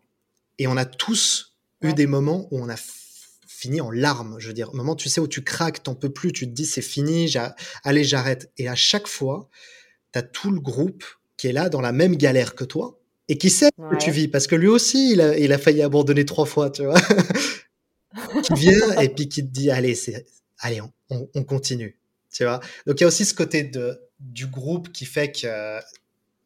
Et 0.57 0.67
on 0.67 0.77
a 0.77 0.85
tous 0.85 1.50
eu 1.81 1.93
des 1.93 2.07
moments 2.07 2.47
où 2.51 2.59
on 2.59 2.69
a 2.69 2.75
fini 3.47 3.81
en 3.81 3.91
larmes. 3.91 4.37
Je 4.39 4.47
veux 4.47 4.53
dire, 4.53 4.69
au 4.73 4.75
moment, 4.75 4.95
tu 4.95 5.09
sais, 5.09 5.21
où 5.21 5.27
tu 5.27 5.43
craques, 5.43 5.83
t'en 5.83 5.95
peux 5.95 6.09
plus, 6.09 6.31
tu 6.31 6.47
te 6.47 6.51
dis 6.51 6.65
c'est 6.65 6.81
fini, 6.81 7.31
allez, 7.83 8.03
j'arrête. 8.03 8.51
Et 8.57 8.67
à 8.67 8.75
chaque 8.75 9.07
fois, 9.07 9.49
tu 10.13 10.19
as 10.19 10.23
tout 10.23 10.51
le 10.51 10.59
groupe 10.59 11.03
qui 11.37 11.47
est 11.47 11.53
là 11.53 11.69
dans 11.69 11.81
la 11.81 11.91
même 11.91 12.15
galère 12.15 12.55
que 12.55 12.63
toi 12.63 12.99
et 13.27 13.37
qui 13.37 13.49
sait 13.49 13.69
que 13.77 13.97
tu 13.97 14.11
vis 14.11 14.27
parce 14.27 14.47
que 14.47 14.55
lui 14.55 14.67
aussi, 14.67 15.13
il 15.13 15.21
a, 15.21 15.37
il 15.37 15.53
a 15.53 15.57
failli 15.57 15.81
abandonner 15.81 16.25
trois 16.25 16.45
fois, 16.45 16.69
tu 16.69 16.83
vois. 16.83 16.99
qui 18.43 18.53
vient 18.55 18.99
et 18.99 19.09
puis 19.09 19.29
qui 19.29 19.41
te 19.43 19.51
dit 19.51 19.71
allez, 19.71 19.95
c'est, 19.95 20.25
allez, 20.59 20.81
on, 20.81 21.29
on, 21.33 21.43
continue, 21.43 21.97
tu 22.31 22.43
vois. 22.43 22.59
Donc 22.85 22.99
il 22.99 23.01
y 23.01 23.03
a 23.05 23.07
aussi 23.07 23.25
ce 23.25 23.33
côté 23.33 23.63
de, 23.63 24.01
du 24.19 24.47
groupe 24.47 24.91
qui 24.91 25.05
fait 25.05 25.31
que 25.31 25.79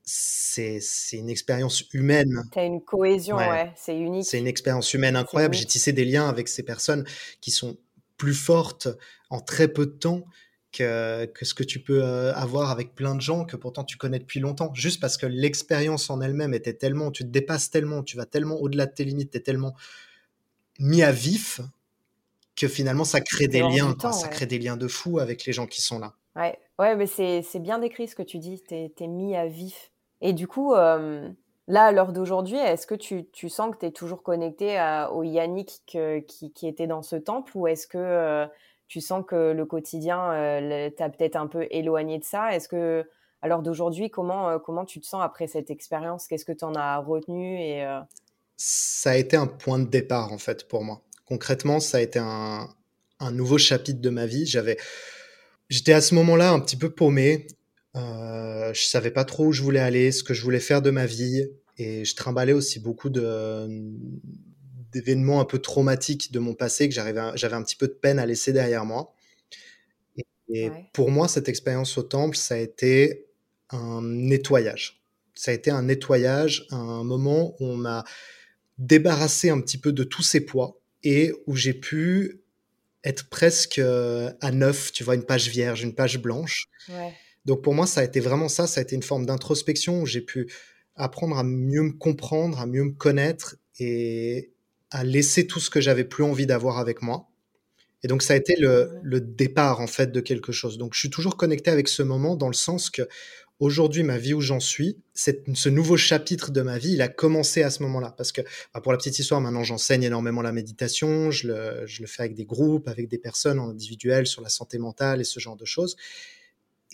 c'est 0.06 0.80
une 1.14 1.30
expérience 1.30 1.84
humaine. 1.94 2.44
Tu 2.52 2.60
as 2.60 2.66
une 2.66 2.82
cohésion, 2.82 3.38
ouais, 3.38 3.74
c'est 3.76 3.98
unique. 3.98 4.26
C'est 4.26 4.38
une 4.38 4.48
expérience 4.48 4.94
humaine 4.94 5.16
incroyable. 5.16 5.56
J'ai 5.56 5.66
tissé 5.66 5.94
des 5.94 6.06
liens 6.06 6.30
avec 6.30 6.48
ces 6.48 6.64
personnes 6.64 7.06
qui 7.42 7.52
sont 7.52 7.78
plus 8.18 8.36
fortes 8.36 8.88
en 9.30 9.42
très 9.42 9.68
peu 9.68 9.86
de 9.86 9.92
temps 9.92 10.24
que, 10.72 11.26
que 11.26 11.46
ce 11.46 11.54
que 11.54 11.64
tu 11.64 11.80
peux 11.80 12.04
euh, 12.04 12.34
avoir 12.34 12.70
avec 12.70 12.96
plein 12.96 13.16
de 13.16 13.22
gens 13.22 13.46
que 13.46 13.56
pourtant 13.56 13.84
tu 13.84 13.98
connais 13.98 14.20
depuis 14.20 14.40
longtemps. 14.40 14.74
Juste 14.74 15.00
parce 15.00 15.18
que 15.18 15.26
l'expérience 15.26 16.10
en 16.10 16.22
elle-même 16.22 16.54
était 16.54 16.74
tellement, 16.74 17.12
tu 17.12 17.24
te 17.24 17.30
dépasses 17.30 17.70
tellement, 17.70 18.04
tu 18.04 18.18
vas 18.18 18.26
tellement 18.26 18.56
au-delà 18.56 18.86
de 18.86 18.94
tes 18.94 19.06
limites, 19.06 19.32
tu 19.32 19.38
es 19.38 19.42
tellement 19.42 19.76
mis 20.80 21.04
à 21.04 21.12
vif 21.12 21.62
que 22.56 22.68
finalement 22.68 23.06
ça 23.06 23.22
crée 23.22 23.48
des 23.48 23.62
liens, 23.62 23.96
ça 24.12 24.28
crée 24.28 24.46
des 24.46 24.60
liens 24.60 24.78
de 24.78 24.88
fou 24.88 25.20
avec 25.20 25.46
les 25.46 25.54
gens 25.54 25.68
qui 25.68 25.82
sont 25.82 26.00
là. 26.00 26.14
Ouais, 26.36 26.58
ouais 26.80 26.96
mais 26.96 27.08
c'est 27.08 27.60
bien 27.60 27.80
décrit 27.80 28.08
ce 28.08 28.16
que 28.16 28.24
tu 28.24 28.40
dis, 28.40 28.62
tu 28.68 28.76
es, 28.76 29.08
mis 29.08 29.36
à 29.36 29.48
vif. 29.48 29.92
Et 30.26 30.34
du 30.34 30.48
coup, 30.48 30.74
là, 30.74 31.86
à 31.86 31.92
l'heure 31.92 32.12
d'aujourd'hui, 32.12 32.58
est-ce 32.58 32.88
que 32.88 32.96
tu, 32.96 33.28
sens 33.48 33.72
que 33.72 33.80
tu 33.80 33.86
es 33.86 33.92
toujours 33.92 34.24
connecté 34.24 34.80
au 35.12 35.22
Yannick 35.22 35.84
qui, 35.86 36.68
était 36.68 36.88
dans 36.88 37.04
ce 37.04 37.16
temple 37.16 37.52
ou 37.56 37.68
est-ce 37.68 37.86
que 37.86 38.48
tu 38.88 39.02
sens 39.02 39.24
que 39.28 39.52
le 39.52 39.66
quotidien 39.66 40.32
t'a 40.98 41.10
peut-être 41.10 41.36
un 41.36 41.46
peu 41.46 41.68
éloigné 41.70 42.18
de 42.18 42.24
ça? 42.24 42.56
Est-ce 42.56 42.68
que, 42.68 43.08
à 43.44 43.48
l'heure 43.48 43.62
d'aujourd'hui, 43.62 44.10
comment, 44.10 44.58
comment 44.58 44.84
tu 44.84 45.00
te 45.00 45.06
sens 45.06 45.22
après 45.24 45.46
cette 45.46 45.70
expérience? 45.70 46.26
Qu'est-ce 46.26 46.46
que 46.46 46.54
tu 46.54 46.66
en 46.66 46.74
as 46.74 46.98
retenu 46.98 47.60
et, 47.60 47.86
Ça 48.58 49.12
a 49.12 49.16
été 49.18 49.38
un 49.38 49.46
point 49.46 49.78
de 49.78 49.86
départ, 49.86 50.34
en 50.34 50.40
fait, 50.40 50.68
pour 50.68 50.84
moi. 50.84 51.02
Concrètement, 51.28 51.80
ça 51.80 52.00
a 52.00 52.02
été 52.02 52.18
un, 52.18 52.68
un 53.20 53.32
nouveau 53.32 53.60
chapitre 53.60 54.02
de 54.02 54.10
ma 54.10 54.26
vie. 54.26 54.48
J'avais. 54.48 54.78
J'étais 55.70 55.94
à 55.94 56.02
ce 56.02 56.16
moment-là 56.16 56.52
un 56.52 56.60
petit 56.60 56.78
peu 56.78 56.90
paumé 56.90 57.46
Euh, 57.96 58.74
je 58.74 58.84
savais 58.84 59.12
pas 59.12 59.26
trop 59.26 59.48
où 59.48 59.52
je 59.52 59.62
voulais 59.62 59.80
aller, 59.80 60.12
ce 60.12 60.24
que 60.24 60.34
je 60.34 60.42
voulais 60.42 60.60
faire 60.60 60.82
de 60.82 60.92
ma 60.92 61.06
vie, 61.06 61.48
et 61.78 62.06
je 62.06 62.16
trimballais 62.16 62.54
aussi 62.54 62.80
beaucoup 62.80 63.10
de 63.10 63.68
d'événements 64.92 65.42
un 65.42 65.46
peu 65.46 65.60
traumatiques 65.60 66.32
de 66.32 66.40
mon 66.40 66.54
passé 66.54 66.88
que 66.88 66.96
j'avais 66.96 67.20
un 67.20 67.64
petit 67.64 67.76
peu 67.76 67.88
de 67.88 67.94
peine 67.94 68.18
à 68.18 68.26
laisser 68.26 68.54
derrière 68.54 68.86
moi. 68.86 69.14
Et, 70.48 70.70
pour 70.94 71.12
moi, 71.12 71.28
cette 71.28 71.50
expérience 71.50 71.98
au 71.98 72.04
temple, 72.04 72.38
ça 72.38 72.56
a 72.56 72.60
été 72.60 73.26
un 73.72 74.02
nettoyage. 74.02 75.04
Ça 75.34 75.52
a 75.52 75.54
été 75.54 75.70
un 75.70 75.84
nettoyage, 75.84 76.66
un 76.72 77.04
moment 77.04 77.56
où 77.60 77.66
on 77.66 77.76
m'a 77.76 78.06
débarrassé 78.78 79.50
un 79.50 79.60
petit 79.60 79.78
peu 79.78 79.92
de 79.92 80.06
tous 80.06 80.24
ces 80.24 80.40
poids 80.40 80.80
et 81.04 81.34
où 81.46 81.58
j'ai 81.58 81.74
pu 81.74 82.42
être 83.04 83.30
presque 83.30 83.80
euh, 83.80 84.32
à 84.40 84.52
neuf, 84.52 84.92
tu 84.94 85.04
vois, 85.04 85.16
une 85.16 85.26
page 85.26 85.50
vierge, 85.50 85.84
une 85.84 85.94
page 85.94 86.20
blanche. 86.20 86.68
Donc 87.46 87.62
pour 87.62 87.74
moi, 87.74 87.88
ça 87.88 88.02
a 88.02 88.04
été 88.04 88.20
vraiment 88.20 88.50
ça, 88.50 88.68
ça 88.68 88.80
a 88.80 88.84
été 88.84 88.96
une 88.96 89.04
forme 89.04 89.26
d'introspection 89.26 90.02
où 90.02 90.06
j'ai 90.06 90.22
pu 90.22 90.52
apprendre 90.96 91.38
à 91.38 91.44
mieux 91.44 91.84
me 91.84 91.94
comprendre, 91.94 92.60
à 92.60 92.66
mieux 92.66 92.84
me 92.84 92.94
connaître 92.94 93.58
et 93.80 94.54
à 94.92 95.04
laisser 95.04 95.46
tout 95.46 95.60
ce 95.60 95.70
que 95.70 95.82
j'avais 95.82 96.06
plus 96.06 96.24
envie 96.24 96.46
d'avoir 96.46 96.78
avec 96.78 97.02
moi. 97.02 97.30
Et 98.04 98.08
donc 98.08 98.22
ça 98.22 98.34
a 98.34 98.38
été 98.38 98.56
le, 98.58 98.92
le, 99.02 99.20
départ 99.20 99.82
en 99.82 99.88
fait 99.88 100.12
de 100.12 100.20
quelque 100.22 100.52
chose. 100.52 100.78
Donc 100.78 100.94
je 100.94 101.00
suis 101.00 101.10
toujours 101.10 101.38
connecté 101.38 101.72
avec 101.72 101.88
ce 101.88 102.04
moment 102.04 102.36
dans 102.36 102.48
le 102.48 102.54
sens 102.54 102.90
que 102.90 103.08
aujourd'hui, 103.60 104.04
ma 104.04 104.18
vie 104.18 104.34
où 104.34 104.42
j'en 104.42 104.60
suis, 104.60 104.98
ce 105.14 105.70
nouveau 105.70 105.98
chapitre 105.98 106.52
de 106.52 106.62
ma 106.62 106.78
vie, 106.78 106.94
il 106.94 107.02
a 107.02 107.08
commencé 107.08 107.64
à 107.64 107.70
ce 107.70 107.84
moment-là. 107.84 108.14
Parce 108.18 108.32
que, 108.32 108.42
bah, 108.74 108.82
pour 108.82 108.92
la 108.92 108.98
petite 108.98 109.18
histoire, 109.18 109.42
maintenant, 109.42 109.64
j'enseigne 109.64 110.04
énormément 110.04 110.42
la 110.42 110.52
méditation. 110.52 111.32
Je 111.32 111.48
le, 111.48 111.88
je 111.88 112.02
le, 112.02 112.08
fais 112.08 112.24
avec 112.24 112.36
des 112.36 112.46
groupes, 112.46 112.88
avec 112.88 113.08
des 113.08 113.18
personnes 113.18 113.60
en 113.60 113.70
individuel 113.70 114.28
sur 114.28 114.42
la 114.42 114.50
santé 114.50 114.78
mentale 114.78 115.22
et 115.22 115.24
ce 115.24 115.40
genre 115.40 115.56
de 115.56 115.66
choses. 115.66 115.96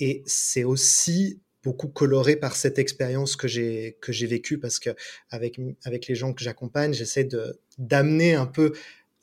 Et 0.01 0.23
c'est 0.25 0.63
aussi 0.63 1.39
beaucoup 1.63 1.87
coloré 1.87 2.35
par 2.35 2.55
cette 2.55 2.79
expérience 2.79 3.35
que 3.35 3.47
j'ai 3.47 3.95
vécue 4.27 4.57
parce 4.57 4.79
que 4.79 4.89
avec 5.29 5.59
avec 5.83 6.07
les 6.07 6.15
gens 6.15 6.33
que 6.33 6.43
j'accompagne, 6.43 6.91
j'essaie 6.91 7.23
de 7.23 7.59
d'amener 7.77 8.33
un 8.33 8.47
peu 8.47 8.73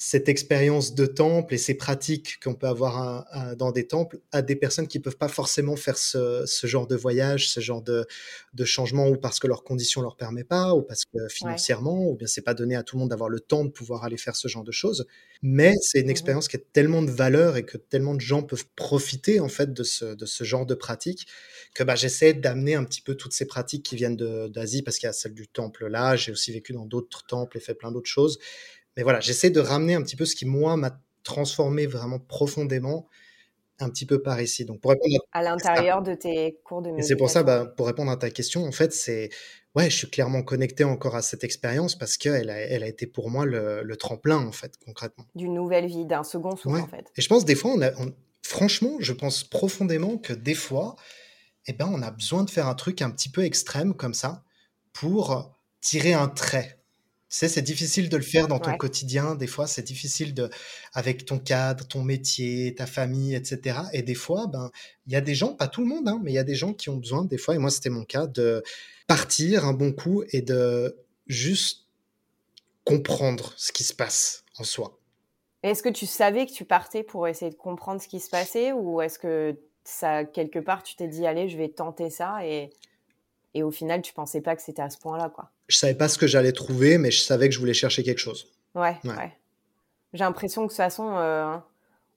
cette 0.01 0.28
expérience 0.28 0.94
de 0.94 1.07
temple 1.07 1.55
et 1.55 1.59
ces 1.59 1.74
pratiques 1.74 2.38
qu'on 2.40 2.55
peut 2.55 2.68
avoir 2.68 3.26
dans 3.57 3.72
des 3.72 3.88
temples 3.88 4.20
à 4.30 4.42
des 4.42 4.55
personnes 4.55 4.86
qui 4.86 5.01
peuvent 5.01 5.16
pas 5.16 5.26
forcément 5.26 5.74
faire 5.74 5.99
ce, 5.99 6.46
genre 6.62 6.86
de 6.86 6.94
voyage, 6.94 7.51
ce 7.51 7.59
genre 7.59 7.82
de, 7.82 8.07
de, 8.55 8.64
changement, 8.64 9.09
ou 9.09 9.16
parce 9.16 9.40
que 9.40 9.49
leurs 9.49 9.64
conditions 9.64 10.01
leur 10.01 10.16
permettent 10.16 10.46
pas, 10.46 10.72
ou 10.72 10.82
parce 10.82 11.05
que 11.05 11.26
financièrement, 11.28 12.11
ou 12.11 12.14
bien 12.14 12.28
c'est 12.28 12.42
pas 12.42 12.55
donné 12.55 12.76
à 12.76 12.84
tout 12.84 12.94
le 12.94 13.01
monde 13.01 13.11
d'avoir 13.11 13.28
le 13.28 13.40
temps 13.40 13.64
de 13.64 13.70
pouvoir 13.70 14.05
aller 14.05 14.16
faire 14.16 14.36
ce 14.36 14.46
genre 14.46 14.62
de 14.62 14.70
choses. 14.70 15.05
Mais 15.42 15.74
c'est 15.80 15.99
une 16.01 16.07
mmh 16.07 16.11
expérience 16.11 16.49
qui 16.49 16.57
a 16.57 16.61
tellement 16.72 17.03
de 17.03 17.11
valeur 17.11 17.57
et 17.57 17.64
que 17.64 17.76
tellement 17.76 18.14
de 18.14 18.20
gens 18.20 18.42
peuvent 18.42 18.66
profiter 18.76 19.40
en 19.40 19.49
fait 19.49 19.72
de 19.72 19.82
ce, 19.82 20.05
de 20.05 20.26
ce 20.26 20.44
genre 20.44 20.66
de 20.66 20.74
pratiques 20.74 21.26
que 21.74 21.82
bah, 21.82 21.94
j'essaie 21.96 22.34
d'amener 22.34 22.74
un 22.74 22.84
petit 22.84 23.03
peu 23.03 23.14
toutes 23.14 23.32
ces 23.32 23.46
pratiques 23.46 23.84
qui 23.84 23.96
viennent 23.96 24.16
d'Asie, 24.16 24.82
parce 24.82 24.99
qu'il 24.99 25.07
y 25.07 25.11
a 25.11 25.12
celle 25.12 25.34
du 25.34 25.49
temple 25.49 25.86
là, 25.88 26.14
j'ai 26.14 26.32
aussi 26.32 26.53
vécu 26.53 26.72
dans 26.72 26.86
d'autres 26.86 27.26
temples 27.26 27.57
et 27.57 27.61
fait 27.61 27.74
plein 27.74 27.90
d'autres 27.90 28.09
choses 28.09 28.38
mais 28.99 29.05
voilà, 29.05 29.20
j'essaie 29.20 29.51
de 29.51 29.61
ramener 29.61 29.94
un 29.94 30.03
petit 30.03 30.16
peu 30.16 30.24
ce 30.24 30.34
qui, 30.34 30.44
moi, 30.44 30.76
m'a 30.76 31.01
transformé 31.22 31.86
vraiment 31.86 32.18
profondément 32.18 33.07
un 33.78 33.90
petit 33.90 34.07
peu 34.07 34.20
par 34.20 34.42
ici. 34.42 34.64
Donc, 34.64 34.80
pour 34.80 34.90
répondre 34.90 35.14
à, 35.30 35.40
l'intérieur 35.40 36.03
de 36.03 36.14
tes 36.14 36.59
cours 36.64 36.82
de 36.82 36.88
méditation. 36.88 37.09
c'est 37.09 37.16
pour 37.16 37.30
ça, 37.30 37.44
bah, 37.44 37.64
pour 37.64 37.86
répondre 37.86 38.11
à 38.11 38.16
ta 38.16 38.28
question, 38.30 38.64
en 38.64 38.72
fait, 38.72 38.92
c'est 38.92 39.30
ouais, 39.76 39.88
je 39.88 39.96
suis 39.96 40.11
clairement 40.11 40.42
connecté 40.42 40.82
encore 40.82 41.14
à 41.14 41.22
cette 41.22 41.44
expérience 41.44 41.96
parce 41.96 42.16
qu'elle 42.16 42.51
a, 42.51 42.59
elle 42.59 42.82
a 42.82 42.88
été 42.88 43.07
pour 43.07 43.30
moi 43.30 43.46
le, 43.46 43.96
tremplin, 43.96 44.44
en 44.44 44.51
fait, 44.51 44.72
concrètement. 44.84 45.26
D'une 45.36 45.55
nouvelle 45.55 45.86
vie, 45.86 46.05
d'un 46.05 46.24
second 46.24 46.57
souffle, 46.57 46.80
en 46.80 46.88
fait. 46.88 47.07
Et 47.16 47.22
je 47.22 47.28
pense 47.28 47.44
des 47.44 47.55
fois, 47.55 47.70
on 47.76 47.80
a, 47.80 47.92
franchement, 48.42 48.96
je 48.99 49.12
pense 49.12 49.44
profondément 49.44 50.18
que 50.18 50.32
des 50.32 50.55
fois, 50.55 50.96
eh 51.68 51.72
ben, 51.72 51.88
on 51.88 52.03
a 52.03 52.11
besoin 52.11 52.42
de 52.42 52.51
faire 52.51 52.66
un 52.66 52.74
truc 52.74 53.01
un 53.01 53.12
petit 53.12 53.28
peu 53.28 53.44
extrême 53.44 53.94
comme 53.94 54.14
ça 54.14 54.42
pour 54.92 55.57
tirer 55.80 56.14
un 56.14 56.26
trait 56.26 56.78
sais, 57.29 57.49
c'est 57.49 57.62
difficile 57.62 58.09
de 58.09 58.16
le 58.16 58.22
faire 58.22 58.49
dans 58.49 58.59
ton 58.59 58.76
quotidien. 58.76 59.35
Des 59.35 59.47
fois, 59.47 59.66
c'est 59.66 59.83
difficile 59.83 60.35
de, 60.35 60.49
avec 60.95 61.24
ton 61.24 61.39
cadre, 61.39 61.87
ton 61.87 62.03
métier, 62.03 62.74
ta 62.74 62.87
famille, 62.87 63.35
etc. 63.35 63.81
Et 63.93 64.03
des 64.03 64.14
fois, 64.14 64.47
ben, 64.47 64.70
il 65.07 65.12
y 65.12 65.16
a 65.16 65.20
des 65.20 65.35
gens, 65.35 65.55
pas 65.55 65.68
tout 65.68 65.83
le 65.83 65.89
monde, 65.89 66.09
hein, 66.09 66.20
mais 66.22 66.33
il 66.33 66.35
y 66.35 66.39
a 66.39 66.45
des 66.45 66.55
gens 66.55 66.72
qui 66.72 66.89
ont 66.89 66.97
besoin, 66.97 67.24
des 67.24 67.39
fois, 67.39 67.55
et 67.55 67.59
moi, 67.59 67.70
c'était 67.70 67.91
mon 67.91 68.05
cas, 68.05 68.26
de 68.26 68.62
partir 69.07 69.64
un 69.66 69.72
bon 69.72 69.93
coup 69.93 70.22
et 70.33 70.43
de 70.43 70.97
juste 71.26 71.87
comprendre 72.85 73.53
ce 73.57 73.72
qui 73.72 73.85
se 73.85 73.95
passe 73.95 74.45
en 74.59 74.64
soi. 74.64 74.99
Est-ce 75.62 75.83
que 75.83 75.89
tu 75.89 76.07
savais 76.07 76.47
que 76.47 76.53
tu 76.53 76.64
partais 76.64 77.03
pour 77.03 77.26
essayer 77.29 77.51
de 77.51 77.57
comprendre 77.57 78.01
ce 78.01 78.09
qui 78.09 78.20
se 78.20 78.31
passait 78.31 78.72
ou 78.72 79.01
est-ce 79.01 79.18
que 79.18 79.57
ça, 79.85 80.24
quelque 80.24 80.59
part, 80.59 80.83
tu 80.83 80.97
t'es 80.97 81.09
dit, 81.09 81.26
allez, 81.26 81.49
je 81.49 81.57
vais 81.57 81.68
tenter 81.68 82.11
ça 82.11 82.47
et 82.47 82.70
et 83.55 83.62
au 83.62 83.70
final, 83.70 84.03
tu 84.03 84.12
pensais 84.12 84.40
pas 84.40 84.57
que 84.57 84.62
c'était 84.62 84.82
à 84.82 84.90
ce 84.90 84.99
point-là, 84.99 85.30
quoi. 85.30 85.51
Je 85.68 85.76
savais 85.76 85.94
pas 85.94 86.09
ce 86.09 86.18
que 86.18 86.26
j'allais 86.26 86.53
trouver, 86.53 86.99
mais 86.99 87.11
je 87.11 87.20
savais 87.20 87.49
que 87.49 87.55
je 87.55 87.61
voulais 87.61 87.74
chercher 87.74 88.03
quelque 88.03 88.18
chose. 88.18 88.46
Ouais, 88.74 88.96
ouais. 89.05 89.32
J'ai 90.12 90.24
l'impression 90.24 90.62
que 90.62 90.66
de 90.66 90.70
toute 90.70 90.76
façon, 90.76 91.16
euh, 91.16 91.57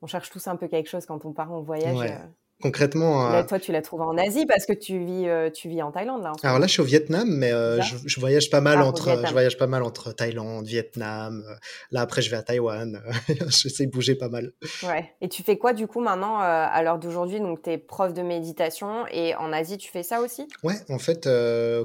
on 0.01 0.07
cherche 0.07 0.29
tous 0.29 0.47
un 0.47 0.55
peu 0.55 0.67
quelque 0.67 0.89
chose 0.89 1.05
quand 1.05 1.25
on 1.25 1.33
part 1.33 1.51
en 1.51 1.61
voyage. 1.61 1.97
Ouais. 1.97 2.11
Euh. 2.11 2.27
Concrètement. 2.61 3.31
Euh, 3.33 3.43
toi, 3.43 3.59
tu 3.59 3.71
l'as 3.71 3.81
trouvé 3.81 4.03
en 4.03 4.17
Asie 4.17 4.45
parce 4.45 4.65
que 4.65 4.73
tu 4.73 4.99
vis, 4.99 5.27
euh, 5.27 5.49
tu 5.49 5.67
vis 5.67 5.81
en 5.81 5.91
Thaïlande 5.91 6.21
là. 6.23 6.31
Alors 6.43 6.59
là, 6.59 6.67
je 6.67 6.71
suis 6.71 6.81
au 6.81 6.85
Vietnam, 6.85 7.27
mais 7.27 7.51
euh, 7.51 7.81
je, 7.81 8.19
voyage 8.19 8.49
pas 8.49 8.61
mal 8.61 8.77
ah, 8.79 8.85
entre, 8.85 9.23
je 9.25 9.31
voyage 9.31 9.57
pas 9.57 9.67
mal 9.67 9.83
entre 9.83 10.11
Thaïlande, 10.11 10.65
Vietnam. 10.65 11.43
là, 11.91 12.01
après, 12.01 12.21
je 12.21 12.29
vais 12.29 12.37
à 12.37 12.43
Taïwan. 12.43 13.01
J'essaie 13.49 13.85
de 13.85 13.91
bouger 13.91 14.15
pas 14.15 14.29
mal. 14.29 14.51
Ouais. 14.83 15.11
Et 15.21 15.29
tu 15.29 15.43
fais 15.43 15.57
quoi 15.57 15.73
du 15.73 15.87
coup 15.87 16.01
maintenant 16.01 16.39
à 16.39 16.81
l'heure 16.83 16.99
d'aujourd'hui? 16.99 17.39
Donc, 17.39 17.63
tu 17.63 17.71
es 17.71 17.77
prof 17.77 18.13
de 18.13 18.21
méditation 18.21 19.05
et 19.11 19.35
en 19.35 19.51
Asie, 19.51 19.77
tu 19.77 19.91
fais 19.91 20.03
ça 20.03 20.21
aussi? 20.21 20.47
Ouais, 20.63 20.75
en 20.89 20.99
fait, 20.99 21.27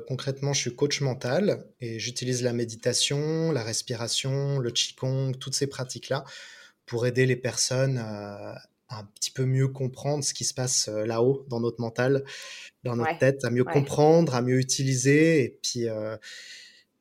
concrètement, 0.06 0.52
je 0.52 0.60
suis 0.60 0.74
coach 0.74 1.00
mental 1.00 1.64
et 1.80 1.98
j'utilise 1.98 2.42
la 2.42 2.52
méditation, 2.52 3.50
la 3.52 3.62
respiration, 3.62 4.58
le 4.58 4.70
qigong, 4.70 5.32
toutes 5.38 5.54
ces 5.54 5.66
pratiques 5.66 6.08
là 6.08 6.24
pour 6.86 7.04
aider 7.06 7.26
les 7.26 7.36
personnes 7.36 8.00
un 8.88 9.04
petit 9.04 9.30
peu 9.30 9.44
mieux 9.44 9.68
comprendre 9.68 10.22
ce 10.22 10.32
qui 10.32 10.44
se 10.44 10.54
passe 10.54 10.88
euh, 10.88 11.04
là-haut 11.06 11.44
dans 11.48 11.60
notre 11.60 11.80
mental, 11.80 12.24
dans 12.84 12.96
notre 12.96 13.18
tête, 13.18 13.44
à 13.44 13.50
mieux 13.50 13.64
comprendre, 13.64 14.34
à 14.34 14.42
mieux 14.42 14.58
utiliser. 14.58 15.42
Et 15.42 15.58
puis, 15.62 15.88
euh, 15.88 16.16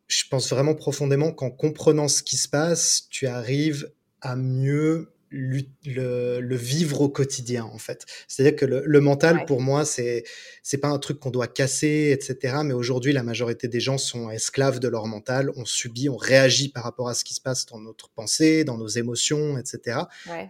je 0.07 0.23
pense 0.29 0.49
vraiment 0.49 0.75
profondément 0.75 1.31
qu'en 1.31 1.51
comprenant 1.51 2.07
ce 2.07 2.23
qui 2.23 2.37
se 2.37 2.47
passe, 2.47 3.07
tu 3.09 3.27
arrives 3.27 3.91
à 4.21 4.35
mieux 4.35 5.14
le, 5.31 6.55
vivre 6.55 7.01
au 7.01 7.09
quotidien 7.09 7.65
en 7.65 7.77
fait. 7.77 8.05
C'est-à-dire 8.27 8.55
que 8.55 8.65
le, 8.65 9.01
mental 9.01 9.45
pour 9.45 9.61
moi 9.61 9.85
c'est 9.85 10.23
c'est 10.63 10.77
pas 10.77 10.87
un 10.87 10.99
truc 10.99 11.19
qu'on 11.19 11.31
doit 11.31 11.47
casser 11.47 12.11
etc. 12.13 12.57
Mais 12.63 12.73
aujourd'hui 12.73 13.13
la 13.13 13.23
majorité 13.23 13.67
des 13.67 13.79
gens 13.79 13.97
sont 13.97 14.29
esclaves 14.29 14.79
de 14.79 14.87
leur 14.87 15.07
mental, 15.07 15.51
on 15.55 15.65
subit, 15.65 16.09
on 16.09 16.17
réagit 16.17 16.69
par 16.69 16.83
rapport 16.83 17.09
à 17.09 17.13
ce 17.13 17.23
qui 17.23 17.33
se 17.33 17.41
passe 17.41 17.65
dans 17.65 17.79
notre 17.79 18.09
pensée, 18.09 18.63
dans 18.63 18.77
nos 18.77 18.87
émotions 18.87 19.57
etc. 19.57 19.99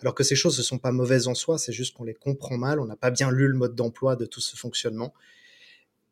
Alors 0.01 0.15
que 0.15 0.23
ces 0.23 0.36
choses 0.36 0.57
ne 0.57 0.63
sont 0.63 0.78
pas 0.78 0.91
mauvaises 0.91 1.28
en 1.28 1.36
soi, 1.36 1.57
c'est 1.57 1.73
juste 1.73 1.95
qu'on 1.95 2.03
les 2.03 2.13
comprend 2.13 2.57
mal, 2.57 2.80
on 2.80 2.86
n'a 2.86 2.95
pas 2.95 3.11
bien 3.11 3.32
lu 3.32 3.47
le 3.47 3.55
mode 3.55 3.76
d'emploi 3.76 4.15
de 4.15 4.26
tout 4.26 4.41
ce 4.41 4.55
fonctionnement. 4.55 5.13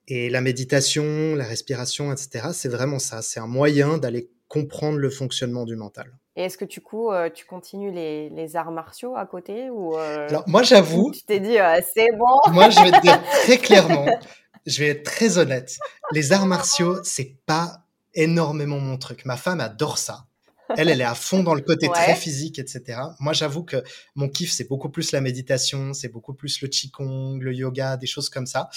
Et 0.09 0.29
la 0.29 0.41
méditation, 0.41 1.35
la 1.35 1.45
respiration 1.45 2.11
etc. 2.11 2.49
C'est 2.53 2.69
vraiment 2.69 2.99
ça, 2.99 3.21
c'est 3.21 3.39
un 3.39 3.47
moyen 3.47 3.97
d'aller 3.97 4.29
comprendre 4.47 4.97
le 4.97 5.09
fonctionnement 5.09 5.65
du 5.65 5.75
mental. 5.75 6.11
Et 6.35 6.43
est-ce 6.43 6.57
que 6.57 6.65
du 6.65 6.81
coup, 6.81 7.11
euh, 7.11 7.29
tu 7.29 7.45
continues 7.45 7.91
les, 7.91 8.29
les, 8.29 8.55
arts 8.55 8.71
martiaux 8.71 9.15
à 9.15 9.25
côté 9.25 9.69
ou 9.69 9.95
euh, 9.95 10.27
Alors, 10.29 10.43
moi, 10.47 10.63
j'avoue. 10.63 11.11
Tu 11.13 11.23
t'es 11.23 11.39
dit, 11.39 11.59
euh, 11.59 11.79
c'est 11.93 12.09
bon? 12.17 12.39
moi, 12.51 12.71
je 12.71 12.79
vais 12.79 12.91
te 12.91 13.01
dire 13.01 13.21
très 13.43 13.57
clairement, 13.59 14.07
je 14.65 14.79
vais 14.79 14.89
être 14.89 15.03
très 15.03 15.37
honnête. 15.37 15.77
Les 16.11 16.31
arts 16.31 16.47
martiaux, 16.47 17.03
c'est 17.03 17.35
pas 17.45 17.83
énormément 18.15 18.79
mon 18.79 18.97
truc. 18.97 19.25
Ma 19.25 19.37
femme 19.37 19.59
adore 19.59 19.99
ça. 19.99 20.25
Elle, 20.75 20.89
elle 20.89 21.01
est 21.01 21.05
à 21.05 21.13
fond 21.13 21.43
dans 21.43 21.53
le 21.53 21.61
côté 21.61 21.87
très 21.87 22.15
physique, 22.15 22.57
etc. 22.57 22.99
Moi, 23.19 23.33
j'avoue 23.33 23.63
que 23.63 23.83
mon 24.15 24.27
kiff, 24.27 24.51
c'est 24.51 24.67
beaucoup 24.67 24.89
plus 24.89 25.11
la 25.11 25.21
méditation, 25.21 25.93
c'est 25.93 26.07
beaucoup 26.07 26.33
plus 26.33 26.61
le 26.61 26.67
qigong, 26.67 27.37
le 27.37 27.53
yoga, 27.53 27.95
des 27.95 28.07
choses 28.07 28.29
comme 28.29 28.47
ça. 28.47 28.69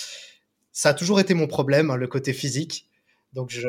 Ça 0.72 0.90
a 0.90 0.94
toujours 0.94 1.20
été 1.20 1.32
mon 1.32 1.46
problème, 1.46 1.90
hein, 1.90 1.96
le 1.96 2.06
côté 2.06 2.34
physique. 2.34 2.90
Donc 3.32 3.50
je. 3.50 3.68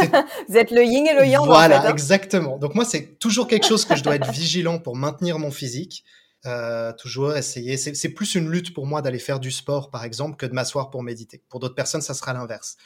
Vous 0.48 0.56
êtes 0.56 0.70
le 0.70 0.84
yin 0.84 1.06
et 1.06 1.14
le 1.14 1.26
yang. 1.26 1.44
Voilà, 1.44 1.78
en 1.78 1.82
fait, 1.82 1.88
hein. 1.88 1.92
exactement. 1.92 2.58
Donc 2.58 2.74
moi, 2.74 2.84
c'est 2.84 3.18
toujours 3.18 3.48
quelque 3.48 3.66
chose 3.66 3.84
que 3.84 3.96
je 3.96 4.02
dois 4.02 4.16
être 4.16 4.30
vigilant 4.30 4.78
pour 4.78 4.96
maintenir 4.96 5.38
mon 5.38 5.50
physique. 5.50 6.04
Euh, 6.46 6.92
toujours 6.92 7.36
essayer. 7.36 7.76
C'est 7.76 8.08
plus 8.10 8.34
une 8.34 8.48
lutte 8.48 8.72
pour 8.72 8.86
moi 8.86 9.02
d'aller 9.02 9.18
faire 9.18 9.40
du 9.40 9.50
sport, 9.50 9.90
par 9.90 10.04
exemple, 10.04 10.36
que 10.36 10.46
de 10.46 10.52
m'asseoir 10.52 10.90
pour 10.90 11.02
méditer. 11.02 11.42
Pour 11.48 11.58
d'autres 11.58 11.74
personnes, 11.74 12.00
ça 12.00 12.14
sera 12.14 12.32
l'inverse. 12.32 12.76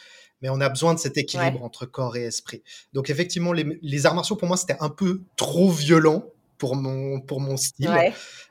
Mais 0.41 0.49
on 0.49 0.61
a 0.61 0.69
besoin 0.69 0.95
de 0.95 0.99
cet 0.99 1.19
équilibre 1.19 1.63
entre 1.63 1.87
corps 1.87 2.17
et 2.17 2.23
esprit. 2.23 2.63
Donc 2.93 3.11
effectivement, 3.11 3.53
les, 3.53 3.79
les 3.81 4.07
arts 4.07 4.15
martiaux, 4.15 4.37
pour 4.37 4.49
moi, 4.49 4.57
c'était 4.57 4.77
un 4.81 4.89
peu 4.89 5.23
trop 5.37 5.71
violent 5.71 6.25
pour 6.63 6.77
mon, 6.77 7.21
pour 7.21 7.41
mon 7.41 7.57
style, 7.57 7.91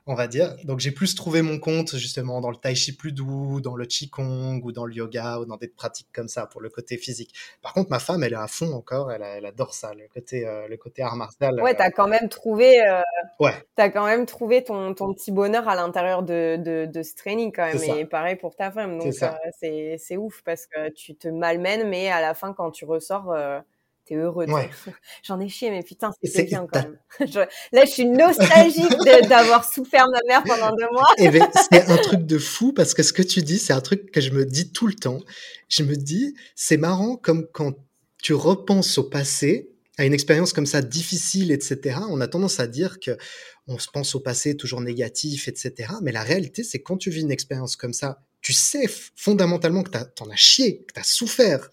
on 0.06 0.16
va 0.16 0.28
dire. 0.28 0.58
Donc 0.66 0.82
j'ai 0.82 0.92
plus 0.92 1.16
trouvé 1.16 1.42
mon 1.42 1.60
compte 1.60 1.96
justement 1.96 2.42
dans 2.42 2.50
le 2.50 2.58
tai 2.58 2.76
chi 2.76 2.94
plus 2.94 3.14
doux, 3.14 3.62
dans 3.62 3.78
le 3.78 3.86
qigong 3.86 4.60
ou 4.66 4.74
dans 4.74 4.84
le 4.86 4.94
yoga 4.94 5.40
ou 5.40 5.46
dans 5.46 5.56
des 5.56 5.70
pratiques 5.70 6.10
comme 6.12 6.28
ça 6.28 6.46
pour 6.46 6.60
le 6.60 6.70
côté 6.70 6.98
physique. 6.98 7.34
Par 7.62 7.72
contre, 7.72 7.90
ma 7.90 8.00
femme, 8.00 8.22
elle 8.24 8.34
est 8.34 8.36
à 8.36 8.50
fond 8.50 8.74
encore, 8.74 9.14
elle, 9.14 9.22
elle 9.22 9.46
adore 9.46 9.74
ça, 9.74 9.94
le 9.94 10.10
côté, 10.14 10.46
euh, 10.46 10.68
le 10.68 10.76
côté 10.76 11.04
art 11.04 11.16
martial. 11.16 11.62
Ouais, 11.62 11.74
tu 11.74 11.82
as 11.82 11.90
quand 11.90 12.10
même 12.10 12.28
trouvé, 12.28 12.86
euh, 12.86 13.00
ouais. 13.40 13.54
as 13.78 13.90
quand 13.90 14.06
même 14.06 14.26
trouvé 14.26 14.62
ton, 14.62 14.94
ton 14.94 15.14
petit 15.14 15.32
bonheur 15.32 15.70
à 15.70 15.76
l'intérieur 15.78 16.22
de, 16.22 16.58
de, 16.58 16.92
de, 16.92 17.04
ce 17.04 17.16
training 17.16 17.54
quand 17.56 17.74
même. 17.74 17.98
Et 17.98 18.04
pareil 18.04 18.36
pour 18.36 18.58
ta 18.58 18.72
femme. 18.72 19.00
Donc 19.00 19.14
c'est 19.14 19.96
c'est 19.98 20.18
ouf 20.18 20.42
parce 20.44 20.66
que 20.66 20.90
tu 20.90 21.16
te 21.16 21.30
malmènes, 21.30 21.88
mais 21.88 22.12
à 22.12 22.20
la 22.20 22.34
fin, 22.34 22.52
quand 22.52 22.72
tu 22.72 22.84
ressors, 22.84 23.34
t'es 24.06 24.16
heureux. 24.16 24.46
J'en 25.24 25.40
ai 25.40 25.50
chié, 25.50 25.70
mais 25.70 25.84
putain, 25.84 26.12
c'était 26.22 26.44
bien 26.44 26.68
quand 26.72 26.82
même. 26.82 26.98
là, 27.72 27.86
je 27.86 27.92
suis 27.92 28.06
nostalgique 28.06 28.98
d'avoir 29.28 29.72
souffert 29.72 30.08
ma 30.10 30.20
mère 30.28 30.44
pendant 30.44 30.76
deux 30.76 30.90
mois. 30.92 31.08
Eh 31.18 31.30
ben, 31.30 31.48
c'est 31.72 31.90
un 31.90 31.98
truc 31.98 32.26
de 32.26 32.38
fou 32.38 32.74
parce 32.74 32.94
que 32.94 33.04
ce 33.04 33.14
que 33.14 33.22
tu 33.22 33.42
dis, 33.42 33.60
c'est 33.60 33.74
un 33.74 33.82
truc 33.82 34.12
que 34.12 34.22
je 34.22 34.32
me 34.32 34.46
dis 34.46 34.72
tout 34.72 34.88
le 34.88 34.94
temps. 34.94 35.20
Je 35.70 35.84
me 35.84 35.96
dis, 35.96 36.36
c'est 36.56 36.78
marrant 36.78 37.16
comme 37.16 37.48
quand 37.54 37.74
tu 38.22 38.34
repenses 38.34 38.98
au 38.98 39.04
passé, 39.04 39.70
à 39.98 40.06
une 40.06 40.14
expérience 40.14 40.54
comme 40.54 40.66
ça 40.66 40.82
difficile, 40.82 41.52
etc. 41.52 42.00
On 42.10 42.22
a 42.22 42.28
tendance 42.28 42.60
à 42.60 42.68
dire 42.68 43.00
que 43.00 43.18
on 43.68 43.78
se 43.78 43.88
pense 43.88 44.16
au 44.16 44.20
passé 44.20 44.58
toujours 44.58 44.82
négatif, 44.82 45.48
etc. 45.48 45.94
Mais 46.02 46.12
la 46.12 46.24
réalité, 46.24 46.64
c'est 46.64 46.82
quand 46.82 46.98
tu 46.98 47.10
vis 47.10 47.22
une 47.22 47.32
expérience 47.32 47.76
comme 47.76 47.94
ça, 47.94 48.20
tu 48.42 48.54
sais 48.54 48.90
fondamentalement 49.16 49.84
que 49.84 49.92
t'en 50.16 50.30
as 50.30 50.36
chié, 50.36 50.84
que 50.84 50.94
t'as 50.94 51.04
souffert, 51.04 51.70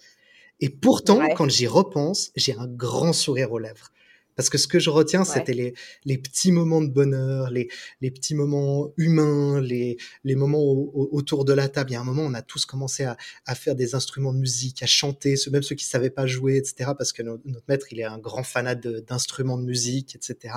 et 0.60 0.68
pourtant, 0.68 1.20
quand 1.36 1.48
j'y 1.48 1.66
repense, 1.66 2.30
j'ai 2.36 2.54
un 2.54 2.66
grand 2.66 3.12
sourire 3.12 3.52
aux 3.52 3.58
lèvres. 3.58 3.90
Parce 4.38 4.50
que 4.50 4.58
ce 4.58 4.68
que 4.68 4.78
je 4.78 4.88
retiens, 4.88 5.24
c'était 5.24 5.52
les, 5.52 5.74
les 6.04 6.16
petits 6.16 6.52
moments 6.52 6.80
de 6.80 6.86
bonheur, 6.86 7.50
les, 7.50 7.68
les 8.00 8.12
petits 8.12 8.36
moments 8.36 8.92
humains, 8.96 9.60
les, 9.60 9.96
les 10.22 10.36
moments 10.36 10.62
autour 10.62 11.44
de 11.44 11.52
la 11.52 11.68
table. 11.68 11.90
Il 11.90 11.94
y 11.94 11.96
a 11.96 12.00
un 12.00 12.04
moment, 12.04 12.22
on 12.22 12.34
a 12.34 12.42
tous 12.42 12.64
commencé 12.64 13.02
à, 13.02 13.16
à 13.46 13.56
faire 13.56 13.74
des 13.74 13.96
instruments 13.96 14.32
de 14.32 14.38
musique, 14.38 14.80
à 14.80 14.86
chanter, 14.86 15.34
même 15.50 15.64
ceux 15.64 15.74
qui 15.74 15.84
ne 15.84 15.90
savaient 15.90 16.10
pas 16.10 16.28
jouer, 16.28 16.56
etc. 16.56 16.92
Parce 16.96 17.12
que 17.12 17.24
notre, 17.24 17.42
maître, 17.66 17.86
il 17.90 17.98
est 17.98 18.04
un 18.04 18.18
grand 18.18 18.44
fanat 18.44 18.76
d'instruments 18.76 19.58
de, 19.58 19.64
musique, 19.64 20.14
etc. 20.14 20.54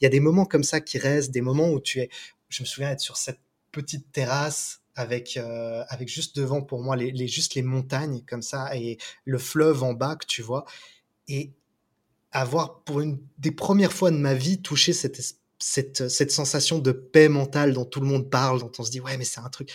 Il 0.00 0.04
y 0.04 0.06
a 0.06 0.10
des 0.10 0.18
moments 0.18 0.44
comme 0.44 0.64
ça 0.64 0.80
qui 0.80 0.98
restent, 0.98 1.30
des 1.30 1.40
moments 1.40 1.70
où 1.70 1.78
tu 1.78 2.00
es... 2.00 2.10
Je 2.48 2.64
me 2.64 2.66
souviens 2.66 2.90
être 2.90 3.00
sur 3.00 3.16
cette 3.16 3.38
petite 3.70 4.10
terrasse 4.10 4.79
avec 4.94 5.36
euh, 5.36 5.84
avec 5.88 6.08
juste 6.08 6.36
devant 6.36 6.62
pour 6.62 6.82
moi 6.82 6.96
les, 6.96 7.10
les, 7.10 7.28
juste 7.28 7.54
les 7.54 7.62
montagnes 7.62 8.22
comme 8.26 8.42
ça 8.42 8.76
et 8.76 8.98
le 9.24 9.38
fleuve 9.38 9.82
en 9.82 9.92
bas 9.92 10.16
que 10.16 10.26
tu 10.26 10.42
vois. 10.42 10.64
Et 11.28 11.52
avoir 12.32 12.82
pour 12.84 13.00
une 13.00 13.18
des 13.38 13.50
premières 13.50 13.92
fois 13.92 14.10
de 14.10 14.16
ma 14.16 14.34
vie 14.34 14.62
touché 14.62 14.92
cette 14.92 15.20
cette 15.58 16.08
cette 16.08 16.30
sensation 16.30 16.78
de 16.78 16.92
paix 16.92 17.28
mentale 17.28 17.72
dont 17.72 17.84
tout 17.84 18.00
le 18.00 18.06
monde 18.06 18.30
parle 18.30 18.60
dont 18.60 18.72
on 18.78 18.84
se 18.84 18.90
dit 18.90 19.00
ouais 19.00 19.16
mais 19.16 19.24
c'est 19.24 19.40
un 19.40 19.48
truc 19.48 19.72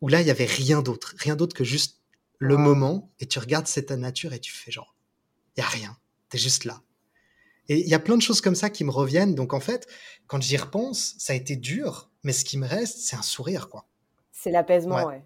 où 0.00 0.08
là 0.08 0.20
il 0.20 0.26
y 0.26 0.30
avait 0.30 0.46
rien 0.46 0.82
d'autre 0.82 1.14
rien 1.18 1.36
d'autre 1.36 1.54
que 1.54 1.64
juste 1.64 2.00
le 2.38 2.56
moment 2.56 3.12
et 3.20 3.26
tu 3.26 3.38
regardes 3.38 3.66
cette 3.66 3.90
nature 3.90 4.32
et 4.32 4.40
tu 4.40 4.52
fais 4.52 4.70
genre 4.70 4.96
il 5.56 5.60
y 5.60 5.62
a 5.62 5.68
rien 5.68 5.96
t'es 6.30 6.38
juste 6.38 6.64
là. 6.64 6.82
Et 7.68 7.80
il 7.80 7.88
y 7.88 7.94
a 7.94 8.00
plein 8.00 8.16
de 8.16 8.22
choses 8.22 8.40
comme 8.40 8.56
ça 8.56 8.70
qui 8.70 8.82
me 8.82 8.90
reviennent. 8.90 9.34
Donc 9.34 9.52
en 9.52 9.60
fait 9.60 9.86
quand 10.26 10.40
j'y 10.40 10.56
repense 10.56 11.14
ça 11.18 11.34
a 11.34 11.36
été 11.36 11.56
dur 11.56 12.10
mais 12.22 12.32
ce 12.32 12.44
qui 12.44 12.56
me 12.56 12.66
reste 12.66 12.98
c'est 12.98 13.16
un 13.16 13.22
sourire 13.22 13.68
quoi 13.68 13.89
c'est 14.42 14.50
l'apaisement, 14.50 15.04
ouais. 15.06 15.22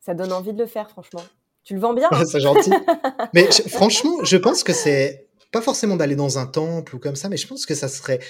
Ça 0.00 0.14
donne 0.14 0.32
envie 0.32 0.52
de 0.52 0.58
le 0.58 0.66
faire, 0.66 0.90
franchement. 0.90 1.22
Tu 1.64 1.74
le 1.74 1.80
vends 1.80 1.94
bien 1.94 2.08
C'est 2.26 2.40
gentil. 2.40 2.72
mais 3.34 3.48
franchement, 3.68 4.24
je 4.24 4.36
pense 4.36 4.64
que 4.64 4.72
c'est 4.72 5.28
pas 5.52 5.60
forcément 5.60 5.96
d'aller 5.96 6.16
dans 6.16 6.38
un 6.38 6.46
temple 6.46 6.96
ou 6.96 6.98
comme 6.98 7.16
ça, 7.16 7.28
mais 7.28 7.36
je 7.36 7.46
pense 7.46 7.66
que 7.66 7.74
ça 7.74 7.88
serait 7.88 8.20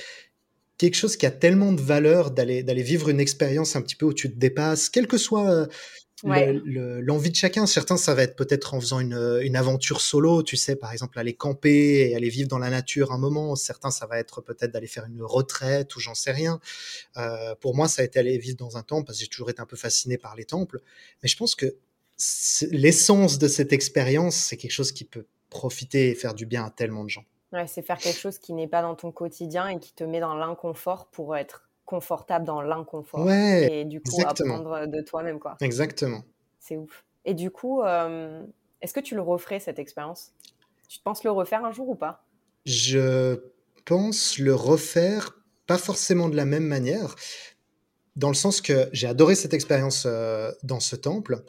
quelque 0.77 0.97
chose 0.97 1.17
qui 1.17 1.25
a 1.25 1.31
tellement 1.31 1.73
de 1.73 1.81
valeur 1.81 2.31
d'aller 2.31 2.63
d'aller 2.63 2.83
vivre 2.83 3.09
une 3.09 3.21
expérience 3.21 3.75
un 3.75 3.83
petit 3.83 3.97
peu 3.97 4.07
où 4.07 4.13
tu 4.13 4.31
te 4.31 4.39
dépasses, 4.39 4.89
quel 4.89 5.07
que 5.07 5.17
soit 5.17 5.67
l'envie 6.25 7.31
de 7.31 7.37
chacun. 7.37 7.67
Certains, 7.67 7.97
ça 7.97 8.15
va 8.15 8.23
être 8.23 8.37
peut-être 8.37 8.75
en 8.75 8.81
faisant 8.81 9.01
une, 9.01 9.41
une, 9.43 9.57
aventure 9.57 10.01
solo, 10.01 10.43
tu 10.43 10.57
sais, 10.57 10.77
par 10.77 10.93
exemple, 10.93 11.19
aller 11.19 11.35
camper 11.35 12.11
et 12.11 12.17
aller 12.17 12.29
vivre 12.29 12.49
dans 12.49 12.59
la 12.59 12.71
nature 12.71 13.13
un 13.13 13.19
moment. 13.19 13.55
Certains, 13.57 13.91
ça 13.91 14.07
va 14.07 14.19
être 14.19 14.41
peut-être 14.41 14.73
d'aller 14.73 14.87
faire 14.87 15.05
une 15.05 15.23
retraite 15.23 15.95
ou 15.97 16.01
j'en 16.01 16.15
sais 16.15 16.33
rien. 16.33 16.61
Euh, 17.17 17.55
pour 17.57 17.75
moi, 17.75 17.89
ça 17.89 18.03
a 18.03 18.05
été 18.05 18.19
aller 18.19 18.39
vivre 18.39 18.57
dans 18.57 18.77
un 18.77 18.83
temple 18.83 19.07
parce 19.07 19.19
que 19.19 19.25
j'ai 19.25 19.31
toujours 19.31 19.51
été 19.51 19.61
un 19.61 19.67
peu 19.67 19.77
fasciné 19.77 20.19
par 20.19 20.37
les 20.37 20.45
temples. 20.45 20.81
Mais 21.23 21.29
je 21.29 21.37
pense 21.37 21.55
que 21.55 21.75
l'essence 22.71 23.39
de 23.39 23.49
cette 23.49 23.73
expérience, 23.73 24.35
c'est 24.35 24.57
quelque 24.57 24.73
chose 24.73 24.93
qui 24.93 25.05
peut 25.05 25.27
profiter 25.51 26.11
et 26.11 26.15
faire 26.15 26.35
du 26.35 26.47
bien 26.47 26.65
à 26.65 26.71
tellement 26.71 27.05
de 27.05 27.11
gens. 27.11 27.25
Ouais, 27.53 27.67
c'est 27.67 27.83
faire 27.83 27.99
quelque 27.99 28.19
chose 28.19 28.39
qui 28.39 28.53
n'est 28.53 28.69
pas 28.69 28.83
dans 28.83 28.95
ton 28.95 29.11
quotidien 29.11 29.69
et 29.69 29.79
qui 29.79 29.95
te 29.95 30.05
met 30.05 30.21
dans 30.21 30.35
l'inconfort 30.35 31.07
pour 31.07 31.37
être 31.37 31.68
confortable 31.89 32.45
dans 32.45 32.61
l'inconfort. 32.61 33.25
Ouais, 33.25 33.81
et 33.81 33.85
du 33.87 34.03
coup, 34.03 34.21
apprendre 34.21 34.87
de 34.87 35.01
toi-même, 35.01 35.39
quoi. 35.39 35.57
Exactement. 35.63 36.23
C'est 36.61 36.77
ouf. 36.77 37.03
Et 37.25 37.33
du 37.33 37.51
coup, 37.51 37.81
euh, 37.81 38.45
est-ce 38.83 38.93
que 38.93 39.01
tu 39.01 39.15
le 39.15 39.23
referais, 39.23 39.59
cette 39.59 39.79
expérience? 39.79 40.33
Tu 40.87 40.99
penses 41.01 41.25
le 41.25 41.31
refaire 41.31 41.65
un 41.65 41.73
jour 41.73 41.89
ou 41.89 41.95
pas? 41.95 42.27
Je 42.67 43.41
pense 43.87 44.39
le 44.39 44.55
refaire, 44.55 45.39
pas 45.67 45.79
forcément 45.79 46.29
de 46.29 46.37
la 46.37 46.45
même 46.45 46.67
manière, 46.67 47.17
dans 48.17 48.29
le 48.29 48.35
sens 48.35 48.61
que 48.61 48.91
j'ai 48.93 49.07
adoré 49.07 49.35
cette 49.35 49.55
expérience 49.55 50.05
euh, 50.07 50.53
dans 50.63 50.81
ce 50.81 50.95
temple. 50.95 51.43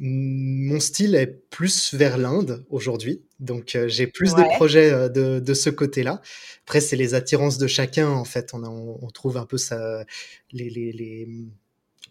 Mon 0.00 0.78
style 0.80 1.14
est 1.14 1.26
plus 1.26 1.94
vers 1.94 2.18
l'Inde 2.18 2.64
aujourd'hui, 2.70 3.22
donc 3.40 3.74
euh, 3.74 3.88
j'ai 3.88 4.06
plus 4.06 4.34
de 4.34 4.42
projets 4.54 4.92
euh, 4.92 5.08
de, 5.08 5.40
de, 5.40 5.54
ce 5.54 5.70
côté-là. 5.70 6.20
Après, 6.64 6.80
c'est 6.80 6.96
les 6.96 7.14
attirances 7.14 7.58
de 7.58 7.66
chacun 7.66 8.08
en 8.08 8.24
fait. 8.24 8.54
On, 8.54 8.62
on, 8.64 9.10
trouve 9.10 9.36
un 9.36 9.46
peu 9.46 9.58
ça, 9.58 10.04
les, 10.52 10.70
les, 10.70 10.92
les 10.92 11.28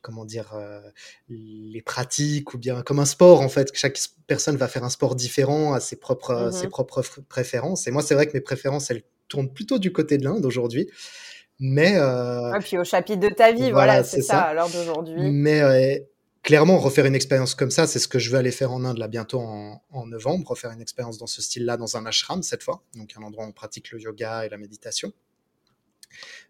comment 0.01 0.25
dire, 0.25 0.53
euh, 0.53 0.81
les 1.29 1.81
pratiques 1.81 2.53
ou 2.53 2.57
bien 2.57 2.81
comme 2.81 2.99
un 2.99 3.05
sport 3.05 3.41
en 3.41 3.49
fait. 3.49 3.69
Chaque 3.73 3.97
personne 4.25 4.57
va 4.57 4.67
faire 4.67 4.83
un 4.83 4.89
sport 4.89 5.15
différent 5.15 5.73
à 5.73 5.79
ses 5.79 5.95
propres, 5.95 6.49
ses 6.51 6.67
mmh 6.67 6.69
propres 6.69 7.03
préférences. 7.27 7.87
Et 7.87 7.91
moi, 7.91 8.01
c'est 8.01 8.15
vrai 8.15 8.27
que 8.27 8.33
mes 8.33 8.41
préférences, 8.41 8.89
elles 8.91 9.03
tournent 9.27 9.51
plutôt 9.51 9.79
du 9.79 9.91
côté 9.91 10.17
de 10.17 10.23
l'Inde 10.23 10.45
aujourd'hui. 10.45 10.89
Mais 11.59 11.93
euh, 11.97 12.57
puis 12.59 12.77
au 12.77 12.83
chapitre 12.83 13.19
de 13.19 13.33
ta 13.33 13.51
vie, 13.51 13.71
voilà, 13.71 14.03
c'est 14.03 14.21
ça, 14.21 14.33
ça, 14.33 14.41
à 14.41 14.53
l'heure 14.53 14.69
d'aujourd'hui. 14.69 15.15
Mais 15.31 16.07
clairement, 16.47 16.77
refaire 16.77 17.05
une 17.05 17.13
expérience 17.13 17.55
comme 17.55 17.71
ça, 17.71 17.87
c'est 17.87 17.99
ce 17.99 18.07
que 18.07 18.19
je 18.19 18.31
vais 18.31 18.37
aller 18.37 18.51
faire 18.51 18.71
en 18.71 18.85
Inde 18.85 18.99
là 18.99 19.09
bientôt 19.09 19.41
en, 19.41 20.05
novembre, 20.05 20.47
refaire 20.47 20.71
une 20.71 20.79
expérience 20.79 21.17
dans 21.17 21.27
ce 21.27 21.41
style-là 21.41 21.75
dans 21.75 21.97
un 21.97 22.05
ashram 22.05 22.41
cette 22.41 22.63
fois, 22.63 22.85
donc 22.95 23.11
un 23.17 23.21
endroit 23.21 23.43
où 23.43 23.49
on 23.49 23.51
pratique 23.51 23.91
le 23.91 23.99
yoga 23.99 24.45
et 24.45 24.49
la 24.49 24.57
méditation. 24.57 25.11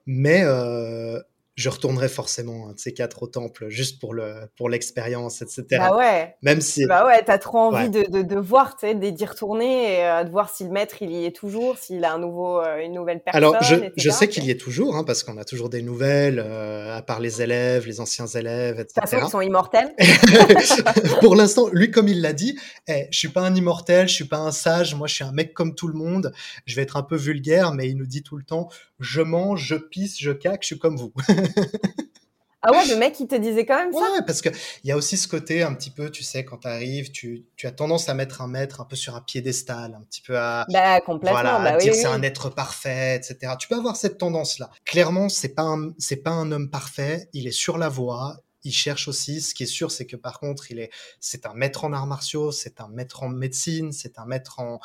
Mais 0.06 0.44
euh, 0.44 1.20
je 1.58 1.70
retournerai 1.70 2.08
forcément 2.08 2.70
un 2.70 2.74
de 2.74 2.80
ces 2.80 2.94
quatre 2.94 3.24
au 3.24 3.28
temple 3.28 3.68
juste 3.70 4.00
pour 4.00 4.14
le 4.14 4.36
pour 4.56 4.70
l'expérience, 4.70 5.42
etc. 5.42 5.64
Bah 5.72 5.98
ouais. 5.98 6.36
Même 6.44 6.62
si. 6.62 6.86
Bah 6.86 7.06
ouais, 7.08 7.24
t'as 7.26 7.40
trop 7.40 7.58
envie 7.58 7.90
de, 7.90 8.04
de, 8.04 8.22
de, 8.22 8.36
voir, 8.36 8.78
tu 8.78 8.88
sais, 8.88 8.94
d'y 8.94 9.26
retourner, 9.26 9.96
et, 9.96 10.06
euh, 10.06 10.24
de 10.24 10.30
voir 10.30 10.52
si 10.52 10.64
le 10.64 10.70
maître 10.70 10.98
il 11.02 11.12
y 11.12 11.26
est 11.26 11.36
toujours, 11.36 11.80
s'il 11.80 12.06
a 12.06 12.14
un 12.14 12.20
nouveau, 12.20 12.62
euh, 12.62 12.86
une 12.86 12.94
nouvelle 12.94 13.22
personne. 13.22 13.44
Alors 13.44 13.62
je, 13.64 13.76
je 13.96 14.10
sais 14.12 14.28
qu'il 14.28 14.46
y 14.46 14.52
est 14.52 14.62
toujours, 14.62 14.96
hein, 14.96 15.04
parce 15.04 15.24
qu'on 15.24 15.38
a 15.38 15.46
toujours 15.46 15.70
des 15.70 15.82
nouvelles, 15.82 16.40
euh, 16.40 16.96
à 16.96 17.02
part 17.02 17.20
les 17.20 17.42
élèves, 17.42 17.88
les 17.88 18.00
anciens 18.00 18.28
élèves, 18.28 18.80
etc. 18.80 18.94
De 18.96 19.02
toute 19.02 19.10
façon, 19.10 19.26
ils 19.26 19.32
sont 19.32 19.42
immortels. 19.42 19.96
pour 21.22 21.36
l'instant, 21.36 21.70
lui 21.72 21.90
comme 21.90 22.08
il 22.08 22.22
l'a 22.22 22.34
dit, 22.34 22.60
eh, 22.88 23.08
je 23.10 23.18
suis 23.18 23.30
pas 23.30 23.42
un 23.42 23.56
immortel, 23.56 24.08
je 24.08 24.14
suis 24.14 24.28
pas 24.28 24.38
un 24.38 24.52
sage, 24.52 24.94
moi 24.94 25.08
je 25.08 25.16
suis 25.16 25.24
un 25.24 25.32
mec 25.32 25.56
comme 25.56 25.74
tout 25.74 25.88
le 25.88 25.96
monde. 25.96 26.32
Je 26.68 26.76
vais 26.76 26.84
être 26.84 26.98
un 26.98 27.04
peu 27.04 27.16
vulgaire, 27.16 27.74
mais 27.74 27.90
il 27.90 27.98
nous 27.98 28.06
dit 28.06 28.22
tout 28.22 28.38
le 28.38 28.44
temps, 28.44 28.70
je 29.00 29.22
mange, 29.22 29.64
je 29.64 29.76
pisse, 29.76 30.20
je 30.20 30.32
caque, 30.32 30.62
je 30.62 30.68
suis 30.68 30.80
comme 30.80 30.98
vous. 30.98 31.14
Ah 32.64 32.72
ouais, 32.72 32.88
le 32.88 32.96
mec, 32.98 33.20
il 33.20 33.28
te 33.28 33.36
disait 33.36 33.66
quand 33.66 33.78
même 33.78 33.94
ça 33.94 34.00
Ouais, 34.00 34.22
parce 34.26 34.42
qu'il 34.42 34.52
y 34.84 34.92
a 34.92 34.98
aussi 34.98 35.16
ce 35.16 35.28
côté 35.28 35.62
un 35.62 35.74
petit 35.74 35.92
peu, 35.92 36.10
tu 36.10 36.24
sais, 36.24 36.44
quand 36.44 36.58
tu 36.58 36.68
arrives, 36.68 37.12
tu, 37.12 37.46
tu 37.56 37.68
as 37.68 37.72
tendance 37.72 38.10
à 38.10 38.14
mettre 38.14 38.42
un 38.42 38.48
maître 38.48 38.82
un 38.82 38.86
peu 38.86 38.96
sur 38.96 39.16
un 39.16 39.22
piédestal, 39.22 39.94
un 39.94 40.02
petit 40.02 40.22
peu 40.22 40.38
à, 40.38 40.66
bah, 40.70 41.00
complètement, 41.02 41.40
voilà, 41.40 41.60
bah, 41.60 41.78
dire 41.78 41.94
oui, 41.94 42.00
c'est 42.00 42.08
un 42.08 42.22
être 42.24 42.50
parfait, 42.50 43.16
etc. 43.16 43.54
Tu 43.60 43.68
peux 43.68 43.76
avoir 43.76 43.96
cette 43.96 44.18
tendance-là. 44.18 44.72
Clairement, 44.86 45.30
c'est 45.30 45.54
pas 45.54 45.64
un, 45.64 45.92
c'est 46.00 46.18
pas 46.18 46.32
un 46.32 46.52
homme 46.52 46.70
parfait, 46.70 47.30
il 47.32 47.48
est 47.48 47.52
sur 47.52 47.78
la 47.78 47.90
voie, 47.90 48.38
il 48.64 48.74
cherche 48.74 49.08
aussi. 49.08 49.40
Ce 49.40 49.54
qui 49.54 49.64
est 49.64 49.68
sûr, 49.68 49.92
c'est 49.92 50.08
que 50.08 50.16
par 50.18 50.40
contre, 50.40 50.72
il 50.72 50.80
est, 50.80 50.90
c'est 51.20 51.46
un 51.46 51.54
maître 51.54 51.86
en 51.86 51.94
arts 51.94 52.08
martiaux, 52.08 52.52
c'est 52.52 52.82
un 52.82 52.90
maître 52.90 53.24
en 53.24 53.30
médecine, 53.30 53.92
c'est 53.92 54.18
un 54.18 54.26
maître 54.26 54.60
en 54.60 54.80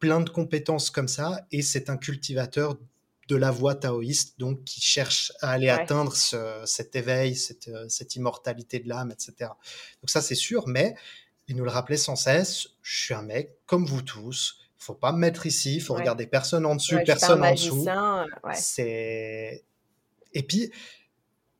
plein 0.00 0.20
de 0.20 0.30
compétences 0.30 0.90
comme 0.90 1.08
ça, 1.08 1.46
et 1.52 1.60
c'est 1.60 1.90
un 1.90 1.98
cultivateur 1.98 2.76
de 3.30 3.36
la 3.36 3.52
voie 3.52 3.76
taoïste, 3.76 4.38
donc 4.40 4.64
qui 4.64 4.80
cherche 4.80 5.32
à 5.40 5.52
aller 5.52 5.68
atteindre 5.68 6.14
cet 6.14 6.96
éveil, 6.96 7.38
euh, 7.68 7.86
cette, 7.88 8.16
immortalité 8.16 8.80
de 8.80 8.88
l'âme, 8.88 9.12
etc. 9.12 9.50
Donc 10.02 10.10
ça, 10.10 10.20
c'est 10.20 10.34
sûr, 10.34 10.66
mais 10.66 10.96
il 11.46 11.56
nous 11.56 11.64
le 11.64 11.70
rappelait 11.70 11.96
sans 11.96 12.16
cesse, 12.16 12.68
je 12.82 13.04
suis 13.04 13.14
un 13.14 13.22
mec 13.22 13.56
comme 13.66 13.86
vous 13.86 14.02
tous, 14.02 14.58
faut 14.78 14.94
pas 14.94 15.12
me 15.12 15.18
mettre 15.18 15.46
ici, 15.46 15.76
il 15.76 15.80
faut 15.80 15.94
regarder 15.94 16.26
personne 16.26 16.66
en 16.66 16.74
dessus, 16.74 16.98
personne 17.06 17.44
en 17.44 17.52
dessous. 17.52 17.86
C'est 18.54 19.64
et 20.32 20.42
puis 20.42 20.72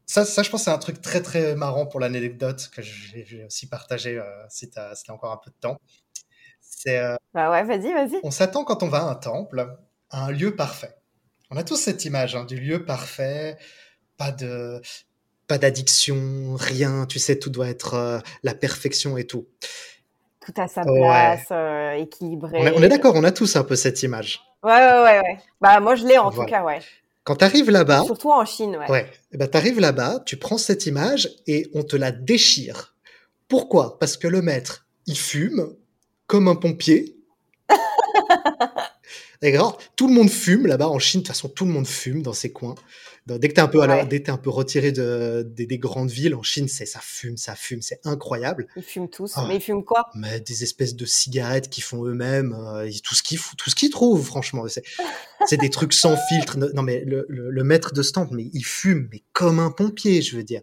ça, 0.07 0.25
ça, 0.25 0.43
je 0.43 0.51
pense, 0.51 0.65
c'est 0.65 0.71
un 0.71 0.79
truc 0.79 1.01
très 1.01 1.23
très 1.23 1.55
marrant 1.55 1.87
pour 1.87 2.01
l'anecdote 2.01 2.69
que 2.75 2.83
j'ai 2.83 3.45
aussi 3.47 3.69
partagé 3.69 4.19
euh, 4.19 4.25
si 4.49 4.69
tu 4.69 4.79
as, 4.79 5.01
encore 5.09 5.31
un 5.31 5.37
peu 5.37 5.51
de 5.51 5.57
temps. 5.61 5.79
C'est. 6.61 6.99
Euh, 6.99 7.17
bah 7.33 7.51
ouais, 7.51 7.63
vas-y, 7.63 7.93
vas-y. 7.93 8.19
On 8.25 8.33
s'attend 8.33 8.65
quand 8.65 8.83
on 8.83 8.89
va 8.89 9.03
à 9.03 9.11
un 9.11 9.15
temple 9.15 9.77
à 10.11 10.25
un 10.25 10.31
lieu 10.33 10.57
parfait 10.57 11.00
On 11.51 11.57
a 11.57 11.65
tous 11.65 11.77
cette 11.77 12.05
image 12.05 12.37
hein, 12.37 12.45
du 12.45 12.57
lieu 12.57 12.85
parfait, 12.85 13.57
pas 14.17 14.31
de 14.31 14.81
pas 15.49 15.59
d'addiction, 15.59 16.55
rien, 16.55 17.07
tu 17.07 17.19
sais, 17.19 17.37
tout 17.37 17.51
doit 17.51 17.69
être 17.69 17.95
euh, 17.95 18.19
la 18.45 18.55
perfection 18.55 19.17
et 19.17 19.25
tout. 19.25 19.49
Tout 20.47 20.53
à 20.57 20.69
sa 20.69 20.83
place, 20.83 21.49
euh, 21.51 21.95
équilibré. 21.95 22.73
On 22.77 22.81
est, 22.81 22.89
d'accord, 22.89 23.17
on 23.17 23.25
a 23.25 23.33
tous 23.33 23.57
un 23.57 23.65
peu 23.65 23.75
cette 23.75 24.05
image. 24.05 24.41
Ouais, 24.63 24.71
ouais, 24.71 25.03
ouais. 25.03 25.19
ouais. 25.19 25.39
Bah, 25.61 25.81
moi, 25.81 25.97
je 25.97 26.07
l'ai 26.07 26.19
en 26.19 26.31
tout 26.31 26.45
cas, 26.45 26.63
ouais. 26.63 26.79
Quand 27.25 27.35
tu 27.35 27.45
arrives 27.45 27.71
là-bas. 27.71 28.05
Surtout 28.05 28.31
en 28.31 28.45
Chine, 28.45 28.77
ouais. 28.77 28.89
Ouais. 28.89 29.11
Eh 29.33 29.37
ben, 29.37 29.49
tu 29.49 29.57
arrives 29.57 29.81
là-bas, 29.81 30.23
tu 30.25 30.37
prends 30.37 30.57
cette 30.57 30.87
image 30.87 31.29
et 31.49 31.69
on 31.75 31.83
te 31.83 31.97
la 31.97 32.13
déchire. 32.13 32.95
Pourquoi? 33.49 33.99
Parce 33.99 34.17
que 34.17 34.29
le 34.29 34.43
maître, 34.43 34.87
il 35.07 35.19
fume 35.19 35.75
comme 36.29 36.47
un 36.47 36.55
pompier. 36.55 37.17
D'accord 39.43 39.79
Tout 39.97 40.07
le 40.07 40.13
monde 40.13 40.29
fume 40.29 40.67
là-bas 40.67 40.89
en 40.89 40.99
Chine. 40.99 41.21
De 41.21 41.27
toute 41.27 41.35
façon, 41.35 41.49
tout 41.49 41.65
le 41.65 41.73
monde 41.73 41.87
fume 41.87 42.23
dans 42.23 42.35
ces 42.35 42.53
coins. 42.53 42.75
Dès 43.27 43.49
que 43.49 43.55
tu 43.55 43.61
es 43.61 43.63
un 43.63 43.69
peu, 43.69 43.81
alors, 43.81 44.07
dès 44.07 44.29
un 44.29 44.37
peu 44.37 44.51
retiré 44.51 44.93
de, 44.93 45.47
des, 45.49 45.79
grandes 45.79 46.11
villes 46.11 46.35
en 46.35 46.43
Chine, 46.43 46.69
ça 46.69 47.01
fume, 47.01 47.37
ça 47.37 47.55
fume, 47.55 47.81
c'est 47.81 48.01
incroyable. 48.05 48.67
Ils 48.77 48.83
fument 48.83 49.09
tous. 49.09 49.33
Ah. 49.37 49.45
Mais 49.47 49.57
ils 49.57 49.61
fument 49.61 49.85
quoi? 49.85 50.11
Mais 50.15 50.41
des 50.41 50.63
espèces 50.63 50.97
de 50.97 51.07
cigarettes 51.07 51.71
qu'ils 51.71 51.85
font 51.85 52.05
eux-mêmes, 52.05 52.55
euh, 52.55 52.91
tout 53.05 53.15
ce 53.15 53.23
qu'ils 53.75 53.91
trouvent, 53.91 54.25
franchement. 54.25 54.65
C'est 55.47 55.57
des 55.57 55.71
trucs 55.71 55.93
sans 55.93 56.17
filtre. 56.29 56.59
Non 56.59 56.83
mais 56.83 57.05
le, 57.05 57.27
le, 57.29 57.65
maître 57.65 57.93
de 57.93 58.03
stand, 58.03 58.29
mais 58.33 58.51
il 58.53 58.65
fume, 58.65 59.09
mais 59.13 59.23
comme 59.33 59.59
un 59.59 59.71
pompier, 59.71 60.23
je 60.23 60.37
veux 60.37 60.45
dire. 60.45 60.63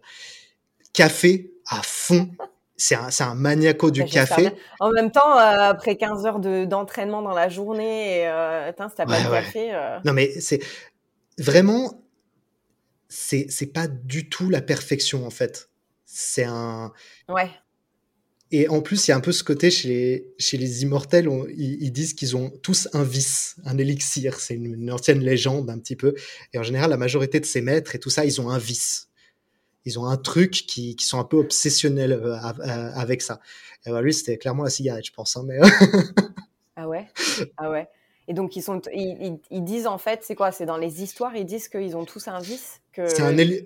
Café 0.92 1.52
à 1.66 1.82
fond 1.82 2.30
c'est 2.78 2.94
un, 2.94 3.08
un, 3.20 3.34
maniaco 3.34 3.90
du 3.90 4.04
café. 4.04 4.52
En 4.80 4.90
même 4.90 5.10
temps, 5.10 5.36
euh, 5.36 5.70
après 5.70 5.96
15 5.96 6.26
heures 6.26 6.38
d'entraînement 6.38 7.22
dans 7.22 7.34
la 7.34 7.48
journée, 7.48 8.20
et, 8.20 8.28
euh, 8.28 8.68
si 8.70 8.94
t'as 8.96 9.04
pas 9.04 9.20
de 9.20 9.30
café. 9.30 9.74
Euh... 9.74 9.98
Non, 10.04 10.12
mais 10.12 10.40
c'est 10.40 10.60
vraiment, 11.38 12.04
c'est 13.08 13.72
pas 13.74 13.88
du 13.88 14.28
tout 14.28 14.48
la 14.48 14.62
perfection 14.62 15.26
en 15.26 15.30
fait. 15.30 15.70
C'est 16.04 16.44
un. 16.44 16.92
Ouais. 17.28 17.50
Et 18.50 18.66
en 18.68 18.80
plus, 18.80 19.06
il 19.06 19.10
y 19.10 19.12
a 19.12 19.16
un 19.16 19.20
peu 19.20 19.32
ce 19.32 19.44
côté 19.44 19.70
chez 19.70 19.88
les, 19.88 20.34
chez 20.38 20.56
les 20.56 20.82
immortels, 20.82 21.28
ils, 21.54 21.90
disent 21.92 22.14
qu'ils 22.14 22.34
ont 22.34 22.48
tous 22.62 22.88
un 22.94 23.02
vice, 23.02 23.56
un 23.66 23.76
élixir. 23.76 24.40
C'est 24.40 24.54
une, 24.54 24.72
une, 24.72 24.90
ancienne 24.90 25.20
légende 25.20 25.68
un 25.68 25.78
petit 25.78 25.96
peu. 25.96 26.14
Et 26.54 26.58
en 26.58 26.62
général, 26.62 26.88
la 26.88 26.96
majorité 26.96 27.40
de 27.40 27.44
ces 27.44 27.60
maîtres 27.60 27.94
et 27.94 27.98
tout 27.98 28.08
ça, 28.08 28.24
ils 28.24 28.40
ont 28.40 28.48
un 28.48 28.56
vice 28.56 29.07
ils 29.84 29.98
ont 29.98 30.06
un 30.06 30.16
truc 30.16 30.50
qui, 30.50 30.96
qui 30.96 31.06
sont 31.06 31.18
un 31.18 31.24
peu 31.24 31.36
obsessionnels 31.36 32.12
euh, 32.12 32.36
euh, 32.36 32.90
avec 32.94 33.22
ça. 33.22 33.40
Et 33.86 33.90
bah, 33.90 34.02
lui, 34.02 34.12
c'était 34.12 34.38
clairement 34.38 34.64
la 34.64 34.70
cigarette, 34.70 35.06
je 35.06 35.12
pense. 35.12 35.36
Hein, 35.36 35.44
mais... 35.46 35.58
ah 36.76 36.88
ouais? 36.88 37.06
Ah 37.56 37.70
ouais. 37.70 37.88
Et 38.26 38.34
donc, 38.34 38.56
ils, 38.56 38.62
sont, 38.62 38.80
ils, 38.92 39.38
ils, 39.50 39.64
disent 39.64 39.86
en 39.86 39.96
fait, 39.96 40.20
c'est 40.22 40.34
quoi? 40.34 40.52
C'est 40.52 40.66
dans 40.66 40.76
les 40.76 41.02
histoires, 41.02 41.34
ils 41.34 41.46
disent 41.46 41.68
qu'ils 41.68 41.96
ont 41.96 42.04
tous 42.04 42.28
un 42.28 42.40
vice? 42.40 42.80
Que 42.92 43.06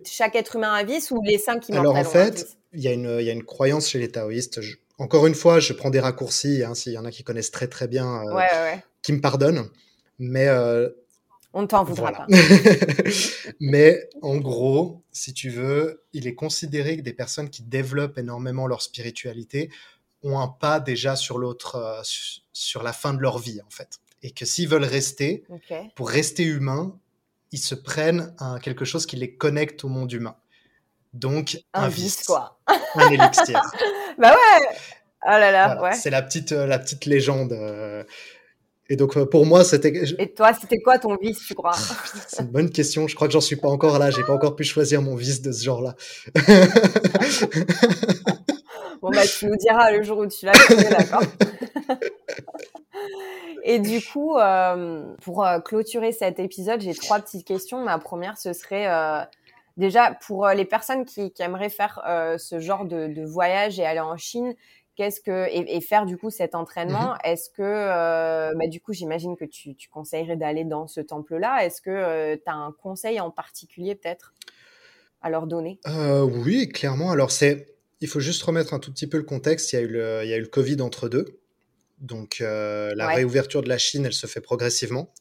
Chaque 0.06 0.36
être 0.36 0.56
humain 0.56 0.72
a 0.72 0.78
un 0.78 0.84
vice 0.84 1.10
ou 1.10 1.20
les 1.24 1.38
cinq 1.38 1.60
qui 1.60 1.72
Alors 1.72 1.96
en 1.96 2.04
fait, 2.04 2.56
il 2.72 2.80
y, 2.80 2.86
a 2.86 2.92
une, 2.92 3.20
y 3.20 3.28
a 3.28 3.32
une 3.32 3.42
croyance 3.42 3.88
chez 3.88 3.98
les 3.98 4.08
taoïstes. 4.08 4.60
encore 4.98 5.26
une 5.26 5.34
fois, 5.34 5.58
je 5.58 5.72
prends 5.72 5.90
des 5.90 5.98
raccourcis, 5.98 6.62
hein, 6.62 6.76
s'il 6.76 6.92
y 6.92 6.98
en 6.98 7.04
a 7.04 7.10
qui 7.10 7.24
connaissent 7.24 7.50
très 7.50 7.66
très 7.66 7.88
bien, 7.88 8.22
euh, 8.24 8.76
qui 9.02 9.12
me 9.12 9.20
pardonnent. 9.20 9.68
Mais 10.20 10.46
on 11.52 11.62
ne 11.62 11.66
t'en 11.66 11.84
voudra 11.84 12.12
pas. 12.12 12.26
Mais 13.60 14.08
en 14.22 14.36
gros, 14.36 15.02
si 15.12 15.34
tu 15.34 15.50
veux, 15.50 16.04
il 16.12 16.26
est 16.26 16.34
considéré 16.34 16.96
que 16.96 17.02
des 17.02 17.12
personnes 17.12 17.50
qui 17.50 17.62
développent 17.62 18.18
énormément 18.18 18.66
leur 18.66 18.82
spiritualité 18.82 19.70
ont 20.22 20.38
un 20.38 20.48
pas 20.48 20.80
déjà 20.80 21.16
sur 21.16 21.38
l'autre, 21.38 21.76
euh, 21.76 22.00
sur 22.52 22.82
la 22.82 22.92
fin 22.92 23.12
de 23.12 23.20
leur 23.20 23.38
vie 23.38 23.60
en 23.66 23.70
fait. 23.70 23.98
Et 24.22 24.30
que 24.30 24.44
s'ils 24.44 24.68
veulent 24.68 24.84
rester, 24.84 25.44
pour 25.96 26.08
rester 26.08 26.44
humain, 26.44 26.96
ils 27.50 27.58
se 27.58 27.74
prennent 27.74 28.34
à 28.38 28.58
quelque 28.62 28.84
chose 28.84 29.04
qui 29.04 29.16
les 29.16 29.34
connecte 29.34 29.84
au 29.84 29.88
monde 29.88 30.12
humain. 30.12 30.36
Donc 31.12 31.58
un, 31.74 31.88
vice, 31.88 32.24
quoi. 32.24 32.58
un 32.94 33.10
élixir. 33.10 33.60
bah 34.18 34.30
ouais. 34.30 34.66
Oh 35.24 35.30
là 35.30 35.50
là, 35.50 35.82
ouais. 35.82 35.94
C'est 35.94 36.10
la 36.10 36.22
petite, 36.22 36.52
euh, 36.52 36.66
la 36.66 36.78
petite 36.78 37.04
légende. 37.04 37.52
Euh, 37.52 38.04
et 38.88 38.96
donc 38.96 39.16
euh, 39.16 39.24
pour 39.24 39.46
moi, 39.46 39.64
c'était. 39.64 39.92
Et 40.18 40.34
toi, 40.34 40.52
c'était 40.52 40.80
quoi 40.80 40.98
ton 40.98 41.16
vice, 41.16 41.38
tu 41.46 41.54
crois? 41.54 41.76
C'est 42.26 42.42
une 42.42 42.48
bonne 42.48 42.70
question. 42.70 43.06
Je 43.06 43.14
crois 43.14 43.28
que 43.28 43.32
j'en 43.32 43.40
suis 43.40 43.56
pas 43.56 43.68
encore 43.68 43.98
là. 43.98 44.10
J'ai 44.10 44.24
pas 44.24 44.32
encore 44.32 44.56
pu 44.56 44.64
choisir 44.64 45.00
mon 45.02 45.14
vice 45.14 45.40
de 45.40 45.52
ce 45.52 45.62
genre-là. 45.64 45.94
bon 49.00 49.10
bah 49.10 49.22
tu 49.26 49.46
nous 49.46 49.56
diras 49.56 49.92
le 49.92 50.02
jour 50.02 50.18
où 50.18 50.26
tu 50.26 50.46
l'as 50.46 50.52
d'accord? 50.90 51.22
Et 53.64 53.78
du 53.78 54.02
coup, 54.04 54.36
euh, 54.36 55.14
pour 55.22 55.46
euh, 55.46 55.60
clôturer 55.60 56.10
cet 56.10 56.40
épisode, 56.40 56.80
j'ai 56.80 56.94
trois 56.94 57.20
petites 57.20 57.46
questions. 57.46 57.84
Ma 57.84 57.98
première, 57.98 58.36
ce 58.36 58.52
serait 58.52 58.88
déjà 59.76 60.18
pour 60.26 60.48
les 60.48 60.64
personnes 60.64 61.04
qui, 61.04 61.32
aimeraient 61.38 61.70
faire 61.70 62.02
ce 62.38 62.58
genre 62.58 62.84
de, 62.84 63.06
de, 63.06 63.24
voyage 63.24 63.78
et 63.78 63.86
aller 63.86 64.00
en 64.00 64.16
Chine 64.16 64.56
qu'est-ce 64.96 65.20
que 65.20 65.48
et, 65.50 65.80
faire 65.80 66.06
du 66.06 66.16
coup 66.16 66.30
cet 66.30 66.54
entraînement 66.54 67.14
mmh 67.14 67.18
est-ce 67.24 67.50
que 67.50 67.62
euh, 67.62 68.52
bah, 68.54 68.66
du 68.66 68.80
coup 68.80 68.92
j'imagine 68.92 69.36
que 69.36 69.44
tu, 69.44 69.74
tu 69.74 69.88
conseillerais 69.88 70.36
d'aller 70.36 70.64
dans 70.64 70.86
ce 70.86 71.00
temple 71.00 71.36
là 71.36 71.64
est-ce 71.64 71.80
que 71.80 71.90
euh, 71.90 72.36
tu 72.36 72.50
as 72.50 72.54
un 72.54 72.72
conseil 72.72 73.20
en 73.20 73.30
particulier 73.30 73.94
peut-être 73.94 74.34
à 75.20 75.30
leur 75.30 75.46
donner? 75.46 75.78
Euh, 75.86 76.22
oui 76.22 76.68
clairement. 76.68 77.12
Alors 77.12 77.30
c'est 77.30 77.76
il 78.00 78.08
faut 78.08 78.18
juste 78.18 78.42
remettre 78.42 78.74
un 78.74 78.80
tout 78.80 78.92
petit 78.92 79.06
peu 79.06 79.16
le 79.16 79.22
contexte. 79.22 79.72
Il 79.72 79.76
y 79.76 79.78
a 79.78 79.82
eu 79.82 79.86
le, 79.86 80.20
il 80.24 80.28
y 80.28 80.32
a 80.32 80.36
eu 80.36 80.40
le 80.40 80.48
covid 80.48 80.80
entre 80.82 81.08
deux. 81.08 81.40
Donc 82.00 82.38
la 82.40 83.06
réouverture 83.06 83.62
de 83.62 83.68
la 83.68 83.78
Chine 83.78 84.04
elle 84.04 84.12
se 84.12 84.26
fait 84.26 84.40
progressivement 84.40 85.12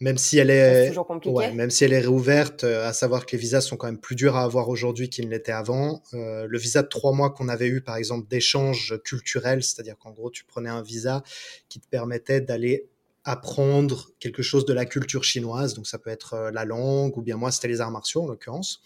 même 0.00 0.16
si 0.16 0.38
elle 0.38 0.48
est, 0.48 0.96
ouais, 1.26 1.52
même 1.52 1.68
si 1.68 1.84
elle 1.84 1.92
est 1.92 2.00
réouverte, 2.00 2.64
euh, 2.64 2.88
à 2.88 2.94
savoir 2.94 3.26
que 3.26 3.32
les 3.32 3.38
visas 3.38 3.60
sont 3.60 3.76
quand 3.76 3.86
même 3.86 4.00
plus 4.00 4.16
durs 4.16 4.34
à 4.34 4.44
avoir 4.44 4.70
aujourd'hui 4.70 5.10
qu'ils 5.10 5.26
ne 5.26 5.30
l'étaient 5.30 5.52
avant. 5.52 6.02
Euh, 6.14 6.46
le 6.46 6.58
visa 6.58 6.82
de 6.82 6.88
trois 6.88 7.12
mois 7.12 7.30
qu'on 7.30 7.48
avait 7.48 7.68
eu, 7.68 7.82
par 7.82 7.96
exemple, 7.96 8.26
d'échange 8.26 8.98
culturel, 9.04 9.62
c'est-à-dire 9.62 9.98
qu'en 9.98 10.12
gros, 10.12 10.30
tu 10.30 10.44
prenais 10.44 10.70
un 10.70 10.80
visa 10.80 11.22
qui 11.68 11.80
te 11.80 11.86
permettait 11.86 12.40
d'aller 12.40 12.88
apprendre 13.24 14.08
quelque 14.18 14.42
chose 14.42 14.64
de 14.64 14.72
la 14.72 14.86
culture 14.86 15.22
chinoise. 15.22 15.74
Donc, 15.74 15.86
ça 15.86 15.98
peut 15.98 16.10
être 16.10 16.32
euh, 16.32 16.50
la 16.50 16.64
langue, 16.64 17.18
ou 17.18 17.20
bien 17.20 17.36
moi, 17.36 17.52
c'était 17.52 17.68
les 17.68 17.82
arts 17.82 17.90
martiaux, 17.90 18.22
en 18.22 18.26
l'occurrence. 18.26 18.80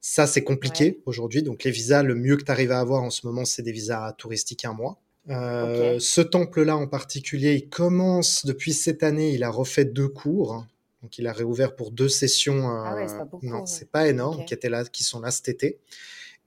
Ça, 0.00 0.26
c'est 0.26 0.42
compliqué 0.42 1.02
aujourd'hui. 1.04 1.42
Donc, 1.42 1.62
les 1.62 1.70
visas, 1.70 2.02
le 2.02 2.14
mieux 2.14 2.38
que 2.38 2.44
tu 2.44 2.50
arrives 2.50 2.72
à 2.72 2.80
avoir 2.80 3.02
en 3.02 3.10
ce 3.10 3.26
moment, 3.26 3.44
c'est 3.44 3.62
des 3.62 3.70
visas 3.70 4.14
touristiques 4.14 4.64
un 4.64 4.72
mois. 4.72 4.98
Euh, 5.30 5.98
ce 6.00 6.20
temple-là 6.20 6.76
en 6.76 6.86
particulier, 6.86 7.54
il 7.54 7.68
commence 7.68 8.44
depuis 8.44 8.72
cette 8.72 9.02
année, 9.02 9.30
il 9.30 9.44
a 9.44 9.50
refait 9.50 9.84
deux 9.84 10.08
cours. 10.08 10.66
Donc 11.02 11.18
il 11.18 11.26
a 11.26 11.32
réouvert 11.32 11.74
pour 11.74 11.90
deux 11.90 12.08
sessions. 12.08 12.68
ah 12.68 12.94
ouais, 12.94 13.08
c'est 13.08 13.16
pas 13.16 13.28
non, 13.42 13.66
c'est 13.66 13.90
pas 13.90 14.08
énorme, 14.08 14.44
qui 14.44 14.54
étaient 14.54 14.68
là, 14.68 14.84
qui 14.84 15.04
sont 15.04 15.20
là 15.20 15.30
cet 15.30 15.48
été. 15.48 15.78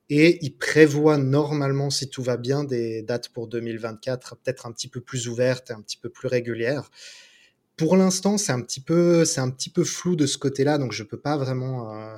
Et 0.10 0.38
il 0.46 0.56
prévoit 0.56 1.18
normalement, 1.18 1.90
si 1.90 2.10
tout 2.10 2.22
va 2.22 2.38
bien, 2.38 2.64
des 2.64 3.02
dates 3.02 3.30
pour 3.30 3.48
2024, 3.48 4.38
peut-être 4.38 4.66
un 4.66 4.72
petit 4.72 4.88
peu 4.88 5.02
plus 5.02 5.28
ouvertes 5.28 5.72
et 5.72 5.74
un 5.74 5.82
petit 5.82 5.98
peu 5.98 6.10
plus 6.10 6.28
régulières. 6.28 6.92
Pour 7.76 7.98
l'instant, 7.98 8.38
c'est 8.38 8.52
un 8.52 8.62
petit 8.62 8.80
peu, 8.80 9.26
c'est 9.26 9.42
un 9.42 9.50
petit 9.50 9.70
peu 9.70 9.84
flou 9.84 10.16
de 10.16 10.26
ce 10.26 10.38
côté-là, 10.38 10.78
donc 10.78 10.92
je 10.94 11.04
peux 11.04 11.20
pas 11.20 11.38
vraiment. 11.38 11.94
Euh, 11.94 12.18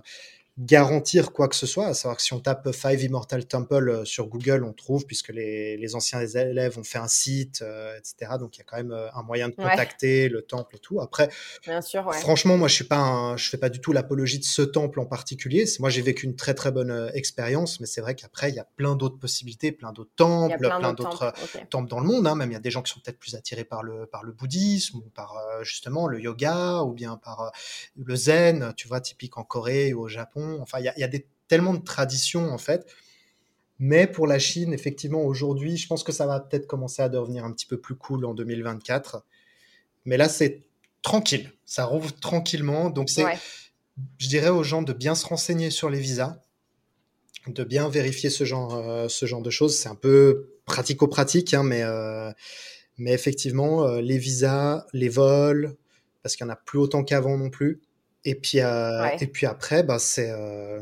garantir 0.57 1.31
quoi 1.33 1.47
que 1.47 1.55
ce 1.55 1.67
soit. 1.67 1.87
À 1.87 1.93
savoir 1.93 2.17
que 2.17 2.23
si 2.23 2.33
on 2.33 2.39
tape 2.39 2.71
Five 2.71 3.03
Immortal 3.03 3.45
Temple 3.45 3.89
euh, 3.89 4.05
sur 4.05 4.27
Google, 4.27 4.63
on 4.63 4.73
trouve, 4.73 5.05
puisque 5.05 5.29
les, 5.29 5.77
les 5.77 5.95
anciens 5.95 6.25
élèves 6.25 6.79
ont 6.79 6.83
fait 6.83 6.97
un 6.97 7.07
site, 7.07 7.61
euh, 7.61 7.95
etc. 7.97 8.33
Donc 8.39 8.57
il 8.57 8.59
y 8.59 8.61
a 8.61 8.65
quand 8.65 8.77
même 8.77 8.91
euh, 8.91 9.07
un 9.13 9.21
moyen 9.21 9.49
de 9.49 9.53
contacter 9.53 10.29
le 10.29 10.41
temple 10.41 10.77
et 10.77 10.79
tout. 10.79 10.99
Après, 10.99 11.29
Bien 11.63 11.81
sûr, 11.81 12.11
franchement, 12.13 12.57
moi 12.57 12.67
je 12.67 12.73
suis 12.73 12.85
pas, 12.85 13.35
je 13.37 13.49
fais 13.49 13.57
pas 13.57 13.69
du 13.69 13.79
tout 13.79 13.93
l'apologie 13.93 14.39
de 14.39 14.43
ce 14.43 14.63
temple 14.63 14.99
en 14.99 15.05
particulier. 15.05 15.65
Moi 15.79 15.89
j'ai 15.89 16.01
vécu 16.01 16.25
une 16.25 16.35
très 16.35 16.55
très 16.55 16.71
bonne 16.71 17.11
expérience, 17.13 17.79
mais 17.79 17.85
c'est 17.85 18.01
vrai 18.01 18.15
qu'après 18.15 18.49
il 18.49 18.55
y 18.55 18.59
a 18.59 18.67
plein 18.75 18.95
d'autres 18.95 19.19
possibilités, 19.19 19.71
plein 19.71 19.91
d'autres 19.91 20.15
temples, 20.15 20.57
plein, 20.57 20.93
d'autres 20.93 21.33
temples. 21.69 21.89
dans 21.89 21.99
le 21.99 22.07
monde. 22.07 22.25
Hein. 22.25 22.35
Même 22.35 22.49
il 22.49 22.53
y 22.53 22.57
a 22.57 22.61
des 22.61 22.71
gens 22.71 22.81
qui 22.81 22.91
sont 22.91 22.99
peut-être 22.99 23.19
plus 23.19 23.35
attirés 23.35 23.63
par 23.63 23.83
le 23.83 24.07
par 24.07 24.23
le 24.23 24.31
bouddhisme 24.31 24.97
ou 24.97 25.09
par 25.13 25.37
justement 25.61 26.07
le 26.07 26.19
yoga 26.19 26.81
ou 26.81 26.93
bien 26.93 27.17
par 27.17 27.51
le 27.95 28.15
zen. 28.15 28.73
Tu 28.75 28.87
vois, 28.87 29.01
typique 29.01 29.37
en 29.37 29.43
Corée 29.43 29.93
ou 29.93 30.01
au 30.01 30.07
Japon 30.07 30.46
Enfin, 30.61 30.79
il 30.79 30.93
y 30.97 31.03
a, 31.03 31.07
des, 31.07 31.27
tellement 31.47 31.73
de 31.73 31.83
traditions, 31.83 32.51
en 32.51 32.57
fait. 32.57 32.85
Mais 33.79 34.07
pour 34.07 34.25
la 34.27 34.39
Chine, 34.39 34.73
effectivement, 34.73 35.21
aujourd'hui, 35.23 35.77
je 35.77 35.87
pense 35.87 36.03
que 36.03 36.11
ça 36.11 36.25
va 36.25 36.39
peut-être 36.39 36.67
commencer 36.67 37.01
à 37.01 37.09
devenir 37.09 37.45
un 37.45 37.51
petit 37.51 37.67
peu 37.67 37.79
plus 37.79 37.95
cool 37.95 38.25
en 38.25 38.33
2024. 38.33 39.23
Mais 40.05 40.17
là, 40.17 40.29
c'est 40.29 40.63
tranquille. 41.01 41.51
Ça 41.65 41.85
rouvre 41.85 42.11
tranquillement. 42.19 42.89
Donc, 42.89 43.09
c'est, 43.09 43.25
je 44.17 44.27
dirais 44.27 44.49
aux 44.49 44.63
gens 44.63 44.81
de 44.81 44.93
bien 44.93 45.15
se 45.15 45.25
renseigner 45.25 45.69
sur 45.69 45.89
les 45.89 45.99
visas, 45.99 46.41
de 47.47 47.63
bien 47.63 47.87
vérifier 47.87 48.29
ce 48.29 48.43
genre, 48.43 48.75
euh, 48.75 49.07
ce 49.07 49.25
genre 49.25 49.41
de 49.41 49.49
choses. 49.49 49.77
C'est 49.77 49.89
un 49.89 49.95
peu 49.95 50.49
pratico-pratique, 50.65 51.53
hein, 51.53 51.63
mais, 51.63 51.83
euh, 51.83 52.31
mais 52.97 53.11
effectivement, 53.11 53.85
euh, 53.85 54.01
les 54.01 54.17
visas, 54.17 54.85
les 54.93 55.09
vols, 55.09 55.75
parce 56.23 56.35
qu'il 56.35 56.45
n'y 56.45 56.51
en 56.51 56.53
a 56.53 56.57
plus 56.57 56.79
autant 56.79 57.03
qu'avant 57.03 57.37
non 57.37 57.49
plus. 57.49 57.81
Et 58.29 58.35
puis, 58.35 58.59
euh, 58.59 59.07
et 59.21 59.27
puis 59.27 59.45
après, 59.45 59.83
bah, 59.83 59.99
c'est, 59.99 60.29
euh, 60.29 60.81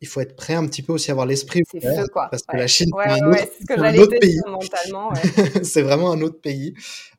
il 0.00 0.08
faut 0.08 0.22
être 0.22 0.34
prêt 0.34 0.54
un 0.54 0.66
petit 0.66 0.80
peu 0.80 0.94
aussi 0.94 1.10
à 1.10 1.12
avoir 1.12 1.26
l'esprit 1.26 1.60
C'est 1.70 1.80
feu, 1.80 2.06
quoi. 2.10 2.28
parce 2.30 2.42
que 2.42 2.52
Ouais. 2.54 2.60
la 2.60 2.66
Chine, 2.66 2.88
Ouais, 2.94 3.04
c'est 3.06 3.20
un 3.22 3.28
autre, 3.28 3.38
ce 3.60 3.66
que 3.66 4.16
un 4.16 4.18
pays. 4.18 4.40
mentalement. 4.48 5.12
C'est 5.62 5.82
vraiment 5.82 6.10
un 6.10 6.22
autre 6.22 6.40
pays. 6.40 6.72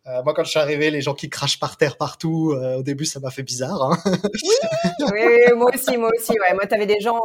Euh, 0.07 0.23
moi, 0.23 0.33
quand 0.33 0.43
je 0.43 0.49
suis 0.49 0.59
arrivé, 0.59 0.89
les 0.89 1.01
gens 1.01 1.13
qui 1.13 1.29
crachent 1.29 1.59
par 1.59 1.77
terre 1.77 1.95
partout, 1.97 2.55
au 2.77 2.81
début, 2.81 3.05
ça 3.05 3.19
m'a 3.19 3.29
fait 3.29 3.43
bizarre. 3.43 3.83
hein. 3.83 3.97
oui, 5.13 5.19
oui, 5.27 5.53
moi 5.55 5.69
aussi, 5.73 5.95
moi 5.95 6.09
aussi. 6.17 6.31
Ouais. 6.31 6.53
Moi, 6.55 6.65
t'avais 6.65 6.87
des 6.87 6.99
gens, 6.99 7.19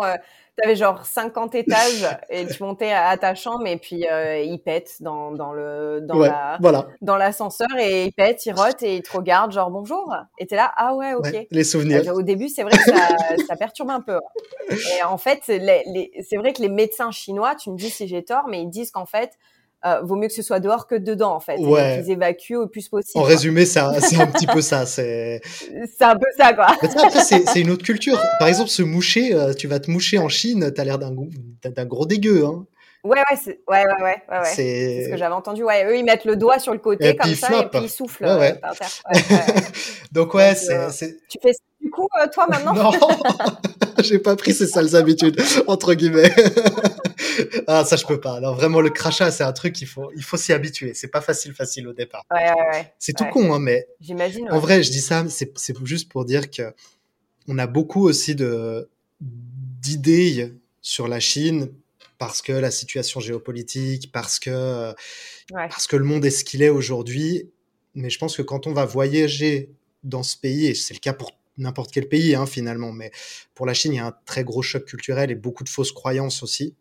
t'avais 0.56 0.76
genre 0.76 1.04
50 1.06 1.54
étages 1.54 2.06
et 2.30 2.46
tu 2.46 2.62
montais 2.62 2.92
à, 2.92 3.08
à 3.08 3.16
ta 3.16 3.34
chambre 3.34 3.66
et 3.66 3.76
puis 3.76 4.06
euh, 4.10 4.40
ils 4.40 4.58
pètent 4.58 4.96
dans, 5.00 5.32
dans 5.32 5.52
le 5.52 6.00
dans 6.02 6.16
Ouais, 6.18 6.28
la 6.28 6.56
voilà. 6.60 6.86
dans 7.02 7.16
l'ascenseur 7.16 7.68
et 7.78 8.04
ils 8.06 8.12
pètent, 8.12 8.44
ils 8.46 8.52
rotent 8.52 8.82
et 8.82 8.96
ils 8.96 9.02
te 9.02 9.16
regardent 9.16 9.52
genre 9.52 9.70
bonjour. 9.70 10.14
Et 10.38 10.46
t'es 10.46 10.56
là, 10.56 10.72
ah 10.76 10.94
ouais, 10.94 11.14
ok. 11.14 11.24
Ouais, 11.24 11.46
les 11.50 11.64
souvenirs. 11.64 12.02
Euh, 12.08 12.12
Au 12.14 12.22
début, 12.22 12.48
c'est 12.48 12.62
vrai 12.62 12.72
que 12.72 12.82
ça, 12.82 13.08
ça 13.46 13.56
perturbe 13.56 13.90
un 13.90 14.00
peu. 14.00 14.14
ouais. 14.14 14.76
Et 14.98 15.02
en 15.04 15.18
fait, 15.18 15.46
les, 15.48 15.82
les- 15.86 16.10
c'est 16.28 16.36
vrai 16.36 16.52
que 16.52 16.62
les 16.62 16.68
médecins 16.68 17.10
chinois, 17.10 17.54
tu 17.54 17.70
me 17.70 17.76
dis 17.76 17.90
si 17.90 18.06
j'ai 18.08 18.24
tort, 18.24 18.46
mais 18.48 18.62
ils 18.62 18.70
disent 18.70 18.90
qu'en 18.90 19.06
fait, 19.06 19.32
euh, 19.84 20.00
vaut 20.02 20.16
mieux 20.16 20.28
que 20.28 20.34
ce 20.34 20.42
soit 20.42 20.60
dehors 20.60 20.86
que 20.86 20.94
dedans, 20.94 21.34
en 21.34 21.40
fait. 21.40 21.58
Ouais. 21.58 22.00
Qu'ils 22.00 22.12
évacuent 22.12 22.56
au 22.56 22.66
plus 22.66 22.88
possible. 22.88 23.18
En 23.18 23.20
quoi. 23.20 23.28
résumé, 23.28 23.66
c'est 23.66 23.80
un, 23.80 23.92
petit 24.26 24.46
peu 24.46 24.60
ça. 24.60 24.86
C'est 24.86 25.40
un 26.00 26.16
peu 26.16 26.26
ça, 26.36 26.54
quoi. 26.54 26.68
Mais 26.82 26.88
ça, 26.88 27.06
après, 27.06 27.20
c'est 27.22 27.60
une 27.60 27.70
autre 27.70 27.84
culture. 27.84 28.20
Par 28.38 28.48
exemple, 28.48 28.70
se 28.70 28.82
moucher, 28.82 29.34
euh, 29.34 29.52
tu 29.52 29.68
vas 29.68 29.78
te 29.78 29.90
moucher 29.90 30.18
en 30.18 30.28
Chine, 30.28 30.72
t'as 30.74 30.84
l'air 30.84 30.98
d'un 30.98 31.12
gros, 31.84 32.06
dégueu. 32.06 32.44
Hein. 32.44 32.66
Ouais, 33.04 33.18
ouais, 33.18 33.36
c'est, 33.40 33.60
ouais, 33.68 33.84
ouais, 33.86 34.02
ouais, 34.02 34.22
ouais. 34.30 34.44
C'est 34.44 35.04
ce 35.04 35.10
que 35.10 35.16
j'avais 35.16 35.34
entendu. 35.34 35.62
Ouais, 35.62 35.84
eux, 35.84 35.96
ils 35.96 36.04
mettent 36.04 36.24
le 36.24 36.34
doigt 36.34 36.58
sur 36.58 36.72
le 36.72 36.80
côté 36.80 37.10
Et 37.10 37.16
comme 37.16 37.30
ils 37.30 37.36
ça 37.36 37.62
et 37.62 37.68
puis 37.68 37.82
ils 37.84 37.90
soufflent 37.90 38.24
Ouais, 38.24 38.52
euh, 38.52 38.54
par 38.54 38.74
terre. 38.74 38.90
Donc 40.12 40.34
ouais, 40.34 40.56
c'est 40.56 41.16
Tu 41.28 41.38
fais 41.40 41.52
ça 41.52 41.60
du 41.80 41.90
coup, 41.90 42.08
euh, 42.20 42.26
toi, 42.32 42.46
maintenant 42.48 42.74
non, 42.74 42.90
j'ai 44.02 44.18
pas 44.18 44.36
pris 44.36 44.54
ces 44.54 44.66
sales 44.66 44.96
habitudes 44.96 45.40
entre 45.66 45.94
guillemets. 45.94 46.32
ah 47.66 47.84
ça 47.84 47.96
je 47.96 48.04
peux 48.06 48.20
pas. 48.20 48.34
Alors 48.36 48.54
vraiment 48.54 48.80
le 48.80 48.90
crachat, 48.90 49.30
c'est 49.30 49.44
un 49.44 49.52
truc 49.52 49.80
il 49.80 49.86
faut 49.86 50.10
il 50.16 50.22
faut 50.22 50.36
s'y 50.36 50.52
habituer. 50.52 50.94
C'est 50.94 51.08
pas 51.08 51.20
facile 51.20 51.54
facile 51.54 51.88
au 51.88 51.92
départ. 51.92 52.24
Ouais, 52.30 52.50
ouais, 52.50 52.68
ouais. 52.72 52.94
C'est 52.98 53.14
tout 53.14 53.26
con 53.26 53.52
hein, 53.54 53.58
mais 53.58 53.86
J'imagine. 54.00 54.48
En 54.50 54.58
vrai, 54.58 54.82
je 54.82 54.90
dis 54.90 55.00
ça, 55.00 55.24
c'est 55.28 55.52
c'est 55.58 55.76
juste 55.84 56.10
pour 56.10 56.24
dire 56.24 56.50
que 56.50 56.74
on 57.48 57.58
a 57.58 57.66
beaucoup 57.66 58.06
aussi 58.06 58.34
de 58.34 58.88
d'idées 59.20 60.52
sur 60.80 61.08
la 61.08 61.20
Chine 61.20 61.70
parce 62.18 62.42
que 62.42 62.52
la 62.52 62.70
situation 62.70 63.20
géopolitique, 63.20 64.10
parce 64.12 64.38
que 64.38 64.94
parce 65.52 65.86
que 65.86 65.96
le 65.96 66.04
monde 66.04 66.24
est 66.24 66.30
ce 66.30 66.44
qu'il 66.44 66.62
est 66.62 66.68
aujourd'hui. 66.68 67.50
Mais 67.94 68.10
je 68.10 68.18
pense 68.18 68.36
que 68.36 68.42
quand 68.42 68.66
on 68.66 68.72
va 68.72 68.84
voyager 68.84 69.70
dans 70.04 70.22
ce 70.22 70.36
pays, 70.36 70.66
et 70.66 70.74
c'est 70.74 70.94
le 70.94 71.00
cas 71.00 71.12
pour 71.12 71.35
n'importe 71.58 71.92
quel 71.92 72.08
pays 72.08 72.34
hein, 72.34 72.46
finalement, 72.46 72.92
mais 72.92 73.10
pour 73.54 73.66
la 73.66 73.74
Chine, 73.74 73.92
il 73.92 73.96
y 73.96 74.00
a 74.00 74.06
un 74.06 74.16
très 74.24 74.44
gros 74.44 74.62
choc 74.62 74.84
culturel 74.84 75.30
et 75.30 75.34
beaucoup 75.34 75.64
de 75.64 75.68
fausses 75.68 75.92
croyances 75.92 76.42
aussi. 76.42 76.74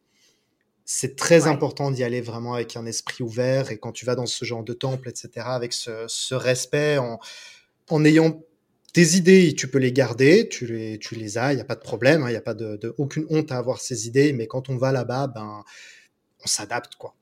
C'est 0.86 1.16
très 1.16 1.44
Ouais. 1.44 1.50
important 1.50 1.90
d'y 1.92 2.04
aller 2.04 2.22
vraiment 2.22 2.54
avec 2.54 2.76
un 2.76 2.86
esprit 2.86 3.24
ouvert 3.24 3.72
et 3.72 3.78
quand 3.80 3.92
tu 3.92 4.06
vas 4.06 4.16
dans 4.16 4.28
ce 4.28 4.46
genre 4.46 4.64
de 4.64 4.74
temple, 4.74 5.10
etc., 5.10 5.56
avec 5.56 5.74
ce, 5.74 6.06
ce 6.08 6.36
respect, 6.36 6.98
en, 7.00 7.20
en 7.90 8.06
ayant 8.06 8.44
tes 8.94 9.16
idées, 9.16 9.56
tu 9.56 9.68
peux 9.68 9.80
les 9.80 9.92
garder, 9.92 10.48
tu 10.48 10.68
les, 10.68 11.00
tu 11.00 11.16
les 11.16 11.38
as, 11.38 11.54
il 11.54 11.56
n'y 11.56 11.62
a 11.62 11.66
pas 11.66 11.76
de 11.76 11.82
problème, 11.82 12.24
hein, 12.24 12.28
il 12.28 12.32
n'y 12.32 12.38
a 12.38 12.42
pas 12.42 12.54
de, 12.54 12.78
de- 12.78 12.94
aucune 12.98 13.26
honte 13.30 13.52
à 13.52 13.58
avoir 13.58 13.82
ces 13.82 14.08
idées, 14.08 14.32
mais 14.32 14.48
quand 14.48 14.70
on 14.70 14.78
va 14.78 14.92
là-bas, 14.92 15.28
ben, 15.28 15.64
on 16.44 16.48
s'adapte, 16.48 16.96
quoi. 16.96 17.16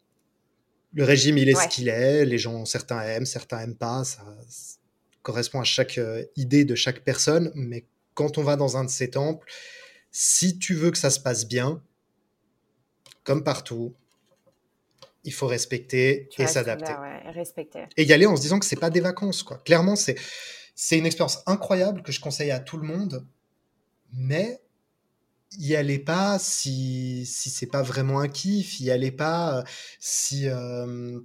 Le 0.93 1.03
régime, 1.05 1.37
il 1.39 1.49
est 1.49 1.55
Ouais. 1.55 1.63
ce 1.63 1.69
qu'il 1.69 1.87
est, 1.87 2.25
les 2.25 2.37
gens, 2.37 2.65
certains 2.65 3.01
aiment, 3.01 3.25
certains 3.25 3.61
aiment 3.61 3.75
pas, 3.77 4.03
ça 4.03 4.23
correspond 5.23 5.59
à 5.59 5.63
chaque 5.63 5.97
euh, 5.97 6.23
idée 6.35 6.65
de 6.65 6.75
chaque 6.75 7.03
personne, 7.03 7.51
mais 7.55 7.85
quand 8.13 8.37
on 8.37 8.43
va 8.43 8.55
dans 8.55 8.77
un 8.77 8.83
de 8.83 8.89
ces 8.89 9.09
temples, 9.09 9.47
si 10.11 10.59
tu 10.59 10.75
veux 10.75 10.91
que 10.91 10.97
ça 10.97 11.09
se 11.09 11.19
passe 11.19 11.47
bien, 11.47 11.81
comme 13.23 13.43
partout, 13.43 13.95
il 15.23 15.33
faut 15.33 15.47
respecter 15.47 16.27
Tu 16.31 16.41
et 16.41 16.47
s'adapter 16.47 16.91
ouais, 16.91 17.85
et 17.95 18.03
y 18.03 18.13
aller 18.13 18.25
en 18.25 18.35
se 18.35 18.41
disant 18.41 18.59
que 18.59 18.65
c'est 18.65 18.75
pas 18.75 18.89
des 18.89 18.99
vacances 18.99 19.41
quoi. 19.41 19.57
Clairement, 19.59 19.95
c'est 19.95 20.15
c'est 20.75 20.97
une 20.97 21.05
expérience 21.05 21.41
incroyable 21.45 22.03
que 22.03 22.11
je 22.11 22.19
conseille 22.19 22.51
à 22.51 22.59
tout 22.59 22.77
le 22.77 22.85
monde, 22.85 23.25
mais 24.11 24.59
y 25.57 25.75
allez 25.75 25.99
pas 25.99 26.39
si 26.39 27.25
si 27.25 27.49
c'est 27.49 27.67
pas 27.67 27.81
vraiment 27.81 28.19
un 28.19 28.27
kiff, 28.27 28.81
y 28.81 28.91
allez 28.91 29.11
pas 29.11 29.59
euh, 29.59 29.63
si 29.99 30.49
euh, 30.49 31.21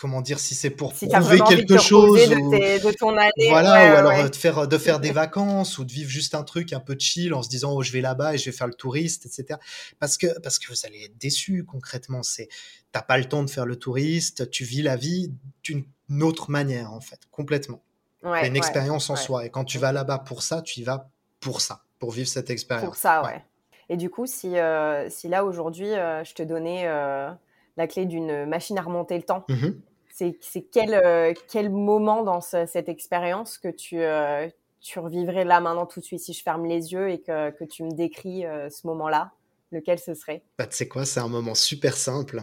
comment 0.00 0.20
dire 0.20 0.38
si 0.38 0.54
c'est 0.54 0.70
pour 0.70 0.94
Si 0.96 1.06
prouver 1.06 1.38
quelque 1.48 1.78
chose 1.78 2.28
de, 2.28 2.36
ou 2.36 2.50
tes- 2.50 2.78
de 2.80 2.90
ton 2.92 3.16
année. 3.16 3.30
voilà 3.48 3.72
ouais, 3.74 3.90
ou 3.92 3.96
alors 3.96 4.12
ouais. 4.12 4.24
euh, 4.24 4.28
de 4.28 4.34
faire 4.36 4.66
de 4.66 4.78
faire 4.78 5.00
des 5.00 5.12
vacances 5.12 5.78
ou 5.78 5.84
de 5.84 5.92
vivre 5.92 6.10
juste 6.10 6.34
un 6.34 6.42
truc 6.42 6.72
un 6.72 6.80
peu 6.80 6.96
chill 6.98 7.34
en 7.34 7.42
se 7.42 7.48
disant 7.48 7.72
oh 7.74 7.82
je 7.82 7.92
vais 7.92 8.00
là-bas 8.00 8.34
et 8.34 8.38
je 8.38 8.46
vais 8.46 8.56
faire 8.56 8.66
le 8.66 8.74
touriste 8.74 9.26
etc 9.26 9.58
parce 9.98 10.16
que 10.16 10.38
parce 10.40 10.58
que 10.58 10.68
vous 10.68 10.86
allez 10.86 11.04
être 11.04 11.18
déçus 11.18 11.64
concrètement 11.64 12.22
c'est 12.22 12.48
t'as 12.90 13.02
pas 13.02 13.18
le 13.18 13.26
temps 13.26 13.42
de 13.42 13.50
faire 13.50 13.66
le 13.66 13.76
touriste 13.76 14.50
tu 14.50 14.64
vis 14.64 14.82
la 14.82 14.96
vie 14.96 15.32
d'une 15.62 15.84
autre 16.22 16.50
manière 16.50 16.92
en 16.92 17.00
fait 17.00 17.20
complètement 17.30 17.82
Ouais, 18.24 18.46
une 18.46 18.56
expérience 18.56 19.10
en 19.10 19.16
soi 19.16 19.44
et 19.46 19.50
quand 19.50 19.64
tu 19.64 19.78
vas 19.78 19.90
là-bas 19.90 20.18
pour 20.18 20.42
ça 20.42 20.62
tu 20.62 20.80
y 20.80 20.84
vas 20.84 21.10
pour 21.40 21.60
ça 21.60 21.82
pour 21.98 22.12
vivre 22.12 22.28
cette 22.28 22.50
expérience 22.50 22.86
Pour 22.86 22.96
ça, 22.96 23.22
ouais. 23.24 23.44
Et 23.88 23.96
du 23.96 24.10
coup, 24.10 24.26
si, 24.26 24.58
euh, 24.58 25.08
si 25.10 25.28
là, 25.28 25.44
aujourd'hui, 25.44 25.92
euh, 25.92 26.24
je 26.24 26.34
te 26.34 26.42
donnais 26.42 26.82
euh, 26.86 27.30
la 27.76 27.86
clé 27.86 28.06
d'une 28.06 28.46
machine 28.46 28.78
à 28.78 28.82
remonter 28.82 29.16
le 29.16 29.22
temps, 29.22 29.44
Mhm. 29.48 29.80
c'est 30.10 30.36
quel, 30.70 30.94
euh, 30.94 31.32
quel 31.50 31.70
moment 31.70 32.22
dans 32.22 32.40
ce- 32.40 32.66
cette 32.66 32.88
expérience 32.88 33.58
que 33.58 33.68
tu, 33.68 34.00
euh, 34.00 34.48
tu 34.80 34.98
revivrais 34.98 35.44
là, 35.44 35.60
maintenant, 35.60 35.86
tout 35.86 36.00
de 36.00 36.04
suite, 36.04 36.20
si 36.20 36.32
je 36.32 36.42
ferme 36.42 36.66
les 36.66 36.92
yeux 36.92 37.10
et 37.10 37.20
que, 37.20 37.50
que 37.50 37.64
tu 37.64 37.82
me 37.84 37.92
décris 37.92 38.44
euh, 38.44 38.68
ce 38.68 38.86
moment-là, 38.88 39.32
lequel 39.70 39.98
ce 39.98 40.14
serait? 40.14 40.42
Bah, 40.58 40.66
tu 40.66 40.76
sais 40.76 40.88
quoi, 40.88 41.04
c'est 41.06 41.20
un 41.20 41.28
moment 41.28 41.54
super 41.54 41.96
simple. 41.96 42.42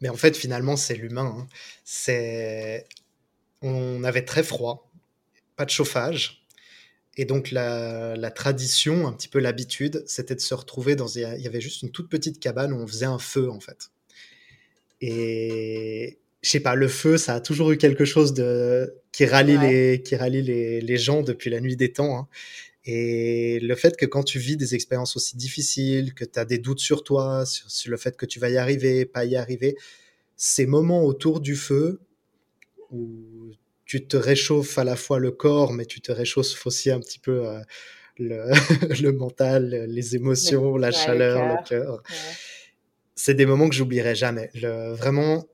Mais 0.00 0.08
en 0.08 0.16
fait, 0.16 0.36
finalement, 0.36 0.76
c'est 0.76 0.94
l'humain. 0.96 1.36
hein. 1.38 1.46
C'est... 1.84 2.86
On 3.62 4.02
avait 4.04 4.24
très 4.24 4.42
froid, 4.42 4.90
pas 5.56 5.64
de 5.64 5.70
chauffage. 5.70 6.44
Et 7.16 7.24
donc, 7.26 7.52
la, 7.52 8.16
la 8.16 8.30
tradition, 8.30 9.06
un 9.06 9.12
petit 9.12 9.28
peu 9.28 9.38
l'habitude, 9.38 10.02
c'était 10.06 10.34
de 10.34 10.40
se 10.40 10.52
retrouver 10.52 10.96
dans... 10.96 11.06
Il 11.06 11.20
y 11.40 11.46
avait 11.46 11.60
juste 11.60 11.82
une 11.82 11.90
toute 11.92 12.10
petite 12.10 12.40
cabane 12.40 12.72
où 12.72 12.76
on 12.76 12.86
faisait 12.86 13.06
un 13.06 13.20
feu, 13.20 13.48
en 13.50 13.60
fait. 13.60 13.90
Et 15.06 16.18
je 16.42 16.50
sais 16.50 16.60
pas, 16.60 16.74
le 16.74 16.88
feu, 16.88 17.16
ça 17.18 17.34
a 17.34 17.40
toujours 17.40 17.70
eu 17.72 17.76
quelque 17.78 18.04
chose 18.04 18.32
de... 18.34 18.94
qui 19.12 19.24
rallie, 19.26 19.56
Ouais. 19.56 19.70
les... 19.92 20.02
Qui 20.02 20.16
rallie 20.16 20.42
les... 20.42 20.80
les 20.80 20.96
gens 20.96 21.22
depuis 21.22 21.50
la 21.50 21.60
nuit 21.60 21.76
des 21.76 21.92
temps. 21.92 22.16
hein. 22.18 22.28
Et 22.86 23.60
le 23.60 23.74
fait 23.76 23.96
que 23.96 24.04
quand 24.06 24.22
tu 24.24 24.38
vis 24.38 24.56
des 24.58 24.74
expériences 24.74 25.16
aussi 25.16 25.36
difficiles, 25.36 26.12
que 26.14 26.24
tu 26.24 26.38
as 26.38 26.44
des 26.44 26.58
doutes 26.58 26.80
sur 26.80 27.02
toi, 27.02 27.46
sur, 27.46 27.70
sur 27.70 27.90
le 27.90 27.96
fait 27.96 28.16
que 28.16 28.26
tu 28.26 28.38
vas 28.40 28.50
y 28.50 28.58
arriver, 28.58 29.06
pas 29.06 29.24
y 29.24 29.36
arriver, 29.36 29.76
ces 30.36 30.66
moments 30.66 31.02
autour 31.04 31.40
du 31.40 31.56
feu 31.56 32.00
où 32.90 33.52
tu 33.86 34.06
te 34.06 34.16
réchauffes 34.16 34.78
à 34.78 34.84
la 34.84 34.96
fois 34.96 35.18
le 35.18 35.30
corps, 35.30 35.72
mais 35.72 35.86
tu 35.86 36.00
te 36.00 36.12
réchauffes 36.12 36.66
aussi 36.66 36.90
un 36.90 37.00
petit 37.00 37.18
peu 37.18 37.46
euh, 37.48 37.60
le, 38.18 38.44
le 39.02 39.12
mental, 39.12 39.86
les 39.88 40.14
émotions, 40.16 40.76
la 40.76 40.90
chaleur, 40.90 41.38
le 41.56 41.68
cœur. 41.68 41.94
Ouais. 41.94 42.16
C'est 43.16 43.34
des 43.34 43.46
moments 43.46 43.68
que 43.68 43.74
j'oublierai 43.74 44.14
jamais. 44.14 44.50
Le, 44.54 44.92
vraiment, 44.92 45.44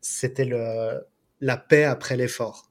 c'était 0.00 0.44
le, 0.44 1.06
la 1.40 1.56
paix 1.56 1.84
après 1.84 2.16
l'effort. 2.16 2.70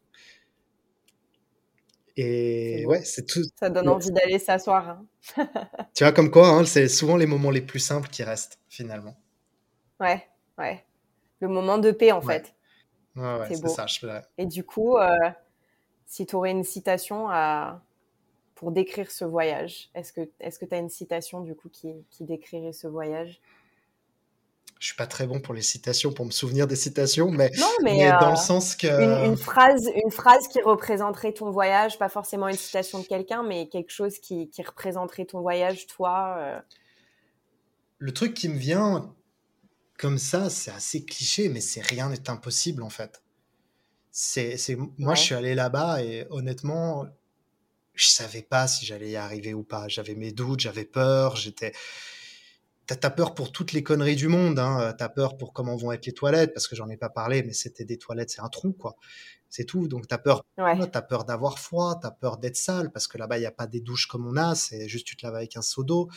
Et 2.18 2.86
ouais, 2.88 3.04
c'est 3.04 3.26
tout. 3.26 3.42
Ça 3.60 3.70
donne 3.70 3.90
envie 3.90 4.12
d'aller 4.12 4.40
s'asseoir. 4.40 4.90
hein. 4.90 5.06
Tu 5.94 6.04
vois, 6.04 6.12
comme 6.14 6.30
quoi, 6.32 6.50
hein, 6.50 6.66
c'est 6.66 6.88
souvent 6.90 7.18
les 7.18 7.26
moments 7.26 7.52
les 7.52 7.62
plus 7.62 7.80
simples 7.80 8.10
qui 8.10 8.24
restent, 8.24 8.60
finalement. 8.70 9.16
Ouais, 10.00 10.28
ouais. 10.58 10.84
Le 11.40 11.48
moment 11.48 11.78
de 11.78 11.92
paix, 11.92 12.12
en 12.12 12.22
Ouais. 12.22 12.42
fait. 12.42 12.54
Ouais, 13.16 13.40
ouais, 13.40 13.48
C'est 13.48 13.68
ça. 13.68 13.86
Je... 13.88 14.08
Et 14.38 14.46
du 14.46 14.64
coup, 14.66 14.98
euh, 14.98 15.08
si 16.06 16.26
tu 16.26 16.36
aurais 16.36 16.52
une 16.52 16.64
citation 16.64 17.30
à... 17.30 17.82
pour 18.56 18.72
décrire 18.72 19.12
ce 19.12 19.26
voyage, 19.26 19.90
est-ce 19.96 20.14
que 20.14 20.66
tu 20.66 20.76
as 20.76 20.78
une 20.78 20.90
citation 20.90 21.42
du 21.42 21.56
coup 21.56 21.70
qui, 21.70 21.94
qui 22.12 22.26
décrirait 22.26 22.74
ce 22.74 22.88
voyage? 22.88 23.42
Je 24.86 24.90
suis 24.90 24.98
pas 24.98 25.08
très 25.08 25.26
bon 25.26 25.40
pour 25.40 25.56
les 25.56 25.64
citations, 25.64 26.14
pour 26.14 26.28
me 26.28 26.30
souvenir 26.30 26.68
des 26.68 26.76
citations, 26.76 27.32
mais, 27.32 27.50
Non, 27.58 27.66
mais, 27.82 27.94
mais 27.98 28.10
dans 28.12 28.28
euh, 28.28 28.30
le 28.30 28.36
sens 28.36 28.76
que 28.76 28.86
une, 28.86 29.32
une 29.32 29.36
phrase, 29.36 29.90
une 30.04 30.12
phrase 30.12 30.48
qui 30.48 30.62
représenterait 30.62 31.34
ton 31.34 31.50
voyage, 31.50 31.98
pas 31.98 32.08
forcément 32.08 32.48
une 32.48 32.56
citation 32.56 33.00
de 33.00 33.08
quelqu'un, 33.08 33.42
mais 33.42 33.68
quelque 33.68 33.90
chose 33.90 34.20
qui, 34.20 34.48
qui 34.52 34.62
représenterait 34.62 35.26
ton 35.26 35.42
voyage, 35.42 35.88
toi. 35.88 36.36
euh. 36.38 36.60
le 37.98 38.14
truc 38.14 38.36
qui 38.36 38.48
me 38.48 38.60
vient 38.60 39.12
comme 39.98 40.20
ça, 40.20 40.52
c'est 40.52 40.70
assez 40.70 41.04
cliché, 41.04 41.50
mais 41.50 41.62
c'est 41.62 41.82
rien 41.82 42.08
n'est 42.10 42.30
impossible 42.30 42.84
en 42.84 42.92
fait. 42.92 43.24
C'est, 44.12 44.56
c'est, 44.56 44.76
moi, 44.76 44.90
Ouais. 45.00 45.16
je 45.16 45.22
suis 45.22 45.34
allé 45.34 45.56
là-bas 45.56 46.04
et 46.04 46.28
honnêtement, 46.30 47.08
je 47.96 48.06
savais 48.06 48.44
pas 48.44 48.68
si 48.68 48.86
j'allais 48.86 49.10
y 49.10 49.16
arriver 49.16 49.56
ou 49.56 49.64
pas. 49.64 49.88
J'avais 49.88 50.14
mes 50.14 50.32
doutes, 50.32 50.60
j'avais 50.60 50.86
peur, 50.86 51.38
j'étais. 51.38 51.74
T'as, 52.88 52.96
t'as 52.96 53.10
peur 53.10 53.34
pour 53.34 53.52
toutes 53.52 53.72
les 53.74 53.82
conneries 53.82 54.16
du 54.16 54.28
monde, 54.28 54.60
hein. 54.60 54.94
T'as 54.98 55.10
peur 55.10 55.38
pour 55.38 55.54
comment 55.54 55.76
vont 55.76 55.92
être 55.92 56.06
les 56.06 56.14
toilettes, 56.14 56.54
parce 56.54 56.68
que 56.68 56.76
j'en 56.76 56.90
ai 56.90 56.98
pas 56.98 57.10
parlé, 57.10 57.42
mais 57.44 57.54
c'était 57.54 57.86
des 57.86 57.98
toilettes, 57.98 58.30
c'est 58.30 58.42
un 58.42 58.50
trou, 58.50 58.74
quoi. 58.74 58.96
C'est 59.50 59.66
tout. 59.66 59.88
Donc 59.88 60.08
t'as 60.08 60.18
peur 60.18 60.46
Ouais, 60.58 60.76
T'as 60.90 61.02
peur 61.02 61.26
d'avoir 61.26 61.60
froid, 61.60 62.00
t'as 62.02 62.12
peur 62.12 62.38
d'être 62.38 62.58
sale, 62.58 62.92
parce 62.92 63.08
que 63.08 63.18
là-bas, 63.18 63.38
il 63.38 63.42
n'y 63.42 63.46
a 63.48 63.52
pas 63.52 63.68
des 63.68 63.82
douches 63.82 64.08
comme 64.08 64.28
on 64.28 64.38
a, 64.38 64.54
c'est 64.56 64.88
juste 64.88 65.08
tu 65.08 65.16
te 65.16 65.26
laves 65.26 65.36
avec 65.36 65.58
un 65.58 65.62
seau 65.62 65.84
d'eau. 65.84 66.10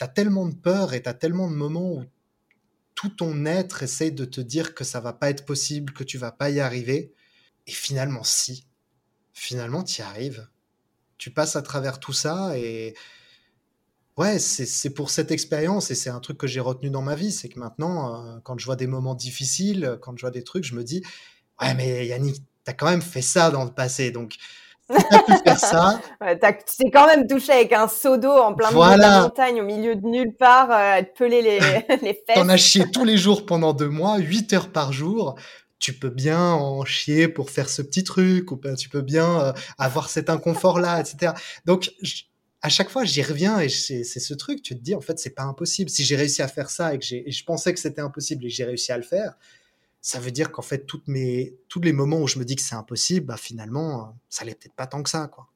as 0.00 0.08
tellement 0.08 0.46
de 0.46 0.54
peur 0.54 0.94
et 0.94 1.02
tu 1.02 1.08
as 1.08 1.14
tellement 1.14 1.50
de 1.50 1.56
moments 1.56 1.92
où 1.94 2.04
tout 2.94 3.08
ton 3.08 3.44
être 3.44 3.82
essaye 3.82 4.12
de 4.12 4.24
te 4.24 4.40
dire 4.40 4.74
que 4.74 4.84
ça 4.84 5.00
va 5.00 5.12
pas 5.12 5.30
être 5.30 5.44
possible, 5.44 5.92
que 5.92 6.04
tu 6.04 6.18
vas 6.18 6.32
pas 6.32 6.50
y 6.50 6.60
arriver. 6.60 7.12
Et 7.66 7.72
finalement, 7.72 8.22
si. 8.22 8.66
Finalement, 9.32 9.82
tu 9.82 10.00
y 10.00 10.04
arrives. 10.04 10.48
Tu 11.18 11.30
passes 11.30 11.56
à 11.56 11.62
travers 11.62 11.98
tout 11.98 12.12
ça 12.12 12.56
et 12.58 12.94
ouais, 14.16 14.38
c'est 14.38 14.90
pour 14.90 15.10
cette 15.10 15.30
expérience 15.30 15.90
et 15.90 15.94
c'est 15.94 16.10
un 16.10 16.20
truc 16.20 16.38
que 16.38 16.46
j'ai 16.46 16.60
retenu 16.60 16.90
dans 16.90 17.02
ma 17.02 17.14
vie. 17.14 17.32
C'est 17.32 17.48
que 17.48 17.58
maintenant, 17.58 18.14
euh, 18.14 18.36
quand 18.42 18.58
je 18.58 18.64
vois 18.66 18.76
des 18.76 18.86
moments 18.86 19.14
difficiles, 19.14 19.98
quand 20.02 20.16
je 20.16 20.22
vois 20.22 20.30
des 20.30 20.44
trucs, 20.44 20.64
je 20.64 20.74
me 20.74 20.84
dis 20.84 21.02
Ouais, 21.60 21.74
mais 21.74 22.06
Yannick, 22.06 22.36
tu 22.36 22.70
as 22.70 22.72
quand 22.72 22.88
même 22.88 23.02
fait 23.02 23.22
ça 23.22 23.50
dans 23.50 23.64
le 23.64 23.70
passé. 23.70 24.10
Donc, 24.10 24.34
faire 24.88 25.58
ça. 25.58 26.00
tu 26.20 26.76
t'es 26.76 26.90
quand 26.90 27.06
même 27.06 27.26
touché 27.26 27.52
avec 27.52 27.72
un 27.72 27.88
seau 27.88 28.16
d'eau 28.16 28.32
en 28.32 28.54
plein 28.54 28.70
milieu 28.70 28.96
de 28.96 29.00
la 29.00 29.22
montagne, 29.22 29.60
au 29.60 29.64
milieu 29.64 29.96
de 29.96 30.06
nulle 30.06 30.34
part, 30.36 30.70
euh, 30.70 31.02
te 31.02 31.18
peler 31.18 31.42
les, 31.42 31.58
les 32.02 32.14
fesses. 32.26 32.34
T'en 32.34 32.48
as 32.48 32.56
chié 32.56 32.84
tous 32.90 33.04
les 33.04 33.16
jours 33.16 33.46
pendant 33.46 33.72
deux 33.72 33.88
mois, 33.88 34.18
8 34.18 34.52
heures 34.52 34.68
par 34.70 34.92
jour. 34.92 35.36
Tu 35.78 35.92
peux 35.92 36.10
bien 36.10 36.40
en 36.40 36.84
chier 36.84 37.28
pour 37.28 37.50
faire 37.50 37.68
ce 37.68 37.82
petit 37.82 38.04
truc, 38.04 38.50
ou 38.50 38.56
ben, 38.56 38.74
tu 38.74 38.88
peux 38.88 39.02
bien 39.02 39.40
euh, 39.40 39.52
avoir 39.76 40.08
cet 40.08 40.30
inconfort-là, 40.30 41.00
etc. 41.00 41.32
Donc, 41.66 41.90
à 42.64 42.70
chaque 42.70 42.88
fois, 42.88 43.04
j'y 43.04 43.20
reviens 43.20 43.60
et 43.60 43.68
c'est 43.68 44.04
ce 44.04 44.32
truc. 44.32 44.62
Tu 44.62 44.74
te 44.74 44.80
dis, 44.80 44.94
en 44.94 45.02
fait, 45.02 45.18
c'est 45.18 45.34
pas 45.34 45.42
impossible. 45.42 45.90
Si 45.90 46.02
j'ai 46.02 46.16
réussi 46.16 46.40
à 46.40 46.48
faire 46.48 46.70
ça 46.70 46.94
et 46.94 46.98
que 46.98 47.04
je 47.04 47.44
pensais 47.44 47.74
que 47.74 47.78
c'était 47.78 48.00
impossible 48.00 48.42
et 48.42 48.48
que 48.48 48.54
j'ai 48.54 48.64
réussi 48.64 48.90
à 48.90 48.96
le 48.96 49.02
faire, 49.02 49.36
ça 50.00 50.18
veut 50.18 50.30
dire 50.30 50.50
qu'en 50.50 50.62
fait, 50.62 50.86
toutes 50.86 51.06
mes, 51.06 51.54
tous 51.68 51.82
les 51.82 51.92
moments 51.92 52.20
où 52.22 52.26
je 52.26 52.38
me 52.38 52.44
dis 52.46 52.56
que 52.56 52.62
c'est 52.62 52.74
impossible, 52.74 53.26
bah, 53.26 53.36
finalement, 53.36 54.16
ça 54.30 54.46
l'est 54.46 54.54
peut-être 54.54 54.72
pas 54.72 54.86
tant 54.86 55.02
que 55.02 55.10
ça, 55.10 55.28
quoi. 55.28 55.46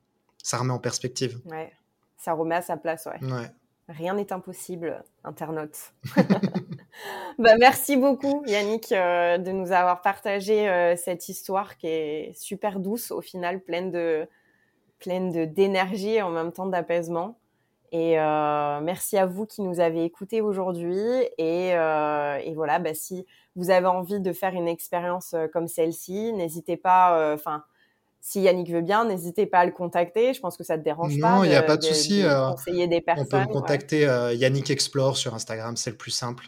Ça 0.43 0.59
remet 0.59 0.75
en 0.75 0.79
perspective. 0.79 1.41
Ouais, 1.47 1.73
ça 2.19 2.35
remet 2.35 2.57
à 2.57 2.63
sa 2.63 2.77
place, 2.77 3.07
ouais. 3.07 3.27
ouais. 3.27 3.51
Rien 3.89 4.13
n'est 4.13 4.31
impossible, 4.31 5.03
internaute. 5.25 5.95
bah, 7.39 7.57
merci 7.59 7.97
beaucoup, 7.97 8.45
Yannick, 8.47 8.93
euh, 8.93 9.39
de 9.39 9.51
nous 9.51 9.73
avoir 9.73 10.03
partagé 10.03 10.69
euh, 10.69 10.95
cette 10.95 11.31
histoire 11.31 11.79
qui 11.79 11.87
est 11.87 12.33
super 12.39 12.81
douce, 12.81 13.11
au 13.13 13.23
final, 13.23 13.63
pleine 13.63 13.91
de 13.91 14.29
pleine 14.99 15.47
d'énergie 15.53 16.15
et 16.15 16.23
en 16.23 16.31
même 16.31 16.53
temps 16.53 16.67
d'apaisement. 16.67 17.39
Et 17.91 18.21
euh, 18.21 18.81
merci 18.83 19.17
à 19.17 19.25
vous 19.25 19.47
qui 19.47 19.63
nous 19.63 19.81
avez 19.81 20.05
écoutés 20.05 20.41
aujourd'hui. 20.43 21.01
Et, 21.39 21.69
et, 21.69 22.55
voilà, 22.55 22.79
bah, 22.79 22.95
si 22.95 23.25
vous 23.59 23.71
avez 23.71 23.87
envie 23.87 24.21
de 24.21 24.33
faire 24.33 24.55
une 24.55 24.69
expérience 24.69 25.35
euh, 25.35 25.49
comme 25.53 25.67
celle-ci, 25.67 26.33
n'hésitez 26.33 26.77
pas, 26.77 27.19
euh, 27.19 27.35
enfin, 27.35 27.65
si 28.21 28.41
Yannick 28.41 28.71
veut 28.71 28.83
bien, 28.83 29.05
n'hésitez 29.05 29.47
pas 29.47 29.59
à 29.59 29.67
le 29.67 29.73
contacter. 29.73 30.33
Je 30.33 30.41
pense 30.41 30.57
que 30.57 30.63
ça 30.63 30.79
te 30.79 30.85
dérange 30.85 31.21
pas. 31.21 31.37
Non, 31.37 31.45
il 31.45 31.51
n'y 31.51 31.57
a 31.57 31.63
pas 31.63 31.77
de, 31.77 31.83
souci. 31.83 32.23
Euh, 32.23 32.51
conseiller 32.51 32.87
des 32.87 33.01
personnes. 33.01 33.27
On 33.27 33.31
peut 33.31 33.41
me 33.41 33.53
contacter 33.53 34.03
Yannick 34.35 34.71
Explore 34.71 35.17
sur 35.17 35.35
Instagram, 35.35 35.77
c'est 35.77 35.91
le 35.91 35.97
plus 35.97 36.13
simple. 36.13 36.47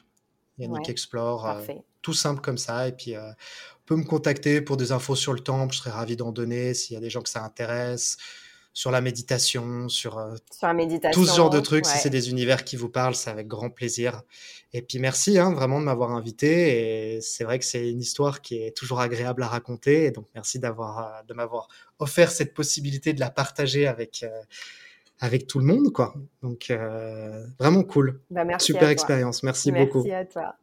Yannick 0.58 0.88
Explore, 0.88 1.56
tout 2.02 2.14
simple 2.14 2.40
comme 2.40 2.58
ça. 2.58 2.88
Et 2.88 2.92
puis, 2.92 3.16
on 3.16 3.86
peut 3.86 3.96
me 3.96 4.04
contacter 4.04 4.60
pour 4.60 4.76
des 4.76 4.92
infos 4.92 5.16
sur 5.16 5.32
le 5.32 5.40
temple. 5.40 5.74
Je 5.74 5.80
serais 5.80 5.90
ravi 5.90 6.16
d'en 6.16 6.32
donner 6.32 6.74
s'il 6.74 6.94
y 6.94 6.96
a 6.96 7.00
des 7.00 7.10
gens 7.10 7.22
que 7.22 7.28
ça 7.28 7.44
intéresse 7.44 8.16
sur 8.72 8.90
la 8.90 9.00
méditation, 9.00 9.88
sur, 9.88 10.18
euh, 10.18 10.36
sur 10.50 10.66
la 10.66 10.74
méditation, 10.74 11.20
tout 11.20 11.26
ce 11.26 11.36
genre 11.36 11.50
de 11.50 11.60
trucs. 11.60 11.86
Si 11.86 11.98
c'est 11.98 12.10
des 12.10 12.30
univers 12.30 12.64
qui 12.64 12.76
vous 12.76 12.88
parlent, 12.88 13.14
c'est 13.14 13.30
avec 13.30 13.48
grand 13.48 13.70
plaisir. 13.70 14.22
Et 14.72 14.82
puis 14.82 14.98
merci 15.00 15.38
hein, 15.38 15.52
vraiment 15.52 15.80
de 15.80 15.84
m'avoir 15.84 16.12
invité. 16.12 17.14
Et 17.16 17.20
c'est 17.20 17.44
vrai 17.44 17.58
que 17.58 17.64
c'est 17.64 17.90
une 17.90 18.00
histoire 18.00 18.40
qui 18.40 18.62
est 18.62 18.76
toujours 18.76 19.00
agréable 19.00 19.42
à 19.42 19.48
raconter. 19.48 20.04
Et 20.04 20.10
donc 20.10 20.26
merci 20.34 20.58
d'avoir 20.58 20.98
euh, 20.98 21.22
de 21.26 21.34
m'avoir 21.34 21.68
offert 21.98 22.30
cette 22.30 22.54
possibilité 22.54 23.12
de 23.12 23.20
la 23.20 23.30
partager 23.30 23.86
avec 23.86 24.22
euh, 24.22 24.42
avec 25.18 25.46
tout 25.46 25.58
le 25.58 25.66
monde, 25.66 25.92
quoi. 25.92 26.14
Donc 26.42 26.72
vraiment 27.58 27.82
cool. 27.82 28.20
Bah, 28.30 28.44
Super 28.58 28.88
expérience. 28.88 29.42
Merci, 29.42 29.70
merci 29.70 29.86
beaucoup. 29.86 30.02
Merci 30.06 30.14
à 30.14 30.24
toi. 30.24 30.56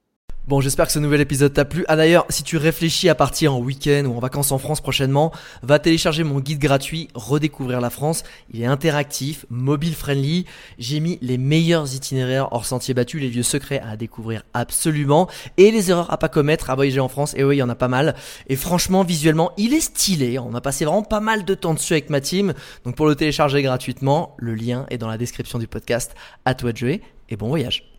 Bon, 0.47 0.61
j'espère 0.61 0.85
que 0.85 0.93
ce 0.93 0.99
nouvel 0.99 1.19
épisode 1.19 1.51
t'a 1.51 1.65
plu. 1.65 1.83
Ah 1.89 1.97
d'ailleurs, 1.97 2.25
si 2.29 2.41
tu 2.41 2.55
réfléchis 2.55 3.09
à 3.09 3.15
partir 3.15 3.53
en 3.53 3.59
week-end 3.59 4.05
ou 4.05 4.15
en 4.15 4.21
vacances 4.21 4.53
en 4.53 4.57
France 4.57 4.79
prochainement, 4.79 5.33
va 5.61 5.77
télécharger 5.77 6.23
mon 6.23 6.39
guide 6.39 6.59
gratuit 6.59 7.09
Redécouvrir 7.15 7.81
la 7.81 7.89
France. 7.89 8.23
Il 8.53 8.61
est 8.61 8.65
interactif, 8.65 9.45
mobile 9.49 9.93
friendly. 9.93 10.45
J'ai 10.79 11.01
mis 11.01 11.19
les 11.21 11.37
meilleurs 11.37 11.93
itinéraires 11.93 12.47
hors 12.53 12.65
sentiers 12.65 12.93
battus, 12.93 13.19
les 13.19 13.29
lieux 13.29 13.43
secrets 13.43 13.81
à 13.81 13.97
découvrir 13.97 14.43
absolument 14.53 15.27
et 15.57 15.69
les 15.69 15.91
erreurs 15.91 16.13
à 16.13 16.17
pas 16.17 16.29
commettre 16.29 16.69
à 16.69 16.75
voyager 16.75 17.01
en 17.01 17.09
France. 17.09 17.33
Et 17.35 17.43
oui, 17.43 17.57
il 17.57 17.59
y 17.59 17.63
en 17.63 17.67
a 17.67 17.75
pas 17.75 17.89
mal. 17.89 18.15
Et 18.47 18.55
franchement, 18.55 19.03
visuellement, 19.03 19.51
il 19.57 19.73
est 19.73 19.81
stylé. 19.81 20.39
On 20.39 20.55
a 20.55 20.61
passé 20.61 20.85
vraiment 20.85 21.03
pas 21.03 21.19
mal 21.19 21.43
de 21.43 21.55
temps 21.55 21.73
dessus 21.73 21.91
avec 21.91 22.09
ma 22.09 22.21
team. 22.21 22.53
Donc 22.85 22.95
pour 22.95 23.07
le 23.07 23.15
télécharger 23.15 23.61
gratuitement, 23.63 24.33
le 24.37 24.55
lien 24.55 24.85
est 24.91 24.97
dans 24.97 25.09
la 25.09 25.17
description 25.17 25.59
du 25.59 25.67
podcast. 25.67 26.15
À 26.45 26.55
toi 26.55 26.71
de 26.71 26.77
jouer 26.77 27.01
et 27.27 27.35
bon 27.35 27.49
voyage. 27.49 27.96